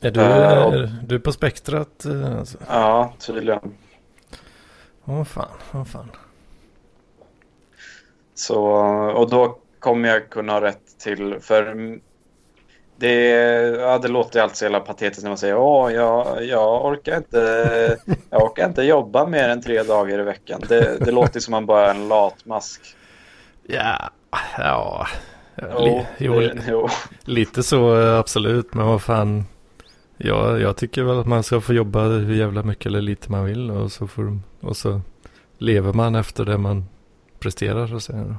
Är 0.01 0.11
du, 0.11 0.21
uh, 0.21 0.67
och, 0.67 0.75
är 0.75 1.05
du 1.07 1.21
på 1.21 1.33
spektrat? 1.33 2.05
Eh, 2.05 2.39
alltså? 2.39 2.59
Ja, 2.69 3.13
tydligen. 3.19 3.75
Åh 5.05 5.21
oh, 5.21 5.25
fan, 5.25 5.49
åh 5.73 5.81
oh, 5.81 5.85
fan. 5.85 6.11
Så, 8.35 8.63
och 9.15 9.31
då 9.31 9.59
kommer 9.79 10.09
jag 10.09 10.31
kunna 10.31 10.53
ha 10.53 10.61
rätt 10.61 10.99
till, 10.99 11.37
för 11.41 11.75
det, 12.97 13.15
ja, 13.81 13.99
det 13.99 14.09
låter 14.09 14.41
alltid 14.41 14.57
så 14.57 14.65
jävla 14.65 14.81
patetiskt 14.81 15.23
när 15.23 15.31
man 15.31 15.39
säger 15.39 15.57
åh, 15.57 15.93
jag, 15.93 16.45
jag, 16.45 16.85
orkar 16.85 17.17
inte, 17.17 17.99
jag 18.31 18.43
orkar 18.43 18.67
inte 18.67 18.83
jobba 18.83 19.27
mer 19.27 19.49
än 19.49 19.63
tre 19.63 19.83
dagar 19.83 20.21
i 20.21 20.23
veckan. 20.23 20.61
Det, 20.69 20.99
det 21.05 21.11
låter 21.11 21.41
som 21.41 21.53
man 21.53 21.67
bara 21.67 21.87
är 21.87 21.95
en 21.95 22.09
latmask. 22.09 22.81
Ja, 23.63 24.11
ja. 24.59 25.07
Jo, 25.57 26.07
jo, 26.19 26.41
det, 26.41 26.65
jo. 26.69 26.89
Lite 27.25 27.63
så 27.63 27.97
absolut, 27.97 28.75
men 28.75 28.87
vad 28.87 29.03
fan. 29.03 29.45
Ja, 30.17 30.59
jag 30.59 30.77
tycker 30.77 31.03
väl 31.03 31.21
att 31.21 31.27
man 31.27 31.43
ska 31.43 31.61
få 31.61 31.73
jobba 31.73 32.03
hur 32.03 32.35
jävla 32.35 32.63
mycket 32.63 32.87
eller 32.87 33.01
lite 33.01 33.31
man 33.31 33.45
vill 33.45 33.71
och 33.71 33.93
så, 33.93 34.07
får, 34.07 34.39
och 34.61 34.77
så 34.77 35.01
lever 35.59 35.93
man 35.93 36.15
efter 36.15 36.45
det 36.45 36.59
man 36.59 36.85
presterar 37.39 37.87
så 37.87 37.97
att 37.97 38.03
säga. 38.03 38.37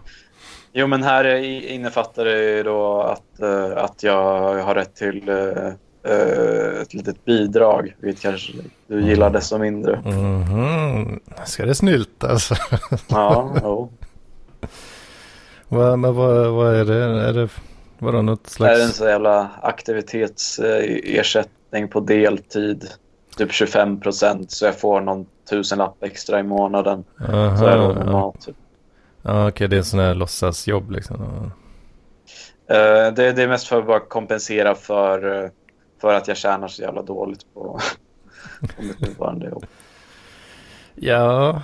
Jo, 0.78 0.88
men 0.88 1.04
här 1.04 1.26
innefattar 1.72 2.26
det 2.26 2.64
då 2.64 3.02
att, 3.02 3.24
uh, 3.44 3.78
att 3.78 4.04
jag 4.04 4.54
har 4.64 4.76
rätt 4.76 4.96
till 4.96 5.30
uh, 5.30 5.68
eh, 6.04 6.82
ett 6.82 6.94
litet 6.94 7.26
bidrag, 7.26 7.96
vilket 8.00 8.24
kanske 8.24 8.54
du 8.88 9.02
gillar 9.02 9.30
desto 9.30 9.58
mindre. 9.58 10.02
Mhm. 10.06 11.20
Ska 11.46 11.66
det 11.66 11.76
snyltas? 11.76 12.50
Ja, 13.08 13.56
jo. 13.64 13.92
vad, 15.68 16.00
men 16.00 16.16
vad, 16.16 16.52
vad 16.54 16.76
är 16.76 16.86
det? 16.86 17.04
Är 17.04 17.34
det 17.34 17.50
vadå 18.00 18.22
något 18.22 18.56
Det 18.58 18.66
är 18.66 18.70
en 18.70 18.76
slags? 18.80 18.98
så 18.98 19.06
jävla 19.06 19.50
aktivitetsersättning 19.62 21.88
på 21.88 22.00
deltid. 22.00 22.90
Typ 23.38 23.52
25 23.52 24.00
procent 24.00 24.52
så 24.52 24.66
jag 24.66 24.80
får 24.80 25.02
någon 25.02 25.26
tusenlapp 25.50 26.04
extra 26.04 26.40
i 26.40 26.44
månaden. 26.44 27.04
Aha, 27.30 27.58
Så 27.58 27.66
är 27.66 27.78
det 27.78 28.06
mat. 28.12 28.42
Typ. 28.46 28.56
Ja, 29.28 29.48
okej, 29.48 29.68
det 29.68 29.78
är 29.78 29.82
sån 29.82 30.00
här 30.00 30.16
låtsasjobb 30.16 30.92
liksom. 30.92 31.52
Eh, 32.70 33.14
det, 33.14 33.32
det 33.32 33.44
är 33.44 33.48
mest 33.48 33.68
för 33.68 33.80
att 33.80 33.88
bara 33.88 34.00
kompensera 34.00 34.76
för, 34.76 35.44
eh, 35.44 35.50
för 36.02 36.14
att 36.14 36.28
jag 36.28 36.38
tjänar 36.38 36.68
så 36.68 36.82
jävla 36.82 37.02
dåligt 37.02 37.54
på, 37.54 37.80
på 38.76 38.82
mitt 38.84 39.00
nuvarande 39.00 39.50
jobb. 39.50 39.66
Ja, 40.96 41.62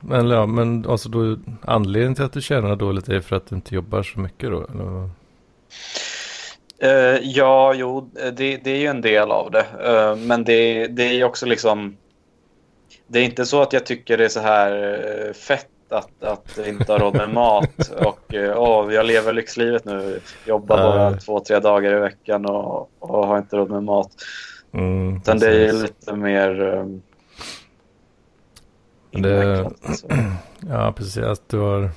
men, 0.00 0.28
ja, 0.28 0.46
men 0.46 0.86
alltså 0.88 1.08
då, 1.08 1.38
anledningen 1.60 2.14
till 2.14 2.24
att 2.24 2.32
du 2.32 2.40
tjänar 2.40 2.76
dåligt 2.76 3.08
är 3.08 3.20
för 3.20 3.36
att 3.36 3.46
du 3.46 3.54
inte 3.54 3.74
jobbar 3.74 4.02
så 4.02 4.20
mycket 4.20 4.50
då? 4.50 4.66
Eller? 4.66 5.10
Eh, 6.78 7.20
ja, 7.22 7.74
jo, 7.74 8.10
det, 8.14 8.56
det 8.56 8.70
är 8.70 8.78
ju 8.78 8.86
en 8.86 9.00
del 9.00 9.30
av 9.30 9.50
det. 9.50 9.66
Eh, 9.84 10.16
men 10.16 10.44
det, 10.44 10.86
det 10.86 11.02
är 11.02 11.24
också 11.24 11.46
liksom... 11.46 11.96
Det 13.06 13.18
är 13.18 13.24
inte 13.24 13.46
så 13.46 13.62
att 13.62 13.72
jag 13.72 13.86
tycker 13.86 14.18
det 14.18 14.24
är 14.24 14.28
så 14.28 14.40
här 14.40 15.32
fett 15.32 15.68
att, 15.92 16.22
att 16.24 16.58
inte 16.66 16.92
ha 16.92 16.98
råd 16.98 17.14
med 17.14 17.30
mat. 17.34 17.88
Och 18.04 18.34
åh, 18.56 18.94
jag 18.94 19.06
lever 19.06 19.32
lyxlivet 19.32 19.84
nu. 19.84 20.20
Jobbar 20.46 20.76
bara 20.76 21.10
Nej. 21.10 21.20
två, 21.20 21.40
tre 21.40 21.58
dagar 21.58 21.92
i 21.96 22.00
veckan 22.00 22.46
och, 22.46 22.90
och 22.98 23.26
har 23.26 23.38
inte 23.38 23.56
råd 23.56 23.70
med 23.70 23.82
mat. 23.82 24.10
Mm, 24.72 25.16
Utan 25.16 25.38
det 25.38 25.68
är 25.68 25.72
lite 25.72 26.12
mer... 26.16 26.60
Um, 26.60 27.02
Det- 29.10 29.70
Ja, 30.68 30.92
precis. 30.96 31.22
Att 31.24 31.48
du 31.48 31.58
har... 31.58 31.90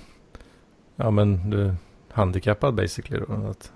Ja, 0.96 1.12
men 1.12 1.50
du 1.50 1.62
är 1.66 1.76
handikappad 2.12 2.74
basically 2.74 3.24
då. 3.28 3.50
Att, 3.50 3.72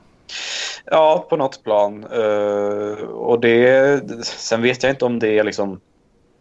Ja, 0.86 1.26
på 1.30 1.38
något 1.38 1.64
plan. 1.64 2.06
Eh, 2.12 3.04
och 3.04 3.40
det, 3.40 4.24
sen 4.26 4.62
vet 4.62 4.84
jag 4.84 4.92
inte 4.92 5.06
om 5.06 5.20
det 5.20 5.40
är 5.40 5.44
liksom 5.44 5.80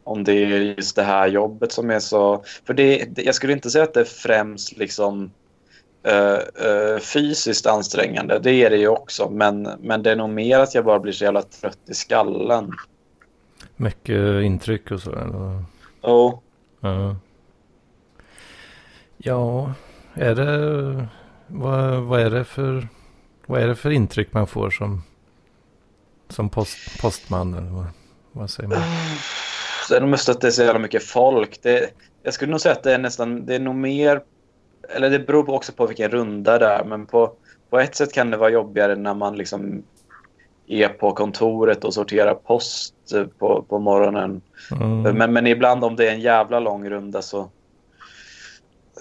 om 0.05 0.25
det 0.25 0.33
är 0.33 0.59
just 0.59 0.97
det 0.97 1.03
här 1.03 1.29
jobbet 1.29 1.73
som 1.73 1.91
är 1.91 2.01
så... 2.01 2.45
För 2.67 2.75
det, 2.75 3.09
jag 3.17 3.35
skulle 3.35 3.53
inte 3.53 3.71
säga 3.71 3.85
att 3.85 3.95
det 3.95 4.01
är 4.01 4.05
främst 4.05 4.77
liksom 4.77 5.31
eh, 6.03 6.67
eh, 6.67 6.99
fysiskt 6.99 7.67
ansträngande. 7.67 8.39
Det 8.39 8.53
är 8.53 8.71
det 8.71 8.77
ju 8.77 8.89
också. 8.89 9.31
Men, 9.31 9.63
men 9.63 10.03
det 10.03 10.11
är 10.11 10.17
nog 10.17 10.31
mer 10.31 10.59
att 10.59 10.75
jag 10.75 10.85
bara 10.85 10.99
blir 10.99 11.13
så 11.13 11.25
jävla 11.25 11.43
trött 11.43 11.79
i 11.89 11.95
skallen. 11.95 12.73
mycket 13.77 14.43
intryck 14.43 14.91
och 14.91 15.01
så. 15.01 15.13
Eller? 15.13 15.65
Oh. 16.03 16.39
Ja. 16.81 17.17
ja, 19.17 19.73
är 20.15 20.35
det... 20.35 21.09
Vad, 21.47 22.03
vad 22.03 22.21
är 22.21 22.31
det 22.31 22.45
för... 22.45 22.89
Vad 23.47 23.63
är 23.63 23.69
det 23.69 23.77
för 23.77 23.91
intryck 23.91 24.33
man 24.33 24.47
får 24.47 24.71
som... 24.71 25.03
Som 26.29 26.49
post, 26.49 27.01
postman 27.01 27.55
eller 27.55 27.71
vad, 27.71 27.87
vad 28.33 28.51
säger 28.51 28.69
man? 28.69 28.79
Nog 29.91 30.09
mest 30.09 30.29
att 30.29 30.41
det 30.41 30.47
är 30.47 30.51
så 30.51 30.63
jävla 30.63 30.79
mycket 30.79 31.05
folk. 31.05 31.63
Det, 31.63 31.91
jag 32.23 32.35
skulle 32.35 32.51
nog 32.51 32.61
säga 32.61 32.73
att 32.73 32.83
det 32.83 32.95
är 32.95 32.99
nästan, 32.99 33.47
det 33.47 33.55
är 33.55 33.61
nog 33.61 33.75
mer, 33.75 34.21
eller 34.89 35.11
det 35.11 35.19
beror 35.19 35.51
också 35.51 35.73
på 35.73 35.87
vilken 35.87 36.11
runda 36.11 36.59
det 36.59 36.67
är, 36.67 36.85
men 36.85 37.07
på, 37.07 37.33
på 37.71 37.79
ett 37.79 37.95
sätt 37.95 38.13
kan 38.13 38.31
det 38.31 38.37
vara 38.37 38.51
jobbigare 38.51 38.97
när 38.97 39.15
man 39.15 39.37
liksom 39.37 39.83
är 40.67 40.89
på 40.89 41.13
kontoret 41.13 41.85
och 41.85 41.95
sorterar 41.95 42.35
post 42.35 42.95
på, 43.39 43.65
på 43.69 43.79
morgonen. 43.79 44.43
Mm. 44.81 45.03
Men, 45.03 45.33
men 45.33 45.47
ibland 45.47 45.85
om 45.85 45.97
det 45.97 46.09
är 46.09 46.13
en 46.13 46.21
jävla 46.21 46.61
lång 46.61 46.91
runda 46.91 47.23
så, 47.23 47.51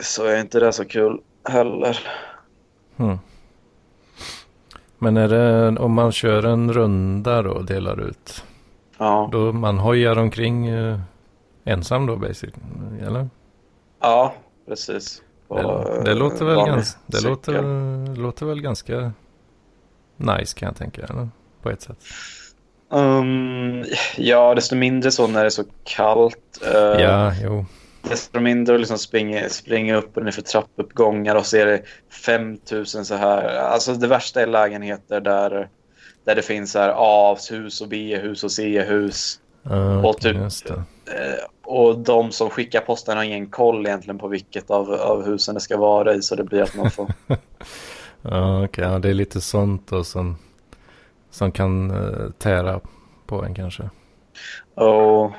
så 0.02 0.26
är 0.26 0.40
inte 0.40 0.60
det 0.60 0.74
så 0.74 0.86
kul 0.86 1.20
heller. 1.44 2.00
Mm. 2.98 3.18
Men 4.98 5.18
är 5.18 5.28
det 5.28 5.80
om 5.80 5.94
man 5.94 6.12
kör 6.12 6.46
en 6.46 6.74
runda 6.74 7.42
då 7.42 7.52
och 7.52 7.66
delar 7.66 8.02
ut? 8.02 8.44
Ja, 9.00 9.30
Då 9.32 9.52
man 9.54 9.80
hojar 9.80 10.18
omkring 10.18 10.68
eh, 10.68 11.00
ensam 11.64 12.06
då 12.06 12.16
basically? 12.16 12.64
Eller? 13.02 13.30
ja 14.02 14.34
precis. 14.68 15.22
På, 15.48 15.56
Det, 15.56 16.04
det, 16.04 16.14
låter, 16.14 16.46
väl 16.46 16.56
vanlig 16.56 16.76
gans, 16.76 16.98
det 17.06 17.22
låter, 17.22 18.16
låter 18.16 18.46
väl 18.46 18.62
ganska 18.62 19.12
nice 20.18 20.60
kan 20.60 20.68
jag 20.68 20.76
tänka. 20.76 21.02
Eller? 21.02 21.30
På 21.62 21.70
ett 21.70 21.82
sätt. 21.82 21.98
Um, 22.90 23.86
ja, 24.18 24.56
desto 24.56 24.76
mindre 24.76 25.12
så 25.12 25.28
när 25.28 25.40
det 25.40 25.46
är 25.46 25.50
så 25.50 25.64
kallt. 25.84 26.62
Uh, 26.76 27.02
Ja, 27.02 27.34
jo. 27.44 27.66
Desto 28.02 28.40
mindre 28.40 28.76
att 28.76 28.82
liksom 28.82 28.98
springa, 28.98 29.50
springa 29.50 29.96
upp 29.96 30.18
och 30.18 30.24
ner 30.24 30.32
för 30.32 30.42
trappuppgångar 30.42 31.36
och 31.36 31.46
så 31.46 31.58
är 31.58 31.66
det 31.66 31.84
5000 32.26 33.06
så 33.06 33.16
här. 33.16 33.58
Alltså 33.58 33.94
det 33.94 34.08
värsta 34.08 34.42
är 34.42 34.48
lägenheter 34.48 35.22
där, 35.22 35.70
där 36.30 36.36
det 36.36 36.42
finns 36.42 36.74
här 36.74 36.94
A-hus 36.98 37.82
och 37.82 37.88
B-hus 37.88 38.44
och 38.44 38.52
C-hus. 38.52 39.40
Uh, 39.72 40.06
Och 40.06 40.18
typ-. 40.22 40.70
Eh, 40.70 40.76
och 41.64 42.00
de 42.00 42.32
som 42.32 42.50
skickar 42.50 42.82
posten 42.82 43.18
har 43.18 43.24
ingen 43.24 43.50
koll 43.50 43.86
egentligen 43.86 44.18
på 44.18 44.28
vilket 44.28 44.72
av, 44.72 44.94
av 44.94 45.26
husen 45.26 45.56
det 45.56 45.62
ska 45.62 45.78
vara 45.78 46.14
i. 46.14 46.22
Så 46.22 46.36
det 46.36 46.44
blir 46.44 46.62
att 46.62 46.76
man 46.76 46.92
får... 46.92 47.14
Ja, 48.22 48.66
okej. 48.66 48.84
Ja, 48.84 49.00
det 49.00 49.10
är 49.10 49.14
lite 49.14 49.42
sånt 49.42 49.88
då 49.88 50.04
som, 50.04 50.38
som 51.32 51.52
kan 51.52 51.92
uh, 51.92 52.32
tära 52.32 52.80
på 53.26 53.44
en 53.44 53.54
kanske. 53.54 53.90
och, 54.74 55.32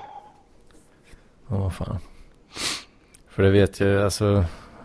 Ja, 1.48 1.56
vad 1.56 1.74
fan. 1.74 1.98
För 3.28 3.42
det 3.42 3.50
vet 3.50 3.80
jag, 3.80 4.02
alltså 4.02 4.44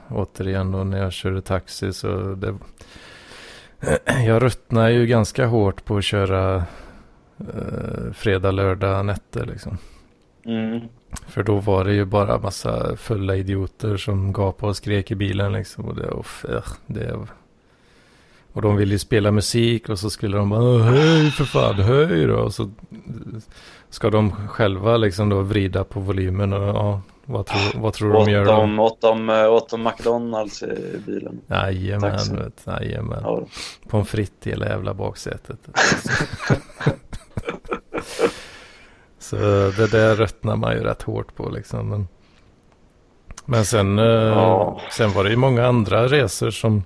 återigen 0.09 0.71
då 0.71 0.83
när 0.83 0.97
jag 0.97 1.13
körde 1.13 1.41
taxi 1.41 1.93
så 1.93 2.07
det... 2.17 2.55
Jag 4.25 4.43
ruttnar 4.43 4.89
ju 4.89 5.05
ganska 5.07 5.45
hårt 5.47 5.85
på 5.85 5.97
att 5.97 6.03
köra 6.03 6.55
eh, 7.39 8.11
fredag, 8.13 8.51
lördag 8.51 9.05
nätter 9.05 9.45
liksom. 9.45 9.77
mm, 10.45 10.81
För 11.27 11.43
då 11.43 11.55
var 11.59 11.85
det 11.85 11.93
ju 11.93 12.05
bara 12.05 12.39
massa 12.39 12.95
fulla 12.95 13.35
idioter 13.35 13.97
som 13.97 14.33
gapade 14.33 14.69
och 14.69 14.77
skrek 14.77 15.11
i 15.11 15.15
bilen 15.15 15.53
liksom. 15.53 15.85
Och 15.85 15.95
det, 15.95 16.07
och, 16.07 16.25
det, 16.87 17.19
och 18.53 18.61
de 18.61 18.75
ville 18.75 18.91
ju 18.91 18.99
spela 18.99 19.31
musik 19.31 19.89
och 19.89 19.99
så 19.99 20.09
skulle 20.09 20.37
de 20.37 20.49
bara 20.49 20.63
"Åh, 20.63 20.81
höj 20.81 21.31
för 21.31 21.45
fan, 21.45 21.75
höj 21.75 22.25
då. 22.27 22.35
Och 22.35 22.53
så 22.53 22.71
ska 23.89 24.09
de 24.09 24.31
själva 24.47 24.97
liksom 24.97 25.29
då 25.29 25.41
vrida 25.41 25.83
på 25.83 25.99
volymen 25.99 26.53
och 26.53 26.67
ja, 26.67 27.01
vad 27.25 27.45
tror, 27.45 27.81
vad 27.81 27.93
tror 27.93 28.15
åt, 28.15 28.25
de 28.25 28.31
gör 28.31 28.45
då? 28.77 28.83
åt, 28.83 29.01
de, 29.01 29.29
eh, 29.29 29.53
åt 29.53 29.69
de 29.69 29.83
McDonalds 29.83 30.63
i 30.63 30.97
bilen. 31.05 31.41
Jajamän, 31.47 32.51
jajamän. 32.65 33.19
Ja. 33.23 33.41
Pommes 33.89 34.09
frites 34.09 34.47
i 34.47 34.49
hela 34.49 34.65
jävla 34.65 34.93
baksätet. 34.93 35.59
Så 39.19 39.35
det 39.77 39.91
där 39.91 40.15
röttnar 40.15 40.55
man 40.55 40.73
ju 40.73 40.79
rätt 40.83 41.01
hårt 41.01 41.35
på 41.35 41.49
liksom. 41.49 41.89
Men, 41.89 42.07
men 43.45 43.65
sen, 43.65 43.99
eh, 43.99 44.05
Ja. 44.05 44.81
sen 44.91 45.11
var 45.13 45.23
det 45.23 45.29
ju 45.29 45.35
många 45.35 45.67
andra 45.67 46.07
resor 46.07 46.51
som, 46.51 46.83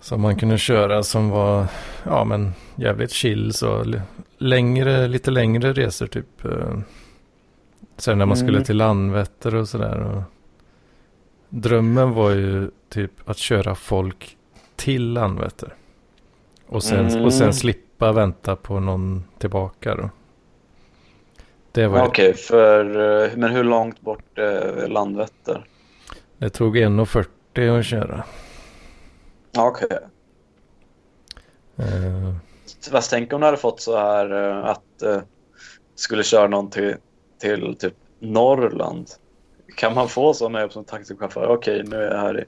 som 0.00 0.20
man 0.20 0.36
kunde 0.36 0.58
köra 0.58 1.02
som 1.02 1.30
var 1.30 1.66
ja, 2.04 2.24
men 2.24 2.52
jävligt 2.76 3.10
chill. 3.12 3.52
Så 3.54 3.84
längre, 4.38 5.08
lite 5.08 5.30
längre 5.30 5.72
resor 5.72 6.06
typ. 6.06 6.44
Eh, 7.98 8.02
Sen 8.02 8.18
när 8.18 8.26
man 8.26 8.36
skulle 8.36 8.50
Mm. 8.52 8.64
till 8.64 8.76
Landvetter 8.76 9.54
och 9.54 9.68
sådär. 9.68 10.22
Drömmen 11.48 12.12
var 12.14 12.30
ju 12.30 12.70
typ 12.88 13.28
att 13.28 13.38
köra 13.38 13.74
folk 13.74 14.36
till 14.76 15.12
Landvetter. 15.12 15.74
Och 16.66 16.82
sen, 16.82 17.06
Mm. 17.08 17.24
och 17.24 17.32
sen 17.34 17.54
slippa 17.54 18.12
vänta 18.12 18.56
på 18.56 18.80
någon 18.80 19.24
tillbaka 19.38 19.94
då. 19.94 20.10
Det, 21.72 21.86
var, 21.86 22.06
Okej, 22.06 22.34
för, 22.34 22.84
eh, 23.24 23.30
men 23.36 23.50
hur 23.50 23.64
långt 23.64 24.00
bort 24.00 24.38
är 24.38 24.88
Landvetter? 24.88 25.64
det 26.38 26.50
tog 26.50 26.76
1.40 26.76 27.78
att 27.78 27.84
köra. 27.86 28.24
Okej. 29.58 29.98
Eh, 31.76 32.34
Fast 32.92 33.10
tänk 33.10 33.32
om 33.32 33.40
du 33.40 33.46
hade 33.46 33.56
fått 33.58 33.80
så 33.80 33.96
här 33.98 34.50
eh, 34.50 34.64
att 34.64 35.02
eh, 35.02 35.20
skulle 35.94 36.22
köra 36.22 36.48
någon 36.48 36.70
till, 36.70 36.96
till 37.38 37.76
typ 37.78 37.94
Norrland. 38.18 39.06
Kan 39.76 39.94
man 39.94 40.08
få 40.08 40.34
sådana 40.34 40.60
jobb 40.60 40.72
som 40.72 40.84
taxichaufför? 40.84 41.48
Okej, 41.48 41.82
nu 41.86 41.96
är 41.96 42.10
jag 42.14 42.20
här 42.20 42.40
i 42.40 42.44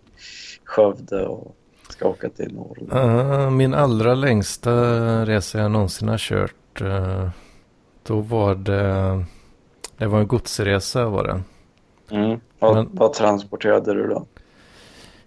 Skövde 0.64 1.26
och 1.26 1.56
ska 1.88 2.08
åka 2.08 2.28
till 2.28 2.54
Norrland. 2.54 3.40
eh, 3.42 3.50
min 3.50 3.74
allra 3.74 4.14
längsta 4.14 4.70
resa 5.26 5.58
jag 5.58 5.70
någonsin 5.70 6.08
har 6.08 6.18
kört. 6.18 6.80
eh, 6.80 7.28
då 8.02 8.20
var 8.20 8.54
det, 8.54 9.24
det 9.96 10.06
var 10.06 10.20
en 10.20 10.26
godsresa 10.28 11.08
var 11.08 11.24
det. 11.24 11.42
Mm. 12.16 12.40
Vad, 12.58 12.74
Men- 12.74 12.88
vad 12.92 13.12
transporterade 13.12 13.94
du 13.94 14.06
då? 14.06 14.26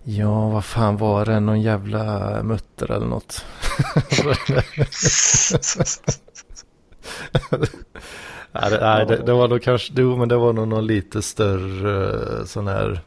Ja, 0.04 0.50
vad 0.50 0.66
fan 0.66 0.98
var 0.98 1.26
det? 1.26 1.40
Någon 1.40 1.62
jävla 1.62 2.44
mutter 2.44 2.92
eller 2.92 3.06
något. 3.08 3.46
nej, 8.54 8.72
det, 8.72 8.80
nej 8.80 9.06
det, 9.06 9.18
det, 9.18 9.34
var 9.34 9.48
nog 9.48 9.62
kanske, 9.62 9.94
jo 9.96 10.18
men 10.18 10.30
det 10.30 10.38
var 10.38 10.54
nog 10.54 10.68
någon 10.68 10.88
lite 10.88 11.22
större 11.22 12.46
sån 12.46 12.68
här 12.68 13.02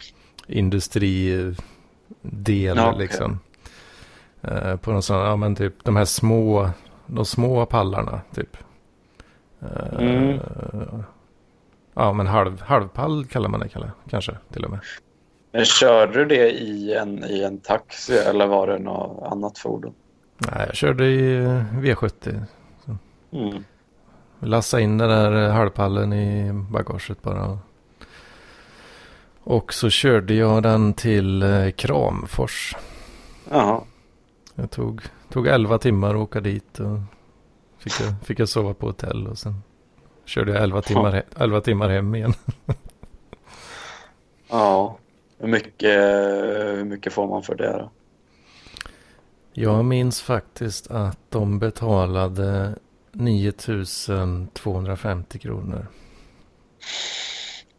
industridel 0.47 1.57
ja, 2.77 2.91
okay. 2.91 2.99
liksom. 2.99 3.39
Eh, 4.43 4.77
på 4.77 4.93
någon 4.93 5.03
sån, 5.03 5.17
ja 5.17 5.37
men 5.37 5.57
typ 5.57 5.85
de 5.85 5.97
här 5.97 6.05
små, 6.05 6.71
de 7.07 7.25
små 7.25 7.67
pallarna 7.67 8.21
typ. 8.35 8.57
Eh, 9.61 10.01
mm. 10.01 10.39
Ja 11.95 12.13
men 12.13 12.27
halv, 12.27 12.61
halvpall 12.61 13.25
kallar 13.25 13.49
man 13.49 13.61
det 13.61 13.69
kanske 14.11 14.37
till 14.53 14.65
och 14.65 14.71
med. 14.71 14.81
Men 15.53 15.65
körde 15.65 16.13
du 16.13 16.25
det 16.25 16.51
i 16.51 16.95
en, 16.95 17.25
i 17.25 17.43
en 17.43 17.59
taxi 17.59 18.19
eller 18.19 18.47
var 18.47 18.67
det 18.67 18.79
något 18.79 19.33
annat 19.33 19.59
fordon? 19.59 19.95
Nej, 20.39 20.65
jag 20.67 20.77
körde 20.77 21.07
i 21.07 21.47
V70. 21.73 22.43
Mm. 23.33 23.65
Lassa 24.47 24.81
in 24.81 24.99
den 24.99 25.09
där 25.09 25.49
halvpallen 25.49 26.13
i 26.13 26.53
bagaget 26.53 27.23
bara. 27.23 27.59
Och 29.41 29.73
så 29.73 29.91
körde 29.91 30.35
jag 30.35 30.63
den 30.63 30.95
till 30.95 31.43
eh, 31.43 31.71
Kramfors. 31.71 32.77
Jaha. 33.51 33.81
Jag 34.55 34.71
tog, 34.71 35.03
tog 35.29 35.47
11 35.47 35.79
timmar 35.79 36.11
att 36.11 36.17
åka 36.17 36.41
dit 36.41 36.81
och 36.81 36.99
fick 37.79 37.93
jag, 38.01 38.15
fick 38.25 38.39
jag 38.39 38.49
sova 38.49 38.75
på 38.75 38.87
hotell 38.87 39.27
och 39.27 39.39
sen 39.39 39.63
körde 40.25 40.53
jag 40.53 40.63
11 40.63 40.83
timmar, 40.83 41.23
11 41.37 41.61
timmar 41.61 41.89
hem 41.89 42.15
igen. 42.15 42.35
ja, 44.49 44.99
hur 45.39 45.49
mycket, 45.49 46.01
hur 46.79 46.85
mycket 46.85 47.13
får 47.13 47.27
man 47.27 47.43
för 47.43 47.55
det 47.55 47.73
då? 47.73 47.91
Jag 49.53 49.85
minns 49.85 50.23
faktiskt 50.23 50.91
att 50.91 51.19
de 51.29 51.59
betalade 51.59 52.75
9250 53.19 55.39
kronor. 55.39 55.87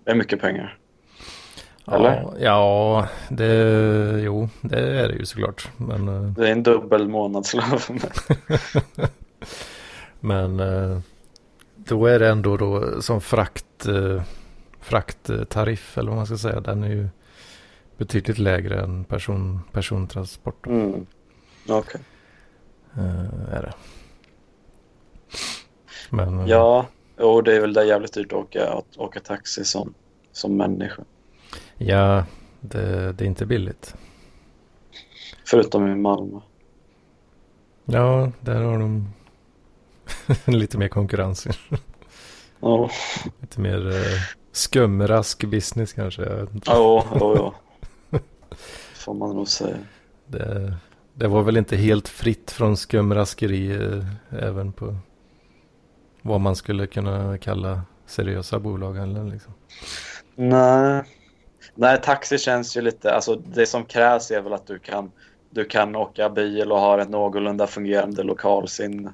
Det 0.03 0.11
är 0.11 0.15
mycket 0.15 0.41
pengar. 0.41 0.77
Eller? 1.91 2.11
Ja, 2.11 2.33
ja 2.39 3.07
det, 3.29 4.21
jo, 4.21 4.49
det 4.61 4.79
är 4.79 5.07
det 5.07 5.13
ju 5.13 5.25
såklart. 5.25 5.69
Men, 5.77 6.07
eh, 6.07 6.31
det 6.31 6.47
är 6.47 6.51
en 6.51 6.63
dubbel 6.63 7.07
månadslön 7.07 7.79
men 10.19 10.59
eh, 10.59 10.99
då 11.75 12.05
är 12.05 12.19
det 12.19 12.29
ändå 12.29 12.57
då 12.57 13.01
som 13.01 13.21
frakt, 13.21 13.87
eh, 13.87 14.23
frakttariff 14.81 15.97
eller 15.97 16.09
vad 16.09 16.17
man 16.17 16.25
ska 16.25 16.37
säga. 16.37 16.59
Den 16.59 16.83
är 16.83 16.89
ju 16.89 17.07
betydligt 17.97 18.37
lägre 18.37 18.81
än 18.81 19.03
person, 19.03 19.61
persontransport. 19.71 20.67
Mm. 20.67 21.05
Okej. 21.69 22.01
Okay. 22.93 23.05
är 23.51 23.61
det. 23.61 23.73
Men, 26.09 26.47
ja, 26.47 26.85
och 27.17 27.43
det 27.43 27.55
är 27.55 27.61
väl 27.61 27.73
det 27.73 27.85
jävligt 27.85 28.13
dyrt 28.13 28.33
att 28.33 28.39
åka, 28.39 28.69
att 28.69 28.97
åka 28.97 29.19
taxi 29.19 29.65
som, 29.65 29.93
som 30.31 30.57
människa. 30.57 31.03
Ja, 31.77 32.25
det, 32.61 33.13
det 33.13 33.23
är 33.23 33.27
inte 33.27 33.45
billigt. 33.45 33.95
Förutom 35.45 35.87
i 35.87 35.95
Malmö. 35.95 36.39
Ja, 37.85 38.31
där 38.39 38.61
har 38.61 38.79
de 38.79 39.13
lite 40.45 40.77
mer 40.77 40.87
konkurrens. 40.87 41.47
ja. 42.59 42.89
Lite 43.41 43.61
mer 43.61 43.87
uh, 43.87 44.21
skumrask 44.51 45.43
business 45.43 45.93
kanske. 45.93 46.21
Ja, 46.21 46.47
ja, 46.65 47.03
ja. 47.19 47.53
Får 48.93 49.13
man 49.13 49.35
nog 49.35 49.47
säga. 49.47 49.77
Det, 50.25 50.73
det 51.13 51.27
var 51.27 51.43
väl 51.43 51.57
inte 51.57 51.75
helt 51.75 52.07
fritt 52.07 52.51
från 52.51 52.77
skumraskeri 52.77 53.77
uh, 53.77 54.05
även 54.29 54.71
på 54.71 54.95
vad 56.27 56.41
man 56.41 56.55
skulle 56.55 56.87
kunna 56.87 57.37
kalla 57.37 57.81
seriösa 58.05 58.59
bolag 58.59 58.97
eller 58.97 59.23
liksom. 59.23 59.53
Nej, 60.35 61.03
Nej, 61.79 62.01
taxi 62.01 62.37
känns 62.37 62.77
ju 62.77 62.81
lite, 62.81 63.13
alltså 63.13 63.35
det 63.35 63.65
som 63.65 63.85
krävs 63.85 64.31
är 64.31 64.41
väl 64.41 64.53
att 64.53 64.67
du 64.67 64.79
kan, 64.79 65.11
du 65.49 65.65
kan 65.65 65.95
åka 65.95 66.29
bil 66.29 66.71
och 66.71 66.79
ha 66.79 67.01
ett 67.01 67.09
någorlunda 67.09 67.67
fungerande 67.67 68.23
lokalsinne. 68.23 69.13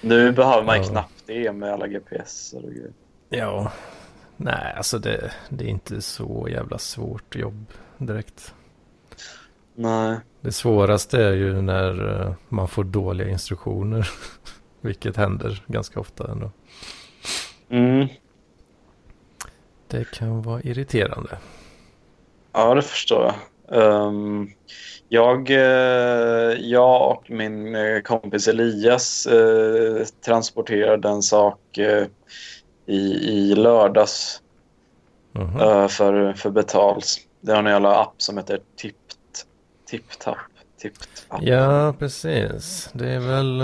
Nu 0.00 0.32
behöver 0.32 0.62
man 0.62 0.76
ju 0.76 0.82
ja. 0.82 0.90
knappt 0.90 1.22
det 1.26 1.52
med 1.52 1.72
alla 1.72 1.86
GPS 1.86 2.52
och 2.52 2.62
grejer. 2.62 2.92
Ja, 3.28 3.72
nej 4.36 4.74
alltså 4.76 4.98
det, 4.98 5.32
det 5.48 5.64
är 5.64 5.68
inte 5.68 6.02
så 6.02 6.48
jävla 6.50 6.78
svårt 6.78 7.36
jobb 7.36 7.66
direkt. 7.98 8.54
Nej. 9.74 10.16
Det 10.40 10.52
svåraste 10.52 11.22
är 11.24 11.32
ju 11.32 11.62
när 11.62 12.20
eh, 12.20 12.34
man 12.48 12.68
får 12.68 12.84
dåliga 12.84 13.28
instruktioner. 13.28 14.10
Vilket 14.82 15.16
händer 15.16 15.64
ganska 15.66 16.00
ofta 16.00 16.30
ändå. 16.30 16.50
Mm. 17.70 18.08
Det 19.88 20.10
kan 20.10 20.42
vara 20.42 20.60
irriterande. 20.62 21.38
Ja, 22.52 22.74
det 22.74 22.82
förstår 22.82 23.24
jag. 23.24 23.34
Um, 23.68 24.50
jag, 25.08 25.50
uh, 25.50 25.56
jag 26.60 27.10
och 27.10 27.30
min 27.30 27.74
uh, 27.74 28.02
kompis 28.02 28.48
Elias 28.48 29.28
uh, 29.32 30.04
transporterade 30.04 31.08
en 31.08 31.22
sak 31.22 31.78
i, 32.86 32.94
i 33.28 33.54
lördags 33.54 34.42
mm 35.34 35.48
-hmm. 35.48 35.88
för, 35.88 36.32
för 36.32 36.50
betals. 36.50 37.20
Det 37.40 37.52
har 37.52 37.58
en 37.58 37.66
jävla 37.66 38.00
app 38.00 38.14
som 38.16 38.36
heter 38.36 38.60
Tippt. 38.76 38.96
TipTap. 39.90 40.36
Tippt 40.78 41.26
ja, 41.40 41.94
precis. 41.98 42.90
Det 42.92 43.08
är 43.08 43.20
väl 43.20 43.62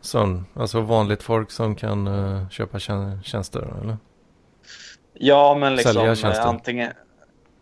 sån, 0.00 0.46
alltså 0.54 0.80
vanligt 0.80 1.22
folk 1.22 1.50
som 1.50 1.74
kan 1.74 2.08
köpa 2.50 2.78
tjänster, 3.22 3.74
eller? 3.82 3.96
Ja, 5.14 5.56
men 5.60 5.76
liksom 5.76 6.32
antingen 6.40 6.92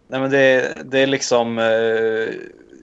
Nej, 0.09 0.21
men 0.21 0.31
det, 0.31 0.77
det 0.85 0.99
är 0.99 1.07
liksom 1.07 1.59
eh, 1.59 2.35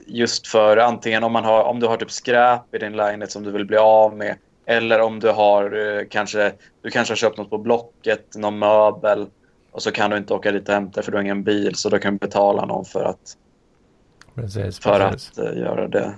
just 0.06 0.46
för 0.46 0.76
antingen 0.76 1.24
om, 1.24 1.32
man 1.32 1.44
har, 1.44 1.64
om 1.64 1.80
du 1.80 1.86
har 1.86 1.96
typ 1.96 2.10
skräp 2.10 2.74
i 2.74 2.78
din 2.78 2.96
lägenhet 2.96 3.30
som 3.30 3.42
du 3.42 3.50
vill 3.50 3.64
bli 3.64 3.76
av 3.76 4.16
med 4.16 4.36
eller 4.66 5.00
om 5.00 5.20
du 5.20 5.30
har 5.30 5.96
eh, 5.98 6.04
kanske, 6.10 6.52
du 6.82 6.90
kanske 6.90 7.12
har 7.12 7.16
köpt 7.16 7.38
något 7.38 7.50
på 7.50 7.58
Blocket, 7.58 8.36
någon 8.36 8.58
möbel 8.58 9.26
och 9.72 9.82
så 9.82 9.92
kan 9.92 10.10
du 10.10 10.16
inte 10.16 10.34
åka 10.34 10.52
dit 10.52 10.68
och 10.68 10.74
hämta 10.74 11.02
för 11.02 11.12
du 11.12 11.18
har 11.18 11.22
ingen 11.22 11.42
bil 11.42 11.74
så 11.74 11.88
då 11.88 11.98
kan 11.98 12.12
du 12.12 12.18
betala 12.18 12.64
någon 12.64 12.84
för 12.84 13.04
att, 13.04 13.36
precis, 14.34 14.78
för 14.78 15.10
precis. 15.10 15.38
att 15.38 15.44
uh, 15.44 15.58
göra 15.58 15.88
det. 15.88 16.14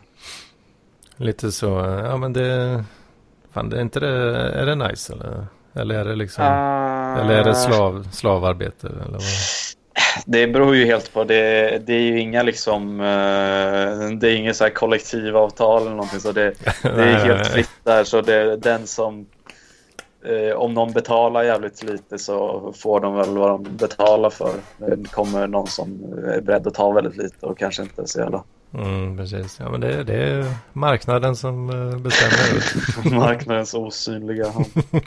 Lite 1.16 1.52
så, 1.52 1.66
ja 2.04 2.16
men 2.16 2.32
det, 2.32 2.84
fan 3.58 3.70
det 3.70 3.76
är 3.76 3.82
inte 3.82 4.00
det, 4.00 4.08
är 4.60 4.66
det 4.66 4.74
nice 4.74 5.12
eller? 5.12 5.46
Eller 5.74 5.94
är 5.94 6.04
det 6.04 6.14
liksom, 6.14 6.44
uh... 6.44 7.20
eller 7.20 7.34
är 7.34 7.44
det 7.44 7.54
slav, 7.54 8.08
slavarbete 8.12 8.86
eller 8.86 9.10
vad? 9.10 9.20
Det 10.26 10.46
beror 10.46 10.76
ju 10.76 10.86
helt 10.86 11.12
på. 11.12 11.24
Det, 11.24 11.78
det 11.86 11.92
är 11.92 12.00
ju 12.00 12.20
inga 12.20 12.42
liksom, 12.42 13.00
uh, 13.00 14.10
det 14.18 14.30
är 14.30 14.36
inget 14.36 14.56
så 14.56 14.64
här 14.64 14.70
kollektivavtal 14.70 15.82
eller 15.82 15.90
någonting 15.90 16.20
så 16.20 16.32
det, 16.32 16.54
det 16.82 16.88
är 16.88 17.24
helt 17.24 17.46
fritt 17.46 17.70
där. 17.84 18.04
Så 18.04 18.20
det, 18.20 18.56
den 18.56 18.86
som, 18.86 19.26
uh, 20.28 20.56
om 20.56 20.74
någon 20.74 20.92
betalar 20.92 21.42
jävligt 21.42 21.82
lite 21.82 22.18
så 22.18 22.72
får 22.76 23.00
de 23.00 23.14
väl 23.14 23.38
vad 23.38 23.50
de 23.50 23.76
betalar 23.76 24.30
för. 24.30 24.52
Det 24.76 25.10
kommer 25.10 25.46
någon 25.46 25.66
som 25.66 26.14
är 26.26 26.40
beredd 26.40 26.66
att 26.66 26.74
ta 26.74 26.90
väldigt 26.90 27.16
lite 27.16 27.46
och 27.46 27.58
kanske 27.58 27.82
inte 27.82 28.06
så 28.06 28.20
jävla 28.20 28.44
Mm, 28.74 29.16
precis. 29.16 29.60
Ja, 29.60 29.70
men 29.70 29.80
det, 29.80 30.04
det 30.04 30.14
är 30.14 30.54
marknaden 30.72 31.36
som 31.36 31.70
eh, 31.70 31.98
bestämmer. 31.98 33.10
Marknadens 33.18 33.74
osynliga 33.74 34.50
hand. 34.50 34.66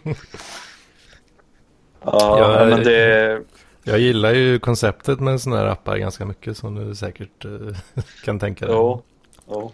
ja, 2.04 2.40
ja, 2.40 2.66
men 2.66 2.84
det, 2.84 3.42
jag 3.84 4.00
gillar 4.00 4.34
ju 4.34 4.60
konceptet 4.60 5.20
med 5.20 5.42
sådana 5.42 5.62
här 5.62 5.68
appar 5.68 5.98
ganska 5.98 6.26
mycket 6.26 6.58
som 6.58 6.76
du 6.76 6.96
säkert 6.96 7.46
uh, 7.46 7.78
kan 8.26 8.40
tänka 8.40 8.66
dig. 8.66 8.76
Jo. 8.76 9.02
jo. 9.48 9.72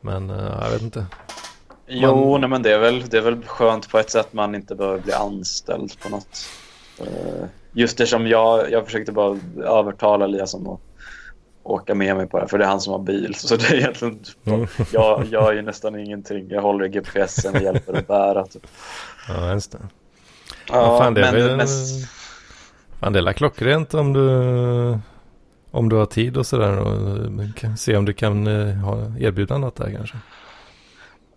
Men 0.00 0.30
uh, 0.30 0.58
jag 0.62 0.70
vet 0.70 0.82
inte. 0.82 1.06
Jo, 1.86 2.30
man... 2.30 2.40
nej, 2.40 2.50
men 2.50 2.62
det 2.62 2.72
är, 2.72 2.78
väl, 2.78 3.08
det 3.08 3.16
är 3.16 3.22
väl 3.22 3.42
skönt 3.42 3.88
på 3.88 3.98
ett 3.98 4.10
sätt 4.10 4.32
man 4.32 4.54
inte 4.54 4.74
behöver 4.74 4.98
bli 4.98 5.12
anställd 5.12 6.00
på 6.00 6.08
något. 6.08 6.48
Just 7.72 7.98
det 7.98 8.06
som 8.06 8.26
jag, 8.26 8.70
jag 8.70 8.84
försökte 8.84 9.12
bara 9.12 9.38
övertala 9.64 10.24
Elias 10.24 10.54
om 10.54 10.66
att 10.66 10.80
åka 11.62 11.94
med 11.94 12.16
mig 12.16 12.26
på 12.26 12.40
det, 12.40 12.48
för 12.48 12.58
det 12.58 12.64
är 12.64 12.68
han 12.68 12.80
som 12.80 12.92
har 12.92 13.00
bil. 13.00 13.34
Så 13.34 13.56
det 13.56 13.70
är 13.70 13.74
egentligen, 13.74 14.20
mm. 14.44 14.66
jag, 14.92 15.26
jag 15.30 15.58
är 15.58 15.62
nästan 15.62 15.98
ingenting. 16.00 16.46
Jag 16.50 16.62
håller 16.62 16.84
i 16.84 16.88
GPSen 16.88 17.56
och 17.56 17.62
hjälper 17.62 17.98
att 17.98 18.06
bära. 18.06 18.46
Typ. 18.46 18.66
Ja, 19.28 19.52
just 19.52 19.72
det. 19.72 19.78
Ja, 20.68 20.98
fan, 20.98 21.14
det 21.14 21.20
men, 21.20 21.34
väl... 21.34 21.56
men 21.56 21.66
Fan, 23.02 23.12
det 23.12 23.18
är 23.18 23.32
klockrent 23.32 23.94
om 23.94 24.12
du, 24.12 24.98
om 25.70 25.88
du 25.88 25.96
har 25.96 26.06
tid 26.06 26.36
och 26.36 26.46
sådär 26.46 26.78
och 26.78 27.56
kan 27.56 27.76
se 27.76 27.96
om 27.96 28.04
du 28.04 28.12
kan 28.12 28.46
eh, 28.46 29.22
erbjuda 29.22 29.58
något 29.58 29.76
där 29.76 29.90
kanske. 29.96 30.16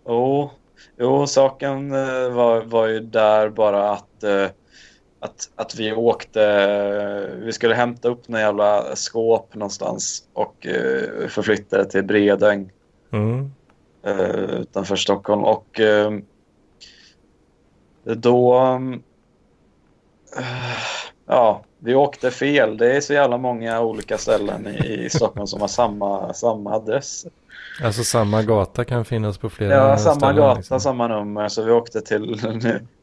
Jo, 0.06 0.50
jo 0.98 1.26
saken 1.26 1.92
eh, 1.92 2.30
var, 2.30 2.62
var 2.62 2.86
ju 2.86 3.00
där 3.00 3.48
bara 3.48 3.90
att, 3.90 4.22
eh, 4.22 4.46
att, 5.20 5.50
att 5.56 5.74
vi 5.74 5.92
åkte, 5.92 7.30
vi 7.42 7.52
skulle 7.52 7.74
hämta 7.74 8.08
upp 8.08 8.28
några 8.28 8.44
jävla 8.44 8.96
skåp 8.96 9.54
någonstans 9.54 10.24
och 10.32 10.66
förflytta 11.28 11.78
det 11.78 11.84
till 11.84 12.04
Bredäng 12.04 12.70
mm. 13.12 13.52
utanför 14.60 14.96
Stockholm 14.96 15.44
och 15.44 15.80
Då... 18.04 18.56
äh, 20.36 20.78
ja, 21.26 21.62
vi 21.78 21.94
åkte 21.94 22.30
fel. 22.30 22.76
Det 22.76 22.96
är 22.96 23.00
så 23.00 23.12
jävla 23.12 23.38
många 23.38 23.80
olika 23.80 24.18
ställen 24.18 24.66
i, 24.66 25.04
i 25.04 25.10
Stockholm 25.10 25.46
som 25.46 25.60
har 25.60 25.68
samma, 25.68 26.34
samma 26.34 26.74
adress. 26.74 27.26
Alltså 27.82 28.04
samma 28.04 28.42
gata 28.42 28.84
kan 28.84 29.04
finnas 29.04 29.38
på 29.38 29.50
flera 29.50 29.72
Ja, 29.74 29.96
samma 29.98 30.14
ställen, 30.16 30.36
gata, 30.36 30.56
liksom. 30.58 30.80
samma 30.80 31.08
nummer. 31.08 31.48
Så 31.48 31.62
vi 31.62 31.72
åkte 31.72 32.00
till 32.00 32.40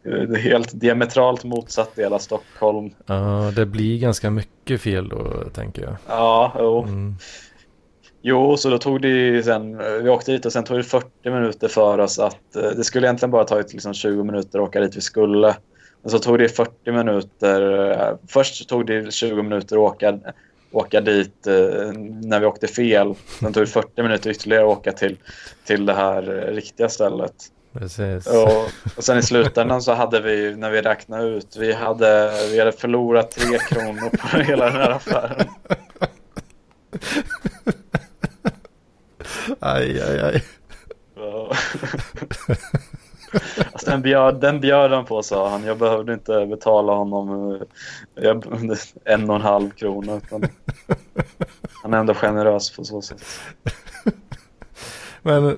en 0.04 0.36
helt 0.36 0.80
diametralt 0.80 1.44
motsatt 1.44 1.96
del 1.96 2.14
av 2.14 2.20
Stockholm. 2.20 2.90
Ja, 3.06 3.52
det 3.56 3.66
blir 3.66 4.00
ganska 4.00 4.30
mycket 4.30 4.82
fel 4.82 5.10
då, 5.10 5.34
tänker 5.54 5.82
jag. 5.82 5.96
Ja, 6.08 6.54
jo. 6.60 6.84
Mm. 6.84 7.16
Jo, 8.22 8.58
så 8.58 8.70
då 8.70 8.78
tog 8.78 9.02
det 9.02 9.08
ju 9.08 9.44
sen, 9.44 9.78
vi 10.04 10.10
åkte 10.10 10.32
dit 10.32 10.46
och 10.46 10.54
sen 10.54 10.64
tog 10.64 10.78
det 10.78 10.84
40 10.84 11.08
minuter 11.30 11.68
för 11.68 11.98
oss 11.98 12.20
att, 12.20 12.56
eh, 12.56 12.62
det 12.62 12.84
skulle 12.84 13.08
egentligen 13.08 13.32
bara 13.32 13.44
tagit 13.44 13.74
liksom 13.74 13.94
20 13.94 14.24
minuter 14.24 14.60
att 14.60 14.68
åka 14.68 14.80
dit 14.80 14.98
vi 14.98 15.02
skulle. 15.02 15.56
Men 16.02 16.12
så 16.12 16.20
tog 16.20 16.40
det 16.40 16.50
40 16.50 16.92
minuter, 16.92 17.92
eh, 17.92 18.16
först 18.28 18.70
tog 18.70 18.86
det 18.86 19.14
20 19.14 19.42
minuter 19.44 19.76
att 19.76 19.94
åka, 19.94 20.20
åka 20.74 21.02
dit 21.02 21.48
eh, 21.48 21.92
när 22.22 22.40
vi 22.40 22.46
åkte 22.46 22.68
fel. 22.68 23.16
Sen 23.40 23.54
tog 23.54 23.64
det 23.64 23.68
40 23.68 24.04
minuter 24.04 24.30
ytterligare 24.30 24.64
att 24.64 24.78
åka 24.78 24.92
till, 24.92 25.18
till 25.66 25.86
det 25.86 25.94
här 25.94 26.48
eh, 26.48 26.54
riktiga 26.54 26.90
stället. 26.90 27.34
Precis. 27.74 28.28
Och, 28.28 28.98
och 28.98 29.04
sen 29.04 29.18
i 29.18 29.24
slutändan 29.24 29.82
så 29.82 29.94
hade 29.94 30.22
vi, 30.22 30.56
när 30.56 30.72
vi 30.72 30.82
räknade 30.82 31.24
ut, 31.24 31.56
vi 31.60 31.74
hade, 31.74 32.32
vi 32.52 32.60
hade 32.60 32.72
förlorat 32.72 33.32
tre 33.32 33.58
kronor 33.58 34.10
på 34.10 34.38
hela 34.44 34.66
den 34.66 34.76
här 34.76 34.90
affären. 34.90 35.48
Aj, 39.60 40.02
aj, 40.02 40.20
aj. 40.20 40.44
Alltså, 43.72 43.92
den, 43.92 44.02
bjöd, 44.02 44.42
den 44.42 44.60
bjöd 44.60 44.92
han 44.92 45.06
på 45.06 45.24
sa 45.24 45.50
han. 45.50 45.64
Jag 45.64 45.78
behövde 45.78 46.14
inte 46.14 46.46
betala 46.46 46.94
honom 46.94 47.52
eh, 47.52 47.62
jag, 48.24 48.44
en 49.06 49.30
och 49.30 49.36
en 49.36 49.42
halv 49.42 49.70
krona. 49.70 50.18
Utan 50.18 50.44
han 51.84 51.94
är 51.94 51.98
ändå 51.98 52.14
generös 52.14 52.76
på 52.76 52.84
så 52.84 53.02
sätt. 53.02 53.24
Men 55.22 55.58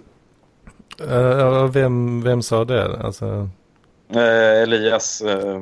eh, 1.10 1.66
vem, 1.72 2.22
vem 2.22 2.42
sa 2.42 2.66
det? 2.66 2.98
Alltså, 2.98 3.50
Eh, 4.10 4.62
Elias, 4.62 5.22
eh, 5.22 5.62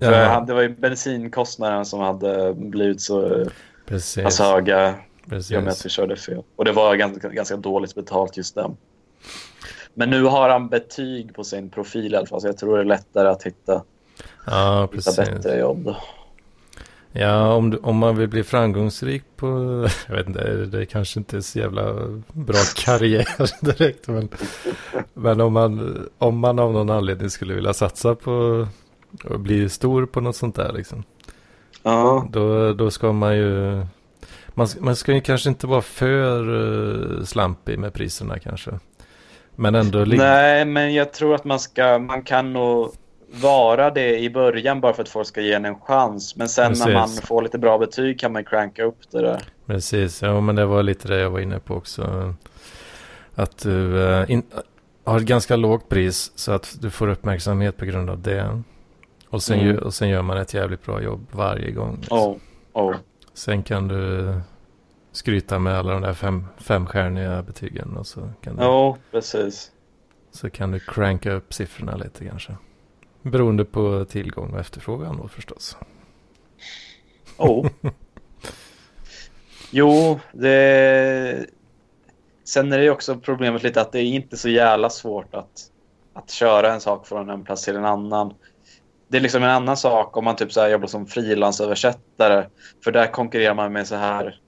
han, 0.00 0.46
det 0.46 0.54
var 0.54 0.62
ju 0.62 0.68
bensinkostnaden 0.68 1.84
som 1.84 2.00
hade 2.00 2.54
blivit 2.54 3.00
så 3.00 3.40
eh, 3.40 3.46
precis. 3.86 4.24
pass 4.24 4.38
höga 4.38 4.94
i 5.26 5.34
och 5.34 5.34
med 5.34 5.58
att 5.58 5.58
vi 5.58 5.62
precis. 5.62 5.92
körde 5.92 6.16
fel. 6.16 6.42
Och 6.56 6.64
det 6.64 6.72
var 6.72 6.96
ganska, 6.96 7.28
ganska 7.28 7.56
dåligt 7.56 7.94
betalt 7.94 8.36
just 8.36 8.54
den. 8.54 8.76
Men 9.98 10.10
nu 10.10 10.22
har 10.24 10.48
han 10.48 10.68
betyg 10.68 11.34
på 11.34 11.44
sin 11.44 11.70
profil 11.70 12.12
i 12.14 12.16
alla 12.16 12.26
fall, 12.26 12.40
så 12.40 12.46
jag 12.46 12.58
tror 12.58 12.76
det 12.76 12.82
är 12.82 12.86
lättare 12.86 13.28
att 13.28 13.42
hitta, 13.42 13.82
Ja, 14.46 14.88
hitta 14.92 15.12
bättre 15.24 15.58
jobb. 15.58 15.94
Ja, 17.12 17.52
om, 17.54 17.70
du, 17.70 17.76
om 17.76 17.96
man 17.96 18.16
vill 18.16 18.28
bli 18.28 18.44
framgångsrik 18.44 19.22
på, 19.36 19.48
jag 20.08 20.16
vet 20.16 20.26
inte, 20.26 20.52
det, 20.54 20.86
kanske 20.86 21.20
inte 21.20 21.36
är 21.36 21.40
så 21.40 21.58
jävla 21.58 21.94
bra 22.32 22.58
karriär 22.84 23.64
direkt. 23.64 24.08
Men, 24.08 24.28
men 25.14 25.40
om, 25.40 25.52
man, 25.52 26.06
om 26.18 26.38
man 26.38 26.58
av 26.58 26.72
någon 26.72 26.90
anledning 26.90 27.30
skulle 27.30 27.54
vilja 27.54 27.74
satsa 27.74 28.14
på 28.14 28.66
att 29.30 29.40
bli 29.40 29.68
stor 29.68 30.06
på 30.06 30.20
något 30.20 30.36
sånt 30.36 30.54
där 30.56 30.72
liksom. 30.72 31.04
Ja, 31.82 32.26
Då, 32.30 32.72
då 32.72 32.90
ska 32.90 33.12
man 33.12 33.36
ju, 33.36 33.82
man, 34.54 34.68
ska- 34.68 34.80
man 34.80 34.96
ska 34.96 35.12
ju 35.12 35.20
kanske 35.20 35.48
inte 35.48 35.66
vara 35.66 35.82
för 35.82 36.48
uh, 36.50 37.24
slampig 37.24 37.78
med 37.78 37.92
priserna 37.94 38.38
kanske. 38.38 38.70
Men 39.56 39.74
ändå 39.74 39.98
Nej, 39.98 40.64
men 40.64 40.94
jag 40.94 41.12
tror 41.12 41.34
att 41.34 41.44
man 41.44 41.58
ska, 41.60 41.98
man 41.98 42.22
kan 42.22 42.52
nog 42.52 42.92
vara 43.42 43.90
det 43.90 44.18
i 44.18 44.30
början 44.30 44.80
bara 44.80 44.92
för 44.92 45.02
att 45.02 45.08
folk 45.08 45.26
ska 45.28 45.40
ge 45.40 45.52
en 45.52 45.64
en 45.64 45.80
chans. 45.80 46.36
Men 46.36 46.48
sen 46.48 46.72
när 46.78 46.92
man 46.92 47.02
Precis. 47.08 47.26
får 47.26 47.42
lite 47.42 47.58
bra 47.58 47.78
betyg 47.78 48.20
kan 48.20 48.32
man 48.32 48.44
cranka 48.44 48.84
upp 48.84 48.98
det 49.10 49.20
där. 49.22 49.42
precis, 49.66 50.22
ja 50.22 50.40
men 50.40 50.56
det 50.56 50.66
var 50.66 50.82
lite 50.82 51.08
det 51.08 51.18
jag 51.20 51.30
var 51.30 51.40
inne 51.40 51.58
på 51.58 51.74
också. 51.74 52.34
Att 53.34 53.58
du 53.58 54.02
eh, 54.08 54.30
in, 54.30 54.42
har 55.04 55.16
ett 55.16 55.22
ganska 55.26 55.56
lågt 55.56 55.88
pris 55.88 56.32
så 56.34 56.52
att 56.52 56.76
du 56.80 56.90
får 56.90 57.08
uppmärksamhet 57.08 57.76
på 57.76 57.84
grund 57.84 58.10
av 58.10 58.20
det. 58.22 58.62
Och 59.30 59.42
sen, 59.42 59.60
Mm. 59.60 59.78
och 59.78 59.94
sen 59.94 60.08
gör 60.08 60.22
man 60.22 60.36
ett 60.38 60.54
jävligt 60.54 60.84
bra 60.86 61.02
jobb 61.02 61.26
varje 61.32 61.70
gång. 61.70 61.96
liksom. 62.00 62.18
Oh, 62.18 62.36
oh. 62.72 62.94
Sen 63.34 63.62
kan 63.62 63.88
du 63.88 64.32
skryta 65.16 65.58
med 65.58 65.78
alla 65.78 65.92
de 65.92 66.02
där 66.02 66.12
fem, 66.12 66.44
femstjärniga 66.56 67.42
betygen 67.42 67.96
och 67.96 68.06
så 68.06 68.30
kan, 68.40 68.56
du, 68.56 68.94
precis. 69.10 69.70
så 70.30 70.50
kan 70.50 70.70
du 70.70 70.80
cranka 70.80 71.32
upp 71.32 71.54
siffrorna 71.54 71.96
lite 71.96 72.24
kanske. 72.24 72.56
Beroende 73.22 73.64
på 73.64 74.04
tillgång 74.04 74.52
och 74.52 74.60
efterfrågan 74.60 75.16
då 75.16 75.28
förstås. 75.28 75.76
Oh. 77.36 77.66
Jo, 79.70 80.20
det... 80.32 81.46
Sen 82.44 82.72
är 82.72 82.78
det 82.78 82.90
också 82.90 83.16
problemet 83.16 83.62
lite 83.62 83.80
att 83.80 83.92
det 83.92 84.00
är 84.00 84.04
inte 84.04 84.36
så 84.36 84.48
jävla 84.48 84.90
svårt 84.90 85.34
att, 85.34 85.70
att 86.14 86.30
köra 86.30 86.72
en 86.72 86.80
sak 86.80 87.06
från 87.06 87.30
en 87.30 87.44
plats 87.44 87.64
till 87.64 87.76
en 87.76 87.84
annan. 87.84 88.34
Det 89.08 89.16
är 89.16 89.20
liksom 89.20 89.42
en 89.42 89.50
annan 89.50 89.76
sak 89.76 90.16
om 90.16 90.24
man 90.24 90.36
typ 90.36 90.52
så 90.52 90.68
jobbar 90.68 90.86
som 90.86 91.06
frilansöversättare. 91.06 92.46
För 92.84 92.92
där 92.92 93.06
konkurrerar 93.06 93.54
man 93.54 93.72
med 93.72 93.86
så 93.86 93.96
här 93.96 94.40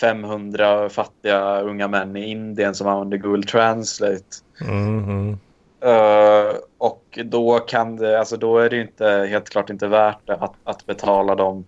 500 0.00 0.88
fattiga 0.88 1.60
unga 1.60 1.88
män 1.88 2.16
i 2.16 2.30
Indien 2.30 2.74
som 2.74 2.86
använder 2.88 3.18
Google 3.18 3.42
Translate. 3.42 4.24
Mhm. 4.60 5.38
Eh, 5.80 6.56
och 6.78 7.18
då 7.24 7.58
kan 7.58 7.96
det, 7.96 8.18
alltså 8.18 8.36
då 8.36 8.58
är 8.58 8.70
det 8.70 8.80
inte 8.80 9.26
helt 9.30 9.48
klart 9.50 9.70
inte 9.70 9.86
värt 9.86 10.26
det 10.26 10.34
att, 10.34 10.54
att 10.64 10.86
betala 10.86 11.34
dem. 11.34 11.64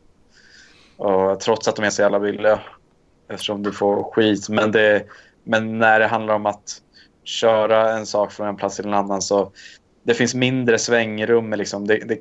Uh, 1.04 1.34
trots 1.34 1.68
att 1.68 1.76
de 1.76 1.84
är 1.84 1.90
så 1.90 2.02
jävla 2.02 2.20
billiga. 2.20 2.60
Eftersom 3.28 3.62
du 3.62 3.72
får 3.72 4.02
skit. 4.12 4.48
Men, 4.48 4.72
det, 4.72 5.04
men 5.44 5.78
när 5.78 6.00
det 6.00 6.06
handlar 6.06 6.34
om 6.34 6.46
att 6.46 6.82
köra 7.24 7.92
en 7.92 8.06
sak 8.06 8.32
från 8.32 8.48
en 8.48 8.56
plats 8.56 8.76
till 8.76 8.86
en 8.86 8.94
annan 8.94 9.22
så 9.22 9.52
det 10.02 10.14
finns 10.14 10.34
mindre 10.34 10.78
svängrum. 10.78 11.50
Liksom. 11.50 11.86
Det, 11.86 11.96
det, 11.96 12.18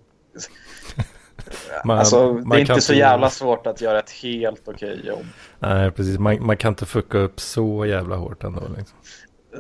Man- 1.85 1.99
alltså, 1.99 2.33
det 2.33 2.55
är 2.55 2.59
inte 2.59 2.81
så 2.81 2.93
jävla 2.93 3.29
svårt 3.29 3.67
att 3.67 3.81
göra 3.81 3.99
ett 3.99 4.11
helt 4.11 4.67
okej 4.67 5.01
jobb. 5.07 5.25
Nej, 5.59 5.91
precis. 5.91 6.19
Man, 6.19 6.45
man 6.45 6.57
kan 6.57 6.69
inte 6.71 6.85
fucka 6.85 7.17
upp 7.17 7.39
så 7.39 7.85
jävla 7.85 8.15
hårt 8.15 8.43
ändå. 8.43 8.61
Liksom. 8.77 8.97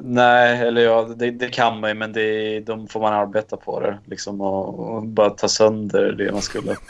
Nej, 0.01 0.67
eller 0.67 0.81
ja, 0.81 1.09
det, 1.15 1.31
det 1.31 1.47
kan 1.47 1.79
man 1.79 1.89
ju, 1.89 1.93
men 1.93 2.13
det, 2.13 2.59
de 2.59 2.87
får 2.87 3.01
man 3.01 3.13
arbeta 3.13 3.57
på 3.57 3.79
det. 3.79 3.99
Liksom, 4.05 4.41
och, 4.41 4.79
och 4.79 5.03
bara 5.03 5.29
ta 5.29 5.47
sönder 5.47 6.11
det 6.11 6.31
man 6.31 6.41
skulle. 6.41 6.75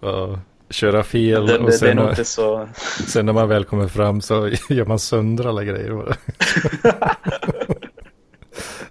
Ja, 0.00 0.38
köra 0.70 1.02
fel 1.02 1.46
Det, 1.46 1.58
och 1.58 1.74
sen, 1.74 1.98
inte 1.98 2.24
så... 2.24 2.68
sen 3.06 3.26
när 3.26 3.32
man 3.32 3.48
väl 3.48 3.64
kommer 3.64 3.88
fram 3.88 4.20
så 4.20 4.48
gör 4.68 4.86
man 4.86 4.98
sönder 4.98 5.46
alla 5.46 5.64
grejer. 5.64 6.16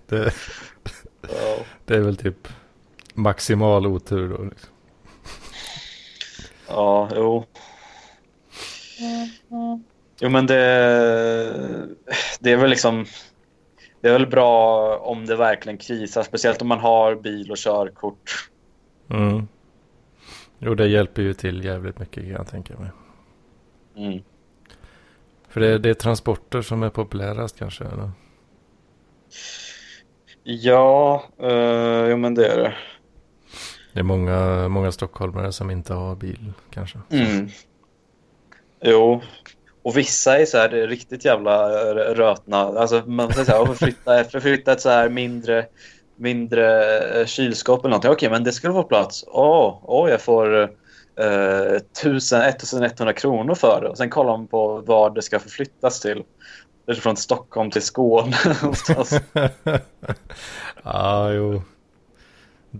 det, 0.09 0.33
det 1.85 1.95
är 1.95 1.99
väl 2.01 2.17
typ 2.17 2.47
maximal 3.13 3.87
otur 3.87 4.29
då. 4.29 4.43
Liksom. 4.43 4.69
Ja, 6.67 7.09
jo. 7.15 7.45
Jo, 10.19 10.29
men 10.29 10.47
det, 10.47 10.55
det 12.39 12.51
är 12.51 12.57
väl 12.57 12.69
liksom... 12.69 13.05
Det 14.01 14.09
är 14.09 14.13
väl 14.13 14.27
bra 14.27 14.97
om 14.97 15.25
det 15.25 15.35
verkligen 15.35 15.77
krisar, 15.77 16.23
speciellt 16.23 16.61
om 16.61 16.67
man 16.67 16.79
har 16.79 17.15
bil 17.15 17.51
och 17.51 17.57
körkort. 17.57 18.49
Mm. 19.09 19.47
Jo, 20.59 20.75
det 20.75 20.87
hjälper 20.87 21.21
ju 21.21 21.33
till 21.33 21.65
jävligt 21.65 21.99
mycket 21.99 22.23
kan 22.23 22.31
jag 22.31 22.47
tänka 22.47 22.77
mig. 22.77 22.89
Mm. 23.95 24.23
För 25.49 25.59
det, 25.59 25.77
det 25.77 25.89
är 25.89 25.93
transporter 25.93 26.61
som 26.61 26.83
är 26.83 26.89
populärast 26.89 27.59
kanske. 27.59 27.83
Eller? 27.83 28.11
Ja, 30.43 31.23
uh, 31.43 32.09
jo 32.09 32.17
men 32.17 32.35
det 32.35 32.47
är 32.47 32.57
det. 32.57 32.73
Det 33.93 33.99
är 33.99 34.03
många, 34.03 34.67
många 34.67 34.91
stockholmare 34.91 35.51
som 35.51 35.71
inte 35.71 35.93
har 35.93 36.15
bil 36.15 36.53
kanske. 36.69 36.99
Mm. 37.09 37.49
Jo, 38.81 39.21
och 39.83 39.97
vissa 39.97 40.39
är 40.39 40.45
så 40.45 40.57
här 40.57 40.69
riktigt 40.69 41.25
jävla 41.25 41.69
rötna. 41.95 42.57
Alltså 42.57 43.03
man 43.05 43.33
säger 43.33 43.45
så 43.45 43.51
här, 43.51 43.61
"Åh, 43.61 43.73
flytta, 43.73 44.23
flytta 44.39 44.71
ett 44.71 44.81
så 44.81 44.89
här 44.89 45.09
mindre, 45.09 45.65
mindre 46.15 46.97
eh, 46.99 47.25
kylskåp 47.25 47.79
eller 47.79 47.89
någonting. 47.89 48.11
Okej, 48.11 48.29
men 48.29 48.43
det 48.43 48.51
skulle 48.51 48.73
få 48.73 48.83
plats. 48.83 49.23
Åh, 49.27 49.79
åh 49.83 50.09
jag 50.09 50.21
får 50.21 50.61
eh, 51.19 51.75
1000, 51.91 52.41
1100 52.41 53.13
kronor 53.13 53.55
för 53.55 53.81
det. 53.81 53.89
Och 53.89 53.97
sen 53.97 54.09
kollar 54.09 54.37
man 54.37 54.47
på 54.47 54.83
vad 54.85 55.15
det 55.15 55.21
ska 55.21 55.39
förflyttas 55.39 55.99
till. 55.99 56.23
Från 57.01 57.17
Stockholm 57.17 57.71
till 57.71 57.81
Skåne 57.81 58.37
någonstans. 58.61 59.19
ja, 60.83 61.31
jo. 61.31 61.61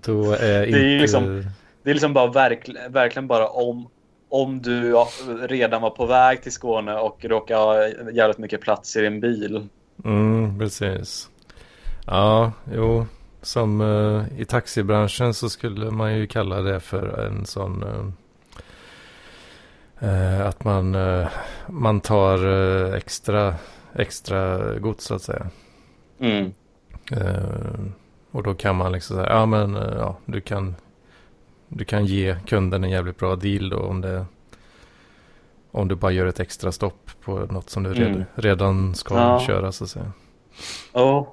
Då 0.01 0.31
är 0.31 0.37
är 0.43 0.65
inte... 0.65 0.79
ju 0.79 0.99
liksom- 0.99 1.45
Det 1.83 1.89
är 1.89 1.93
liksom 1.93 2.13
bara 2.13 2.31
verk, 2.31 2.69
verkligen 2.89 3.27
bara 3.27 3.47
om, 3.47 3.89
om 4.29 4.61
du 4.61 4.95
redan 5.41 5.81
var 5.81 5.89
på 5.89 6.05
väg 6.05 6.43
till 6.43 6.51
Skåne 6.51 6.93
och 6.93 7.25
råkar 7.25 7.55
ha 7.55 7.87
jävligt 8.11 8.37
mycket 8.37 8.61
plats 8.61 8.95
i 8.95 9.01
din 9.01 9.19
bil. 9.19 9.67
Mm, 10.05 10.59
precis. 10.59 11.29
Ja, 12.05 12.51
jo. 12.73 13.05
som 13.41 13.81
uh, 13.81 14.25
i 14.37 14.45
taxibranschen 14.45 15.33
så 15.33 15.49
skulle 15.49 15.91
man 15.91 16.17
ju 16.17 16.27
kalla 16.27 16.61
det 16.61 16.79
för 16.79 17.25
en 17.27 17.45
sån 17.45 17.83
uh, 20.03 20.41
att 20.47 20.63
man, 20.63 20.97
man 21.67 22.01
tar 22.01 22.45
extra, 22.93 23.55
extra 23.95 24.73
gods 24.79 25.05
så 25.05 25.15
att 25.15 25.21
säga. 25.21 25.49
Mm. 26.19 26.53
Och 28.33 28.43
då 28.43 28.53
kan 28.53 28.75
man 28.75 28.91
liksom 28.91 29.15
säga, 29.15 29.29
ja 29.29 29.45
men 29.45 29.73
ja, 29.73 30.17
du 30.25 30.41
kan, 30.41 30.75
du 31.67 31.85
kan 31.85 32.05
ge 32.05 32.35
kunden 32.47 32.83
en 32.83 32.89
jävligt 32.89 33.17
bra 33.17 33.35
deal 33.35 33.69
då 33.69 33.79
om 33.79 34.01
det 34.01 34.25
om 35.73 35.87
du 35.87 35.95
bara 35.95 36.11
gör 36.11 36.25
ett 36.25 36.39
extra 36.39 36.71
stopp 36.71 37.11
på 37.21 37.39
något 37.39 37.69
som 37.69 37.83
du 37.83 37.89
mm. 37.89 38.03
redan, 38.03 38.25
redan 38.35 38.95
ska 38.95 39.15
ja. 39.15 39.39
köra 39.47 39.71
så 39.71 39.83
att 39.83 39.89
säga. 39.89 40.11
Oh. 40.93 41.27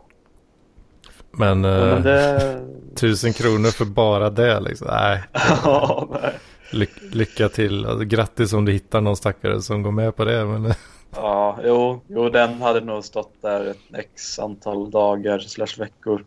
Men, 1.30 1.64
ja, 1.64 1.84
men 1.84 1.96
eh, 1.96 2.02
det... 2.02 2.62
tusen 2.94 3.32
kronor 3.32 3.68
för 3.68 3.84
bara 3.84 4.30
det 4.30 4.60
liksom. 4.60 4.86
Nej. 4.90 5.22
ja, 5.64 6.08
nej. 6.22 6.32
Ly 6.72 6.86
lycka 7.12 7.48
till. 7.48 7.86
Alltså, 7.86 8.04
grattis 8.04 8.52
om 8.52 8.64
du 8.64 8.72
hittar 8.72 9.00
någon 9.00 9.16
stackare 9.16 9.62
som 9.62 9.82
går 9.82 9.92
med 9.92 10.16
på 10.16 10.24
det. 10.24 10.44
Men... 10.44 10.74
ja, 11.14 11.58
jo, 11.64 12.00
jo, 12.06 12.28
den 12.28 12.62
hade 12.62 12.80
nog 12.80 13.04
stått 13.04 13.42
där 13.42 13.66
ett 13.66 13.94
x 13.94 14.38
antal 14.38 14.90
dagar 14.90 15.38
slash 15.38 15.78
veckor. 15.78 16.24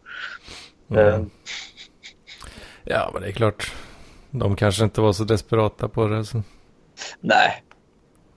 Mm. 0.90 1.08
Eh. 1.08 1.22
Ja, 2.84 3.10
men 3.14 3.22
det 3.22 3.28
är 3.28 3.32
klart. 3.32 3.74
De 4.32 4.56
kanske 4.56 4.84
inte 4.84 5.02
var 5.02 5.14
så 5.14 5.24
desperata 5.24 5.88
på 5.88 6.08
det. 6.08 6.26
Så. 6.26 6.44
Nej. 7.20 7.64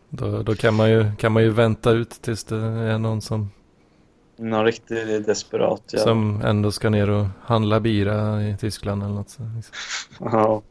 Då, 0.09 0.43
då 0.43 0.55
kan, 0.55 0.75
man 0.75 0.91
ju, 0.91 1.17
kan 1.19 1.33
man 1.33 1.43
ju 1.43 1.51
vänta 1.51 1.91
ut 1.91 2.11
tills 2.11 2.45
det 2.45 2.57
är 2.57 2.99
någon 2.99 3.21
som 3.21 3.51
någon 4.39 4.65
riktigt 4.65 5.27
desperat. 5.27 5.83
Ja. 5.93 5.99
Som 5.99 6.43
ändå 6.45 6.73
ska 6.73 6.91
ner 6.91 7.11
och 7.11 7.27
handla 7.45 7.81
bira 7.81 8.43
i 8.43 8.57
Tyskland 8.61 9.03
eller 9.03 9.15
något. 9.15 9.31
Så, 9.31 9.43
liksom. 9.57 9.75
Ja. 10.19 10.63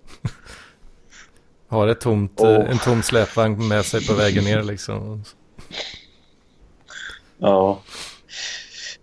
Har 1.68 1.88
ett 1.88 2.00
tomt, 2.00 2.40
oh. 2.40 2.70
en 2.70 2.78
tom 2.78 3.04
släpvagn 3.04 3.68
med 3.68 3.86
sig 3.86 4.08
på 4.08 4.14
vägen 4.14 4.44
ner 4.44 4.64
liksom. 4.64 5.24
Ja. 7.38 7.82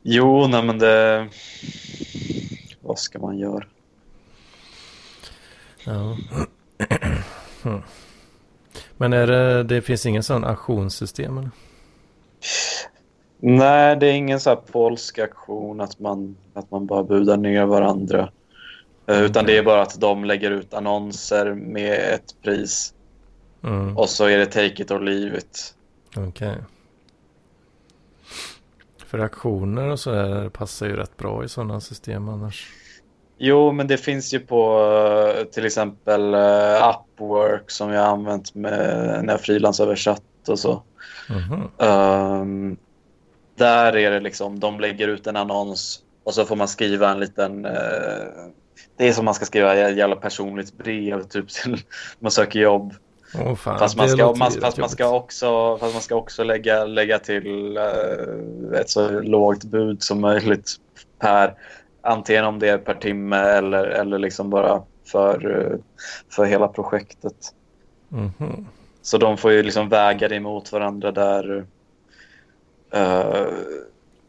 Jo, 0.03 0.47
nej 0.47 0.63
men 0.63 0.79
det... 0.79 1.29
Vad 2.83 2.99
ska 2.99 3.19
man 3.19 3.39
göra? 3.39 3.65
Ja. 5.87 6.17
Men 8.97 9.13
är 9.13 9.27
det, 9.27 9.63
det 9.63 9.83
finns 9.83 10.07
ingen 10.07 10.23
sån 10.23 10.45
auktionssystem 10.45 11.39
eller? 11.39 11.51
Nej, 13.39 13.97
det 13.97 14.07
är 14.07 14.13
ingen 14.13 14.41
så 14.41 14.51
här 14.51 14.57
polsk 14.57 15.19
aktion 15.19 15.81
att 15.81 15.99
man, 15.99 16.37
att 16.55 16.71
man 16.71 16.87
bara 16.87 17.03
budar 17.03 17.37
ner 17.37 17.67
varandra. 17.67 18.31
Mm. 19.07 19.25
Utan 19.25 19.47
det 19.47 19.59
är 19.59 19.63
bara 19.63 19.83
att 19.83 20.01
de 20.01 20.25
lägger 20.25 20.51
ut 20.51 20.75
annonser 20.75 21.55
med 21.55 22.15
ett 22.15 22.43
pris. 22.43 22.95
Mm. 23.65 23.99
Och 23.99 24.09
så 24.09 24.25
är 24.25 24.39
det 24.39 24.47
take 24.47 24.83
it 24.83 24.91
or 24.91 25.01
leave 25.01 25.39
it. 25.39 25.75
Okej. 26.17 26.29
Okay. 26.29 26.63
För 29.13 29.19
aktioner 29.19 29.89
och 29.89 30.01
så 30.01 30.11
där 30.11 30.49
passar 30.49 30.87
ju 30.87 30.97
rätt 30.97 31.17
bra 31.17 31.45
i 31.45 31.49
sådana 31.49 31.81
system 31.81 32.29
annars. 32.29 32.69
Jo, 33.39 33.73
men 33.73 33.87
det 33.87 33.97
finns 33.97 34.35
ju 34.35 34.41
på 34.41 34.85
eh, 35.37 35.45
till 35.45 35.67
exempel 35.67 36.35
uh, 36.35 36.91
Upwork 36.91 37.71
som 37.71 37.91
jag 37.91 38.01
har 38.01 38.13
använt 38.13 38.55
med, 38.55 39.21
när 39.25 39.33
jag 39.33 39.41
frilansöversatt 39.41 40.49
och 40.49 40.59
så. 40.59 40.83
Mm 41.31 41.43
-hmm. 41.43 42.41
um, 42.41 42.77
där 43.57 43.97
är 43.97 44.11
det 44.11 44.21
liksom, 44.21 44.61
de 44.61 44.81
lägger 44.81 45.09
ut 45.09 45.27
en 45.27 45.37
annons 45.37 46.01
och 46.25 46.35
så 46.35 46.45
får 46.45 46.57
man 46.57 46.69
skriva 46.69 47.11
en 47.11 47.21
liten... 47.21 47.65
Eh, 47.65 47.73
det 48.97 49.09
är 49.09 49.13
som 49.13 49.25
man 49.25 49.35
ska 49.35 49.45
skriva 49.45 49.75
ett 49.75 49.97
jävla 49.97 50.17
personligt 50.17 50.79
brev 50.79 51.23
typ 51.23 51.49
till 51.63 51.79
man 52.19 52.31
söker 52.31 52.61
jobb. 52.61 52.95
Oh, 53.35 53.55
fan, 53.55 53.79
fast, 53.79 53.97
man 53.97 54.09
ska, 54.09 54.27
man, 54.27 54.51
fast, 54.53 54.79
man 54.79 54.89
ska 54.89 55.09
också, 55.09 55.79
fast 55.79 55.95
man 55.95 56.03
ska 56.03 56.15
också 56.15 56.45
lägga, 56.45 56.85
lägga 56.85 57.19
till 57.19 57.77
eh, 57.77 58.81
ett 58.81 58.91
så 58.91 59.21
lågt 59.21 59.65
bud 59.65 60.03
som 60.03 60.21
möjligt 60.21 60.71
per 61.19 61.55
antingen 62.01 62.45
om 62.45 62.59
det 62.59 62.69
är 62.69 62.79
per 62.79 62.95
timme 62.95 63.37
eller, 63.37 63.85
eller 63.85 64.19
liksom 64.19 64.51
bara 64.51 64.83
för, 65.05 65.61
eh, 65.61 65.79
för 66.31 66.45
hela 66.45 66.69
projektet. 66.69 67.55
Mm 68.13 68.31
-hmm. 68.39 68.65
Så 69.03 69.19
de 69.19 69.37
får 69.37 69.53
ju 69.53 69.63
liksom 69.63 69.89
väga 69.89 70.29
det 70.29 70.37
emot 70.37 70.73
varandra 70.73 71.13
där 71.13 71.65
uh, 72.97 73.47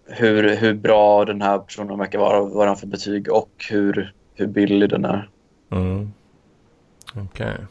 hur, 0.06 0.56
hur 0.56 0.74
bra 0.74 1.26
den 1.26 1.42
här 1.42 1.60
personen 1.60 1.98
verkar 1.98 2.20
vara, 2.20 2.42
vad 2.42 2.68
den 2.68 2.76
för 2.76 2.88
betyg 2.88 3.32
och 3.32 3.66
hur, 3.70 4.14
hur 4.34 4.48
billig 4.48 4.90
den 4.90 5.06
är. 5.06 5.30
Mm. 5.72 6.14
Okej. 7.16 7.54
Okay. 7.54 7.66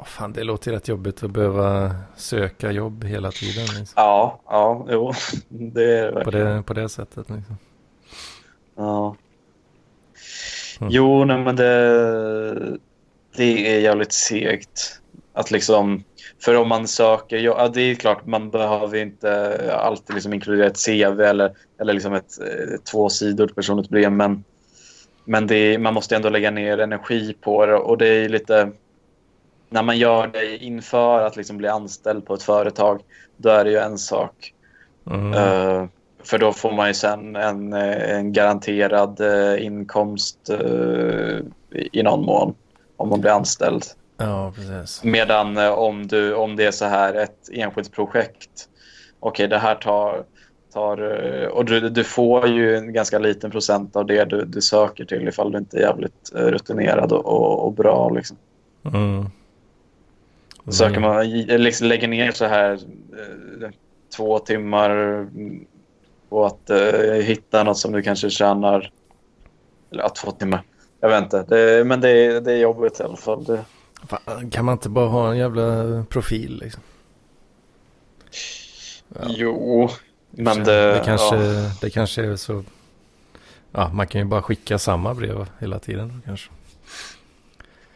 Oh, 0.00 0.04
fan, 0.04 0.32
det 0.32 0.44
låter 0.44 0.72
rätt 0.72 0.88
jobbigt 0.88 1.22
att 1.22 1.30
behöva 1.30 1.94
söka 2.16 2.70
jobb 2.70 3.04
hela 3.04 3.30
tiden. 3.30 3.62
Liksom. 3.62 3.94
Ja, 3.96 4.40
ja, 4.46 4.86
jo. 4.90 5.12
Det 5.48 5.98
är 5.98 6.12
det 6.12 6.24
på 6.24 6.30
det, 6.30 6.62
på 6.66 6.74
det 6.74 6.88
sättet 6.88 7.30
liksom. 7.30 7.56
Ja. 8.76 9.16
Mm. 10.80 10.92
Jo, 10.92 11.24
nej 11.24 11.38
men 11.38 11.56
det, 11.56 12.78
det 13.36 13.76
är 13.76 13.80
jävligt 13.80 14.12
segt. 14.12 15.00
Att 15.32 15.50
liksom 15.50 16.04
för 16.44 16.54
om 16.54 16.68
man 16.68 16.88
söker, 16.88 17.36
ja 17.36 17.68
det 17.68 17.80
är 17.80 17.94
klart 17.94 18.26
man 18.26 18.50
behöver 18.50 18.98
inte 18.98 19.74
alltid 19.74 20.14
liksom 20.14 20.34
inkludera 20.34 20.66
ett 20.66 20.86
CV 20.86 21.20
eller, 21.20 21.52
eller 21.80 21.92
liksom 21.92 22.14
ett, 22.14 22.40
eh, 22.40 22.80
tvåsidigt 22.90 23.54
personligt 23.54 23.88
brev 23.88 24.12
men, 24.12 24.44
men 25.24 25.46
det, 25.46 25.78
man 25.78 25.94
måste 25.94 26.16
ändå 26.16 26.28
lägga 26.28 26.50
ner 26.50 26.78
energi 26.78 27.36
på 27.40 27.66
det 27.66 27.74
och 27.74 27.98
det 27.98 28.08
är 28.08 28.28
lite 28.28 28.72
när 29.70 29.82
man 29.82 29.98
gör 29.98 30.26
det 30.26 30.56
inför 30.56 31.20
att 31.20 31.36
liksom 31.36 31.56
bli 31.56 31.68
anställd 31.68 32.26
på 32.26 32.34
ett 32.34 32.42
företag 32.42 33.02
då 33.36 33.48
är 33.48 33.64
det 33.64 33.70
ju 33.70 33.78
en 33.78 33.98
sak. 33.98 34.54
Mm. 35.10 35.32
Uh, 35.32 35.88
för 36.24 36.38
då 36.38 36.52
får 36.52 36.72
man 36.72 36.88
ju 36.88 36.94
sen 36.94 37.36
en, 37.36 37.72
en 37.72 38.32
garanterad 38.32 39.20
uh, 39.20 39.64
inkomst 39.64 40.50
uh, 40.50 41.40
i 41.92 42.02
någon 42.02 42.24
mån 42.24 42.54
om 42.96 43.08
man 43.08 43.20
blir 43.20 43.30
anställd. 43.30 43.84
Ja, 44.20 44.52
precis. 44.56 45.04
Medan 45.04 45.56
eh, 45.56 45.70
om, 45.70 46.06
du, 46.06 46.34
om 46.34 46.56
det 46.56 46.66
är 46.66 46.70
så 46.70 46.84
här 46.84 47.14
ett 47.14 47.48
enskilt 47.52 47.92
projekt. 47.92 48.68
Okej, 49.20 49.46
okay, 49.46 49.46
det 49.46 49.58
här 49.58 49.74
tar... 49.74 50.24
tar 50.72 50.98
eh, 51.42 51.48
och 51.48 51.64
du, 51.64 51.88
du 51.88 52.04
får 52.04 52.48
ju 52.48 52.76
en 52.76 52.92
ganska 52.92 53.18
liten 53.18 53.50
procent 53.50 53.96
av 53.96 54.06
det 54.06 54.24
du, 54.24 54.44
du 54.44 54.60
söker 54.60 55.04
till 55.04 55.28
ifall 55.28 55.52
du 55.52 55.58
inte 55.58 55.76
är 55.76 55.80
jävligt 55.80 56.34
eh, 56.34 56.44
rutinerad 56.44 57.12
och, 57.12 57.26
och, 57.26 57.66
och 57.66 57.72
bra. 57.72 58.10
Liksom. 58.10 58.36
Mm. 58.84 59.30
Söker 60.68 61.00
man, 61.00 61.30
liksom, 61.46 61.86
lägger 61.86 62.08
ner 62.08 62.32
så 62.32 62.44
här 62.44 62.80
två 64.16 64.38
timmar 64.38 65.26
på 66.28 66.46
att 66.46 66.70
uh, 66.70 67.12
hitta 67.12 67.62
något 67.62 67.78
som 67.78 67.92
du 67.92 68.02
kanske 68.02 68.30
tjänar... 68.30 68.92
Eller 69.92 70.02
ja, 70.02 70.08
två 70.08 70.30
timmar. 70.30 70.62
Jag 71.00 71.08
vet 71.08 71.22
inte. 71.22 71.42
Det, 71.42 71.84
men 71.84 72.00
det, 72.00 72.40
det 72.40 72.52
är 72.52 72.56
jobbigt 72.56 73.00
i 73.00 73.02
alla 73.02 73.16
fall. 73.16 73.44
Det, 73.44 73.64
Fan, 74.08 74.50
kan 74.50 74.64
man 74.64 74.72
inte 74.72 74.88
bara 74.88 75.08
ha 75.08 75.30
en 75.30 75.38
jävla 75.38 76.04
profil 76.08 76.58
liksom? 76.62 76.82
Ja. 79.08 79.20
Jo, 79.28 79.88
men 80.30 80.64
det... 80.64 80.92
Det 80.92 81.02
kanske, 81.04 81.36
ja. 81.36 81.70
det 81.80 81.90
kanske 81.90 82.24
är 82.24 82.36
så... 82.36 82.64
Ja, 83.72 83.90
man 83.92 84.06
kan 84.06 84.20
ju 84.20 84.24
bara 84.24 84.42
skicka 84.42 84.78
samma 84.78 85.14
brev 85.14 85.46
hela 85.58 85.78
tiden 85.78 86.22
kanske. 86.26 86.50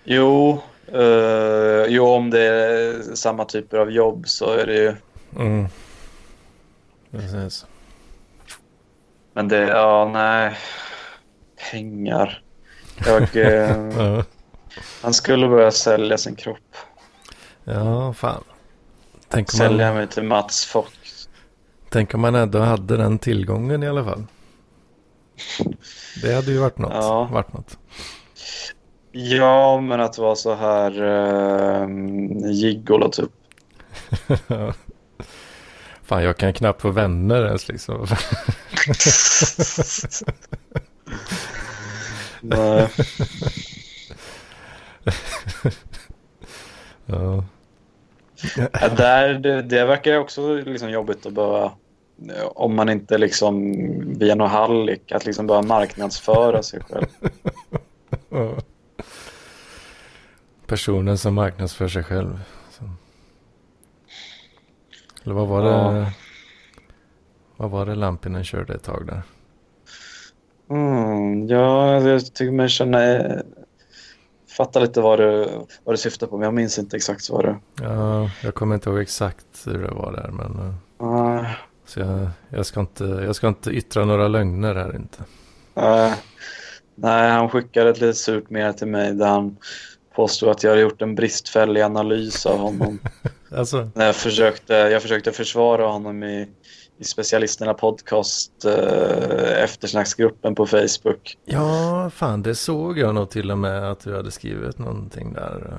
Jo, 0.04 0.62
uh, 0.94 1.84
jo 1.88 2.06
om 2.06 2.30
det 2.30 2.40
är 2.40 3.14
samma 3.14 3.44
typer 3.44 3.78
av 3.78 3.90
jobb 3.90 4.28
så 4.28 4.50
är 4.50 4.66
det 4.66 4.74
ju... 4.74 4.94
Mm. 5.36 5.66
Precis. 7.10 7.66
Men 9.32 9.48
det, 9.48 9.60
ja 9.60 10.10
nej. 10.12 10.56
Pengar. 11.70 12.42
Jag... 13.06 13.36
Uh, 13.36 14.22
Han 15.02 15.14
skulle 15.14 15.48
börja 15.48 15.70
sälja 15.70 16.18
sin 16.18 16.36
kropp. 16.36 16.76
Ja, 17.64 18.12
fan. 18.12 18.44
Tänk 19.28 19.54
om 19.54 19.58
Sälja 19.58 19.86
man... 19.86 19.96
mig 19.96 20.06
till 20.06 20.22
Mats 20.22 20.64
Fox. 20.64 21.28
Tänk 21.88 22.14
om 22.14 22.20
man 22.20 22.34
ändå 22.34 22.58
hade 22.58 22.96
den 22.96 23.18
tillgången 23.18 23.82
i 23.82 23.88
alla 23.88 24.04
fall. 24.04 24.26
Det 26.22 26.34
hade 26.34 26.52
ju 26.52 26.58
varit 26.58 26.78
något. 26.78 26.92
Ja. 26.94 27.28
Varit 27.32 27.52
något. 27.52 27.78
Ja, 29.16 29.80
men 29.80 30.00
att 30.00 30.18
vara 30.18 30.36
så 30.36 30.54
här 30.54 31.02
uh, 31.02 31.88
gigolo 32.50 33.10
typ. 33.10 33.30
Fan, 36.02 36.24
jag 36.24 36.36
kan 36.36 36.52
knappt 36.52 36.82
få 36.82 36.90
vänner 36.90 37.46
ens 37.46 37.68
liksom. 37.68 38.06
Nej. 42.40 42.88
ja. 47.06 47.44
ja. 48.56 48.88
Där, 48.88 49.34
det, 49.34 49.62
det 49.62 49.84
verkar 49.84 50.18
också 50.18 50.54
liksom 50.54 50.90
jobbigt 50.90 51.26
att 51.26 51.32
behöva 51.32 51.72
om 52.54 52.74
man 52.74 52.88
inte 52.88 53.18
liksom 53.18 53.72
via 54.18 54.34
någon 54.34 54.50
hallick, 54.50 55.12
att 55.12 55.26
liksom 55.26 55.46
bara 55.46 55.62
marknadsföra 55.62 56.62
sig 56.62 56.80
själv. 56.80 57.06
Personen 60.66 61.18
som 61.18 61.34
marknadsför 61.34 61.88
sig 61.88 62.02
själv. 62.02 62.40
Eller 65.24 65.34
vad 65.34 65.48
var 65.48 65.62
det? 65.62 65.98
Ja. 65.98 66.10
Vad 67.56 67.70
var 67.70 67.86
det 67.86 67.94
Lampinen 67.94 68.44
körde 68.44 68.74
ett 68.74 68.82
tag 68.82 69.06
där? 69.06 69.22
Mm, 70.70 71.48
ja, 71.48 72.00
jag 72.00 72.34
tycker 72.34 72.52
mig 72.52 72.68
känna... 72.68 72.98
Fatta 74.56 74.80
lite 74.80 75.00
vad 75.00 75.18
du, 75.18 75.48
vad 75.84 75.94
du 75.94 75.96
syftar 75.96 76.26
på, 76.26 76.36
men 76.36 76.44
jag 76.44 76.54
minns 76.54 76.78
inte 76.78 76.96
exakt 76.96 77.30
vad 77.30 77.44
det... 77.44 77.56
Ja, 77.82 78.30
jag 78.42 78.54
kommer 78.54 78.74
inte 78.74 78.90
ihåg 78.90 78.98
exakt 78.98 79.46
hur 79.66 79.82
det 79.82 79.94
var 79.94 80.12
där, 80.12 80.30
men... 80.30 80.74
Uh. 81.10 81.50
Så 81.86 82.00
jag, 82.00 82.28
jag, 82.48 82.66
ska 82.66 82.80
inte, 82.80 83.04
jag 83.04 83.36
ska 83.36 83.48
inte 83.48 83.70
yttra 83.70 84.04
några 84.04 84.28
lögner 84.28 84.74
här 84.74 84.96
inte. 84.96 85.18
Uh. 85.76 86.14
Nej, 86.94 87.30
han 87.30 87.48
skickade 87.48 87.90
ett 87.90 88.00
litet 88.00 88.16
surt 88.16 88.50
med 88.50 88.76
till 88.76 88.88
mig 88.88 89.14
där 89.14 89.26
han 89.26 89.56
påstod 90.14 90.48
att 90.48 90.62
jag 90.62 90.70
hade 90.70 90.82
gjort 90.82 91.02
en 91.02 91.14
bristfällig 91.14 91.80
analys 91.80 92.46
av 92.46 92.58
honom. 92.58 92.98
alltså. 93.56 93.90
När 93.94 94.06
jag 94.06 94.16
försökte, 94.16 94.74
jag 94.74 95.02
försökte 95.02 95.32
försvara 95.32 95.86
honom 95.86 96.22
i 96.22 96.48
i 96.98 97.04
specialisterna 97.04 97.74
podcast 97.74 98.64
eh, 98.64 99.62
eftersnacksgruppen 99.62 100.54
på 100.54 100.66
Facebook. 100.66 101.38
Ja, 101.44 102.10
fan 102.14 102.42
det 102.42 102.54
såg 102.54 102.98
jag 102.98 103.14
nog 103.14 103.30
till 103.30 103.50
och 103.50 103.58
med 103.58 103.90
att 103.90 104.00
du 104.00 104.16
hade 104.16 104.30
skrivit 104.30 104.78
någonting 104.78 105.32
där. 105.32 105.78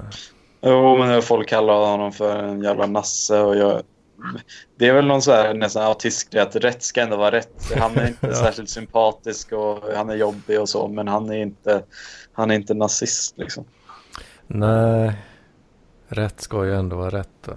Jo, 0.61 0.97
men 0.97 1.21
folk 1.21 1.49
kallar 1.49 1.73
honom 1.73 2.11
för 2.11 2.43
en 2.43 2.63
jävla 2.63 2.85
nasse 2.85 3.39
och 3.39 3.55
jag... 3.55 3.81
Det 4.77 4.87
är 4.87 4.93
väl 4.93 5.05
någon 5.05 5.21
så 5.21 5.31
här 5.31 5.53
nästan 5.53 5.83
autistisk 5.83 6.35
att 6.35 6.55
rätt 6.55 6.83
ska 6.83 7.01
ändå 7.01 7.17
vara 7.17 7.31
rätt. 7.31 7.71
Han 7.77 7.97
är 7.97 8.07
inte 8.07 8.27
ja. 8.27 8.35
särskilt 8.35 8.69
sympatisk 8.69 9.51
och 9.51 9.79
han 9.95 10.09
är 10.09 10.15
jobbig 10.15 10.61
och 10.61 10.69
så, 10.69 10.87
men 10.87 11.07
han 11.07 11.29
är 11.29 11.37
inte, 11.37 11.83
han 12.33 12.51
är 12.51 12.55
inte 12.55 12.73
nazist 12.73 13.37
liksom. 13.37 13.65
Nej, 14.47 15.21
rätt 16.07 16.41
ska 16.41 16.65
ju 16.65 16.75
ändå 16.75 16.95
vara 16.95 17.09
rätt. 17.09 17.49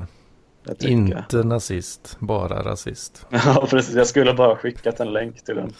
Inte 0.80 1.42
nazist, 1.42 2.16
bara 2.18 2.62
rasist. 2.62 3.26
Ja, 3.30 3.66
precis. 3.70 3.94
Jag 3.94 4.06
skulle 4.06 4.34
bara 4.34 4.56
skickat 4.56 5.00
en 5.00 5.12
länk 5.12 5.44
till 5.44 5.54
den 5.54 5.72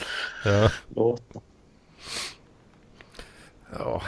ja. 0.45 0.71
låten. 0.89 1.43
Ja. 3.79 4.03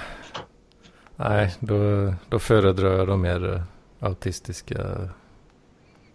Nej, 1.17 1.57
då, 1.61 2.15
då 2.29 2.39
föredrar 2.39 2.99
jag 2.99 3.07
de 3.07 3.21
mer 3.21 3.63
autistiska 4.01 5.09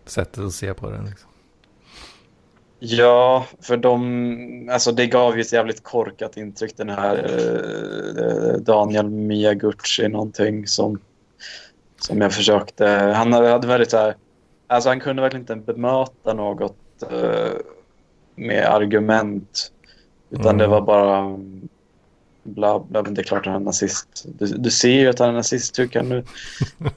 sättet 0.05 0.43
att 0.43 0.53
se 0.53 0.73
på 0.73 0.89
den. 0.89 1.05
Liksom. 1.05 1.29
Ja, 2.87 3.45
för 3.61 3.77
de, 3.77 4.69
alltså 4.71 4.91
det 4.91 5.07
gav 5.07 5.35
ju 5.35 5.41
ett 5.41 5.53
jävligt 5.53 5.83
korkat 5.83 6.37
intryck 6.37 6.77
den 6.77 6.89
här 6.89 7.17
eh, 7.17 8.59
Daniel 8.59 9.09
Miyaguchi 9.09 10.07
någonting 10.07 10.67
som, 10.67 10.99
som 11.99 12.21
jag 12.21 12.33
försökte, 12.33 12.87
han 13.15 13.33
hade 13.33 13.67
väldigt 13.67 13.91
så 13.91 13.97
här 13.97 14.15
Alltså 14.67 14.89
han 14.89 14.99
kunde 14.99 15.21
verkligen 15.21 15.41
inte 15.41 15.55
bemöta 15.55 16.33
något 16.33 16.77
uh, 17.11 17.51
med 18.35 18.65
argument. 18.65 19.71
Utan 20.29 20.45
mm. 20.45 20.57
det 20.57 20.67
var 20.67 20.81
bara 20.81 21.39
bla 22.43 22.79
bla, 22.79 23.03
men 23.03 23.13
det 23.13 23.21
är 23.21 23.23
klart 23.23 23.45
han 23.45 23.55
är 23.55 23.59
nazist. 23.59 24.25
Du, 24.25 24.45
du 24.45 24.71
ser 24.71 24.89
ju 24.89 25.09
att 25.09 25.19
han 25.19 25.29
är 25.29 25.33
nazist. 25.33 25.79
Hur 25.79 25.87
kan 25.87 26.09
du, 26.09 26.23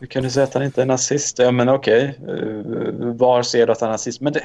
hur 0.01 0.07
kan 0.07 0.23
du 0.23 0.31
säga 0.31 0.45
att 0.45 0.55
han 0.55 0.63
inte 0.63 0.83
är 0.83 0.87
nazist? 0.87 1.39
Ja 1.39 1.51
men 1.51 1.69
okej, 1.69 2.19
okay. 2.23 2.35
uh, 2.35 3.17
var 3.17 3.43
ser 3.43 3.67
du 3.67 3.73
att 3.73 3.81
han 3.81 3.89
är 3.89 3.93
nazist? 3.93 4.21
Men, 4.21 4.33
det, 4.33 4.45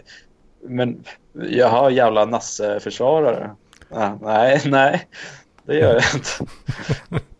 men 0.64 1.04
jag 1.34 1.70
har 1.70 1.90
jävla 1.90 2.26
nasseförsvarare. 2.26 3.56
Ah, 3.90 4.12
nej, 4.22 4.62
nej, 4.66 5.08
det 5.64 5.76
gör 5.76 5.94
jag 5.94 6.04
inte. 6.16 6.54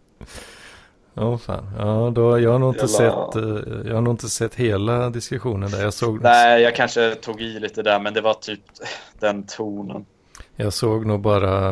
Ja, 1.16 1.24
oh, 1.24 1.38
fan. 1.38 1.70
Ja, 1.78 2.12
då, 2.16 2.40
jag, 2.40 2.52
har 2.52 2.60
nog 2.60 2.76
inte 2.76 2.86
Jävla... 2.86 3.32
sett, 3.32 3.44
eh, 3.44 3.88
jag 3.88 3.96
har 3.96 4.02
nog 4.02 4.14
inte 4.14 4.30
sett 4.30 4.56
hela 4.56 5.10
diskussionen 5.10 5.72
där. 5.72 5.84
Jag 5.84 5.94
såg... 5.94 6.22
Nej, 6.22 6.62
jag 6.62 6.76
kanske 6.76 7.16
tog 7.16 7.42
i 7.42 7.60
lite 7.60 7.84
där, 7.84 8.00
men 8.00 8.14
det 8.14 8.22
var 8.22 8.34
typ 8.34 8.62
den 9.20 9.44
tonen. 9.44 10.06
Jag 10.56 10.74
såg 10.74 11.06
nog 11.06 11.22
bara... 11.22 11.72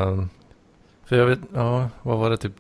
För 1.06 1.16
jag 1.16 1.26
vet, 1.26 1.40
ja, 1.54 1.90
vad 2.02 2.18
var 2.18 2.30
det 2.30 2.38
typ? 2.38 2.54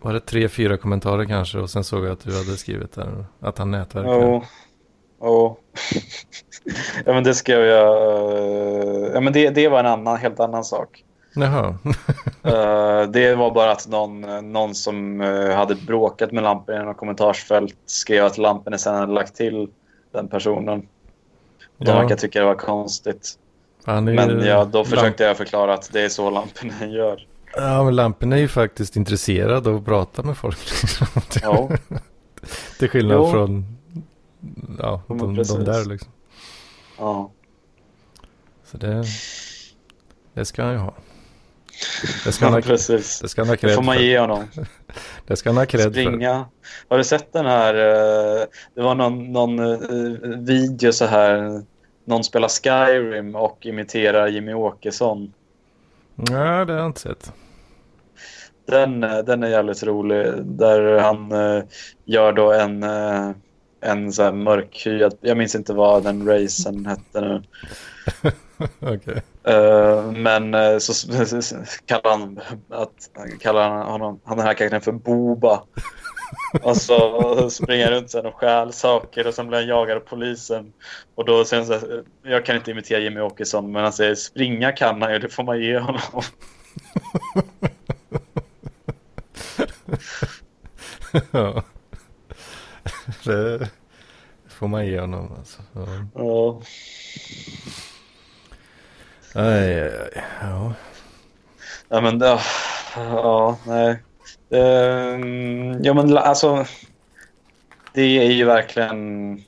Var 0.00 0.12
det 0.12 0.20
tre, 0.20 0.48
fyra 0.48 0.76
kommentarer 0.76 1.24
kanske? 1.24 1.58
Och 1.58 1.70
sen 1.70 1.84
såg 1.84 2.04
jag 2.04 2.12
att 2.12 2.24
du 2.24 2.32
hade 2.32 2.56
skrivit 2.56 2.92
där 2.92 3.24
att 3.40 3.58
han 3.58 3.70
nätverkar. 3.70 4.10
Ja, 4.10 4.26
oh. 4.26 4.44
ja 5.20 5.56
men 7.04 7.24
det 7.24 7.34
skrev 7.34 7.60
jag. 7.60 7.88
Ja, 9.14 9.20
men 9.20 9.32
det, 9.32 9.50
det 9.50 9.68
var 9.68 9.80
en 9.80 9.86
annan, 9.86 10.16
helt 10.16 10.40
annan 10.40 10.64
sak. 10.64 11.04
Jaha. 11.34 11.68
uh, 11.68 13.10
det 13.10 13.34
var 13.34 13.50
bara 13.50 13.72
att 13.72 13.88
någon, 13.88 14.20
någon 14.52 14.74
som 14.74 15.20
uh, 15.20 15.54
hade 15.54 15.74
bråkat 15.74 16.32
med 16.32 16.42
lampen 16.42 16.82
i 16.82 16.84
något 16.84 16.96
kommentarsfält 16.96 17.76
skrev 17.86 18.24
att 18.24 18.38
lampen 18.38 18.78
sen 18.78 18.94
hade 18.94 19.12
lagt 19.12 19.34
till 19.34 19.68
den 20.12 20.28
personen. 20.28 20.86
De 21.78 21.90
ja. 21.90 22.00
verkar 22.00 22.16
tycka 22.16 22.40
det 22.40 22.46
var 22.46 22.54
konstigt. 22.54 23.34
Men 23.84 24.44
ja, 24.44 24.64
då 24.64 24.84
försökte 24.84 25.24
jag 25.24 25.36
förklara 25.36 25.74
att 25.74 25.92
det 25.92 26.00
är 26.00 26.08
så 26.08 26.30
lampen 26.30 26.92
gör. 26.92 27.26
Ja, 27.56 27.84
men 27.84 27.96
lampen 27.96 28.32
är 28.32 28.36
ju 28.36 28.48
faktiskt 28.48 28.96
intresserad 28.96 29.66
av 29.66 29.76
att 29.76 29.84
prata 29.84 30.22
med 30.22 30.36
folk. 30.36 30.58
ja. 31.42 31.68
Till 32.78 32.88
skillnad 32.88 33.16
jo. 33.16 33.30
från 33.30 33.77
ja, 34.78 35.02
de, 35.08 35.18
de, 35.34 35.64
där 35.64 35.84
liksom. 35.88 36.12
Ja. 36.98 37.30
Så 38.64 38.76
det, 38.76 39.04
det 40.34 40.44
ska 40.44 40.62
han 40.62 40.72
ju 40.72 40.78
ha. 40.78 40.94
Det 42.24 42.32
ska, 42.32 42.44
ja, 42.44 42.50
ha, 42.50 42.60
precis. 42.60 43.20
det 43.20 43.28
ska 43.28 43.40
han 43.40 43.48
ha 43.48 43.56
cred 43.56 43.70
Det 43.70 43.74
får 43.74 43.82
man 43.82 43.98
ge 43.98 44.18
honom. 44.18 44.44
det 45.26 45.36
ska 45.36 45.48
han 45.48 45.56
ha 45.56 45.66
cred 45.66 45.92
Springa. 45.92 46.46
För. 46.62 46.88
Har 46.88 46.98
du 46.98 47.04
sett 47.04 47.32
den 47.32 47.46
här? 47.46 47.74
Eh, 47.74 48.46
det 48.74 48.82
var 48.82 48.94
någon, 48.94 49.32
någon 49.32 49.58
eh, 49.58 50.38
video 50.38 50.92
så 50.92 51.06
här. 51.06 51.62
Någon 52.04 52.24
spelar 52.24 52.48
Skyrim 52.48 53.34
och 53.34 53.66
imiterar 53.66 54.28
Jimmy 54.28 54.54
Åkesson. 54.54 55.32
Nej, 56.14 56.66
det 56.66 56.72
har 56.72 56.80
jag 56.80 56.86
inte 56.86 57.00
sett. 57.00 57.32
Den, 58.66 59.04
eh, 59.04 59.18
den 59.18 59.42
är 59.42 59.48
jävligt 59.48 59.82
rolig. 59.82 60.26
Där 60.42 60.98
han 60.98 61.32
gör 62.04 62.32
då 62.32 62.52
en, 62.52 62.84
en 63.80 64.12
så 64.12 64.22
här 64.22 64.32
mörkhyad... 64.32 65.18
Jag 65.20 65.36
minns 65.36 65.54
inte 65.54 65.72
vad 65.72 66.04
den 66.04 66.26
racen 66.28 66.86
hette 66.86 67.20
nu. 67.20 67.42
okay. 68.94 69.14
Uh, 69.48 70.12
men 70.12 70.54
uh, 70.54 70.78
så, 70.78 70.94
så, 71.42 71.56
kallar 71.86 72.10
han, 72.10 72.40
att, 72.68 73.10
kallar 73.40 73.70
han 73.70 73.86
honom, 73.86 74.20
han 74.24 74.36
den 74.36 74.46
här 74.46 74.54
karaktären 74.54 74.82
för 74.82 74.92
Boba. 74.92 75.62
och 76.62 76.76
så 76.76 77.50
springer 77.50 77.90
runt 77.90 78.10
sen 78.10 78.26
och 78.26 78.34
stjäl 78.34 78.72
saker 78.72 79.26
och 79.26 79.34
sen 79.34 79.48
blir 79.48 79.58
han 79.58 79.68
jagad 79.68 79.96
av 79.96 80.00
polisen. 80.00 80.72
Och 81.14 81.24
då 81.24 81.44
säger 81.44 81.62
han 81.62 81.80
så 81.80 81.86
här, 81.86 82.04
jag 82.22 82.44
kan 82.44 82.56
inte 82.56 82.70
imitera 82.70 83.00
Jimmy 83.00 83.20
Åkesson 83.20 83.72
men 83.72 83.82
han 83.82 83.92
säger 83.92 84.14
springa 84.14 84.72
kan 84.72 85.02
han 85.02 85.12
ju, 85.12 85.18
det 85.18 85.28
får 85.28 85.42
man 85.42 85.60
ge 85.60 85.78
honom. 85.78 86.22
Det 93.24 93.70
får 94.48 94.68
man 94.68 94.86
ge 94.86 95.00
honom 95.00 95.32
alltså. 95.38 95.62
Ja. 95.72 95.86
ja. 96.14 96.60
Aj, 99.34 99.82
aj, 99.82 99.82
aj. 99.82 100.24
Ja. 100.40 100.74
Ja, 101.88 102.00
men 102.00 102.18
det, 102.18 102.40
ja, 102.96 103.58
nej. 103.66 104.02
Um, 104.48 105.82
ja, 105.82 105.94
men 105.94 106.18
alltså. 106.18 106.64
Det 107.94 108.02
är 108.02 108.30
ju 108.30 108.44
verkligen 108.44 109.42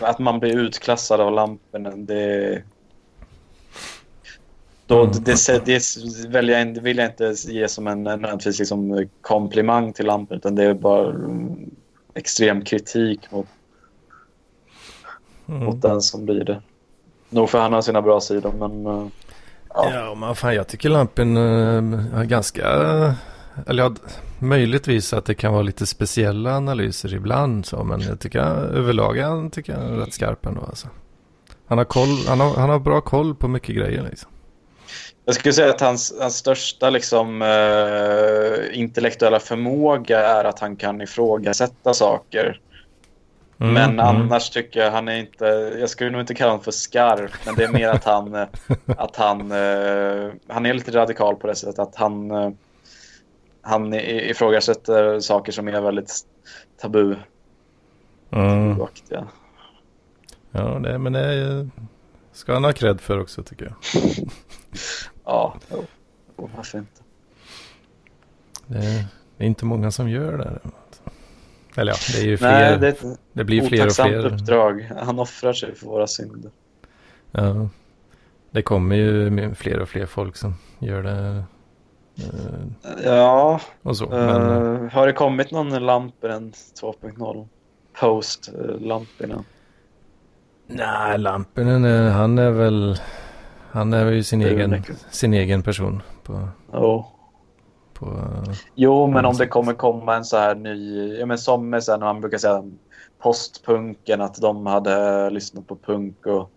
att 0.00 0.18
man 0.18 0.40
blir 0.40 0.56
utklassad 0.56 1.20
av 1.20 1.32
lamporna. 1.32 1.90
Det, 1.90 2.62
då, 4.86 5.02
mm. 5.02 5.12
det, 5.24 5.46
det, 5.48 5.64
det 5.64 5.82
vill, 6.28 6.48
jag, 6.48 6.82
vill 6.82 6.98
jag 6.98 7.06
inte 7.06 7.34
ge 7.36 7.68
som 7.68 7.86
en 7.86 8.02
nödvändigtvis 8.02 8.58
liksom 8.58 9.08
komplimang 9.20 9.92
till 9.92 10.06
lampen 10.06 10.36
utan 10.36 10.54
det 10.54 10.64
är 10.64 10.74
bara 10.74 11.12
extrem 12.14 12.64
kritik 12.64 13.30
mot, 13.30 13.46
mm. 15.48 15.64
mot 15.64 15.82
den 15.82 16.00
som 16.00 16.24
blir 16.24 16.44
det. 16.44 16.62
Nog 17.28 17.50
för 17.50 17.58
han 17.58 17.72
har 17.72 17.82
sina 17.82 18.02
bra 18.02 18.20
sidor, 18.20 18.52
men... 18.58 18.86
Uh, 18.86 19.06
ja. 19.74 19.90
ja, 19.94 20.14
men 20.14 20.34
fan 20.34 20.54
jag 20.54 20.68
tycker 20.68 20.88
Lampen 20.88 21.36
uh, 21.36 22.18
är 22.18 22.24
ganska... 22.24 22.66
eller 23.66 23.82
ja, 23.82 23.94
möjligtvis 24.38 25.12
att 25.12 25.24
det 25.24 25.34
kan 25.34 25.52
vara 25.52 25.62
lite 25.62 25.86
speciella 25.86 26.56
analyser 26.56 27.14
ibland 27.14 27.66
så, 27.66 27.84
men 27.84 28.00
jag 28.00 28.20
tycker 28.20 28.40
överlag 28.40 29.18
han 29.18 29.50
tycker 29.50 29.72
jag 29.72 29.82
är 29.82 29.96
rätt 29.96 30.14
skarp 30.14 30.46
ändå 30.46 30.60
alltså. 30.60 30.88
Han 31.66 31.78
har, 31.78 31.84
koll, 31.84 32.26
han, 32.28 32.40
har, 32.40 32.54
han 32.54 32.70
har 32.70 32.78
bra 32.78 33.00
koll 33.00 33.34
på 33.34 33.48
mycket 33.48 33.76
grejer 33.76 34.02
liksom. 34.10 34.31
Jag 35.24 35.34
skulle 35.34 35.52
säga 35.52 35.70
att 35.70 35.80
hans, 35.80 36.14
hans 36.20 36.36
största 36.36 36.90
liksom, 36.90 37.42
uh, 37.42 38.78
intellektuella 38.78 39.40
förmåga 39.40 40.20
är 40.20 40.44
att 40.44 40.58
han 40.58 40.76
kan 40.76 41.00
ifrågasätta 41.00 41.94
saker. 41.94 42.60
Mm, 43.60 43.74
men 43.74 43.90
mm. 43.90 44.00
annars 44.00 44.50
tycker 44.50 44.80
jag 44.80 44.90
han 44.90 45.08
är 45.08 45.16
inte, 45.16 45.44
jag 45.80 45.90
skulle 45.90 46.10
nog 46.10 46.20
inte 46.20 46.34
kalla 46.34 46.50
honom 46.50 46.64
för 46.64 46.70
skarp, 46.70 47.30
men 47.46 47.54
det 47.54 47.64
är 47.64 47.72
mer 47.72 47.88
att 47.88 48.04
han, 48.04 48.34
att 48.86 49.16
han, 49.16 49.52
uh, 49.52 50.32
han 50.48 50.66
är 50.66 50.74
lite 50.74 50.90
radikal 50.90 51.36
på 51.36 51.46
det 51.46 51.54
sättet 51.54 51.78
att 51.78 51.96
han, 51.96 52.30
uh, 52.30 52.50
han 53.62 53.94
ifrågasätter 53.94 55.20
saker 55.20 55.52
som 55.52 55.68
är 55.68 55.80
väldigt 55.80 56.12
tabu. 56.80 57.16
Mm. 58.30 58.76
Ja, 60.50 60.60
det, 60.60 60.98
men 60.98 61.12
det 61.12 61.68
ska 62.32 62.52
han 62.52 62.64
ha 62.64 62.72
cred 62.72 63.00
för 63.00 63.20
också 63.20 63.42
tycker 63.42 63.64
jag. 63.64 63.74
ja, 65.24 65.56
jo. 65.70 65.84
varför 66.36 66.78
inte? 66.78 67.02
Det 68.66 68.78
är, 68.78 69.04
det 69.36 69.44
är 69.44 69.48
inte 69.48 69.64
många 69.64 69.90
som 69.90 70.08
gör 70.08 70.38
det. 70.38 70.60
Eller 71.76 71.92
ja, 71.92 71.98
det 72.12 72.18
är 72.18 72.24
ju 72.24 72.36
fler. 72.36 72.50
Nej, 72.50 72.78
det, 72.78 72.88
är 72.88 73.16
det 73.32 73.44
blir 73.44 73.68
fler 73.68 73.86
och 73.86 73.92
fler. 73.92 74.26
uppdrag. 74.26 74.90
Han 74.96 75.18
offrar 75.18 75.52
sig 75.52 75.74
för 75.74 75.86
våra 75.86 76.06
synder. 76.06 76.50
Ja. 77.30 77.68
Det 78.50 78.62
kommer 78.62 78.96
ju 78.96 79.54
fler 79.54 79.78
och 79.78 79.88
fler 79.88 80.06
folk 80.06 80.36
som 80.36 80.54
gör 80.78 81.02
det. 81.02 81.44
Uh, 82.18 83.04
ja. 83.04 83.60
Och 83.82 83.96
så. 83.96 84.08
Men, 84.08 84.42
uh, 84.42 84.90
har 84.90 85.06
det 85.06 85.12
kommit 85.12 85.50
någon 85.50 85.86
Lampinen 85.86 86.52
2.0? 86.80 87.48
Post 88.00 88.50
Lampinen? 88.78 89.44
Nej, 90.66 91.18
Lampinen 91.18 92.12
han 92.12 92.38
är 92.38 92.50
väl. 92.50 92.98
Han 93.72 93.92
är 93.92 94.10
ju 94.10 94.22
sin, 94.22 94.42
egen, 94.42 94.84
sin 95.10 95.34
egen 95.34 95.62
person. 95.62 96.02
På... 96.22 96.48
Oh 96.72 97.06
på... 98.02 98.44
Jo, 98.74 99.06
men 99.06 99.24
om 99.24 99.36
det 99.36 99.46
kommer 99.46 99.74
komma 99.74 100.16
en 100.16 100.24
så 100.24 100.36
här 100.36 100.54
ny... 100.54 101.08
Ja, 101.18 101.26
men 101.26 101.38
som 101.38 101.70
med 101.70 101.84
sen 101.84 102.00
man 102.00 102.20
brukar 102.20 102.38
säga 102.38 102.64
postpunken, 103.18 104.20
att 104.20 104.34
de 104.34 104.66
hade 104.66 105.30
lyssnat 105.30 105.66
på 105.66 105.76
punk 105.76 106.26
och 106.26 106.50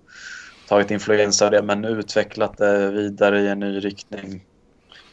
tagit 0.67 0.91
influenser 0.91 1.45
av 1.45 1.51
det, 1.51 1.61
men 1.61 1.85
utvecklat 1.85 2.57
det 2.57 2.91
vidare 2.91 3.41
i 3.41 3.47
en 3.47 3.59
ny 3.59 3.79
riktning. 3.79 4.43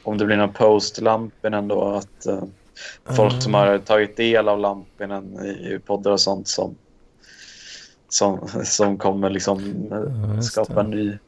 Om 0.05 0.19
det 0.19 0.25
blir 0.25 0.37
någon 0.37 0.53
post-lampen 0.53 1.55
ändå, 1.55 1.85
att 1.85 2.27
uh, 2.29 2.45
folk 3.05 3.33
mm. 3.33 3.41
som 3.41 3.55
har 3.55 3.79
tagit 3.79 4.17
del 4.17 4.49
av 4.49 4.59
lampen 4.59 5.39
i, 5.45 5.49
i 5.49 5.79
poddar 5.87 6.11
och 6.11 6.21
sånt 6.21 6.49
som, 6.49 6.75
som, 8.09 8.49
som 8.65 8.99
kommer 8.99 9.31
liksom 9.31 9.87
ja, 9.91 10.43
skapa 10.43 10.81
en 10.81 10.91
ny, 10.91 11.19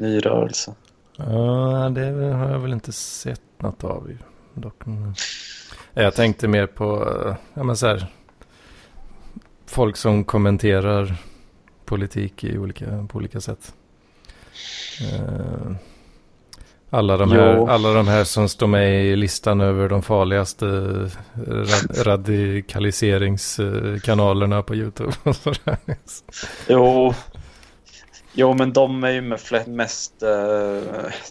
ny 0.00 0.18
rörelse. 0.18 0.74
Ja, 1.16 1.92
det 1.94 2.32
har 2.32 2.50
jag 2.50 2.58
väl 2.58 2.72
inte 2.72 2.92
sett 2.92 3.42
något 3.58 3.84
av. 3.84 4.10
Dock. 4.54 4.82
Jag 5.94 6.14
tänkte 6.14 6.48
mer 6.48 6.66
på 6.66 7.16
ja, 7.54 7.62
men 7.62 7.76
så 7.76 7.86
här, 7.86 8.06
folk 9.66 9.96
som 9.96 10.24
kommenterar 10.24 11.14
politik 11.84 12.44
i 12.44 12.58
olika, 12.58 13.06
på 13.08 13.18
olika 13.18 13.40
sätt. 13.40 13.74
Eh, 15.00 15.72
alla 16.92 17.16
de, 17.16 17.32
här, 17.32 17.68
alla 17.68 17.92
de 17.92 18.08
här 18.08 18.24
som 18.24 18.48
står 18.48 18.66
med 18.66 19.04
i 19.04 19.16
listan 19.16 19.60
över 19.60 19.88
de 19.88 20.02
farligaste 20.02 20.66
rad 20.66 21.10
radikaliseringskanalerna 22.06 24.62
på 24.62 24.74
YouTube. 24.74 25.12
jo, 26.68 27.14
Jo, 28.32 28.54
men 28.54 28.72
de 28.72 29.04
är 29.04 29.10
ju 29.10 29.20
mest, 29.66 30.22
uh, 30.22 30.28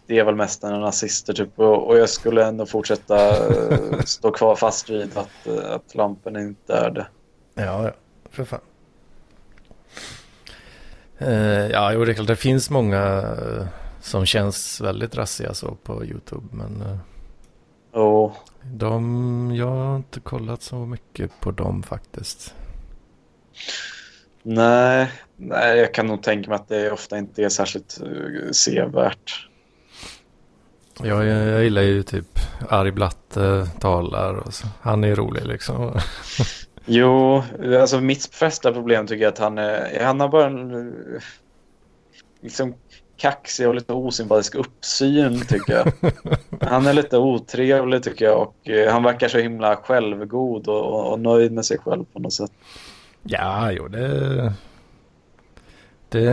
det 0.05 0.19
är 0.19 0.23
väl 0.23 0.35
mest 0.35 0.63
nazister 0.63 1.33
typ. 1.33 1.59
Och, 1.59 1.87
och, 1.87 1.97
jag 1.97 2.09
skulle 2.09 2.45
ändå 2.45 2.65
fortsätta 2.65 3.47
uh, 3.49 3.99
stå 4.05 4.31
kvar 4.31 4.55
fast 4.55 4.89
vid 4.89 5.17
att, 5.17 5.47
uh, 5.47 5.71
att 5.71 5.95
lampen 5.95 6.35
inte 6.35 6.73
är 6.73 6.91
det. 6.91 7.07
Ja, 7.53 7.83
ja, 7.83 7.91
för 8.29 8.45
fan. 8.45 8.59
ja, 11.71 11.93
jo, 11.93 12.05
det 12.05 12.11
är 12.11 12.13
klart 12.13 12.27
det 12.27 12.35
finns 12.35 12.69
många 12.69 13.35
som 14.01 14.25
känns 14.25 14.81
väldigt 14.81 15.15
rassiga 15.15 15.53
så 15.53 15.75
på 15.83 16.05
YouTube. 16.05 16.47
Men 16.51 16.99
oh. 17.93 18.31
de, 18.63 19.51
jag 19.55 19.67
har 19.67 19.95
inte 19.95 20.19
kollat 20.19 20.61
så 20.61 20.75
mycket 20.75 21.31
på 21.39 21.51
dem 21.51 21.83
faktiskt. 21.83 22.55
Nej, 24.43 25.11
nej, 25.39 25.77
jag 25.77 25.93
kan 25.93 26.07
nog 26.07 26.23
tänka 26.23 26.49
mig 26.49 26.55
att 26.55 26.67
det 26.67 26.91
ofta 26.91 27.17
inte 27.17 27.43
är 27.43 27.49
särskilt 27.49 28.01
uh, 28.03 28.51
sevärt. 28.51 29.47
Ja, 31.03 31.25
jag, 31.25 31.47
jag 31.47 31.63
gillar 31.63 31.81
ju 31.81 32.03
typ 32.03 32.39
Ari 32.69 32.91
Blatte 32.91 33.67
talar 33.79 34.33
och 34.33 34.53
så. 34.53 34.67
Han 34.81 35.03
är 35.03 35.15
rolig 35.15 35.45
liksom. 35.45 35.99
jo, 36.85 37.43
alltså 37.79 38.01
mitt 38.01 38.35
första 38.35 38.73
problem 38.73 39.07
tycker 39.07 39.23
jag 39.23 39.31
att 39.31 39.39
han 39.39 39.57
är, 39.57 40.03
han 40.03 40.19
har 40.19 40.29
bara 40.29 40.45
en 40.45 40.93
liksom 42.41 42.73
kaxig 43.17 43.67
och 43.67 43.75
lite 43.75 43.93
osympatisk 43.93 44.55
uppsyn 44.55 45.41
tycker 45.45 45.73
jag. 45.73 46.13
Han 46.69 46.87
är 46.87 46.93
lite 46.93 47.17
otrevlig 47.17 48.03
tycker 48.03 48.25
jag 48.25 48.41
och 48.41 48.69
eh, 48.69 48.91
han 48.91 49.03
verkar 49.03 49.27
så 49.27 49.37
himla 49.37 49.75
självgod 49.75 50.67
och, 50.67 51.11
och 51.11 51.19
nöjd 51.19 51.51
med 51.51 51.65
sig 51.65 51.77
själv 51.77 52.05
på 52.13 52.19
något 52.19 52.33
sätt. 52.33 52.51
Ja, 53.23 53.71
jo 53.71 53.87
det... 53.87 54.53
Det... 56.09 56.23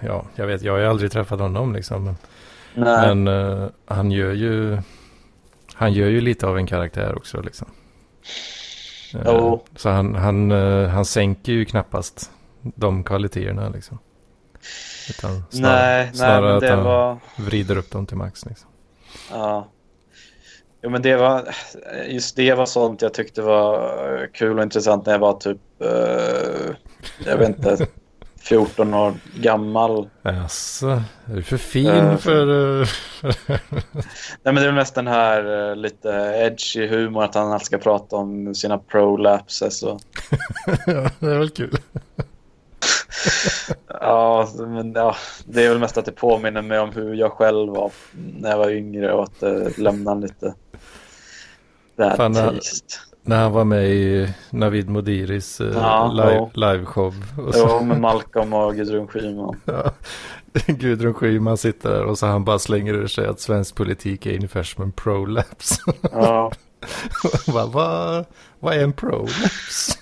Ja, 0.00 0.24
jag 0.34 0.46
vet, 0.46 0.62
jag 0.62 0.72
har 0.72 0.78
ju 0.78 0.86
aldrig 0.86 1.12
träffat 1.12 1.40
honom 1.40 1.72
liksom. 1.72 2.16
Nej. 2.74 3.14
Men 3.14 3.28
uh, 3.28 3.68
han 3.86 4.10
gör 4.10 4.32
ju... 4.32 4.78
Han 5.74 5.92
gör 5.92 6.08
ju 6.08 6.20
lite 6.20 6.46
av 6.46 6.58
en 6.58 6.66
karaktär 6.66 7.16
också 7.16 7.40
liksom. 7.40 7.68
Uh, 9.14 9.56
Så 9.76 9.88
han, 9.88 10.14
han, 10.14 10.52
uh, 10.52 10.88
han 10.88 11.04
sänker 11.04 11.52
ju 11.52 11.64
knappast 11.64 12.30
de 12.62 13.04
kvaliteterna 13.04 13.68
liksom. 13.68 13.98
Utan 15.10 15.42
snarare, 15.50 16.04
nej, 16.04 16.10
snarare 16.14 16.60
nej, 16.60 16.70
att 16.70 16.76
han 16.76 16.84
var... 16.84 17.18
vrider 17.36 17.76
upp 17.76 17.90
dem 17.90 18.06
till 18.06 18.16
max 18.16 18.46
liksom. 18.46 18.68
Ja. 19.30 19.68
Jo, 20.82 20.90
men 20.90 21.02
det 21.02 21.16
var, 21.16 21.48
just 22.08 22.36
det 22.36 22.54
var 22.54 22.66
sånt 22.66 23.02
jag 23.02 23.14
tyckte 23.14 23.42
var 23.42 24.28
kul 24.32 24.58
och 24.58 24.62
intressant 24.62 25.06
när 25.06 25.12
jag 25.12 25.20
var 25.20 25.32
typ, 25.32 25.58
uh, 25.82 26.74
jag 27.26 27.36
vet 27.36 27.48
inte, 27.48 27.86
14 28.40 28.94
år 28.94 29.14
gammal. 29.34 30.08
Jaså, 30.22 30.86
är 31.26 31.34
du 31.34 31.42
för 31.42 31.56
fin 31.56 31.86
uh, 31.86 32.16
för... 32.16 32.48
Uh... 32.48 32.88
Nej, 34.42 34.54
men 34.54 34.54
det 34.54 34.66
är 34.66 34.72
mest 34.72 34.94
den 34.94 35.06
här 35.06 35.74
lite 35.74 36.08
edgy 36.36 36.86
humor 36.86 37.24
att 37.24 37.34
han 37.34 37.52
alltid 37.52 37.66
ska 37.66 37.78
prata 37.78 38.16
om 38.16 38.54
sina 38.54 38.78
prolapses 38.78 39.82
och... 39.82 40.00
ja, 40.86 41.10
det 41.18 41.26
är 41.26 41.38
väl 41.38 41.50
kul. 41.50 41.78
ja, 44.00 44.48
men 44.58 44.92
ja, 44.92 45.16
det 45.44 45.64
är 45.64 45.68
väl 45.68 45.78
mest 45.78 45.98
att 45.98 46.04
det 46.04 46.12
påminner 46.12 46.62
mig 46.62 46.78
om 46.78 46.90
hur 46.90 47.14
jag 47.14 47.32
själv 47.32 47.72
var 47.72 47.90
när 48.40 48.50
jag 48.50 48.58
var 48.58 48.70
yngre 48.70 49.12
och 49.12 49.22
att 49.22 49.40
det 49.40 49.78
lämnar 49.78 50.16
lite 50.16 50.54
Fan, 52.16 52.32
när, 52.32 52.58
när 53.22 53.42
han 53.42 53.52
var 53.52 53.64
med 53.64 53.90
i 53.90 54.32
Navid 54.50 54.88
Modiris 54.88 55.60
uh, 55.60 55.72
ja, 55.74 56.12
live, 56.12 56.50
liveshow. 56.54 57.14
Jo, 57.54 57.84
med 57.84 58.00
Malcolm 58.00 58.52
och 58.52 58.74
Gudrun 58.74 59.08
Schyman. 59.08 59.60
ja. 59.64 59.92
Gudrun 60.66 61.14
Schyman 61.14 61.56
sitter 61.56 61.90
där 61.90 62.04
och 62.04 62.18
så 62.18 62.26
han 62.26 62.44
bara 62.44 62.58
slänger 62.58 62.94
ur 62.94 63.06
sig 63.06 63.26
att 63.26 63.40
svensk 63.40 63.74
politik 63.74 64.26
är 64.26 64.34
ungefär 64.34 64.62
som 64.62 64.84
en 64.84 64.92
prolaps. 64.92 65.78
Ja. 66.12 66.52
vad, 67.46 67.72
vad, 67.72 68.24
vad 68.60 68.74
är 68.74 68.84
en 68.84 68.92
prolaps? 68.92 69.98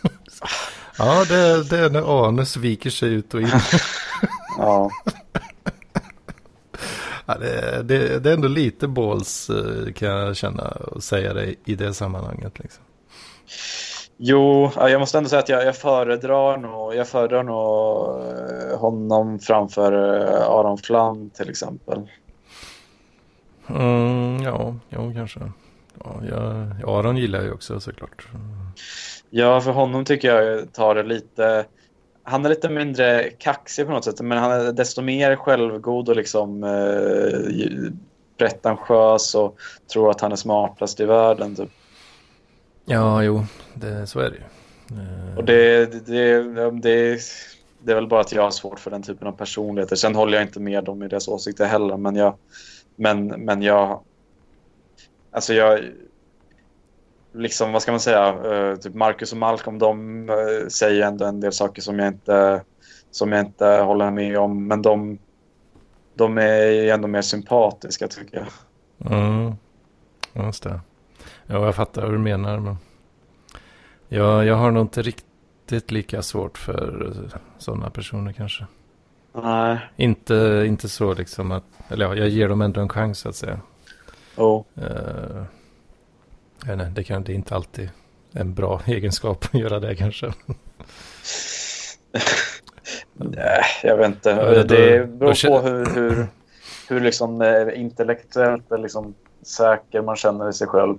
Ja, 0.98 1.24
det, 1.28 1.70
det 1.70 1.78
är 1.78 1.90
när 1.90 2.26
anus 2.26 2.56
viker 2.56 2.90
sig 2.90 3.12
ut 3.12 3.34
och 3.34 3.40
in. 3.40 3.48
ja. 4.58 4.90
Ja, 7.26 7.34
det, 7.38 7.82
det, 7.82 8.18
det, 8.18 8.30
är 8.30 8.34
ändå 8.34 8.48
lite 8.48 8.88
balls 8.88 9.50
eh, 9.50 9.92
kan 9.92 10.08
jag 10.08 10.36
känna 10.36 10.68
och 10.68 11.02
säga 11.02 11.34
det 11.34 11.54
i 11.64 11.74
det 11.74 11.94
sammanhanget. 11.94 12.58
Liksom. 12.58 12.84
Jo, 14.16 14.70
jag 14.76 15.00
måste 15.00 15.18
ändå 15.18 15.30
säga 15.30 15.40
att 15.42 15.48
jag, 15.48 15.66
jag 15.66 15.76
föredrar 15.76 16.56
nog, 16.56 16.94
jag 16.94 17.08
föredrar 17.08 17.42
nog 17.42 18.20
eh, 18.20 18.78
honom 18.78 19.38
framför 19.38 19.92
eh, 19.92 20.48
Aron 20.48 20.78
Flam 20.78 21.30
till 21.30 21.50
exempel. 21.50 22.08
Mm, 23.68 24.42
ja, 24.42 24.74
ja, 24.88 25.12
kanske. 25.14 25.40
Ja, 26.04 26.22
jag, 26.30 26.66
Aron 26.90 27.16
gillar 27.16 27.42
jag 27.42 27.54
också 27.54 27.80
såklart. 27.80 28.28
Ja, 29.30 29.60
för 29.60 29.70
honom 29.70 30.04
tycker 30.04 30.34
jag 30.34 30.72
tar 30.72 30.94
det 30.94 31.02
lite 31.02 31.66
han 32.28 32.44
är 32.44 32.48
lite 32.48 32.68
mindre 32.68 33.30
kaxig 33.30 33.86
på 33.86 33.92
något 33.92 34.04
sätt, 34.04 34.20
men 34.20 34.38
han 34.38 34.50
är 34.50 34.72
desto 34.72 35.02
mer 35.02 35.36
självgod 35.36 36.08
och 36.08 36.16
liksom 36.16 36.64
eh, 36.64 37.92
pretentiös 38.38 39.34
och 39.34 39.56
tror 39.92 40.10
att 40.10 40.20
han 40.20 40.32
är 40.32 40.36
smartast 40.36 41.00
i 41.00 41.04
världen. 41.04 41.56
Typ. 41.56 41.70
Ja, 42.84 43.22
jo, 43.22 43.44
det, 43.74 44.06
så 44.06 44.20
är 44.20 44.30
det 44.30 44.36
ju. 44.36 44.42
Och 45.36 45.44
det, 45.44 45.86
det, 46.06 46.42
det, 46.70 47.20
det 47.82 47.92
är 47.92 47.94
väl 47.94 48.06
bara 48.06 48.20
att 48.20 48.32
jag 48.32 48.42
har 48.42 48.50
svårt 48.50 48.80
för 48.80 48.90
den 48.90 49.02
typen 49.02 49.28
av 49.28 49.32
personligheter. 49.32 49.96
Sen 49.96 50.14
håller 50.14 50.38
jag 50.38 50.46
inte 50.46 50.60
med 50.60 50.84
dem 50.84 51.02
i 51.02 51.08
deras 51.08 51.28
åsikter 51.28 51.66
heller, 51.66 51.96
men 51.96 52.16
jag, 52.16 52.34
men, 52.96 53.26
men 53.26 53.62
jag, 53.62 54.00
alltså 55.30 55.54
jag, 55.54 55.80
liksom, 57.36 57.72
vad 57.72 57.82
ska 57.82 57.90
man 57.90 58.00
säga, 58.00 58.34
uh, 58.34 58.76
typ 58.76 58.94
Marcus 58.94 59.32
och 59.32 59.38
Malcolm, 59.38 59.78
de 59.78 60.28
uh, 60.30 60.68
säger 60.68 61.06
ändå 61.06 61.24
en 61.24 61.40
del 61.40 61.52
saker 61.52 61.82
som 61.82 61.98
jag 61.98 62.08
inte, 62.08 62.62
som 63.10 63.32
jag 63.32 63.40
inte 63.40 63.66
håller 63.66 64.10
med 64.10 64.38
om. 64.38 64.66
Men 64.66 64.82
de, 64.82 65.18
de 66.14 66.38
är 66.38 66.92
ändå 66.94 67.08
mer 67.08 67.22
sympatiska 67.22 68.08
tycker 68.08 68.36
jag. 68.36 68.46
Mm, 69.12 69.54
just 70.34 70.62
det. 70.62 70.80
Ja, 71.46 71.64
jag 71.64 71.74
fattar 71.74 72.02
vad 72.02 72.12
du 72.12 72.18
menar. 72.18 72.58
Men 72.58 72.76
jag, 74.08 74.44
jag 74.44 74.54
har 74.54 74.70
nog 74.70 74.84
inte 74.84 75.02
riktigt 75.02 75.90
lika 75.90 76.22
svårt 76.22 76.58
för 76.58 77.12
sådana 77.58 77.90
personer 77.90 78.32
kanske. 78.32 78.66
Nej. 79.32 79.78
Inte, 79.96 80.64
inte 80.66 80.88
så 80.88 81.14
liksom 81.14 81.52
att, 81.52 81.64
eller 81.88 82.06
ja, 82.06 82.14
jag 82.14 82.28
ger 82.28 82.48
dem 82.48 82.62
ändå 82.62 82.80
en 82.80 82.88
chans 82.88 83.18
så 83.18 83.28
att 83.28 83.36
säga. 83.36 83.60
Oh. 84.36 84.64
Uh, 84.78 85.42
nej, 86.64 86.90
det 86.94 87.04
kan 87.04 87.22
det 87.22 87.32
är 87.32 87.34
inte 87.34 87.54
alltid 87.54 87.90
en 88.32 88.54
bra 88.54 88.80
egenskap 88.86 89.44
att 89.44 89.60
göra 89.60 89.80
det 89.80 89.94
kanske. 89.94 90.32
nej, 93.12 93.62
jag 93.82 93.96
vet 93.96 94.06
inte. 94.06 94.30
Ja, 94.30 94.44
det, 94.44 94.64
det 94.64 95.06
beror 95.06 95.48
på 95.48 95.68
hur, 95.68 95.94
hur, 95.94 96.26
hur 96.88 97.00
liksom, 97.00 97.42
eh, 97.42 97.80
intellektuellt 97.80 98.64
liksom, 98.70 99.14
säker 99.42 100.02
man 100.02 100.16
känner 100.16 100.48
i 100.48 100.52
sig 100.52 100.66
själv. 100.66 100.98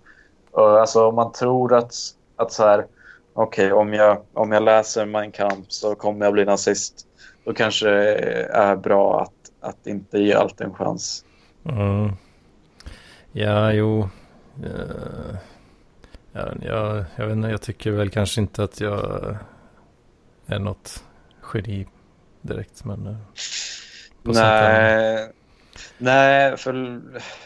Alltså 0.51 1.07
om 1.07 1.15
man 1.15 1.31
tror 1.31 1.73
att, 1.73 1.93
att 2.35 2.51
så 2.51 2.63
här, 2.63 2.85
okej, 3.33 3.65
okay, 3.65 3.71
om, 3.71 3.93
jag, 3.93 4.21
om 4.33 4.51
jag 4.51 4.63
läser 4.63 5.05
Mein 5.05 5.31
Kampf 5.31 5.65
så 5.67 5.95
kommer 5.95 6.25
jag 6.25 6.33
bli 6.33 6.45
nazist. 6.45 7.07
Då 7.43 7.53
kanske 7.53 7.89
det 7.89 8.43
är 8.43 8.75
bra 8.75 9.21
att, 9.21 9.69
att 9.69 9.87
inte 9.87 10.19
ge 10.19 10.33
allt 10.33 10.61
en 10.61 10.73
chans. 10.73 11.25
Mm. 11.69 12.11
Ja, 13.31 13.73
jo. 13.73 14.09
Uh, 14.63 15.35
ja, 16.31 16.53
jag, 16.61 17.05
jag, 17.15 17.27
vet 17.27 17.35
inte, 17.35 17.49
jag 17.49 17.61
tycker 17.61 17.91
väl 17.91 18.09
kanske 18.09 18.41
inte 18.41 18.63
att 18.63 18.81
jag 18.81 19.37
är 20.45 20.59
något 20.59 21.03
geni 21.53 21.87
direkt. 22.41 22.85
Men, 22.85 23.07
uh, 23.07 23.15
nej, 24.23 25.31
nej, 25.97 26.57
för 26.57 27.01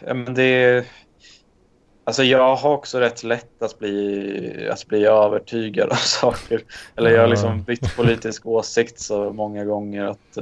ja, 0.05 0.13
men 0.13 0.33
det 0.33 0.85
Alltså 2.03 2.23
jag 2.23 2.55
har 2.55 2.71
också 2.71 2.99
rätt 2.99 3.23
lätt 3.23 3.61
att 3.61 3.79
bli, 3.79 4.69
att 4.71 4.88
bli 4.88 5.05
övertygad 5.05 5.89
av 5.89 5.95
saker. 5.95 6.61
Eller 6.95 7.09
jag 7.09 7.21
har 7.21 7.27
liksom 7.27 7.63
bytt 7.63 7.95
politisk 7.95 8.45
åsikt 8.45 8.99
så 8.99 9.33
många 9.33 9.65
gånger 9.65 10.05
att... 10.05 10.38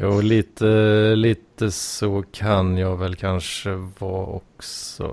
Jo, 0.00 0.20
lite, 0.20 0.66
lite 1.14 1.70
så 1.70 2.24
kan 2.32 2.76
jag 2.76 2.96
väl 2.96 3.16
kanske 3.16 3.70
vara 3.98 4.26
också, 4.26 5.04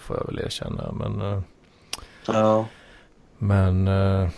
får 0.00 0.16
jag 0.16 0.26
väl 0.26 0.44
erkänna. 0.44 0.92
Men, 0.92 1.22
uh... 1.22 1.42
ja. 2.26 2.66
men 3.38 3.88
uh... 3.88 4.28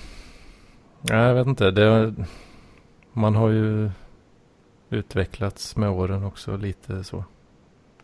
jag 1.03 1.35
vet 1.35 1.47
inte. 1.47 1.71
Det, 1.71 2.15
man 3.13 3.35
har 3.35 3.49
ju 3.49 3.91
utvecklats 4.91 5.77
med 5.77 5.91
åren 5.91 6.25
också 6.25 6.57
lite 6.57 7.05
så. 7.05 7.25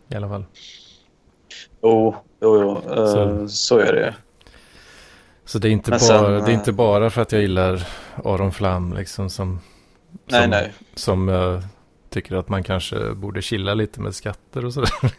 I 0.07 0.15
alla 0.15 0.29
fall. 0.29 0.45
Jo, 1.81 2.15
jo, 2.41 2.61
jo. 2.61 2.91
Uh, 2.91 3.07
så. 3.07 3.47
så 3.47 3.79
är 3.79 3.93
det 3.93 4.15
Så 5.45 5.59
det 5.59 5.67
är, 5.67 5.71
inte 5.71 5.91
bara, 5.91 5.99
sen, 5.99 6.23
det 6.23 6.51
är 6.51 6.53
inte 6.53 6.71
bara 6.71 7.09
för 7.09 7.21
att 7.21 7.31
jag 7.31 7.41
gillar 7.41 7.87
Aron 8.25 8.51
Flam 8.51 8.93
liksom 8.93 9.29
som, 9.29 9.59
nej, 10.25 10.41
som, 10.41 10.49
nej. 10.49 10.73
som 10.95 11.29
uh, 11.29 11.63
tycker 12.17 12.35
att 12.35 12.49
man 12.49 12.63
kanske 12.63 13.13
borde 13.13 13.41
chilla 13.41 13.73
lite 13.73 14.01
med 14.01 14.15
skatter 14.15 14.65
och 14.65 14.73
sådär. 14.73 14.89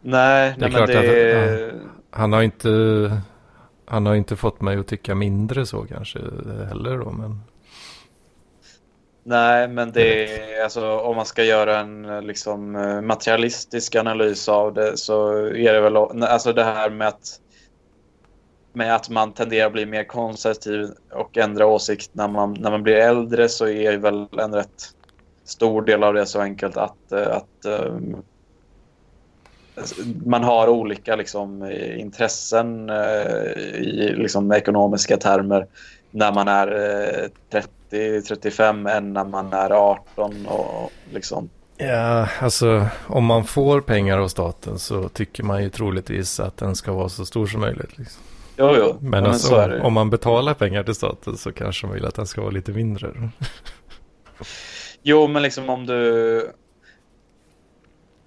nej, 0.00 0.54
det 0.58 0.64
är 0.64 0.70
nej, 0.70 0.70
klart 0.70 0.86
det... 0.86 1.68
att 1.68 1.72
han, 1.72 1.90
han, 2.10 2.32
har 2.32 2.42
inte, 2.42 2.68
han 3.84 4.06
har 4.06 4.14
inte 4.14 4.36
fått 4.36 4.60
mig 4.60 4.78
att 4.78 4.86
tycka 4.86 5.14
mindre 5.14 5.66
så 5.66 5.82
kanske 5.82 6.18
heller 6.68 6.98
då, 6.98 7.10
men 7.10 7.40
Nej, 9.26 9.68
men 9.68 9.92
det 9.92 10.24
är, 10.24 10.62
alltså, 10.64 10.98
om 10.98 11.16
man 11.16 11.26
ska 11.26 11.44
göra 11.44 11.80
en 11.80 12.26
liksom, 12.26 12.72
materialistisk 13.06 13.94
analys 13.96 14.48
av 14.48 14.74
det 14.74 14.96
så 14.96 15.32
är 15.46 15.72
det 15.72 15.80
väl 15.80 15.96
alltså, 15.96 16.52
det 16.52 16.64
här 16.64 16.90
med 16.90 17.08
att, 17.08 17.40
med 18.72 18.94
att 18.94 19.08
man 19.08 19.32
tenderar 19.32 19.66
att 19.66 19.72
bli 19.72 19.86
mer 19.86 20.04
konservativ 20.04 20.90
och 21.12 21.38
ändra 21.38 21.66
åsikt 21.66 22.10
när 22.12 22.28
man, 22.28 22.52
när 22.52 22.70
man 22.70 22.82
blir 22.82 22.96
äldre 22.96 23.48
så 23.48 23.68
är 23.68 23.96
väl 23.96 24.26
en 24.38 24.54
rätt 24.54 24.94
stor 25.44 25.82
del 25.82 26.04
av 26.04 26.14
det 26.14 26.26
så 26.26 26.40
enkelt 26.40 26.76
att, 26.76 27.12
att 27.12 27.66
um, 27.66 28.16
man 30.24 30.44
har 30.44 30.68
olika 30.68 31.16
liksom, 31.16 31.70
intressen 31.96 32.90
uh, 32.90 33.50
i 33.74 34.14
liksom, 34.16 34.52
ekonomiska 34.52 35.16
termer 35.16 35.66
när 36.10 36.32
man 36.32 36.48
är 36.48 36.72
uh, 36.72 37.28
30 37.50 37.68
30-35 37.94 38.90
än 38.90 39.12
när 39.12 39.24
man 39.24 39.52
är 39.52 39.70
18 39.70 40.46
och 40.46 40.92
liksom. 41.12 41.48
Ja, 41.76 42.28
alltså 42.40 42.86
om 43.06 43.24
man 43.24 43.44
får 43.44 43.80
pengar 43.80 44.18
av 44.18 44.28
staten 44.28 44.78
så 44.78 45.08
tycker 45.08 45.42
man 45.42 45.62
ju 45.62 45.70
troligtvis 45.70 46.40
att 46.40 46.56
den 46.56 46.76
ska 46.76 46.92
vara 46.92 47.08
så 47.08 47.26
stor 47.26 47.46
som 47.46 47.60
möjligt. 47.60 47.98
Liksom. 47.98 48.22
Jo, 48.56 48.74
jo. 48.78 48.96
Men, 49.00 49.10
men 49.10 49.26
alltså, 49.26 49.64
om, 49.64 49.80
om 49.80 49.92
man 49.92 50.10
betalar 50.10 50.54
pengar 50.54 50.82
till 50.82 50.94
staten 50.94 51.36
så 51.36 51.52
kanske 51.52 51.86
man 51.86 51.94
vill 51.94 52.04
att 52.04 52.14
den 52.14 52.26
ska 52.26 52.40
vara 52.40 52.50
lite 52.50 52.72
mindre. 52.72 53.10
jo, 55.04 55.26
men 55.26 55.42
liksom 55.42 55.70
om 55.70 55.86
du... 55.86 56.50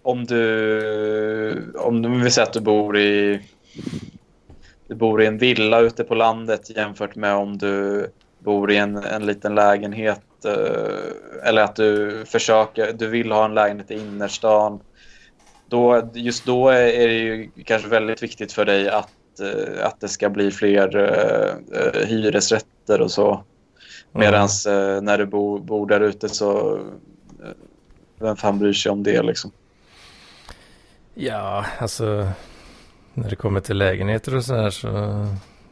Om 0.02 0.26
du... 0.26 1.74
Om 1.76 2.02
du 2.02 2.10
vill 2.10 2.32
säga 2.32 2.48
att 2.48 2.54
du 2.54 2.62
bor 2.62 2.98
i... 2.98 3.42
Du 4.88 4.96
bor 4.96 5.22
i 5.22 5.26
en 5.26 5.38
villa 5.38 5.80
ute 5.80 6.04
på 6.04 6.16
landet 6.16 6.70
jämfört 6.76 7.16
med 7.16 7.34
om 7.34 7.58
du 7.58 8.08
bor 8.40 8.72
i 8.72 8.78
en, 8.78 8.98
en 8.98 9.26
liten 9.26 9.56
lägenhet 9.56 10.46
eh, 10.46 11.48
eller 11.50 11.62
att 11.62 11.76
du 11.76 12.24
försöker, 12.26 12.94
du 12.94 13.08
vill 13.08 13.32
ha 13.32 13.46
en 13.46 13.54
lägenhet 13.54 13.92
i 13.92 13.94
innerstan. 13.94 14.80
Då, 15.70 16.10
just 16.14 16.46
då 16.46 16.70
är 16.70 17.08
det 17.08 17.14
ju 17.14 17.50
kanske 17.66 17.90
väldigt 17.90 18.24
viktigt 18.24 18.54
för 18.54 18.66
dig 18.66 18.90
att, 18.90 19.40
eh, 19.40 19.86
att 19.86 20.00
det 20.00 20.08
ska 20.08 20.30
bli 20.30 20.52
fler 20.52 20.98
eh, 20.98 22.08
hyresrätter 22.08 23.02
och 23.02 23.12
så. 23.12 23.44
Medan 24.18 24.48
uh, 24.68 25.02
när 25.02 25.18
du 25.18 25.26
bor, 25.26 25.60
bor 25.60 25.88
där 25.88 26.02
ute 26.02 26.30
så 26.30 26.76
uh, 26.76 26.82
vem 28.20 28.36
fan 28.36 28.60
bryr 28.60 28.74
sig 28.74 28.92
om 28.92 29.04
det 29.04 29.22
liksom? 29.22 29.52
Ja, 31.14 31.66
alltså 31.80 32.28
när 33.14 33.30
det 33.30 33.36
kommer 33.36 33.60
till 33.60 33.78
lägenheter 33.78 34.36
och 34.36 34.46
så 34.46 34.56
här 34.56 34.70
så 34.70 35.26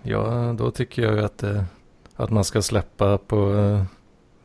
ja, 0.03 0.55
då 0.57 0.72
tycker 0.72 1.01
jag 1.01 1.19
att 1.19 1.38
det 1.38 1.65
att 2.15 2.30
man 2.30 2.43
ska 2.43 2.61
släppa 2.61 3.17
på 3.17 3.53
eh, 3.53 3.84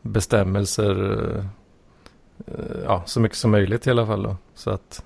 bestämmelser 0.01 1.21
eh, 2.47 2.81
ja, 2.83 3.03
så 3.05 3.19
mycket 3.19 3.37
som 3.37 3.51
möjligt 3.51 3.87
i 3.87 3.89
alla 3.89 4.05
fall. 4.05 4.23
Då. 4.23 4.35
Så 4.55 4.69
att, 4.69 5.03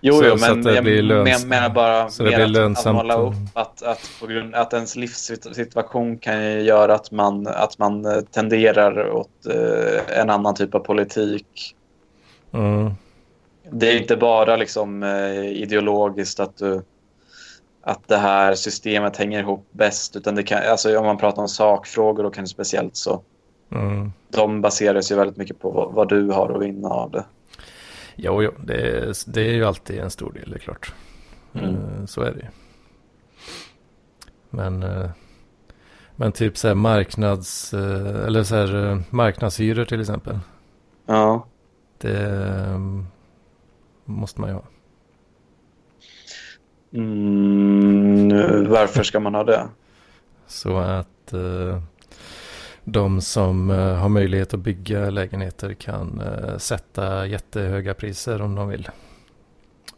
jo, 0.00 0.14
så, 0.14 0.24
jo, 0.24 0.38
så 0.38 0.54
men 0.54 0.74
jag 0.74 0.84
löns... 0.86 1.44
menar 1.46 1.70
bara 1.70 2.10
så 2.10 2.22
det 2.22 2.36
blir 2.36 2.46
lönsamt. 2.46 2.98
Att, 2.98 3.10
att, 3.10 3.18
upp, 3.18 3.34
att, 3.54 3.82
att, 3.82 4.10
på 4.20 4.26
grund, 4.26 4.54
att 4.54 4.72
ens 4.72 4.96
livssituation 4.96 6.18
kan 6.18 6.64
göra 6.64 6.94
att 6.94 7.10
man, 7.10 7.46
att 7.46 7.78
man 7.78 8.06
eh, 8.06 8.20
tenderar 8.20 9.10
åt 9.10 9.46
eh, 9.46 10.20
en 10.20 10.30
annan 10.30 10.54
typ 10.54 10.74
av 10.74 10.78
politik. 10.78 11.74
Mm. 12.52 12.90
Det 13.70 13.92
är 13.92 14.00
inte 14.00 14.16
bara 14.16 14.56
liksom 14.56 15.02
eh, 15.02 15.46
ideologiskt 15.46 16.40
att 16.40 16.56
du 16.56 16.82
att 17.88 18.08
det 18.08 18.16
här 18.16 18.54
systemet 18.54 19.16
hänger 19.16 19.40
ihop 19.40 19.66
bäst. 19.70 20.16
Utan 20.16 20.34
det 20.34 20.42
kan, 20.42 20.62
alltså 20.70 20.98
om 20.98 21.06
man 21.06 21.18
pratar 21.18 21.42
om 21.42 21.48
sakfrågor 21.48 22.22
då 22.22 22.30
kan 22.30 22.44
det 22.44 22.48
speciellt 22.48 22.96
så. 22.96 23.22
Mm. 23.72 24.12
De 24.30 24.60
baseras 24.60 25.12
ju 25.12 25.16
väldigt 25.16 25.36
mycket 25.36 25.58
på 25.60 25.70
vad, 25.70 25.92
vad, 25.92 26.08
du 26.08 26.30
har 26.30 26.56
att 26.56 26.62
vinna 26.62 26.88
av 26.88 27.10
det. 27.10 27.24
Jo, 28.20 28.42
jo 28.42 28.52
det, 28.64 29.12
det 29.26 29.40
är 29.40 29.54
ju 29.54 29.64
alltid 29.64 29.98
en 29.98 30.10
stor 30.10 30.32
del, 30.32 30.50
det 30.50 30.56
är 30.56 30.60
klart. 30.60 30.94
Mm. 31.52 31.74
Eh, 31.74 32.04
så 32.06 32.20
är 32.22 32.32
det 32.32 32.40
ju. 32.40 32.48
Men, 34.50 34.82
eh, 34.82 35.10
men 36.16 36.32
typ 36.32 36.56
så 36.56 36.68
här 36.68 36.74
marknads, 36.74 37.74
eh, 37.74 38.26
eller 38.26 38.42
så 38.42 38.54
här 38.54 39.02
marknadshyror 39.10 39.84
till 39.84 40.00
exempel. 40.00 40.38
Ja. 41.06 41.46
Det 41.98 42.80
måste 44.04 44.40
man 44.40 44.50
ju 44.50 44.54
ha. 44.54 44.64
Mm, 46.92 48.68
varför 48.70 49.02
ska 49.02 49.20
man 49.20 49.34
ha 49.34 49.44
det? 49.44 49.68
Så 50.46 50.76
att 50.76 51.34
de 52.92 53.20
som 53.20 53.70
eh, 53.70 53.94
har 53.94 54.08
möjlighet 54.08 54.54
att 54.54 54.60
bygga 54.60 55.10
lägenheter 55.10 55.74
kan 55.74 56.20
eh, 56.20 56.58
sätta 56.58 57.26
jättehöga 57.26 57.94
priser 57.94 58.42
om 58.42 58.54
de 58.54 58.68
vill. 58.68 58.88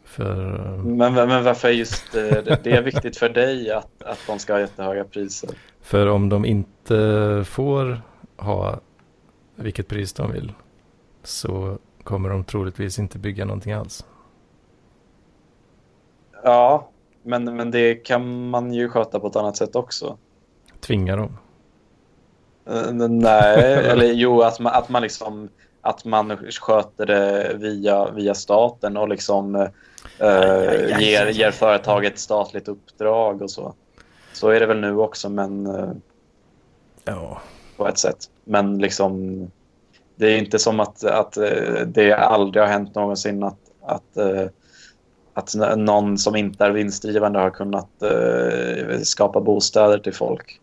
För, 0.03 0.55
eh, 0.55 0.83
men, 0.83 1.13
men 1.13 1.43
varför 1.43 1.67
är 1.67 1.71
just 1.71 2.11
det, 2.11 2.59
det 2.63 2.71
är 2.71 2.81
viktigt 2.81 3.17
för 3.17 3.29
dig 3.29 3.71
att, 3.71 4.03
att 4.03 4.19
de 4.27 4.39
ska 4.39 4.53
ha 4.53 4.59
jättehöga 4.59 5.03
priser? 5.03 5.49
För 5.81 6.07
om 6.07 6.29
de 6.29 6.45
inte 6.45 7.43
får 7.47 8.01
ha 8.37 8.79
vilket 9.55 9.87
pris 9.87 10.13
de 10.13 10.31
vill 10.31 10.53
så 11.23 11.77
kommer 12.03 12.29
de 12.29 12.43
troligtvis 12.43 12.99
inte 12.99 13.17
bygga 13.19 13.45
någonting 13.45 13.73
alls. 13.73 14.05
Ja, 16.43 16.89
Men, 17.23 17.43
men 17.55 17.71
det 17.71 17.95
kan 17.95 18.49
man 18.49 18.73
ju 18.73 18.89
sköta 18.89 19.19
på 19.19 19.27
ett 19.27 19.35
annat 19.35 19.57
sätt 19.57 19.75
också. 19.75 20.17
Tvinga 20.79 21.15
dem? 21.15 21.37
Uh, 22.69 22.91
nej, 23.09 23.73
eller 23.73 24.05
jo, 24.05 24.41
att 24.41 24.59
man, 24.59 24.73
att 24.73 24.89
man 24.89 25.01
liksom 25.01 25.49
att 25.81 26.05
man 26.05 26.37
sköter 26.37 27.05
det 27.05 27.55
via, 27.57 28.11
via 28.11 28.33
staten 28.33 28.97
och 28.97 29.09
liksom 29.09 29.55
uh, 29.55 30.99
ger, 30.99 31.27
ger 31.27 31.51
företaget 31.51 32.19
statligt 32.19 32.67
uppdrag 32.67 33.41
och 33.41 33.51
så. 33.51 33.73
Så 34.33 34.49
är 34.49 34.59
det 34.59 34.65
väl 34.65 34.79
nu 34.79 34.97
också, 34.97 35.29
men 35.29 35.67
uh, 35.67 35.91
ja. 37.03 37.41
på 37.77 37.87
ett 37.87 37.97
sätt. 37.97 38.29
Men 38.43 38.77
liksom, 38.77 39.41
det 40.15 40.27
är 40.27 40.37
inte 40.37 40.59
som 40.59 40.79
att, 40.79 41.03
att 41.03 41.37
det 41.85 42.13
aldrig 42.13 42.63
har 42.63 42.69
hänt 42.69 42.95
någonsin 42.95 43.43
att, 43.43 43.59
att 43.81 44.17
att 45.33 45.55
någon 45.77 46.17
som 46.17 46.35
inte 46.35 46.65
är 46.65 46.71
vinstdrivande 46.71 47.39
har 47.39 47.49
kunnat 47.49 47.89
skapa 49.03 49.41
bostäder 49.41 49.97
till 49.97 50.13
folk. 50.13 50.60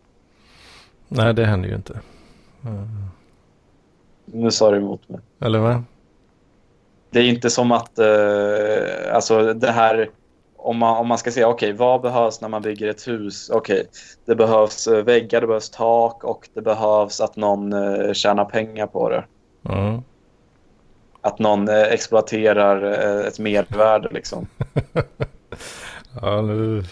Nej, 1.09 1.33
det 1.33 1.45
händer 1.45 1.69
ju 1.69 1.75
inte. 1.75 1.99
Mm. 2.65 2.87
Nu 4.25 4.51
sa 4.51 4.71
du 4.71 4.77
emot 4.77 5.09
mig. 5.09 5.19
Eller 5.39 5.59
vad? 5.59 5.83
Det 7.09 7.19
är 7.19 7.23
inte 7.23 7.49
som 7.49 7.71
att, 7.71 7.99
uh, 7.99 9.15
alltså 9.15 9.53
det 9.53 9.71
här, 9.71 10.09
om 10.57 10.77
man, 10.77 10.97
om 10.97 11.07
man 11.07 11.17
ska 11.17 11.31
säga 11.31 11.47
okej, 11.47 11.69
okay, 11.69 11.77
vad 11.77 12.01
behövs 12.01 12.41
när 12.41 12.49
man 12.49 12.61
bygger 12.61 12.87
ett 12.87 13.07
hus? 13.07 13.49
Okej, 13.49 13.79
okay, 13.79 13.87
det 14.25 14.35
behövs 14.35 14.87
väggar, 14.87 15.41
det 15.41 15.47
behövs 15.47 15.69
tak 15.69 16.23
och 16.23 16.49
det 16.53 16.61
behövs 16.61 17.21
att 17.21 17.35
någon 17.35 17.73
uh, 17.73 18.13
tjänar 18.13 18.45
pengar 18.45 18.87
på 18.87 19.09
det. 19.09 19.25
Mm 19.69 20.01
att 21.21 21.39
någon 21.39 21.69
eh, 21.69 21.81
exploaterar 21.81 22.83
eh, 22.83 23.27
ett 23.27 23.39
mervärde 23.39 24.09
liksom. 24.11 24.47
ja, 26.21 26.41
nu, 26.41 26.83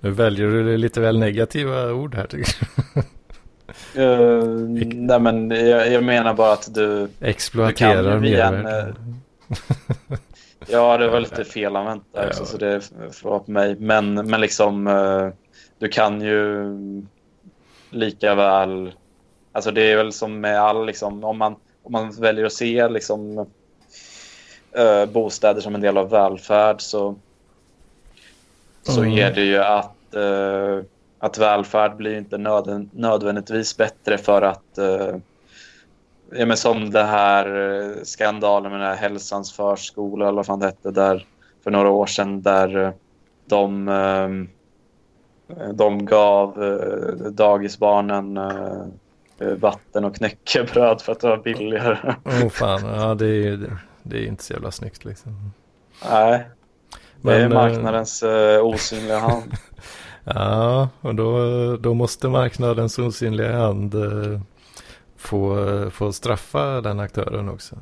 nu 0.00 0.10
väljer 0.10 0.46
du 0.46 0.76
lite 0.76 1.00
väl 1.00 1.18
negativa 1.18 1.92
ord 1.92 2.14
här 2.14 2.26
tycker 2.26 2.56
jag. 2.94 3.04
Uh, 3.98 4.44
nej 4.94 5.20
men 5.20 5.50
jag, 5.50 5.92
jag, 5.92 6.04
menar 6.04 6.34
bara 6.34 6.52
att 6.52 6.74
du 6.74 7.08
exploaterar 7.20 8.20
du 8.20 8.36
kan 8.36 8.54
en, 8.54 8.66
uh, 8.66 8.94
Ja 10.66 10.98
det 10.98 11.08
var 11.08 11.20
lite 11.20 11.44
fel 11.44 11.76
använt 11.76 12.04
där 12.12 12.26
också 12.26 12.42
ja. 12.42 12.46
så 12.46 12.58
det 12.58 12.80
får 13.12 13.38
på 13.38 13.50
mig. 13.50 13.76
Men, 13.78 14.14
men 14.14 14.40
liksom 14.40 14.86
uh, 14.86 15.32
du 15.78 15.88
kan 15.88 16.20
ju 16.20 16.66
lika 17.90 18.34
väl 18.34 18.92
Alltså 19.54 19.70
det 19.70 19.92
är 19.92 19.96
väl 19.96 20.12
som 20.12 20.40
med 20.40 20.60
all 20.60 20.86
liksom 20.86 21.24
om 21.24 21.38
man 21.38 21.56
om 21.82 21.92
man 21.92 22.10
väljer 22.10 22.46
att 22.46 22.52
se 22.52 22.88
liksom, 22.88 23.46
äh, 24.72 25.06
bostäder 25.06 25.60
som 25.60 25.74
en 25.74 25.80
del 25.80 25.98
av 25.98 26.10
välfärd 26.10 26.80
så, 26.80 27.16
så 28.82 29.02
mm. 29.02 29.18
är 29.18 29.34
det 29.34 29.44
ju 29.44 29.58
att, 29.58 30.14
äh, 30.14 30.84
att 31.22 31.38
välfärd 31.38 31.96
blir 31.96 32.18
inte 32.18 32.38
nöd, 32.38 32.88
nödvändigtvis 32.92 33.76
bättre 33.76 34.18
för 34.18 34.42
att 34.42 34.78
äh, 34.78 35.16
ja, 36.32 36.46
men 36.46 36.56
som 36.56 36.90
det 36.90 37.04
här 37.04 37.94
skandalen 38.02 38.72
med 38.72 38.80
den 38.80 38.88
här 38.88 38.96
hälsans 38.96 39.52
förskola 39.52 40.24
eller 40.24 40.36
vad 40.36 40.46
fan 40.46 40.58
det 40.58 40.66
hette 40.66 40.90
där 40.90 41.26
för 41.64 41.70
några 41.70 41.90
år 41.90 42.06
sedan 42.06 42.42
där 42.42 42.92
de, 43.46 44.48
de 45.74 46.06
gav 46.06 46.78
dagisbarnen 47.30 48.38
Eh, 49.42 49.54
vatten 49.54 50.04
och 50.04 50.16
knäckebröd 50.16 51.00
för 51.00 51.12
att 51.12 51.20
det 51.20 51.28
var 51.28 51.36
billigare. 51.36 52.14
Åh 52.24 52.46
oh, 52.46 52.48
fan, 52.48 52.84
ja 52.84 53.14
det 53.14 53.48
är, 53.48 53.78
det 54.02 54.18
är 54.18 54.26
inte 54.26 54.44
så 54.44 54.52
jävla 54.52 54.70
snyggt 54.70 55.04
liksom. 55.04 55.52
Nej, 56.10 56.44
det 56.90 56.98
Men, 57.20 57.34
är 57.34 57.44
eh, 57.44 57.48
marknadens 57.48 58.24
osynliga 58.62 59.18
hand. 59.18 59.52
Ja, 60.24 60.88
och 61.00 61.14
då, 61.14 61.76
då 61.76 61.94
måste 61.94 62.28
marknadens 62.28 62.98
osynliga 62.98 63.56
hand 63.56 63.94
uh, 63.94 64.40
få, 65.16 65.56
få 65.90 66.12
straffa 66.12 66.80
den 66.80 67.00
aktören 67.00 67.48
också. 67.48 67.76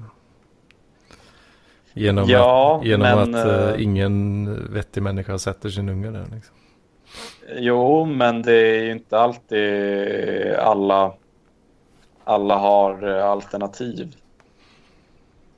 Genom 1.93 2.29
ja, 2.29 2.79
att, 2.79 2.87
genom 2.87 3.31
men, 3.31 3.35
att 3.35 3.47
uh, 3.47 3.83
ingen 3.83 4.73
vettig 4.73 5.03
människa 5.03 5.39
sätter 5.39 5.69
sin 5.69 5.89
unge 5.89 6.11
där. 6.11 6.27
Liksom. 6.35 6.55
Jo, 7.57 8.05
men 8.05 8.43
det 8.43 8.53
är 8.53 8.83
ju 8.83 8.93
inte 8.93 9.19
alltid 9.19 10.55
alla 10.55 11.13
alla 12.31 12.57
har 12.57 13.09
eh, 13.09 13.27
alternativ. 13.27 14.15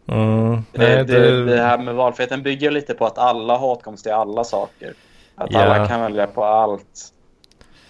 Mm, 0.06 0.62
det, 0.72 1.04
det, 1.04 1.44
det, 1.44 1.56
här 1.56 1.78
med 1.78 1.94
valfriheten 1.94 2.42
bygger 2.42 2.70
lite 2.70 2.94
på 2.94 3.06
att 3.06 3.18
alla 3.18 3.56
har 3.56 3.68
åtkomst 3.68 4.04
till 4.04 4.12
alla 4.12 4.44
saker. 4.44 4.94
Att 5.42 5.52
yeah. 5.52 5.70
alla 5.70 5.88
kan 5.88 6.00
välja 6.00 6.26
på 6.26 6.44
allt. 6.44 7.12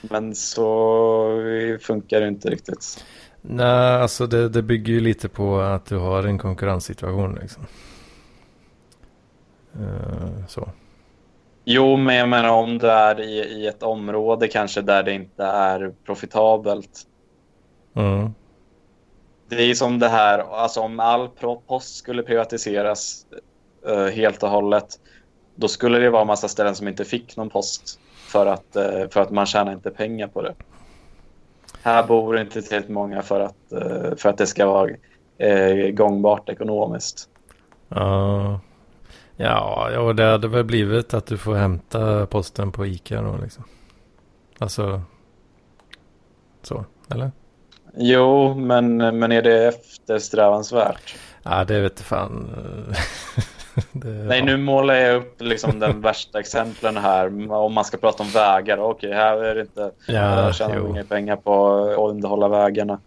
Men 0.01 0.35
så 0.35 1.79
funkar 1.81 2.21
det 2.21 2.29
inte 2.29 2.51
riktigt. 2.51 3.05
Nej, 3.41 4.03
alltså 4.03 4.27
det, 4.27 4.49
det 4.49 4.63
bygger 4.63 4.93
ju 4.93 5.01
lite 5.01 5.29
på 5.29 5.61
att 5.61 5.87
du 5.87 5.97
har 5.97 6.25
en 6.25 6.39
konkurrenssituation 6.39 7.39
liksom. 7.41 7.67
Uh, 9.81 10.47
så. 10.49 10.69
Jo, 11.65 11.97
men 11.97 12.17
jag 12.17 12.29
menar 12.29 12.49
om 12.49 12.79
du 12.79 12.91
är 12.91 13.21
i, 13.21 13.39
i 13.39 13.67
ett 13.67 13.83
område 13.83 14.49
kanske 14.49 14.81
där 14.81 15.03
det 15.03 15.13
inte 15.13 15.45
är 15.45 15.93
profitabelt. 16.05 17.07
Mm 17.95 18.35
det 19.57 19.63
är 19.63 19.75
som 19.75 19.99
det 19.99 20.09
här, 20.09 20.39
alltså 20.39 20.81
om 20.81 21.01
all 21.01 21.29
post 21.67 21.97
skulle 21.97 22.23
privatiseras 22.23 23.27
uh, 23.89 24.07
helt 24.07 24.43
och 24.43 24.49
hållet, 24.49 25.01
då 25.63 25.69
skulle 25.69 25.99
det 25.99 26.11
vara 26.11 26.21
en 26.21 26.27
massa 26.27 26.49
ställen 26.49 26.75
som 26.75 26.89
inte 26.89 27.05
fick 27.05 27.37
någon 27.37 27.51
post 27.51 28.01
för 28.13 28.47
att, 28.47 28.77
uh, 28.77 29.09
för 29.09 29.21
att 29.21 29.31
man 29.31 29.47
tjänar 29.47 29.73
inte 29.73 29.91
pengar 29.91 30.29
på 30.29 30.43
det. 30.43 30.55
Här 31.83 32.07
bor 32.07 32.39
inte 32.39 32.63
tillräckligt 32.63 32.91
många 32.91 33.23
för 33.23 33.41
att, 33.41 33.57
uh, 33.73 34.15
för 34.17 34.29
att 34.29 34.39
det 34.39 34.47
ska 34.47 34.67
vara 34.67 34.91
gångbart 35.93 36.49
ekonomiskt. 36.49 37.29
Uh, 37.97 38.59
ja, 39.37 39.91
ja, 39.93 40.13
det 40.13 40.25
hade 40.25 40.49
väl 40.49 40.65
blivit 40.65 41.15
att 41.15 41.27
du 41.27 41.39
får 41.39 41.55
hämta 41.55 42.27
posten 42.27 42.73
på 42.73 42.87
Ica 42.87 43.23
då 43.23 43.37
liksom. 43.43 43.65
Alltså, 44.59 45.03
så, 46.63 46.85
eller? 47.11 47.31
Jo, 47.97 48.55
men, 48.55 48.97
men 48.97 49.33
är 49.33 49.43
det 49.43 49.69
eftersträvansvärt? 49.69 51.17
Ja, 51.43 51.65
det 51.65 51.81
vet 51.81 52.01
fan. 52.01 52.51
det, 53.93 54.09
Nej, 54.09 54.43
nu 54.43 54.57
målar 54.57 54.95
jag 54.95 55.17
upp 55.17 55.41
liksom 55.41 55.79
den 55.79 56.01
värsta 56.03 56.41
exemplen 56.41 56.97
här. 56.97 57.53
Om 57.53 57.73
man 57.73 57.85
ska 57.85 57.97
prata 57.97 58.23
om 58.23 58.29
vägar. 58.29 58.79
Okej, 58.79 59.13
här 59.13 59.45
är 59.45 59.55
det 59.55 59.61
inte... 59.61 59.91
Ja, 60.07 60.45
jag 60.45 60.55
tjänar 60.55 60.89
inga 60.89 61.05
pengar 61.05 61.37
på 61.37 61.77
att 61.85 62.11
underhålla 62.11 62.49
vägarna. 62.49 63.01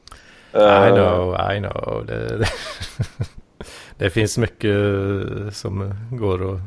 I 0.54 0.58
uh, 0.58 0.96
know, 0.96 1.38
I 1.52 1.60
know. 1.60 2.06
Det, 2.06 2.38
det, 2.38 2.48
det, 3.98 4.10
finns 4.10 4.38
mycket 4.38 4.76
som 5.52 5.94
går 6.12 6.54
att 6.54 6.62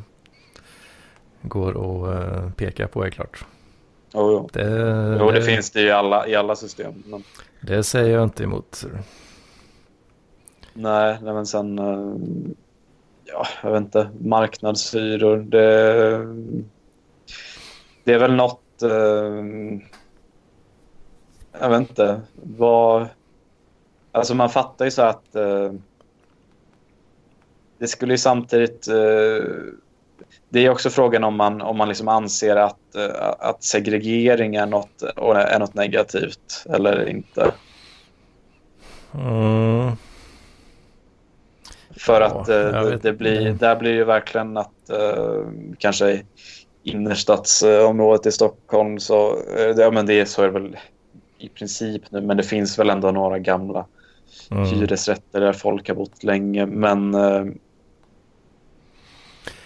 går 1.41 1.69
att 1.69 2.15
uh, 2.15 2.51
peka 2.51 2.87
på, 2.87 3.05
är 3.05 3.09
klart. 3.09 3.45
Oh, 4.13 4.31
jo, 4.31 4.49
det, 4.53 5.17
jo, 5.19 5.31
det, 5.31 5.41
finns 5.41 5.71
det 5.71 5.81
i 5.81 5.91
alla, 5.91 6.27
i 6.27 6.35
alla 6.35 6.55
system. 6.55 7.03
Men... 7.05 7.23
Det 7.61 7.83
säger 7.83 8.13
jag 8.13 8.23
inte 8.23 8.43
emot. 8.43 8.85
Nej, 10.73 11.17
nej 11.21 11.33
men 11.33 11.45
sen... 11.45 11.79
Ja, 13.31 13.47
jag 13.63 13.71
vet 13.71 13.81
inte. 13.81 14.09
Marknadshyror. 14.19 15.37
Det, 15.37 15.67
det 18.03 18.13
är 18.13 18.19
väl 18.19 18.35
något... 18.35 18.81
Eh, 18.81 19.45
jag 21.59 21.69
vet 21.69 21.79
inte. 21.89 22.21
Vad... 22.35 23.07
Alltså 24.11 24.35
man 24.35 24.49
fattar 24.49 24.85
ju 24.85 24.91
så 24.91 25.01
att... 25.01 25.35
Eh, 25.35 25.71
det 27.77 27.87
skulle 27.87 28.13
ju 28.13 28.17
samtidigt 28.17 28.87
eh, 28.87 29.45
det 30.49 30.65
är 30.65 30.69
också 30.69 30.89
frågan 30.89 31.23
om 31.23 31.35
man, 31.35 31.61
om 31.61 31.77
man 31.77 31.87
liksom 31.87 32.07
anser 32.07 32.55
att, 32.55 32.95
eh, 32.95 33.33
att 33.39 33.63
segregering 33.63 34.55
är 34.55 34.65
något, 34.65 35.01
är 35.01 35.59
något 35.59 35.73
negativt 35.73 36.65
eller 36.69 37.09
inte. 37.09 37.51
Mm. 39.13 39.91
För 41.99 42.21
ja, 42.21 42.27
att 42.27 42.49
uh, 42.49 42.99
det, 43.01 43.13
blir, 43.13 43.53
där 43.53 43.75
blir 43.75 43.97
det 43.97 44.05
verkligen 44.05 44.57
att 44.57 44.91
uh, 44.91 45.47
kanske 45.77 46.21
innerstadsområdet 46.83 48.25
i 48.25 48.31
Stockholm 48.31 48.99
så, 48.99 49.35
uh, 49.35 49.75
ja 49.77 49.91
men 49.91 50.05
det 50.05 50.19
är 50.19 50.25
så 50.25 50.41
är 50.41 50.45
det 50.45 50.59
väl 50.59 50.77
i 51.37 51.49
princip 51.49 52.11
nu 52.11 52.21
men 52.21 52.37
det 52.37 52.43
finns 52.43 52.79
väl 52.79 52.89
ändå 52.89 53.11
några 53.11 53.39
gamla 53.39 53.85
mm. 54.51 54.63
hyresrätter 54.63 55.41
där 55.41 55.53
folk 55.53 55.87
har 55.87 55.95
bott 55.95 56.23
länge 56.23 56.65
men 56.65 57.15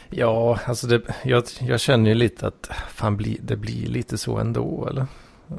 Ja, 0.10 0.60
alltså 0.66 0.88
det, 0.88 1.02
jag, 1.24 1.44
jag 1.60 1.80
känner 1.80 2.10
ju 2.10 2.16
lite 2.16 2.48
att 2.48 2.70
fan 2.90 3.18
bli, 3.18 3.38
det 3.42 3.56
blir 3.56 3.88
lite 3.88 4.18
så 4.18 4.38
ändå, 4.38 4.88
eller? 4.90 5.06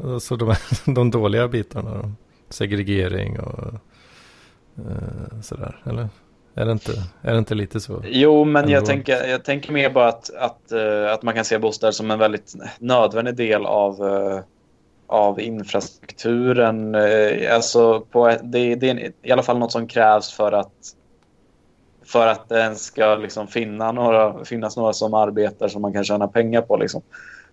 Alltså 0.04 0.36
de, 0.36 0.54
de 0.94 1.10
dåliga 1.10 1.48
bitarna, 1.48 2.12
segregering 2.48 3.40
och 3.40 3.74
uh, 4.78 5.40
sådär, 5.42 5.82
eller? 5.84 6.08
Är 6.56 6.64
det 6.64 6.72
inte, 6.72 6.92
är 7.22 7.32
det 7.32 7.38
inte 7.38 7.54
lite 7.54 7.80
så? 7.80 8.02
Jo, 8.04 8.44
men 8.44 8.68
jag 8.68 8.86
tänker, 8.86 9.26
jag 9.26 9.44
tänker 9.44 9.72
mer 9.72 9.90
bara 9.90 10.08
att, 10.08 10.30
att, 10.34 10.72
uh, 10.72 11.12
att 11.12 11.22
man 11.22 11.34
kan 11.34 11.44
se 11.44 11.58
bostäder 11.58 11.92
som 11.92 12.10
en 12.10 12.18
väldigt 12.18 12.54
nödvändig 12.78 13.36
del 13.36 13.66
av, 13.66 14.02
uh, 14.02 14.40
av 15.06 15.40
infrastrukturen. 15.40 16.94
Uh, 16.94 17.54
alltså 17.54 18.00
på, 18.00 18.36
det, 18.42 18.74
det, 18.74 18.90
är 18.90 19.12
i 19.22 19.32
alla 19.32 19.42
fall 19.42 19.58
något 19.58 19.72
som 19.72 19.86
krävs 19.86 20.32
för 20.32 20.52
att 20.52 20.72
för 22.04 22.26
att 22.26 22.48
det 22.48 22.58
ens 22.58 22.84
ska 22.84 23.14
liksom 23.14 23.46
finna 23.46 23.92
några, 23.92 24.44
finnas 24.44 24.76
några 24.76 24.92
som 24.92 25.14
arbetar 25.14 25.68
som 25.68 25.82
man 25.82 25.92
kan 25.92 26.04
tjäna 26.04 26.28
pengar 26.28 26.62
på. 26.62 26.76
Liksom. 26.76 27.02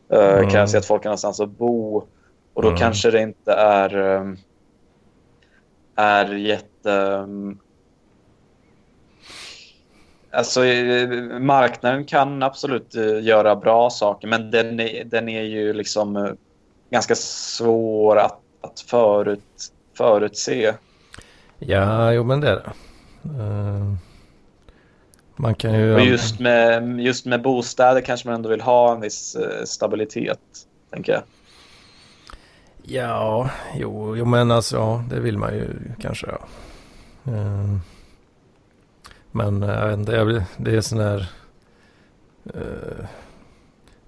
Mm. 0.09 0.49
krävs 0.49 0.75
att 0.75 0.85
folk 0.85 1.03
har 1.03 1.09
någonstans 1.09 1.39
att 1.39 1.49
bo. 1.49 2.03
Och 2.53 2.61
då 2.61 2.67
mm. 2.67 2.79
kanske 2.79 3.11
det 3.11 3.21
inte 3.21 3.51
är, 3.53 3.95
är 5.95 6.33
jätte... 6.33 7.27
Alltså, 10.33 10.59
marknaden 11.39 12.05
kan 12.05 12.43
absolut 12.43 12.95
uh, 12.95 13.23
göra 13.23 13.55
bra 13.55 13.89
saker, 13.89 14.27
men 14.27 14.51
den 14.51 14.79
är, 14.79 15.03
den 15.03 15.29
är 15.29 15.41
ju 15.41 15.73
liksom 15.73 16.15
uh, 16.15 16.33
ganska 16.89 17.15
svår 17.15 18.17
att, 18.17 18.39
att 18.61 18.79
förut, 18.79 19.73
förutse. 19.97 20.73
Ja, 21.59 22.13
jo 22.13 22.23
men 22.23 22.41
det 22.41 22.49
är 22.49 22.55
det. 22.55 22.71
Man 25.41 25.55
kan 25.55 25.73
ju... 25.73 25.95
Och 25.95 26.01
just 26.01 26.39
med, 26.39 26.99
just 26.99 27.25
med 27.25 27.41
bostäder 27.41 28.01
kanske 28.01 28.27
man 28.27 28.35
ändå 28.35 28.49
vill 28.49 28.61
ha 28.61 28.95
en 28.95 29.01
viss 29.01 29.35
eh, 29.35 29.63
stabilitet, 29.65 30.39
tänker 30.91 31.13
jag. 31.13 31.21
Ja, 32.83 33.49
jo, 33.75 34.17
jo 34.17 34.25
men 34.25 34.51
alltså 34.51 34.75
ja, 34.75 35.03
det 35.09 35.19
vill 35.19 35.37
man 35.37 35.53
ju 35.53 35.67
kanske. 36.01 36.27
Ja. 36.27 36.39
Men 39.31 39.63
eh, 39.63 39.69
jag 39.69 40.25
vet 40.25 40.35
inte, 40.35 40.47
det 40.57 40.75
är 40.75 40.81
sån 40.81 40.99
här... 40.99 41.31
Uh, 42.55 43.05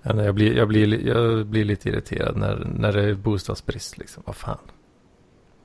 jag, 0.01 0.35
blir, 0.35 0.57
jag, 0.57 0.67
blir, 0.67 1.07
jag 1.07 1.45
blir 1.45 1.65
lite 1.65 1.89
irriterad 1.89 2.37
när, 2.37 2.67
när 2.75 2.91
det 2.93 3.03
är 3.03 3.13
bostadsbrist. 3.13 3.97
Liksom. 3.97 4.23
Vad 4.25 4.35
fan? 4.35 4.57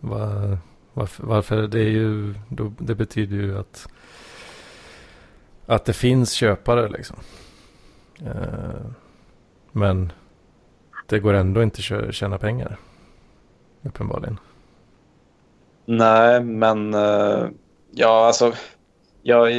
Var, 0.00 0.58
varför, 0.92 1.26
varför? 1.26 1.66
Det, 1.66 1.80
är 1.80 1.90
ju, 1.90 2.34
då, 2.48 2.72
det 2.78 2.94
betyder 2.94 3.36
ju 3.36 3.58
att 3.58 3.88
att 5.68 5.84
det 5.84 5.92
finns 5.92 6.32
köpare 6.32 6.88
liksom. 6.88 7.16
Uh, 8.22 8.90
men 9.72 10.12
det 11.06 11.18
går 11.18 11.34
ändå 11.34 11.62
inte 11.62 11.96
att 11.96 12.14
tjäna 12.14 12.38
pengar. 12.38 12.76
Uppenbarligen. 13.82 14.38
Nej, 15.84 16.42
men 16.42 16.94
uh, 16.94 17.48
ja, 17.90 18.26
alltså. 18.26 18.52
Jag, 19.22 19.52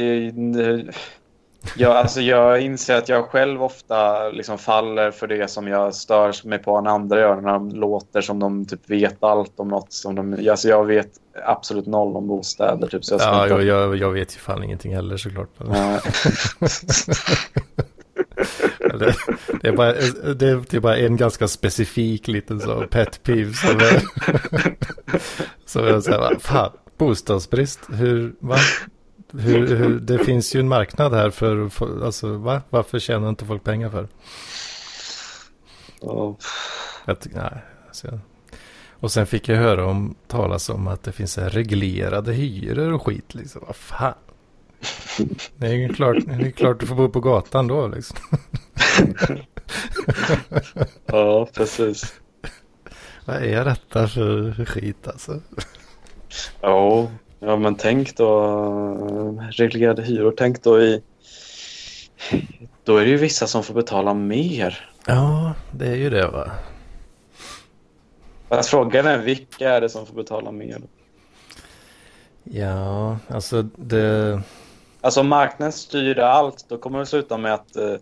jag, 1.76 1.96
alltså 1.96 2.20
jag 2.20 2.60
inser 2.60 2.94
att 2.94 3.08
jag 3.08 3.24
själv 3.24 3.62
ofta 3.62 4.28
liksom 4.28 4.58
faller 4.58 5.10
för 5.10 5.26
det 5.26 5.50
som 5.50 5.68
jag 5.68 5.94
stör 5.94 6.46
mig 6.46 6.58
på 6.58 6.80
när 6.80 6.90
andra 6.90 7.20
gör. 7.20 7.40
När 7.40 7.52
de 7.52 7.68
låter 7.68 8.20
som 8.20 8.38
de 8.38 8.66
typ 8.66 8.90
vet 8.90 9.24
allt 9.24 9.60
om 9.60 9.68
något. 9.68 9.92
Som 9.92 10.14
de, 10.14 10.48
alltså 10.50 10.68
jag 10.68 10.84
vet 10.84 11.10
absolut 11.44 11.86
noll 11.86 12.16
om 12.16 12.28
bostäder. 12.28 12.86
Typ, 12.86 13.04
så 13.04 13.14
jag, 13.14 13.20
ja, 13.20 13.42
inte... 13.42 13.66
jag, 13.66 13.96
jag 13.96 14.10
vet 14.10 14.34
ju 14.34 14.38
fan 14.38 14.64
ingenting 14.64 14.94
heller 14.94 15.16
såklart. 15.16 15.48
det, 18.98 19.14
det, 19.62 19.68
är 19.68 19.76
bara, 19.76 19.92
det, 20.34 20.48
är, 20.48 20.70
det 20.70 20.76
är 20.76 20.80
bara 20.80 20.96
en 20.96 21.16
ganska 21.16 21.48
specifik 21.48 22.28
liten 22.28 22.60
så 22.60 22.86
pet 22.90 23.22
peeve. 23.22 23.52
Som 23.52 23.76
är, 23.76 24.02
så 25.66 25.78
jag 25.78 26.02
säger, 26.02 26.38
fan, 26.38 26.70
bostadsbrist, 26.98 27.80
hur, 27.92 28.34
va? 28.40 28.56
Hur, 29.32 29.76
hur, 29.76 30.00
det 30.00 30.18
finns 30.18 30.54
ju 30.54 30.60
en 30.60 30.68
marknad 30.68 31.14
här 31.14 31.30
för, 31.30 31.68
för 31.68 32.04
alltså, 32.04 32.32
va? 32.32 32.62
varför 32.70 32.98
tjänar 32.98 33.28
inte 33.28 33.44
folk 33.44 33.64
pengar 33.64 33.90
för? 33.90 34.08
Oh. 36.00 36.36
Jag, 37.04 37.16
nej, 37.34 37.64
alltså, 37.86 38.20
och 39.00 39.12
sen 39.12 39.26
fick 39.26 39.48
jag 39.48 39.56
höra 39.56 39.86
om 39.86 40.14
talas 40.28 40.68
om 40.68 40.88
att 40.88 41.02
det 41.02 41.12
finns 41.12 41.38
reglerade 41.38 42.32
hyror 42.32 42.92
och 42.92 43.06
skit. 43.06 43.34
Liksom. 43.34 43.62
Vad 43.66 43.76
fan. 43.76 44.14
Det 45.56 45.66
är 45.66 45.72
ju 45.72 45.88
klart, 45.88 46.16
det 46.26 46.46
är 46.46 46.50
klart 46.50 46.80
du 46.80 46.86
får 46.86 46.94
bo 46.94 47.08
på 47.08 47.20
gatan 47.20 47.66
då 47.66 47.88
liksom. 47.88 48.16
ja, 51.06 51.48
precis. 51.54 52.14
Vad 53.24 53.36
är 53.36 53.64
detta 53.64 54.08
för 54.08 54.64
skit 54.64 55.08
alltså? 55.08 55.40
Ja, 56.60 57.10
ja 57.40 57.56
men 57.56 57.74
tänk 57.74 58.16
då 58.16 59.40
reglerade 59.50 60.02
hyror. 60.02 60.34
Tänk 60.36 60.62
då 60.62 60.80
i... 60.80 61.02
Då 62.84 62.96
är 62.96 63.04
det 63.04 63.10
ju 63.10 63.16
vissa 63.16 63.46
som 63.46 63.62
får 63.62 63.74
betala 63.74 64.14
mer. 64.14 64.90
Ja, 65.06 65.54
det 65.70 65.86
är 65.86 65.96
ju 65.96 66.10
det 66.10 66.26
va. 66.26 66.50
Fast 68.48 68.70
frågan 68.70 69.06
är 69.06 69.18
vilka 69.18 69.70
är 69.70 69.80
det 69.80 69.88
som 69.88 70.06
får 70.06 70.14
betala 70.14 70.52
mer? 70.52 70.80
Ja, 72.44 73.18
alltså 73.28 73.62
det... 73.62 74.40
Alltså 75.00 75.20
om 75.20 75.28
marknaden 75.28 75.72
styr 75.72 76.18
allt, 76.18 76.64
då 76.68 76.78
kommer 76.78 76.98
det 76.98 77.06
sluta 77.06 77.38
med 77.38 77.54
att, 77.54 77.76
eh, 77.76 77.94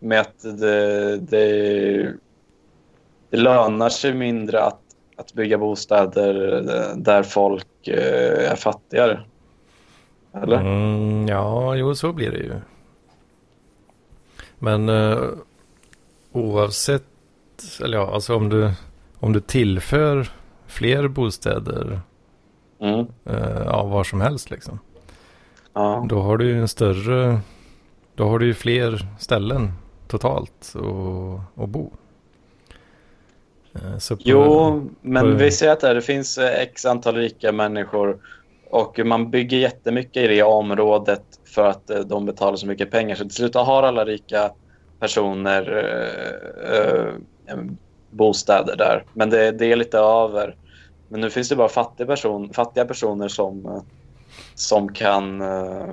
med 0.00 0.20
att 0.20 0.40
det, 0.42 1.16
det, 1.16 2.12
det 3.30 3.36
lönar 3.36 3.88
sig 3.88 4.14
mindre 4.14 4.62
att, 4.62 4.80
att 5.16 5.32
bygga 5.32 5.58
bostäder 5.58 6.62
där 6.96 7.22
folk 7.22 7.66
eh, 7.66 7.77
är 7.90 8.56
fattigare. 8.56 9.20
Eller? 10.34 10.60
Mm, 10.60 11.28
ja, 11.28 11.76
jo, 11.76 11.94
så 11.94 12.12
blir 12.12 12.30
det 12.30 12.38
ju. 12.38 12.52
Men 14.58 14.88
uh, 14.88 15.30
oavsett, 16.32 17.04
eller 17.82 17.98
ja, 17.98 18.14
alltså 18.14 18.36
om 18.36 18.48
du 18.48 18.72
om 19.20 19.32
du 19.32 19.40
tillför 19.40 20.28
fler 20.66 21.08
bostäder 21.08 22.00
mm. 22.80 23.06
eh, 23.24 23.68
av 23.68 23.90
var 23.90 24.04
som 24.04 24.20
helst 24.20 24.50
liksom. 24.50 24.78
Ja. 25.74 26.06
Då 26.08 26.20
har 26.20 26.36
du 26.36 26.46
ju 26.46 26.60
en 26.60 26.68
större, 26.68 27.40
då 28.14 28.28
har 28.28 28.38
du 28.38 28.46
ju 28.46 28.54
fler 28.54 29.06
ställen 29.18 29.72
totalt 30.08 30.74
att 31.54 31.68
bo. 31.68 31.92
Eh, 33.84 34.16
på, 34.16 34.22
jo, 34.24 34.90
men 35.02 35.22
på... 35.22 35.30
vi 35.30 35.50
ser 35.50 35.70
att 35.70 35.80
det 35.80 36.02
finns 36.02 36.38
eh, 36.38 36.60
x 36.60 36.86
antal 36.86 37.14
rika 37.14 37.52
människor 37.52 38.18
och 38.70 39.00
man 39.04 39.30
bygger 39.30 39.58
jättemycket 39.58 40.22
i 40.22 40.26
det 40.26 40.42
området 40.42 41.22
för 41.44 41.66
att 41.66 41.90
eh, 41.90 42.00
de 42.00 42.26
betalar 42.26 42.56
så 42.56 42.66
mycket 42.66 42.90
pengar. 42.90 43.14
Så 43.14 43.22
till 43.24 43.34
slut 43.34 43.54
har 43.54 43.82
alla 43.82 44.04
rika 44.04 44.50
personer 45.00 45.84
eh, 46.72 47.54
eh, 47.54 47.58
bostäder 48.10 48.76
där. 48.76 49.04
Men 49.12 49.30
det, 49.30 49.52
det 49.52 49.72
är 49.72 49.76
lite 49.76 49.98
över. 49.98 50.56
Men 51.08 51.20
nu 51.20 51.30
finns 51.30 51.48
det 51.48 51.56
bara 51.56 51.68
fattiga, 51.68 52.06
person, 52.06 52.52
fattiga 52.52 52.84
personer 52.84 53.28
som, 53.28 53.84
som 54.54 54.92
kan 54.92 55.40
eh, 55.40 55.86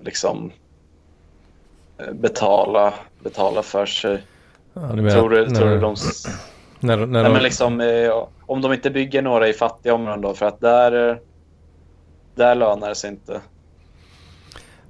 liksom 0.00 0.52
betala, 2.12 2.94
betala 3.22 3.62
för 3.62 3.86
sig. 3.86 4.22
Ja, 4.74 4.88
tror 4.88 5.30
du, 5.30 5.46
tror 5.46 5.68
du 5.68 5.80
de... 5.80 5.96
När, 6.80 6.96
när 6.96 7.06
Nej, 7.06 7.22
de... 7.22 7.32
men 7.32 7.42
liksom, 7.42 7.80
eh, 7.80 8.28
om 8.46 8.60
de 8.60 8.72
inte 8.72 8.90
bygger 8.90 9.22
några 9.22 9.48
i 9.48 9.52
fattiga 9.52 9.94
områden 9.94 10.20
då, 10.20 10.34
för 10.34 10.46
att 10.46 10.60
där, 10.60 11.20
där 12.34 12.54
lönar 12.54 12.88
det 12.88 12.94
sig 12.94 13.10
inte. 13.10 13.40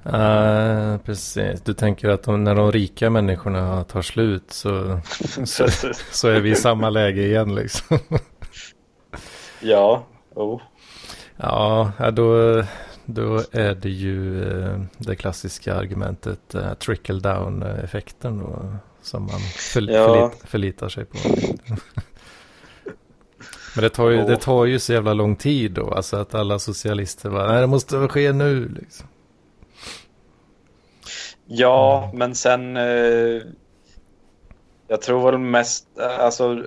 Uh, 0.07 0.99
precis. 0.99 1.61
Du 1.61 1.75
tänker 1.75 2.09
att 2.09 2.23
de, 2.23 2.45
när 2.45 2.55
de 2.55 2.73
rika 2.73 3.11
människorna 3.11 3.85
tar 3.85 4.03
slut 4.03 4.53
så, 4.53 5.01
så, 5.45 5.69
så, 6.12 6.29
är 6.29 6.41
vi 6.41 6.51
i 6.51 6.55
samma 6.55 6.91
läge 6.91 7.23
igen 7.23 7.55
liksom. 7.55 7.99
ja, 9.61 10.03
oh. 10.35 10.61
Ja, 11.37 11.93
då, 12.12 12.62
då 13.05 13.43
är 13.53 13.75
det 13.75 13.91
ju 13.91 14.45
uh, 14.45 14.83
det 14.99 15.17
klassiska 15.17 15.75
argumentet 15.75 16.55
uh, 16.55 16.75
trickle 16.75 17.21
down 17.21 17.62
effekten 17.62 18.39
då, 18.39 18.77
som 19.02 19.22
man 19.22 19.40
för, 19.40 19.90
ja. 19.90 20.06
förlit, 20.06 20.51
förlitar 20.51 20.89
sig 20.89 21.05
på. 21.05 21.18
Men 23.74 23.82
det 23.82 23.90
tar, 23.90 24.10
ju, 24.10 24.24
det 24.24 24.36
tar 24.36 24.64
ju 24.64 24.78
så 24.78 24.93
jävla 24.93 25.14
lång 25.14 25.36
tid 25.36 25.72
då, 25.72 25.90
alltså 25.90 26.16
att 26.16 26.35
alla 26.35 26.59
socialister 26.59 27.31
bara, 27.31 27.52
nej 27.52 27.60
det 27.60 27.66
måste 27.66 28.09
ske 28.09 28.32
nu 28.32 28.68
liksom. 28.68 29.06
Ja, 31.47 32.10
men 32.14 32.35
sen... 32.35 32.77
Eh, 32.77 33.43
jag 34.89 35.02
tror 35.02 35.31
väl 35.31 35.39
mest... 35.39 35.86
Alltså, 36.18 36.64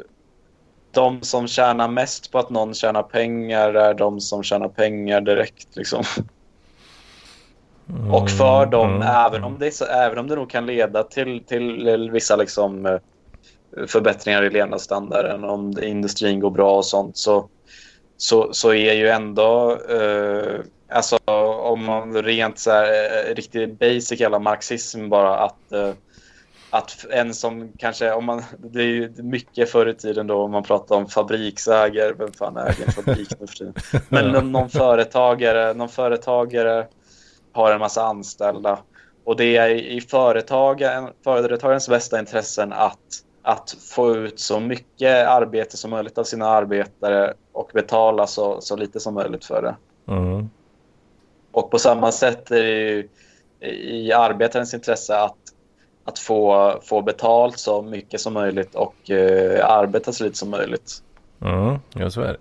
de 0.91 1.21
som 1.21 1.47
tjänar 1.47 1.87
mest 1.87 2.31
på 2.31 2.39
att 2.39 2.49
någon 2.49 2.73
tjänar 2.73 3.03
pengar 3.03 3.73
är 3.73 3.93
de 3.93 4.21
som 4.21 4.43
tjänar 4.43 4.69
pengar 4.69 5.21
direkt. 5.21 5.75
Liksom. 5.75 6.03
Mm, 7.89 8.13
och 8.13 8.29
för 8.29 8.65
dem, 8.65 8.89
mm, 8.89 9.01
även, 9.01 9.43
om 9.43 9.59
det, 9.59 9.81
även 9.81 10.17
om 10.17 10.27
det 10.27 10.35
nog 10.35 10.49
kan 10.49 10.65
leda 10.65 11.03
till, 11.03 11.43
till 11.43 12.09
vissa 12.11 12.35
liksom, 12.35 12.85
eh, 12.85 12.99
förbättringar 13.87 14.43
i 14.43 14.49
levnadsstandarden, 14.49 15.43
om 15.43 15.83
industrin 15.83 16.39
går 16.39 16.51
bra 16.51 16.77
och 16.77 16.85
sånt, 16.85 17.17
så, 17.17 17.49
så, 18.17 18.53
så 18.53 18.73
är 18.73 18.93
ju 18.93 19.09
ändå... 19.09 19.77
Eh, 19.89 20.59
alltså 20.89 21.17
om 21.63 21.85
man 21.85 22.23
rent 22.23 22.59
så 22.59 22.71
här, 22.71 22.85
eh, 22.85 23.35
riktigt 23.35 23.79
basic 23.79 24.19
jävla 24.19 24.39
marxism 24.39 25.09
bara 25.09 25.39
att 25.39 25.71
eh, 25.71 25.93
att 26.73 27.05
en 27.09 27.33
som 27.33 27.71
kanske, 27.77 28.11
om 28.11 28.25
man, 28.25 28.43
det 28.57 28.79
är 28.79 28.87
ju 28.87 29.13
mycket 29.17 29.71
förr 29.71 29.89
i 29.89 29.93
tiden 29.93 30.27
då 30.27 30.43
om 30.43 30.51
man 30.51 30.63
pratar 30.63 30.95
om 30.95 31.07
fabriksägare, 31.07 32.13
vem 32.17 32.31
fan 32.31 32.57
äger 32.57 32.85
en 32.85 32.91
fabrik 32.91 33.29
nu 33.39 33.47
för 33.47 33.55
tiden? 33.55 33.73
Men 34.09 34.51
någon, 34.51 34.69
företagare, 34.69 35.73
någon 35.73 35.89
företagare 35.89 36.87
har 37.53 37.71
en 37.71 37.79
massa 37.79 38.03
anställda 38.03 38.79
och 39.23 39.35
det 39.35 39.57
är 39.57 39.69
i 39.69 40.01
företagen, 40.01 41.09
företagens 41.23 41.89
bästa 41.89 42.19
intressen 42.19 42.73
att, 42.73 42.99
att 43.41 43.75
få 43.95 44.15
ut 44.15 44.39
så 44.39 44.59
mycket 44.59 45.27
arbete 45.27 45.77
som 45.77 45.91
möjligt 45.91 46.17
av 46.17 46.23
sina 46.23 46.47
arbetare 46.47 47.33
och 47.51 47.71
betala 47.73 48.27
så, 48.27 48.61
så 48.61 48.75
lite 48.75 48.99
som 48.99 49.13
möjligt 49.13 49.45
för 49.45 49.61
det. 49.61 49.75
Mm. 50.13 50.49
Och 51.51 51.71
på 51.71 51.79
samma 51.79 52.11
sätt 52.11 52.51
är 52.51 52.63
det 52.63 52.69
ju 52.69 53.09
i 53.69 54.13
arbetarens 54.13 54.73
intresse 54.73 55.17
att 55.17 55.37
att 56.05 56.19
få, 56.19 56.73
få 56.83 57.01
betalt 57.01 57.59
så 57.59 57.81
mycket 57.81 58.21
som 58.21 58.33
möjligt 58.33 58.75
och 58.75 59.11
eh, 59.11 59.69
arbeta 59.69 60.11
så 60.11 60.23
lite 60.23 60.37
som 60.37 60.49
möjligt. 60.49 61.03
Mm, 61.41 61.79
ja, 61.93 62.09
så 62.09 62.21
är 62.21 62.27
det. 62.27 62.37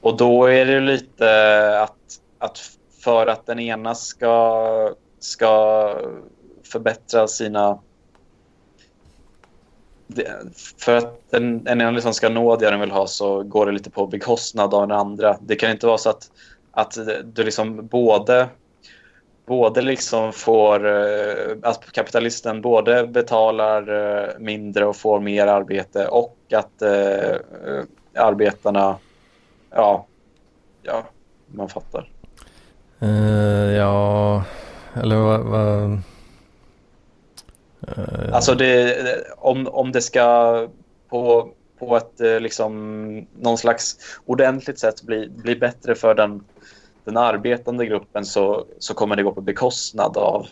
Och 0.00 0.16
då 0.16 0.44
är 0.44 0.66
det 0.66 0.80
lite 0.80 1.80
att, 1.80 2.20
att 2.38 2.60
för 3.04 3.26
att 3.26 3.46
den 3.46 3.60
ena 3.60 3.94
ska, 3.94 4.94
ska 5.18 5.96
förbättra 6.64 7.28
sina... 7.28 7.78
För 10.78 10.96
att 10.96 11.30
den, 11.30 11.64
den 11.64 11.80
ena 11.80 11.90
liksom 11.90 12.14
ska 12.14 12.28
nå 12.28 12.56
det 12.56 12.70
den 12.70 12.80
vill 12.80 12.90
ha 12.90 13.06
så 13.06 13.42
går 13.42 13.66
det 13.66 13.72
lite 13.72 13.90
på 13.90 14.06
bekostnad 14.06 14.74
av 14.74 14.88
den 14.88 14.98
andra. 14.98 15.38
Det 15.40 15.56
kan 15.56 15.70
inte 15.70 15.86
vara 15.86 15.98
så 15.98 16.10
att, 16.10 16.30
att 16.72 16.98
du 17.24 17.44
liksom 17.44 17.86
både 17.86 18.48
både 19.46 19.82
liksom 19.82 20.32
får, 20.32 20.86
eh, 20.86 21.56
Att 21.62 21.92
kapitalisten 21.92 22.60
både 22.60 23.06
betalar 23.06 23.88
eh, 23.88 24.38
mindre 24.38 24.86
och 24.86 24.96
får 24.96 25.20
mer 25.20 25.46
arbete 25.46 26.08
och 26.08 26.36
att 26.52 26.82
eh, 26.82 27.30
eh 27.30 27.84
arbetarna, 28.16 28.98
ja, 29.70 30.06
ja, 30.82 31.04
man 31.46 31.68
fattar. 31.68 32.13
Uh, 33.02 33.72
ja, 33.72 34.44
eller 34.94 35.16
vad... 35.16 35.40
vad... 35.40 36.00
Uh, 37.98 38.34
alltså 38.34 38.54
det, 38.54 38.96
om, 39.36 39.68
om 39.68 39.92
det 39.92 40.02
ska 40.02 40.68
på, 41.08 41.48
på 41.78 41.96
ett 41.96 42.42
liksom 42.42 43.26
någon 43.40 43.58
slags 43.58 43.96
ordentligt 44.26 44.78
sätt 44.78 45.02
bli, 45.02 45.28
bli 45.28 45.56
bättre 45.56 45.94
för 45.94 46.14
den 46.14 46.44
den 47.04 47.16
arbetande 47.16 47.86
gruppen 47.86 48.24
så, 48.24 48.64
så 48.78 48.94
kommer 48.94 49.16
det 49.16 49.22
gå 49.22 49.32
på 49.32 49.40
bekostnad 49.40 50.16
av, 50.16 50.46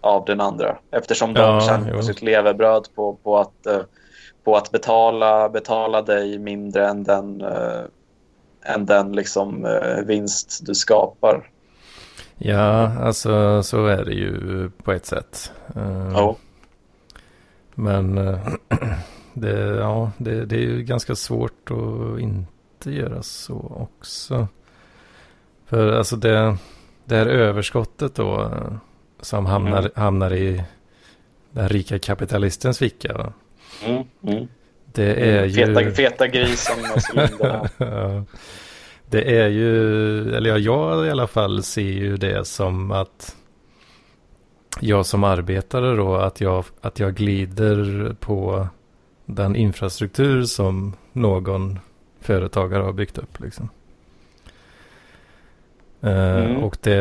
av 0.00 0.24
den 0.24 0.40
andra. 0.40 0.76
Eftersom 0.90 1.34
de 1.34 1.40
ja, 1.40 1.60
tjänar 1.60 1.92
på 1.92 2.02
sitt 2.02 2.22
levebröd 2.22 2.88
på, 2.94 3.16
på, 3.22 3.38
att, 3.38 3.66
eh, 3.66 3.80
på 4.44 4.56
att 4.56 4.70
betala, 4.70 5.48
betala 5.48 6.02
dig 6.02 6.38
mindre 6.38 6.88
än 6.88 7.04
den, 7.04 7.40
än 8.66 8.86
den 8.86 9.12
liksom, 9.12 9.64
äh, 9.64 10.04
vinst 10.06 10.66
du 10.66 10.74
skapar. 10.74 11.50
Ja, 12.38 12.98
alltså 12.98 13.62
så 13.62 13.86
är 13.86 14.04
det 14.04 14.14
ju 14.14 14.70
på 14.82 14.92
ett 14.92 15.06
sätt. 15.06 15.52
Uh, 15.76 16.10
ja. 16.12 16.36
Men 17.74 18.14
det, 19.32 19.58
ja, 19.58 20.10
det, 20.18 20.44
det 20.44 20.56
är 20.56 20.60
ju 20.60 20.82
ganska 20.82 21.14
svårt 21.16 21.70
att 21.70 22.20
inte 22.20 22.90
göra 22.90 23.22
så 23.22 23.88
också. 23.90 24.48
För 25.66 25.92
alltså 25.92 26.16
det, 26.16 26.56
det 27.04 27.16
här 27.16 27.26
överskottet 27.26 28.14
då 28.14 28.50
som 29.20 29.46
hamnar, 29.46 29.78
mm. 29.78 29.92
hamnar 29.94 30.34
i 30.34 30.64
den 31.50 31.68
rika 31.68 31.98
kapitalistens 31.98 32.78
ficka. 32.78 33.32
Mm. 33.84 34.04
Mm. 34.22 34.48
Det 34.96 35.14
är 35.14 35.38
mm. 35.38 35.50
feta, 35.50 35.82
ju... 35.82 35.92
Feta 35.92 36.26
grisen 36.26 36.76
med 37.14 38.24
Det 39.10 39.40
är 39.40 39.48
ju, 39.48 40.20
eller 40.34 40.50
ja, 40.50 40.58
jag 40.58 41.06
i 41.06 41.10
alla 41.10 41.26
fall 41.26 41.62
ser 41.62 41.82
ju 41.82 42.16
det 42.16 42.46
som 42.46 42.90
att 42.90 43.36
jag 44.80 45.06
som 45.06 45.24
arbetare 45.24 45.96
då, 45.96 46.16
att 46.16 46.40
jag, 46.40 46.64
att 46.80 46.98
jag 46.98 47.14
glider 47.14 48.12
på 48.20 48.68
den 49.26 49.56
infrastruktur 49.56 50.42
som 50.42 50.96
någon 51.12 51.78
företagare 52.20 52.82
har 52.82 52.92
byggt 52.92 53.18
upp. 53.18 53.40
Liksom. 53.40 53.68
Eh, 56.00 56.44
mm. 56.44 56.56
Och 56.56 56.78
det, 56.80 56.94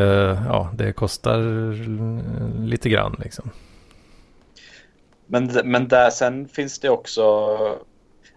ja, 0.47 0.69
det 0.73 0.93
kostar 0.93 1.39
lite 2.65 2.89
grann 2.89 3.15
liksom. 3.23 3.49
Men, 5.27 5.45
men 5.64 5.88
där 5.88 6.10
sen 6.10 6.47
finns 6.47 6.80
det 6.80 6.89
också 6.89 7.22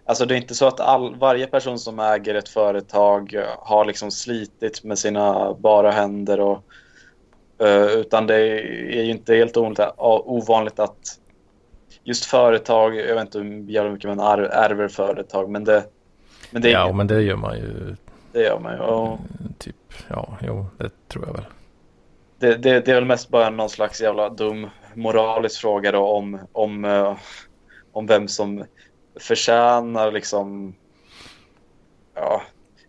Alltså 0.05 0.25
det 0.25 0.35
är 0.35 0.37
inte 0.37 0.55
så 0.55 0.67
att 0.67 0.79
all, 0.79 1.15
varje 1.15 1.47
person 1.47 1.79
som 1.79 1.99
äger 1.99 2.35
ett 2.35 2.49
företag 2.49 3.43
har 3.59 3.85
liksom 3.85 4.11
slitit 4.11 4.83
med 4.83 4.99
sina 4.99 5.53
bara 5.53 5.91
händer 5.91 6.39
och 6.39 6.63
uh, 7.63 7.85
utan 7.85 8.27
det 8.27 8.35
är 8.35 9.03
ju 9.03 9.11
inte 9.11 9.35
helt 9.35 9.57
ovanligt, 9.57 10.79
att 10.79 11.19
just 12.03 12.25
företag, 12.25 12.95
jag 12.95 13.15
vet 13.15 13.25
inte 13.25 13.39
hur 13.39 13.91
mycket 13.91 14.17
man 14.17 14.19
ärver 14.19 14.87
företag 14.87 15.49
men 15.49 15.63
det, 15.63 15.83
men 16.51 16.61
det 16.61 16.69
Ja 16.69 16.93
men 16.93 17.07
det 17.07 17.21
gör 17.21 17.35
man 17.35 17.57
ju 17.57 17.95
det 18.31 18.41
gör 18.41 18.59
man 18.59 18.73
ju. 18.73 18.79
Och... 18.79 19.19
Typ, 19.57 19.75
ja, 20.07 20.37
jo, 20.41 20.65
det 20.77 20.89
tror 21.07 21.25
jag 21.27 21.33
väl. 21.33 21.45
Det, 22.39 22.55
det, 22.55 22.79
det, 22.79 22.91
är 22.91 22.95
väl 22.95 23.05
mest 23.05 23.29
bara 23.29 23.49
någon 23.49 23.69
slags 23.69 24.01
jävla 24.01 24.29
dum 24.29 24.67
moralisk 24.93 25.61
fråga 25.61 25.91
då 25.91 26.07
om, 26.07 26.39
om, 26.51 26.85
uh, 26.85 27.17
om 27.91 28.07
vem 28.07 28.27
som 28.27 28.65
förtjänar 29.19 30.11
liksom... 30.11 30.73
Ja, 32.13 32.41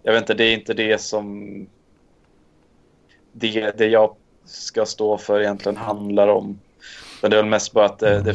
jag 0.02 0.12
vet 0.12 0.22
inte, 0.22 0.34
det 0.34 0.44
är 0.44 0.54
inte 0.54 0.74
det 0.74 1.00
som... 1.00 1.66
Det, 3.32 3.78
det 3.78 3.86
jag 3.86 4.16
ska 4.44 4.86
stå 4.86 5.18
för 5.18 5.40
egentligen 5.40 5.76
handlar 5.76 6.28
om. 6.28 6.60
Men 7.22 7.30
det 7.30 7.36
är 7.36 7.42
väl 7.42 7.50
mest 7.50 7.72
bara 7.72 7.86
att 7.86 7.98
det, 7.98 8.22
det, 8.22 8.34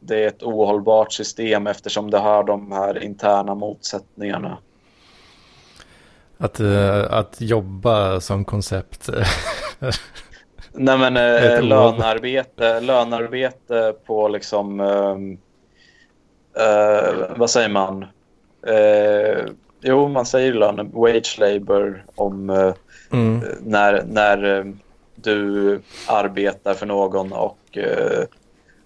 det 0.00 0.24
är 0.24 0.28
ett 0.28 0.42
ohållbart 0.42 1.12
system 1.12 1.66
eftersom 1.66 2.10
det 2.10 2.18
har 2.18 2.44
de 2.44 2.72
här 2.72 3.02
interna 3.02 3.54
motsättningarna. 3.54 4.58
Att, 6.38 6.60
eh, 6.60 7.12
att 7.12 7.40
jobba 7.40 8.20
som 8.20 8.44
koncept. 8.44 9.10
Nej 10.76 10.98
men 10.98 11.16
uh, 11.16 11.62
lönarbete, 11.62 12.80
lönarbete 12.80 13.94
på 14.06 14.28
liksom, 14.28 14.80
uh, 14.80 15.16
vad 17.36 17.50
säger 17.50 17.68
man? 17.68 18.06
jo, 19.80 20.08
man 20.08 20.26
säger 20.26 20.52
lön, 20.52 20.90
wage 20.92 21.38
labor 21.38 22.04
om 22.14 22.50
mm. 23.12 23.40
när, 23.60 24.04
när 24.06 24.66
du 25.14 25.80
arbetar 26.08 26.74
för 26.74 26.86
någon 26.86 27.32
och, 27.32 27.78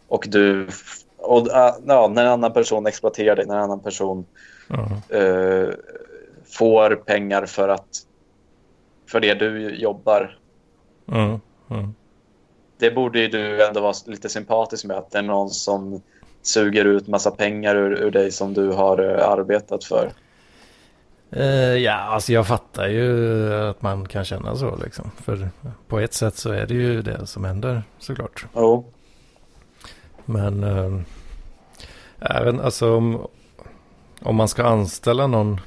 och 0.08 0.24
du 0.28 0.68
och, 1.16 1.48
ja, 1.50 1.78
när 2.14 2.24
en 2.24 2.32
annan 2.32 2.52
person 2.52 2.86
exploaterar 2.86 3.36
dig, 3.36 3.46
när 3.46 3.56
en 3.56 3.62
annan 3.62 3.80
person 3.80 4.26
mm 4.70 5.72
får 6.50 6.94
pengar 6.94 7.46
för 7.46 7.68
att 7.68 8.06
för 9.06 9.20
det 9.20 9.34
du 9.34 9.74
jobbar. 9.74 10.38
Mm, 11.12 11.40
mm. 11.70 11.94
Det 12.78 12.90
borde 12.90 13.20
ju 13.20 13.28
du 13.28 13.66
ändå 13.66 13.80
vara 13.80 13.94
lite 14.06 14.28
sympatisk 14.28 14.84
med 14.84 14.96
att 14.96 15.10
det 15.10 15.18
är 15.18 15.22
någon 15.22 15.50
som 15.50 16.02
suger 16.42 16.84
ut 16.84 17.08
massa 17.08 17.30
pengar 17.30 17.76
ur, 17.76 18.02
ur 18.02 18.10
dig 18.10 18.30
som 18.30 18.54
du 18.54 18.68
har 18.68 19.00
uh, 19.00 19.28
arbetat 19.28 19.84
för. 19.84 20.12
Uh, 21.36 21.76
ja, 21.76 21.92
alltså 21.92 22.32
jag 22.32 22.46
fattar 22.46 22.88
ju 22.88 23.54
att 23.54 23.82
man 23.82 24.08
kan 24.08 24.24
känna 24.24 24.56
så 24.56 24.76
liksom. 24.76 25.10
För 25.16 25.50
på 25.88 26.00
ett 26.00 26.14
sätt 26.14 26.36
så 26.36 26.50
är 26.50 26.66
det 26.66 26.74
ju 26.74 27.02
det 27.02 27.26
som 27.26 27.44
händer 27.44 27.82
såklart. 27.98 28.46
Oh. 28.54 28.84
Men 30.24 30.64
uh, 30.64 31.00
även 32.20 32.60
alltså 32.60 32.96
om, 32.96 33.26
om 34.22 34.36
man 34.36 34.48
ska 34.48 34.64
anställa 34.64 35.26
någon 35.26 35.60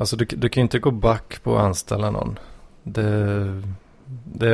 Alltså 0.00 0.16
du, 0.16 0.24
du 0.24 0.48
kan 0.48 0.60
ju 0.60 0.62
inte 0.62 0.78
gå 0.78 0.90
back 0.90 1.42
på 1.42 1.56
att 1.56 1.62
anställa 1.62 2.10
någon. 2.10 2.38
Det, 2.82 3.62
det 4.24 4.48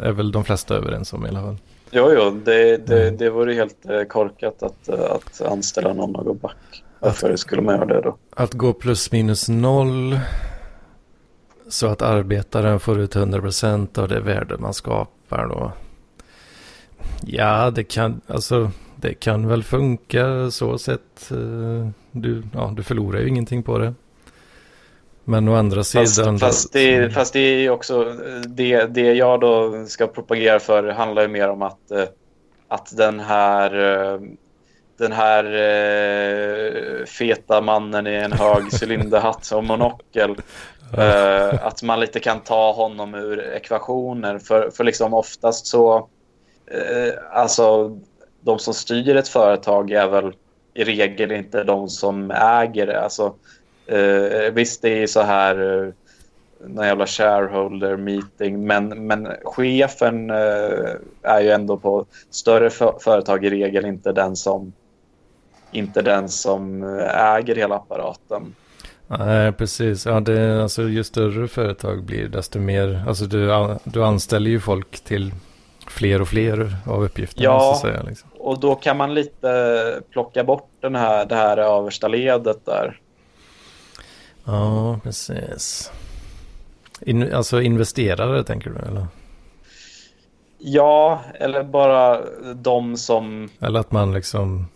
är 0.00 0.12
väl 0.12 0.32
de 0.32 0.44
flesta 0.44 0.74
överens 0.74 1.12
om 1.12 1.26
i 1.26 1.28
alla 1.28 1.42
fall. 1.42 1.56
Jo, 1.90 2.12
jo, 2.14 2.40
det, 2.44 2.86
det, 2.86 3.10
det 3.10 3.30
vore 3.30 3.54
helt 3.54 3.86
eh, 3.88 4.02
korkat 4.02 4.62
att, 4.62 4.88
eh, 4.88 5.10
att 5.10 5.42
anställa 5.42 5.92
någon 5.92 6.16
och 6.16 6.24
gå 6.24 6.34
back. 6.34 6.84
Varför 7.00 7.32
att, 7.32 7.40
skulle 7.40 7.62
man 7.62 7.74
göra 7.74 7.86
det 7.86 8.00
då? 8.00 8.16
Att 8.30 8.54
gå 8.54 8.72
plus 8.72 9.12
minus 9.12 9.48
noll 9.48 10.18
så 11.68 11.86
att 11.86 12.02
arbetaren 12.02 12.80
får 12.80 13.00
ut 13.00 13.16
100% 13.16 13.98
av 13.98 14.08
det 14.08 14.20
värde 14.20 14.58
man 14.58 14.74
skapar 14.74 15.46
då. 15.48 15.72
Ja, 17.22 17.70
det 17.70 17.84
kan, 17.84 18.20
alltså, 18.26 18.70
det 18.96 19.14
kan 19.14 19.48
väl 19.48 19.62
funka 19.62 20.50
så 20.50 20.78
sett. 20.78 21.30
Eh, 21.30 21.88
du, 22.12 22.42
ja, 22.54 22.72
du 22.76 22.82
förlorar 22.82 23.20
ju 23.20 23.28
ingenting 23.28 23.62
på 23.62 23.78
det. 23.78 23.94
Men 25.24 25.48
å 25.48 25.54
andra 25.54 25.84
sidan... 25.84 26.38
Fast, 26.38 26.40
fast, 26.40 26.72
det, 26.72 27.10
fast 27.10 27.32
det 27.32 27.40
är 27.40 27.70
också... 27.70 28.04
Det, 28.46 28.84
det 28.84 29.14
jag 29.14 29.40
då 29.40 29.84
ska 29.86 30.06
propagera 30.06 30.60
för 30.60 30.88
handlar 30.88 31.22
ju 31.22 31.28
mer 31.28 31.48
om 31.48 31.62
att, 31.62 31.90
eh, 31.90 32.04
att 32.68 32.96
den 32.96 33.20
här... 33.20 33.78
Eh, 34.14 34.20
den 34.98 35.12
här 35.12 35.44
eh, 35.44 37.04
feta 37.04 37.60
mannen 37.60 38.06
i 38.06 38.14
en 38.14 38.32
hög 38.32 38.64
cylinderhatt 38.82 39.50
och 39.52 39.64
monokel. 39.64 40.36
Att 41.60 41.82
man 41.82 42.00
lite 42.00 42.20
kan 42.20 42.40
ta 42.40 42.72
honom 42.72 43.14
ur 43.14 43.40
ekvationer. 43.40 44.38
För, 44.38 44.70
för 44.70 44.84
liksom 44.84 45.14
oftast 45.14 45.66
så... 45.66 46.08
Alltså, 47.32 47.98
de 48.40 48.58
som 48.58 48.74
styr 48.74 49.16
ett 49.16 49.28
företag 49.28 49.90
är 49.90 50.08
väl 50.08 50.32
i 50.74 50.84
regel 50.84 51.32
inte 51.32 51.64
de 51.64 51.88
som 51.88 52.30
äger 52.30 52.86
det. 52.86 53.00
Alltså, 53.00 53.34
eh, 53.90 54.52
visst, 54.52 54.82
det 54.82 55.02
är 55.02 55.06
så 55.06 55.20
här 55.20 55.84
eh, 55.84 55.92
någon 56.68 56.86
jävla 56.86 57.06
shareholder 57.06 57.96
meeting, 57.96 58.66
men, 58.66 59.06
men 59.06 59.28
chefen 59.44 60.30
eh, 60.30 60.90
är 61.22 61.40
ju 61.40 61.50
ändå 61.50 61.76
på 61.76 62.06
större 62.30 62.70
för 62.70 62.98
företag 63.00 63.44
i 63.44 63.50
regel 63.50 63.84
inte 63.84 64.12
den 64.12 64.36
som 64.36 64.72
inte 65.72 66.02
den 66.02 66.28
som 66.28 66.82
äger 67.14 67.54
hela 67.54 67.74
apparaten. 67.74 68.54
Nej, 69.06 69.52
precis. 69.52 70.06
Ja, 70.06 70.20
det, 70.20 70.62
alltså, 70.62 70.82
ju 70.82 71.04
större 71.04 71.48
företag 71.48 72.04
blir, 72.04 72.28
desto 72.28 72.58
mer... 72.58 73.04
Alltså, 73.08 73.24
du, 73.24 73.50
du 73.84 74.04
anställer 74.04 74.50
ju 74.50 74.60
folk 74.60 75.00
till 75.00 75.32
fler 75.86 76.22
och 76.22 76.28
fler 76.28 76.76
av 76.86 77.04
uppgifterna. 77.04 77.44
Ja, 77.44 77.78
säga, 77.82 78.02
liksom. 78.02 78.30
och 78.38 78.60
då 78.60 78.74
kan 78.74 78.96
man 78.96 79.14
lite 79.14 80.02
plocka 80.10 80.44
bort 80.44 80.70
den 80.80 80.94
här, 80.94 81.26
det 81.26 81.34
här 81.34 81.56
översta 81.56 82.08
ledet 82.08 82.66
där. 82.66 83.00
Ja, 84.44 85.00
precis. 85.02 85.92
In, 87.00 87.34
alltså 87.34 87.60
investerare 87.60 88.44
tänker 88.44 88.70
du 88.70 88.76
eller? 88.76 89.06
Ja, 90.58 91.20
eller 91.34 91.62
bara 91.62 92.20
de 92.54 92.96
som... 92.96 93.48
Eller 93.60 93.80
att 93.80 93.92
man 93.92 94.12
liksom 94.12 94.66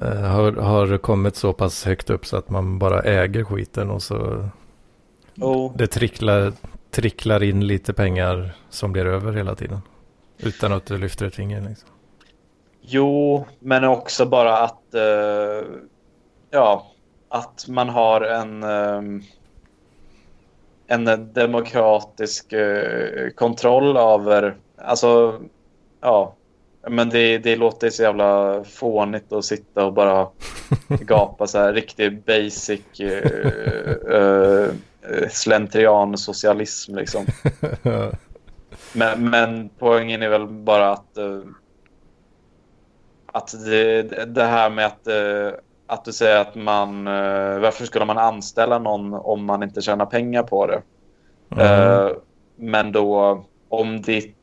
eh, 0.00 0.20
har, 0.20 0.52
har 0.52 0.98
kommit 0.98 1.36
så 1.36 1.52
pass 1.52 1.84
högt 1.84 2.10
upp 2.10 2.26
så 2.26 2.36
att 2.36 2.50
man 2.50 2.78
bara 2.78 3.02
äger 3.02 3.44
skiten 3.44 3.90
och 3.90 4.02
så 4.02 4.48
oh. 5.40 5.76
det 5.76 5.86
tricklar, 5.86 6.52
tricklar 6.90 7.42
in 7.42 7.66
lite 7.66 7.92
pengar 7.92 8.54
som 8.70 8.92
blir 8.92 9.06
över 9.06 9.32
hela 9.32 9.54
tiden. 9.54 9.80
Utan 10.38 10.72
att 10.72 10.86
du 10.86 10.98
lyfter 10.98 11.26
ett 11.26 11.34
finger 11.34 11.60
liksom. 11.68 11.88
Jo, 12.80 13.46
men 13.58 13.84
också 13.84 14.26
bara 14.26 14.58
att 14.58 14.82
uh, 14.94 15.68
ja, 16.50 16.91
att 17.32 17.68
man 17.68 17.88
har 17.88 18.20
en 18.20 18.62
um, 18.62 19.22
en 20.86 21.32
demokratisk 21.32 22.52
uh, 22.52 23.30
kontroll 23.30 23.96
över, 23.96 24.56
alltså 24.76 25.40
ja, 26.00 26.34
men 26.88 27.08
det, 27.08 27.38
det 27.38 27.56
låter 27.56 27.90
så 27.90 28.02
jävla 28.02 28.64
fånigt 28.64 29.32
att 29.32 29.44
sitta 29.44 29.84
och 29.84 29.92
bara 29.92 30.28
gapa 30.88 31.46
så 31.46 31.58
här 31.58 31.72
riktig 31.72 32.22
basic 32.22 33.00
uh, 33.00 33.10
uh, 34.14 34.68
slentrian-socialism 35.30 36.94
liksom. 36.96 37.26
men, 38.92 39.30
men 39.30 39.70
poängen 39.78 40.22
är 40.22 40.28
väl 40.28 40.46
bara 40.46 40.92
att 40.92 41.18
uh, 41.18 41.42
att 43.26 43.64
det, 43.64 44.02
det 44.24 44.44
här 44.44 44.70
med 44.70 44.86
att 44.86 45.08
att 45.92 46.04
du 46.04 46.12
säger 46.12 46.40
att 46.40 46.54
man 46.54 47.06
uh, 47.06 47.60
varför 47.60 47.84
skulle 47.84 48.04
man 48.04 48.18
anställa 48.18 48.78
någon 48.78 49.14
om 49.14 49.44
man 49.44 49.62
inte 49.62 49.82
tjänar 49.82 50.06
pengar 50.06 50.42
på 50.42 50.66
det? 50.66 50.82
Mm. 51.56 52.14
men 52.56 52.92
då 52.92 53.44
om 53.68 54.02
ditt 54.02 54.36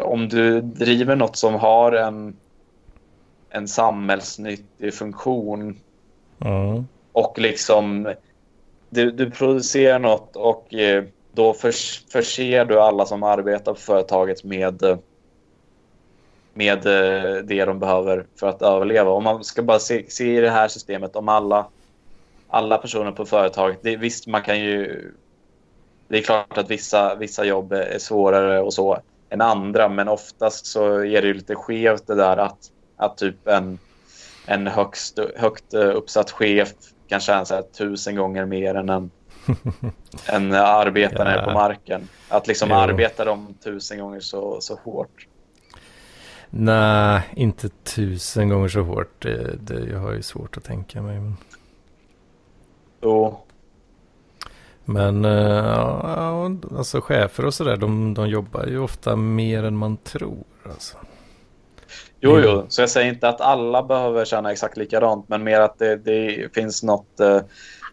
om 0.00 0.28
du 0.28 0.60
driver 0.60 1.16
något 1.16 1.36
som 1.36 1.54
har 1.54 1.92
en 1.92 2.36
en 3.50 3.68
samhällsnyttig 3.68 4.94
funktion 4.94 5.76
mm. 6.44 6.86
och 7.12 7.38
liksom 7.38 8.14
du, 8.90 9.10
du 9.10 9.30
producerar 9.30 9.98
något 9.98 10.36
och 10.36 10.74
eh, 10.74 11.04
då 11.32 11.54
förs, 11.54 12.04
förser 12.12 12.64
du 12.64 12.80
alla 12.80 13.06
som 13.06 13.22
arbetar 13.22 13.72
på 13.72 13.80
företaget 13.80 14.44
med, 14.44 14.98
med 16.58 16.86
eh, 16.86 17.42
det 17.44 17.64
de 17.64 17.78
behöver 17.78 18.26
för 18.40 18.48
att 18.48 18.62
överleva. 18.62 19.10
Om 19.10 19.24
man 19.24 19.44
ska 19.44 19.62
bara 19.62 19.78
se, 19.78 20.04
se 20.08 20.36
i 20.36 20.40
det 20.40 20.50
här 20.50 20.68
systemet 20.68 21.16
om 21.16 21.28
alla, 21.28 21.66
alla 22.48 22.78
personer 22.78 23.12
på 23.12 23.26
företaget. 23.26 23.78
Det, 23.82 23.96
visst, 23.96 24.26
man 24.26 24.42
kan 24.42 24.60
ju... 24.60 25.12
Det 26.08 26.18
är 26.18 26.22
klart 26.22 26.58
att 26.58 26.70
vissa, 26.70 27.14
vissa 27.14 27.44
jobb 27.44 27.72
är 27.72 27.98
svårare 27.98 28.60
och 28.60 28.74
så 28.74 28.98
än 29.30 29.40
andra, 29.40 29.88
men 29.88 30.08
oftast 30.08 30.66
så 30.66 31.04
är 31.04 31.22
det 31.22 31.34
lite 31.34 31.54
skevt 31.54 32.06
det 32.06 32.14
där 32.14 32.36
att, 32.36 32.58
att 32.96 33.16
typ 33.16 33.48
en, 33.48 33.78
en 34.46 34.66
högst, 34.66 35.18
högt 35.36 35.74
uppsatt 35.74 36.30
chef 36.30 36.72
kan 37.08 37.20
tjäna 37.20 37.44
så 37.44 37.54
här, 37.54 37.62
tusen 37.62 38.16
gånger 38.16 38.44
mer 38.44 38.74
än 38.74 38.88
en, 38.88 39.10
en 40.26 40.52
arbetare 40.54 41.34
ja. 41.36 41.44
på 41.44 41.50
marken. 41.50 42.08
Att 42.28 42.46
liksom 42.46 42.68
jo. 42.70 42.76
arbeta 42.76 43.24
de 43.24 43.54
tusen 43.64 43.98
gånger 43.98 44.20
så, 44.20 44.60
så 44.60 44.74
hårt. 44.84 45.27
Nej, 46.50 47.22
inte 47.36 47.68
tusen 47.68 48.48
gånger 48.48 48.68
så 48.68 48.80
hårt. 48.80 49.22
Det, 49.22 49.56
det, 49.60 49.90
jag 49.90 49.98
har 49.98 50.12
ju 50.12 50.22
svårt 50.22 50.56
att 50.56 50.64
tänka 50.64 51.02
mig. 51.02 51.20
Jo. 53.02 53.40
Men 54.84 55.24
uh, 55.24 56.78
alltså 56.78 57.00
chefer 57.00 57.46
och 57.46 57.54
sådär, 57.54 57.76
de, 57.76 58.14
de 58.14 58.28
jobbar 58.28 58.66
ju 58.66 58.78
ofta 58.78 59.16
mer 59.16 59.64
än 59.64 59.76
man 59.76 59.96
tror. 59.96 60.44
Alltså. 60.64 60.96
Jo, 62.20 62.40
jo, 62.44 62.66
så 62.68 62.82
jag 62.82 62.90
säger 62.90 63.12
inte 63.12 63.28
att 63.28 63.40
alla 63.40 63.82
behöver 63.82 64.24
känna 64.24 64.52
exakt 64.52 64.76
likadant, 64.76 65.28
men 65.28 65.44
mer 65.44 65.60
att 65.60 65.78
det, 65.78 65.96
det 65.96 66.54
finns 66.54 66.82
något 66.82 67.20
uh, 67.20 67.40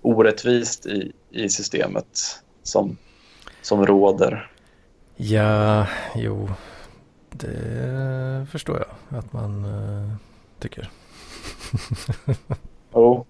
orättvist 0.01 0.85
i, 0.85 1.11
i 1.31 1.49
systemet 1.49 2.41
som, 2.63 2.97
som 3.61 3.85
råder. 3.85 4.51
Ja, 5.15 5.87
jo, 6.15 6.49
det 7.37 8.47
förstår 8.51 8.77
jag 8.77 9.19
att 9.19 9.33
man 9.33 9.65
uh, 9.65 10.11
tycker. 10.59 10.89
jo. 12.93 13.25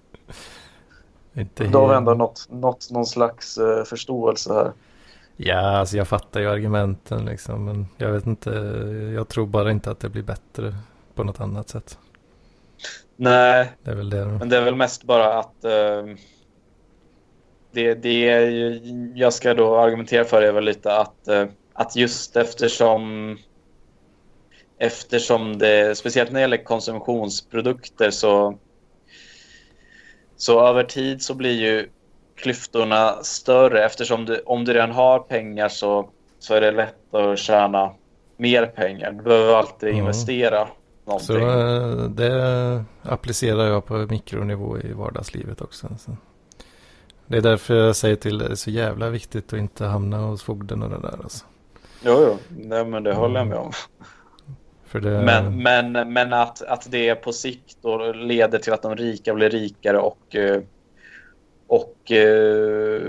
Inte 1.34 1.68
Då 1.68 1.80
har 1.80 1.90
vi 1.90 1.95
ändå 1.95 2.14
nått, 2.14 2.48
nått 2.49 2.91
någon 2.91 3.06
slags 3.06 3.57
uh, 3.57 3.84
förståelse 3.84 4.53
här. 4.53 4.72
Ja, 5.38 5.77
alltså 5.77 5.98
jag 5.98 6.07
fattar 6.07 6.40
ju 6.40 6.49
argumenten 6.49 7.26
liksom. 7.26 7.65
Men 7.65 7.88
jag 7.98 8.11
vet 8.11 8.26
inte. 8.26 8.49
Jag 9.15 9.27
tror 9.27 9.45
bara 9.45 9.72
inte 9.72 9.91
att 9.91 9.99
det 9.99 10.10
blir 10.10 10.23
bättre 10.23 10.76
på 11.15 11.23
något 11.23 11.40
annat 11.40 11.69
sätt. 11.69 11.98
Nej, 13.15 13.72
det 13.84 13.91
är 13.91 13.95
väl 13.95 14.10
det. 14.10 14.26
Men 14.26 14.49
det 14.49 14.57
är 14.57 14.61
väl 14.61 14.76
mest 14.76 15.03
bara 15.03 15.40
att 15.40 15.56
uh, 15.65 16.15
det, 17.72 17.94
det 17.94 18.19
jag 19.15 19.34
ska 19.34 19.53
då 19.53 19.77
argumentera 19.77 20.26
för 20.26 20.41
är 20.41 20.52
väl 20.52 20.65
lite 20.65 20.98
att, 20.98 21.27
uh, 21.30 21.45
att 21.73 21.95
just 21.95 22.36
eftersom 22.36 23.38
eftersom 24.80 25.58
det, 25.58 25.98
speciellt 25.98 26.32
när 26.32 26.40
det 26.40 26.42
gäller 26.42 26.64
konsumtionsprodukter 26.64 28.12
så 28.12 28.58
så 30.38 30.68
över 30.68 30.84
tid 30.84 31.22
så 31.22 31.34
blir 31.34 31.54
ju 31.54 31.90
klyftorna 32.36 33.24
större 33.24 33.86
eftersom 33.86 34.26
du, 34.26 34.40
om 34.46 34.66
du 34.66 34.74
redan 34.74 34.92
har 34.92 35.20
pengar 35.20 35.70
så, 35.70 36.10
så 36.40 36.54
är 36.54 36.62
det 36.62 36.72
lätt 36.72 37.14
att 37.14 37.40
tjäna 37.40 37.92
mer 38.38 38.66
pengar. 38.66 39.12
Du 39.12 39.24
behöver 39.24 39.54
alltid 39.54 39.90
mm. 39.90 40.00
investera 40.00 40.68
någonting. 41.06 41.28
Så 41.28 41.38
eh, 41.38 42.10
det 42.10 42.84
applicerar 43.02 43.68
jag 43.68 43.86
på 43.86 43.94
mikronivå 43.94 44.80
i 44.80 44.94
vardagslivet 44.94 45.62
också. 45.62 45.88
Så. 46.00 46.18
Det 47.28 47.38
är 47.38 47.42
därför 47.42 47.76
jag 47.76 47.96
säger 47.96 48.16
till 48.16 48.38
det 48.38 48.46
är 48.46 48.56
så 48.56 48.72
jävla 48.72 49.10
viktigt 49.10 49.54
att 49.54 49.60
inte 49.60 49.86
hamna 49.86 50.18
hos 50.18 50.44
fogden 50.44 50.84
och 50.84 50.90
det 50.90 51.00
där. 51.00 51.20
Alltså. 51.24 51.46
Jo, 52.02 52.14
jo. 52.28 52.38
Nej, 52.50 52.86
men 52.86 53.04
det 53.04 53.14
håller 53.14 53.40
jag 53.40 53.48
med 53.48 53.58
om. 53.58 53.72
Det... 55.00 55.22
Men, 55.22 55.64
men, 55.64 56.14
men 56.14 56.34
att, 56.34 56.62
att 56.62 56.92
det 56.92 57.16
på 57.16 57.34
sikt 57.34 57.78
då 57.82 58.12
leder 58.14 58.60
till 58.60 58.74
att 58.74 58.82
de 58.82 58.96
rika 58.96 59.34
blir 59.34 59.50
rikare 59.50 60.00
och, 60.00 60.36
eh, 60.36 60.62
och 61.68 62.12
eh, 62.12 63.02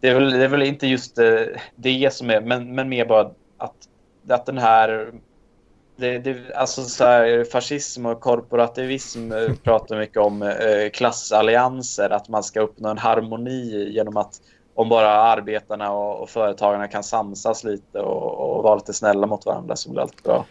det, 0.00 0.08
är 0.08 0.14
väl, 0.14 0.30
det 0.30 0.44
är 0.44 0.48
väl 0.48 0.62
inte 0.62 0.86
just 0.86 1.18
eh, 1.18 1.42
det 1.76 2.12
som 2.12 2.30
är, 2.30 2.40
men, 2.40 2.74
men 2.74 2.88
mer 2.88 3.06
bara 3.06 3.30
att, 3.58 3.88
att 4.28 4.46
den 4.46 4.58
här 4.58 5.12
det, 5.96 6.18
det, 6.18 6.54
alltså 6.54 6.82
så 6.82 7.04
här, 7.04 7.44
fascism 7.44 8.06
och 8.06 8.20
korporativism 8.20 9.32
pratar 9.62 9.98
mycket 9.98 10.16
om 10.16 10.42
eh, 10.42 10.90
klassallianser, 10.92 12.10
att 12.10 12.28
man 12.28 12.42
ska 12.42 12.60
uppnå 12.60 12.88
en 12.88 12.98
harmoni 12.98 13.90
genom 13.90 14.16
att 14.16 14.40
om 14.74 14.88
bara 14.88 15.10
arbetarna 15.10 15.92
och, 15.92 16.22
och 16.22 16.30
företagarna 16.30 16.88
kan 16.88 17.04
samsas 17.04 17.64
lite 17.64 17.98
och, 17.98 18.56
och, 18.56 18.62
vara 18.62 18.74
lite 18.74 18.92
snälla 18.92 19.26
mot 19.26 19.46
varandra 19.46 19.76
så 19.76 19.90
blir 19.90 20.02
allt 20.02 20.22
bra. 20.22 20.44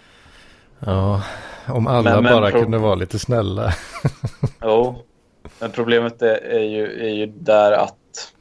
Ja, 0.79 1.23
om 1.67 1.87
alla 1.87 2.15
men, 2.15 2.23
men, 2.23 2.33
bara 2.33 2.51
kunde 2.51 2.77
vara 2.77 2.95
lite 2.95 3.19
snälla. 3.19 3.73
jo, 4.61 4.95
Men 5.59 5.71
problemet 5.71 6.21
är, 6.21 6.43
är, 6.45 6.63
ju, 6.63 7.05
är 7.05 7.13
ju 7.13 7.25
där 7.25 7.71
att 7.71 8.33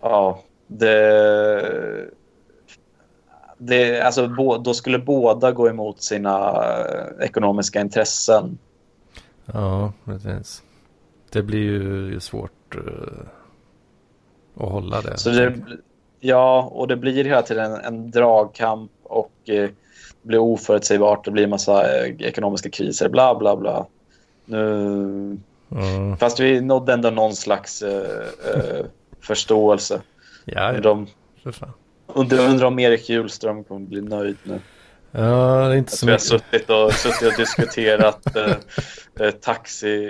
ja, 0.00 0.42
det, 0.66 2.10
det, 3.58 4.00
alltså, 4.00 4.26
då 4.58 4.74
skulle 4.74 4.98
båda 4.98 5.52
gå 5.52 5.68
emot 5.68 6.02
sina 6.02 6.64
eh, 6.64 7.24
ekonomiska 7.26 7.80
intressen. 7.80 8.58
Ja, 9.46 9.92
precis. 10.04 10.62
Det 11.32 11.42
blir 11.42 11.58
ju 11.60 12.20
svårt 12.20 12.76
att 14.56 14.70
hålla 14.70 15.00
det. 15.00 15.18
Så 15.18 15.30
det. 15.30 15.54
Ja, 16.20 16.70
och 16.72 16.88
det 16.88 16.96
blir 16.96 17.24
hela 17.24 17.42
tiden 17.42 17.72
en, 17.72 17.80
en 17.80 18.10
dragkamp 18.10 18.90
och 19.02 19.32
uh, 19.50 19.68
blir 20.22 20.38
oförutsägbart. 20.38 21.24
Det 21.24 21.30
blir 21.30 21.44
en 21.44 21.50
massa 21.50 21.82
uh, 21.82 22.22
ekonomiska 22.22 22.70
kriser, 22.70 23.08
bla 23.08 23.34
bla 23.34 23.56
bla. 23.56 23.86
Nu... 24.44 25.38
Mm. 25.70 26.16
Fast 26.16 26.40
vi 26.40 26.60
nådde 26.60 26.92
ändå 26.92 27.10
någon 27.10 27.34
slags 27.34 27.82
uh, 27.82 28.84
förståelse. 29.20 30.00
Ja, 30.44 30.72
ja. 30.72 30.80
De, 30.80 31.06
undrar, 32.06 32.48
undrar 32.48 32.66
om 32.66 32.78
Erik 32.78 33.08
Hjulström 33.08 33.64
kommer 33.64 33.86
bli 33.86 34.00
nöjd 34.00 34.36
nu. 34.42 34.60
Ja, 35.16 35.68
det 35.68 35.74
är 35.74 35.76
inte 35.76 35.96
så 35.96 36.06
mycket. 36.06 36.30
Vi 36.30 36.32
har 36.32 36.38
suttit 36.38 36.70
och, 36.70 36.92
suttit 36.92 37.32
och 37.32 37.38
diskuterat 37.38 38.36
eh, 38.36 38.56
eh, 39.20 39.30
taxi, 39.30 40.04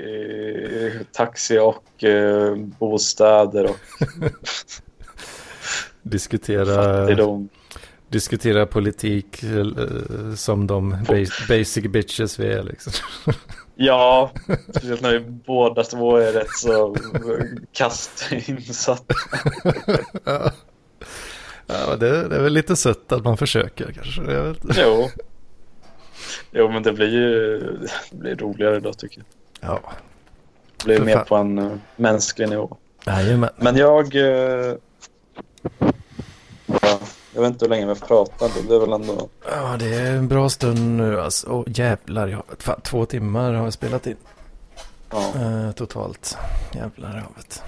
eh, 0.84 1.00
taxi 1.12 1.58
och 1.58 2.04
eh, 2.04 2.56
bostäder 2.56 3.64
och 3.64 3.76
diskutera, 6.02 6.98
fattigdom. 7.00 7.48
diskutera 8.08 8.66
politik 8.66 9.42
eh, 9.42 10.34
som 10.36 10.66
de 10.66 10.96
basic 11.48 11.84
bitches 11.84 12.38
vi 12.38 12.46
är 12.46 12.62
liksom. 12.62 12.92
Ja, 13.76 14.30
speciellt 14.68 15.02
när 15.02 15.12
vi 15.12 15.20
båda 15.20 15.82
två 15.82 16.16
är 16.16 16.32
rätt 16.32 16.50
så 16.56 16.96
kastinsatta. 17.72 19.14
Ja. 21.66 21.96
det, 21.96 22.28
det 22.28 22.36
är 22.36 22.42
väl 22.42 22.52
lite 22.52 22.76
sött 22.76 23.12
att 23.12 23.24
man 23.24 23.36
försöker 23.36 23.92
kanske. 23.92 24.32
Jag 24.32 24.42
vet. 24.42 24.58
Jo. 24.76 25.10
jo, 26.52 26.68
men 26.68 26.82
det 26.82 26.92
blir 26.92 27.08
ju 27.08 27.58
det 28.10 28.16
blir 28.16 28.36
roligare 28.36 28.80
då 28.80 28.92
tycker 28.92 29.18
jag. 29.60 29.70
Ja. 29.70 29.92
Det 30.76 30.84
blir 30.84 30.96
För 30.96 31.04
mer 31.04 31.14
fan. 31.14 31.26
på 31.26 31.36
en 31.36 31.58
uh, 31.58 31.76
mänsklig 31.96 32.48
nivå. 32.48 32.76
Jajamän. 33.06 33.50
Men 33.56 33.76
jag... 33.76 34.14
Uh, 34.14 34.74
ja, 36.66 36.98
jag 37.34 37.42
vet 37.42 37.48
inte 37.50 37.64
hur 37.64 37.70
länge 37.70 37.84
vi 37.84 37.88
har 37.88 38.06
pratat. 38.06 38.52
Det 38.68 38.74
är 38.74 38.80
väl 38.80 38.92
ändå... 38.92 39.28
Ja, 39.50 39.76
det 39.78 39.94
är 39.94 40.16
en 40.16 40.28
bra 40.28 40.48
stund 40.48 40.96
nu 40.96 41.20
alltså. 41.20 41.46
Åh, 41.50 41.64
jävlar, 41.66 42.28
jag, 42.28 42.42
fan, 42.58 42.80
två 42.80 43.06
timmar 43.06 43.52
har 43.52 43.64
jag 43.64 43.72
spelat 43.72 44.06
in. 44.06 44.16
Ja. 45.10 45.32
Uh, 45.36 45.72
totalt. 45.72 46.38
Jävlar 46.74 47.16
i 47.16 47.20
havet. 47.20 47.62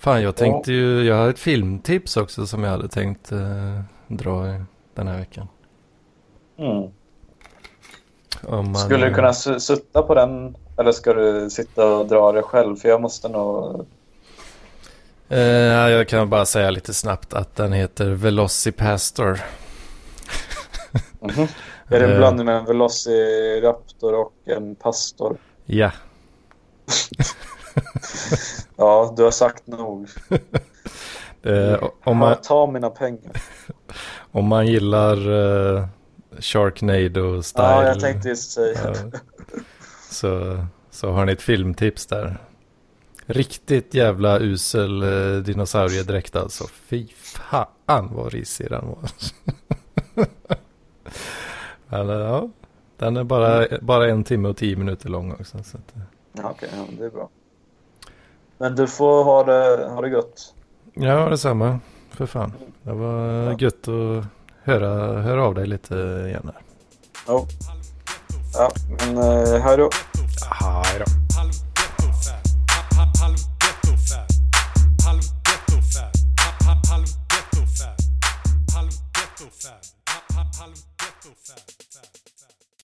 Fan, 0.00 0.22
jag 0.22 0.36
tänkte 0.36 0.72
ju, 0.72 1.04
jag 1.04 1.14
har 1.14 1.28
ett 1.30 1.38
filmtips 1.38 2.16
också 2.16 2.46
som 2.46 2.64
jag 2.64 2.70
hade 2.70 2.88
tänkt 2.88 3.32
uh, 3.32 3.80
dra 4.08 4.44
den 4.94 5.08
här 5.08 5.18
veckan. 5.18 5.48
Mm. 6.58 6.90
Man, 8.48 8.74
Skulle 8.74 9.08
du 9.08 9.14
kunna 9.14 9.32
sutta 9.32 10.02
på 10.02 10.14
den 10.14 10.56
eller 10.78 10.92
ska 10.92 11.12
du 11.12 11.50
sitta 11.50 11.86
och 11.86 12.06
dra 12.06 12.32
det 12.32 12.42
själv? 12.42 12.76
För 12.76 12.88
jag 12.88 13.00
måste 13.00 13.28
nog... 13.28 13.86
Uh, 15.32 15.38
jag 15.38 16.08
kan 16.08 16.30
bara 16.30 16.46
säga 16.46 16.70
lite 16.70 16.94
snabbt 16.94 17.34
att 17.34 17.56
den 17.56 17.72
heter 17.72 18.10
Velocipastor. 18.10 19.26
mm 21.20 21.34
-hmm. 21.34 21.48
Är 21.88 22.00
det 22.00 22.12
en 22.12 22.18
blandning 22.18 22.46
med 22.46 22.56
en 22.56 22.64
Velociraptor 22.64 24.14
och 24.14 24.32
en 24.44 24.74
pastor? 24.74 25.36
Ja. 25.64 25.90
ja, 28.76 29.14
du 29.16 29.22
har 29.22 29.30
sagt 29.30 29.66
nog. 29.66 30.08
Uh, 31.46 31.88
om 32.04 32.16
man... 32.16 32.36
Ta 32.42 32.66
mina 32.66 32.90
pengar. 32.90 33.32
Om 34.32 34.46
man 34.46 34.66
gillar 34.66 35.28
uh, 35.28 35.86
Sharknado-style. 36.38 37.64
Ja, 37.64 37.84
jag 37.84 38.00
tänkte 38.00 38.28
just 38.28 38.50
säga 38.50 38.90
uh, 38.90 38.96
så, 40.10 40.58
så 40.90 41.10
har 41.10 41.24
ni 41.24 41.32
ett 41.32 41.42
filmtips 41.42 42.06
där. 42.06 42.38
Riktigt 43.26 43.94
jävla 43.94 44.38
usel 44.38 45.02
uh, 45.02 45.42
dinosauriedräkt 45.42 46.36
alltså. 46.36 46.64
Fy 46.66 47.08
fan 47.08 48.08
vad 48.14 48.32
risig 48.32 48.70
den 48.70 48.86
var. 48.86 49.10
Men, 51.88 52.08
ja, 52.08 52.48
den 52.96 53.16
är 53.16 53.24
bara, 53.24 53.66
bara 53.80 54.08
en 54.08 54.24
timme 54.24 54.48
och 54.48 54.56
tio 54.56 54.76
minuter 54.76 55.08
lång 55.08 55.32
också. 55.32 55.62
Så 55.62 55.76
att, 55.76 55.94
ja, 56.32 56.50
Okej, 56.50 56.68
okay, 56.68 56.68
ja, 56.78 56.86
det 56.98 57.04
är 57.04 57.10
bra. 57.10 57.28
Men 58.60 58.74
du 58.74 58.86
får 58.86 59.24
ha 59.24 59.44
det, 59.44 59.88
ha 59.90 60.00
det 60.00 60.08
gött. 60.08 60.54
Ja, 60.94 61.28
detsamma. 61.28 61.80
För 62.10 62.26
fan. 62.26 62.52
Det 62.82 62.92
var 62.92 63.24
ja. 63.26 63.56
gött 63.58 63.88
att 63.88 64.24
höra, 64.62 65.22
höra 65.22 65.44
av 65.44 65.54
dig 65.54 65.66
lite 65.66 65.94
igen 66.26 66.50
här. 66.54 66.62
Ja. 67.26 67.46
Ja, 68.54 68.70
men 68.98 69.16
eh, 69.16 69.62
hej 69.62 69.76
då. 69.76 69.90
Hej 70.60 70.98
då. 70.98 71.04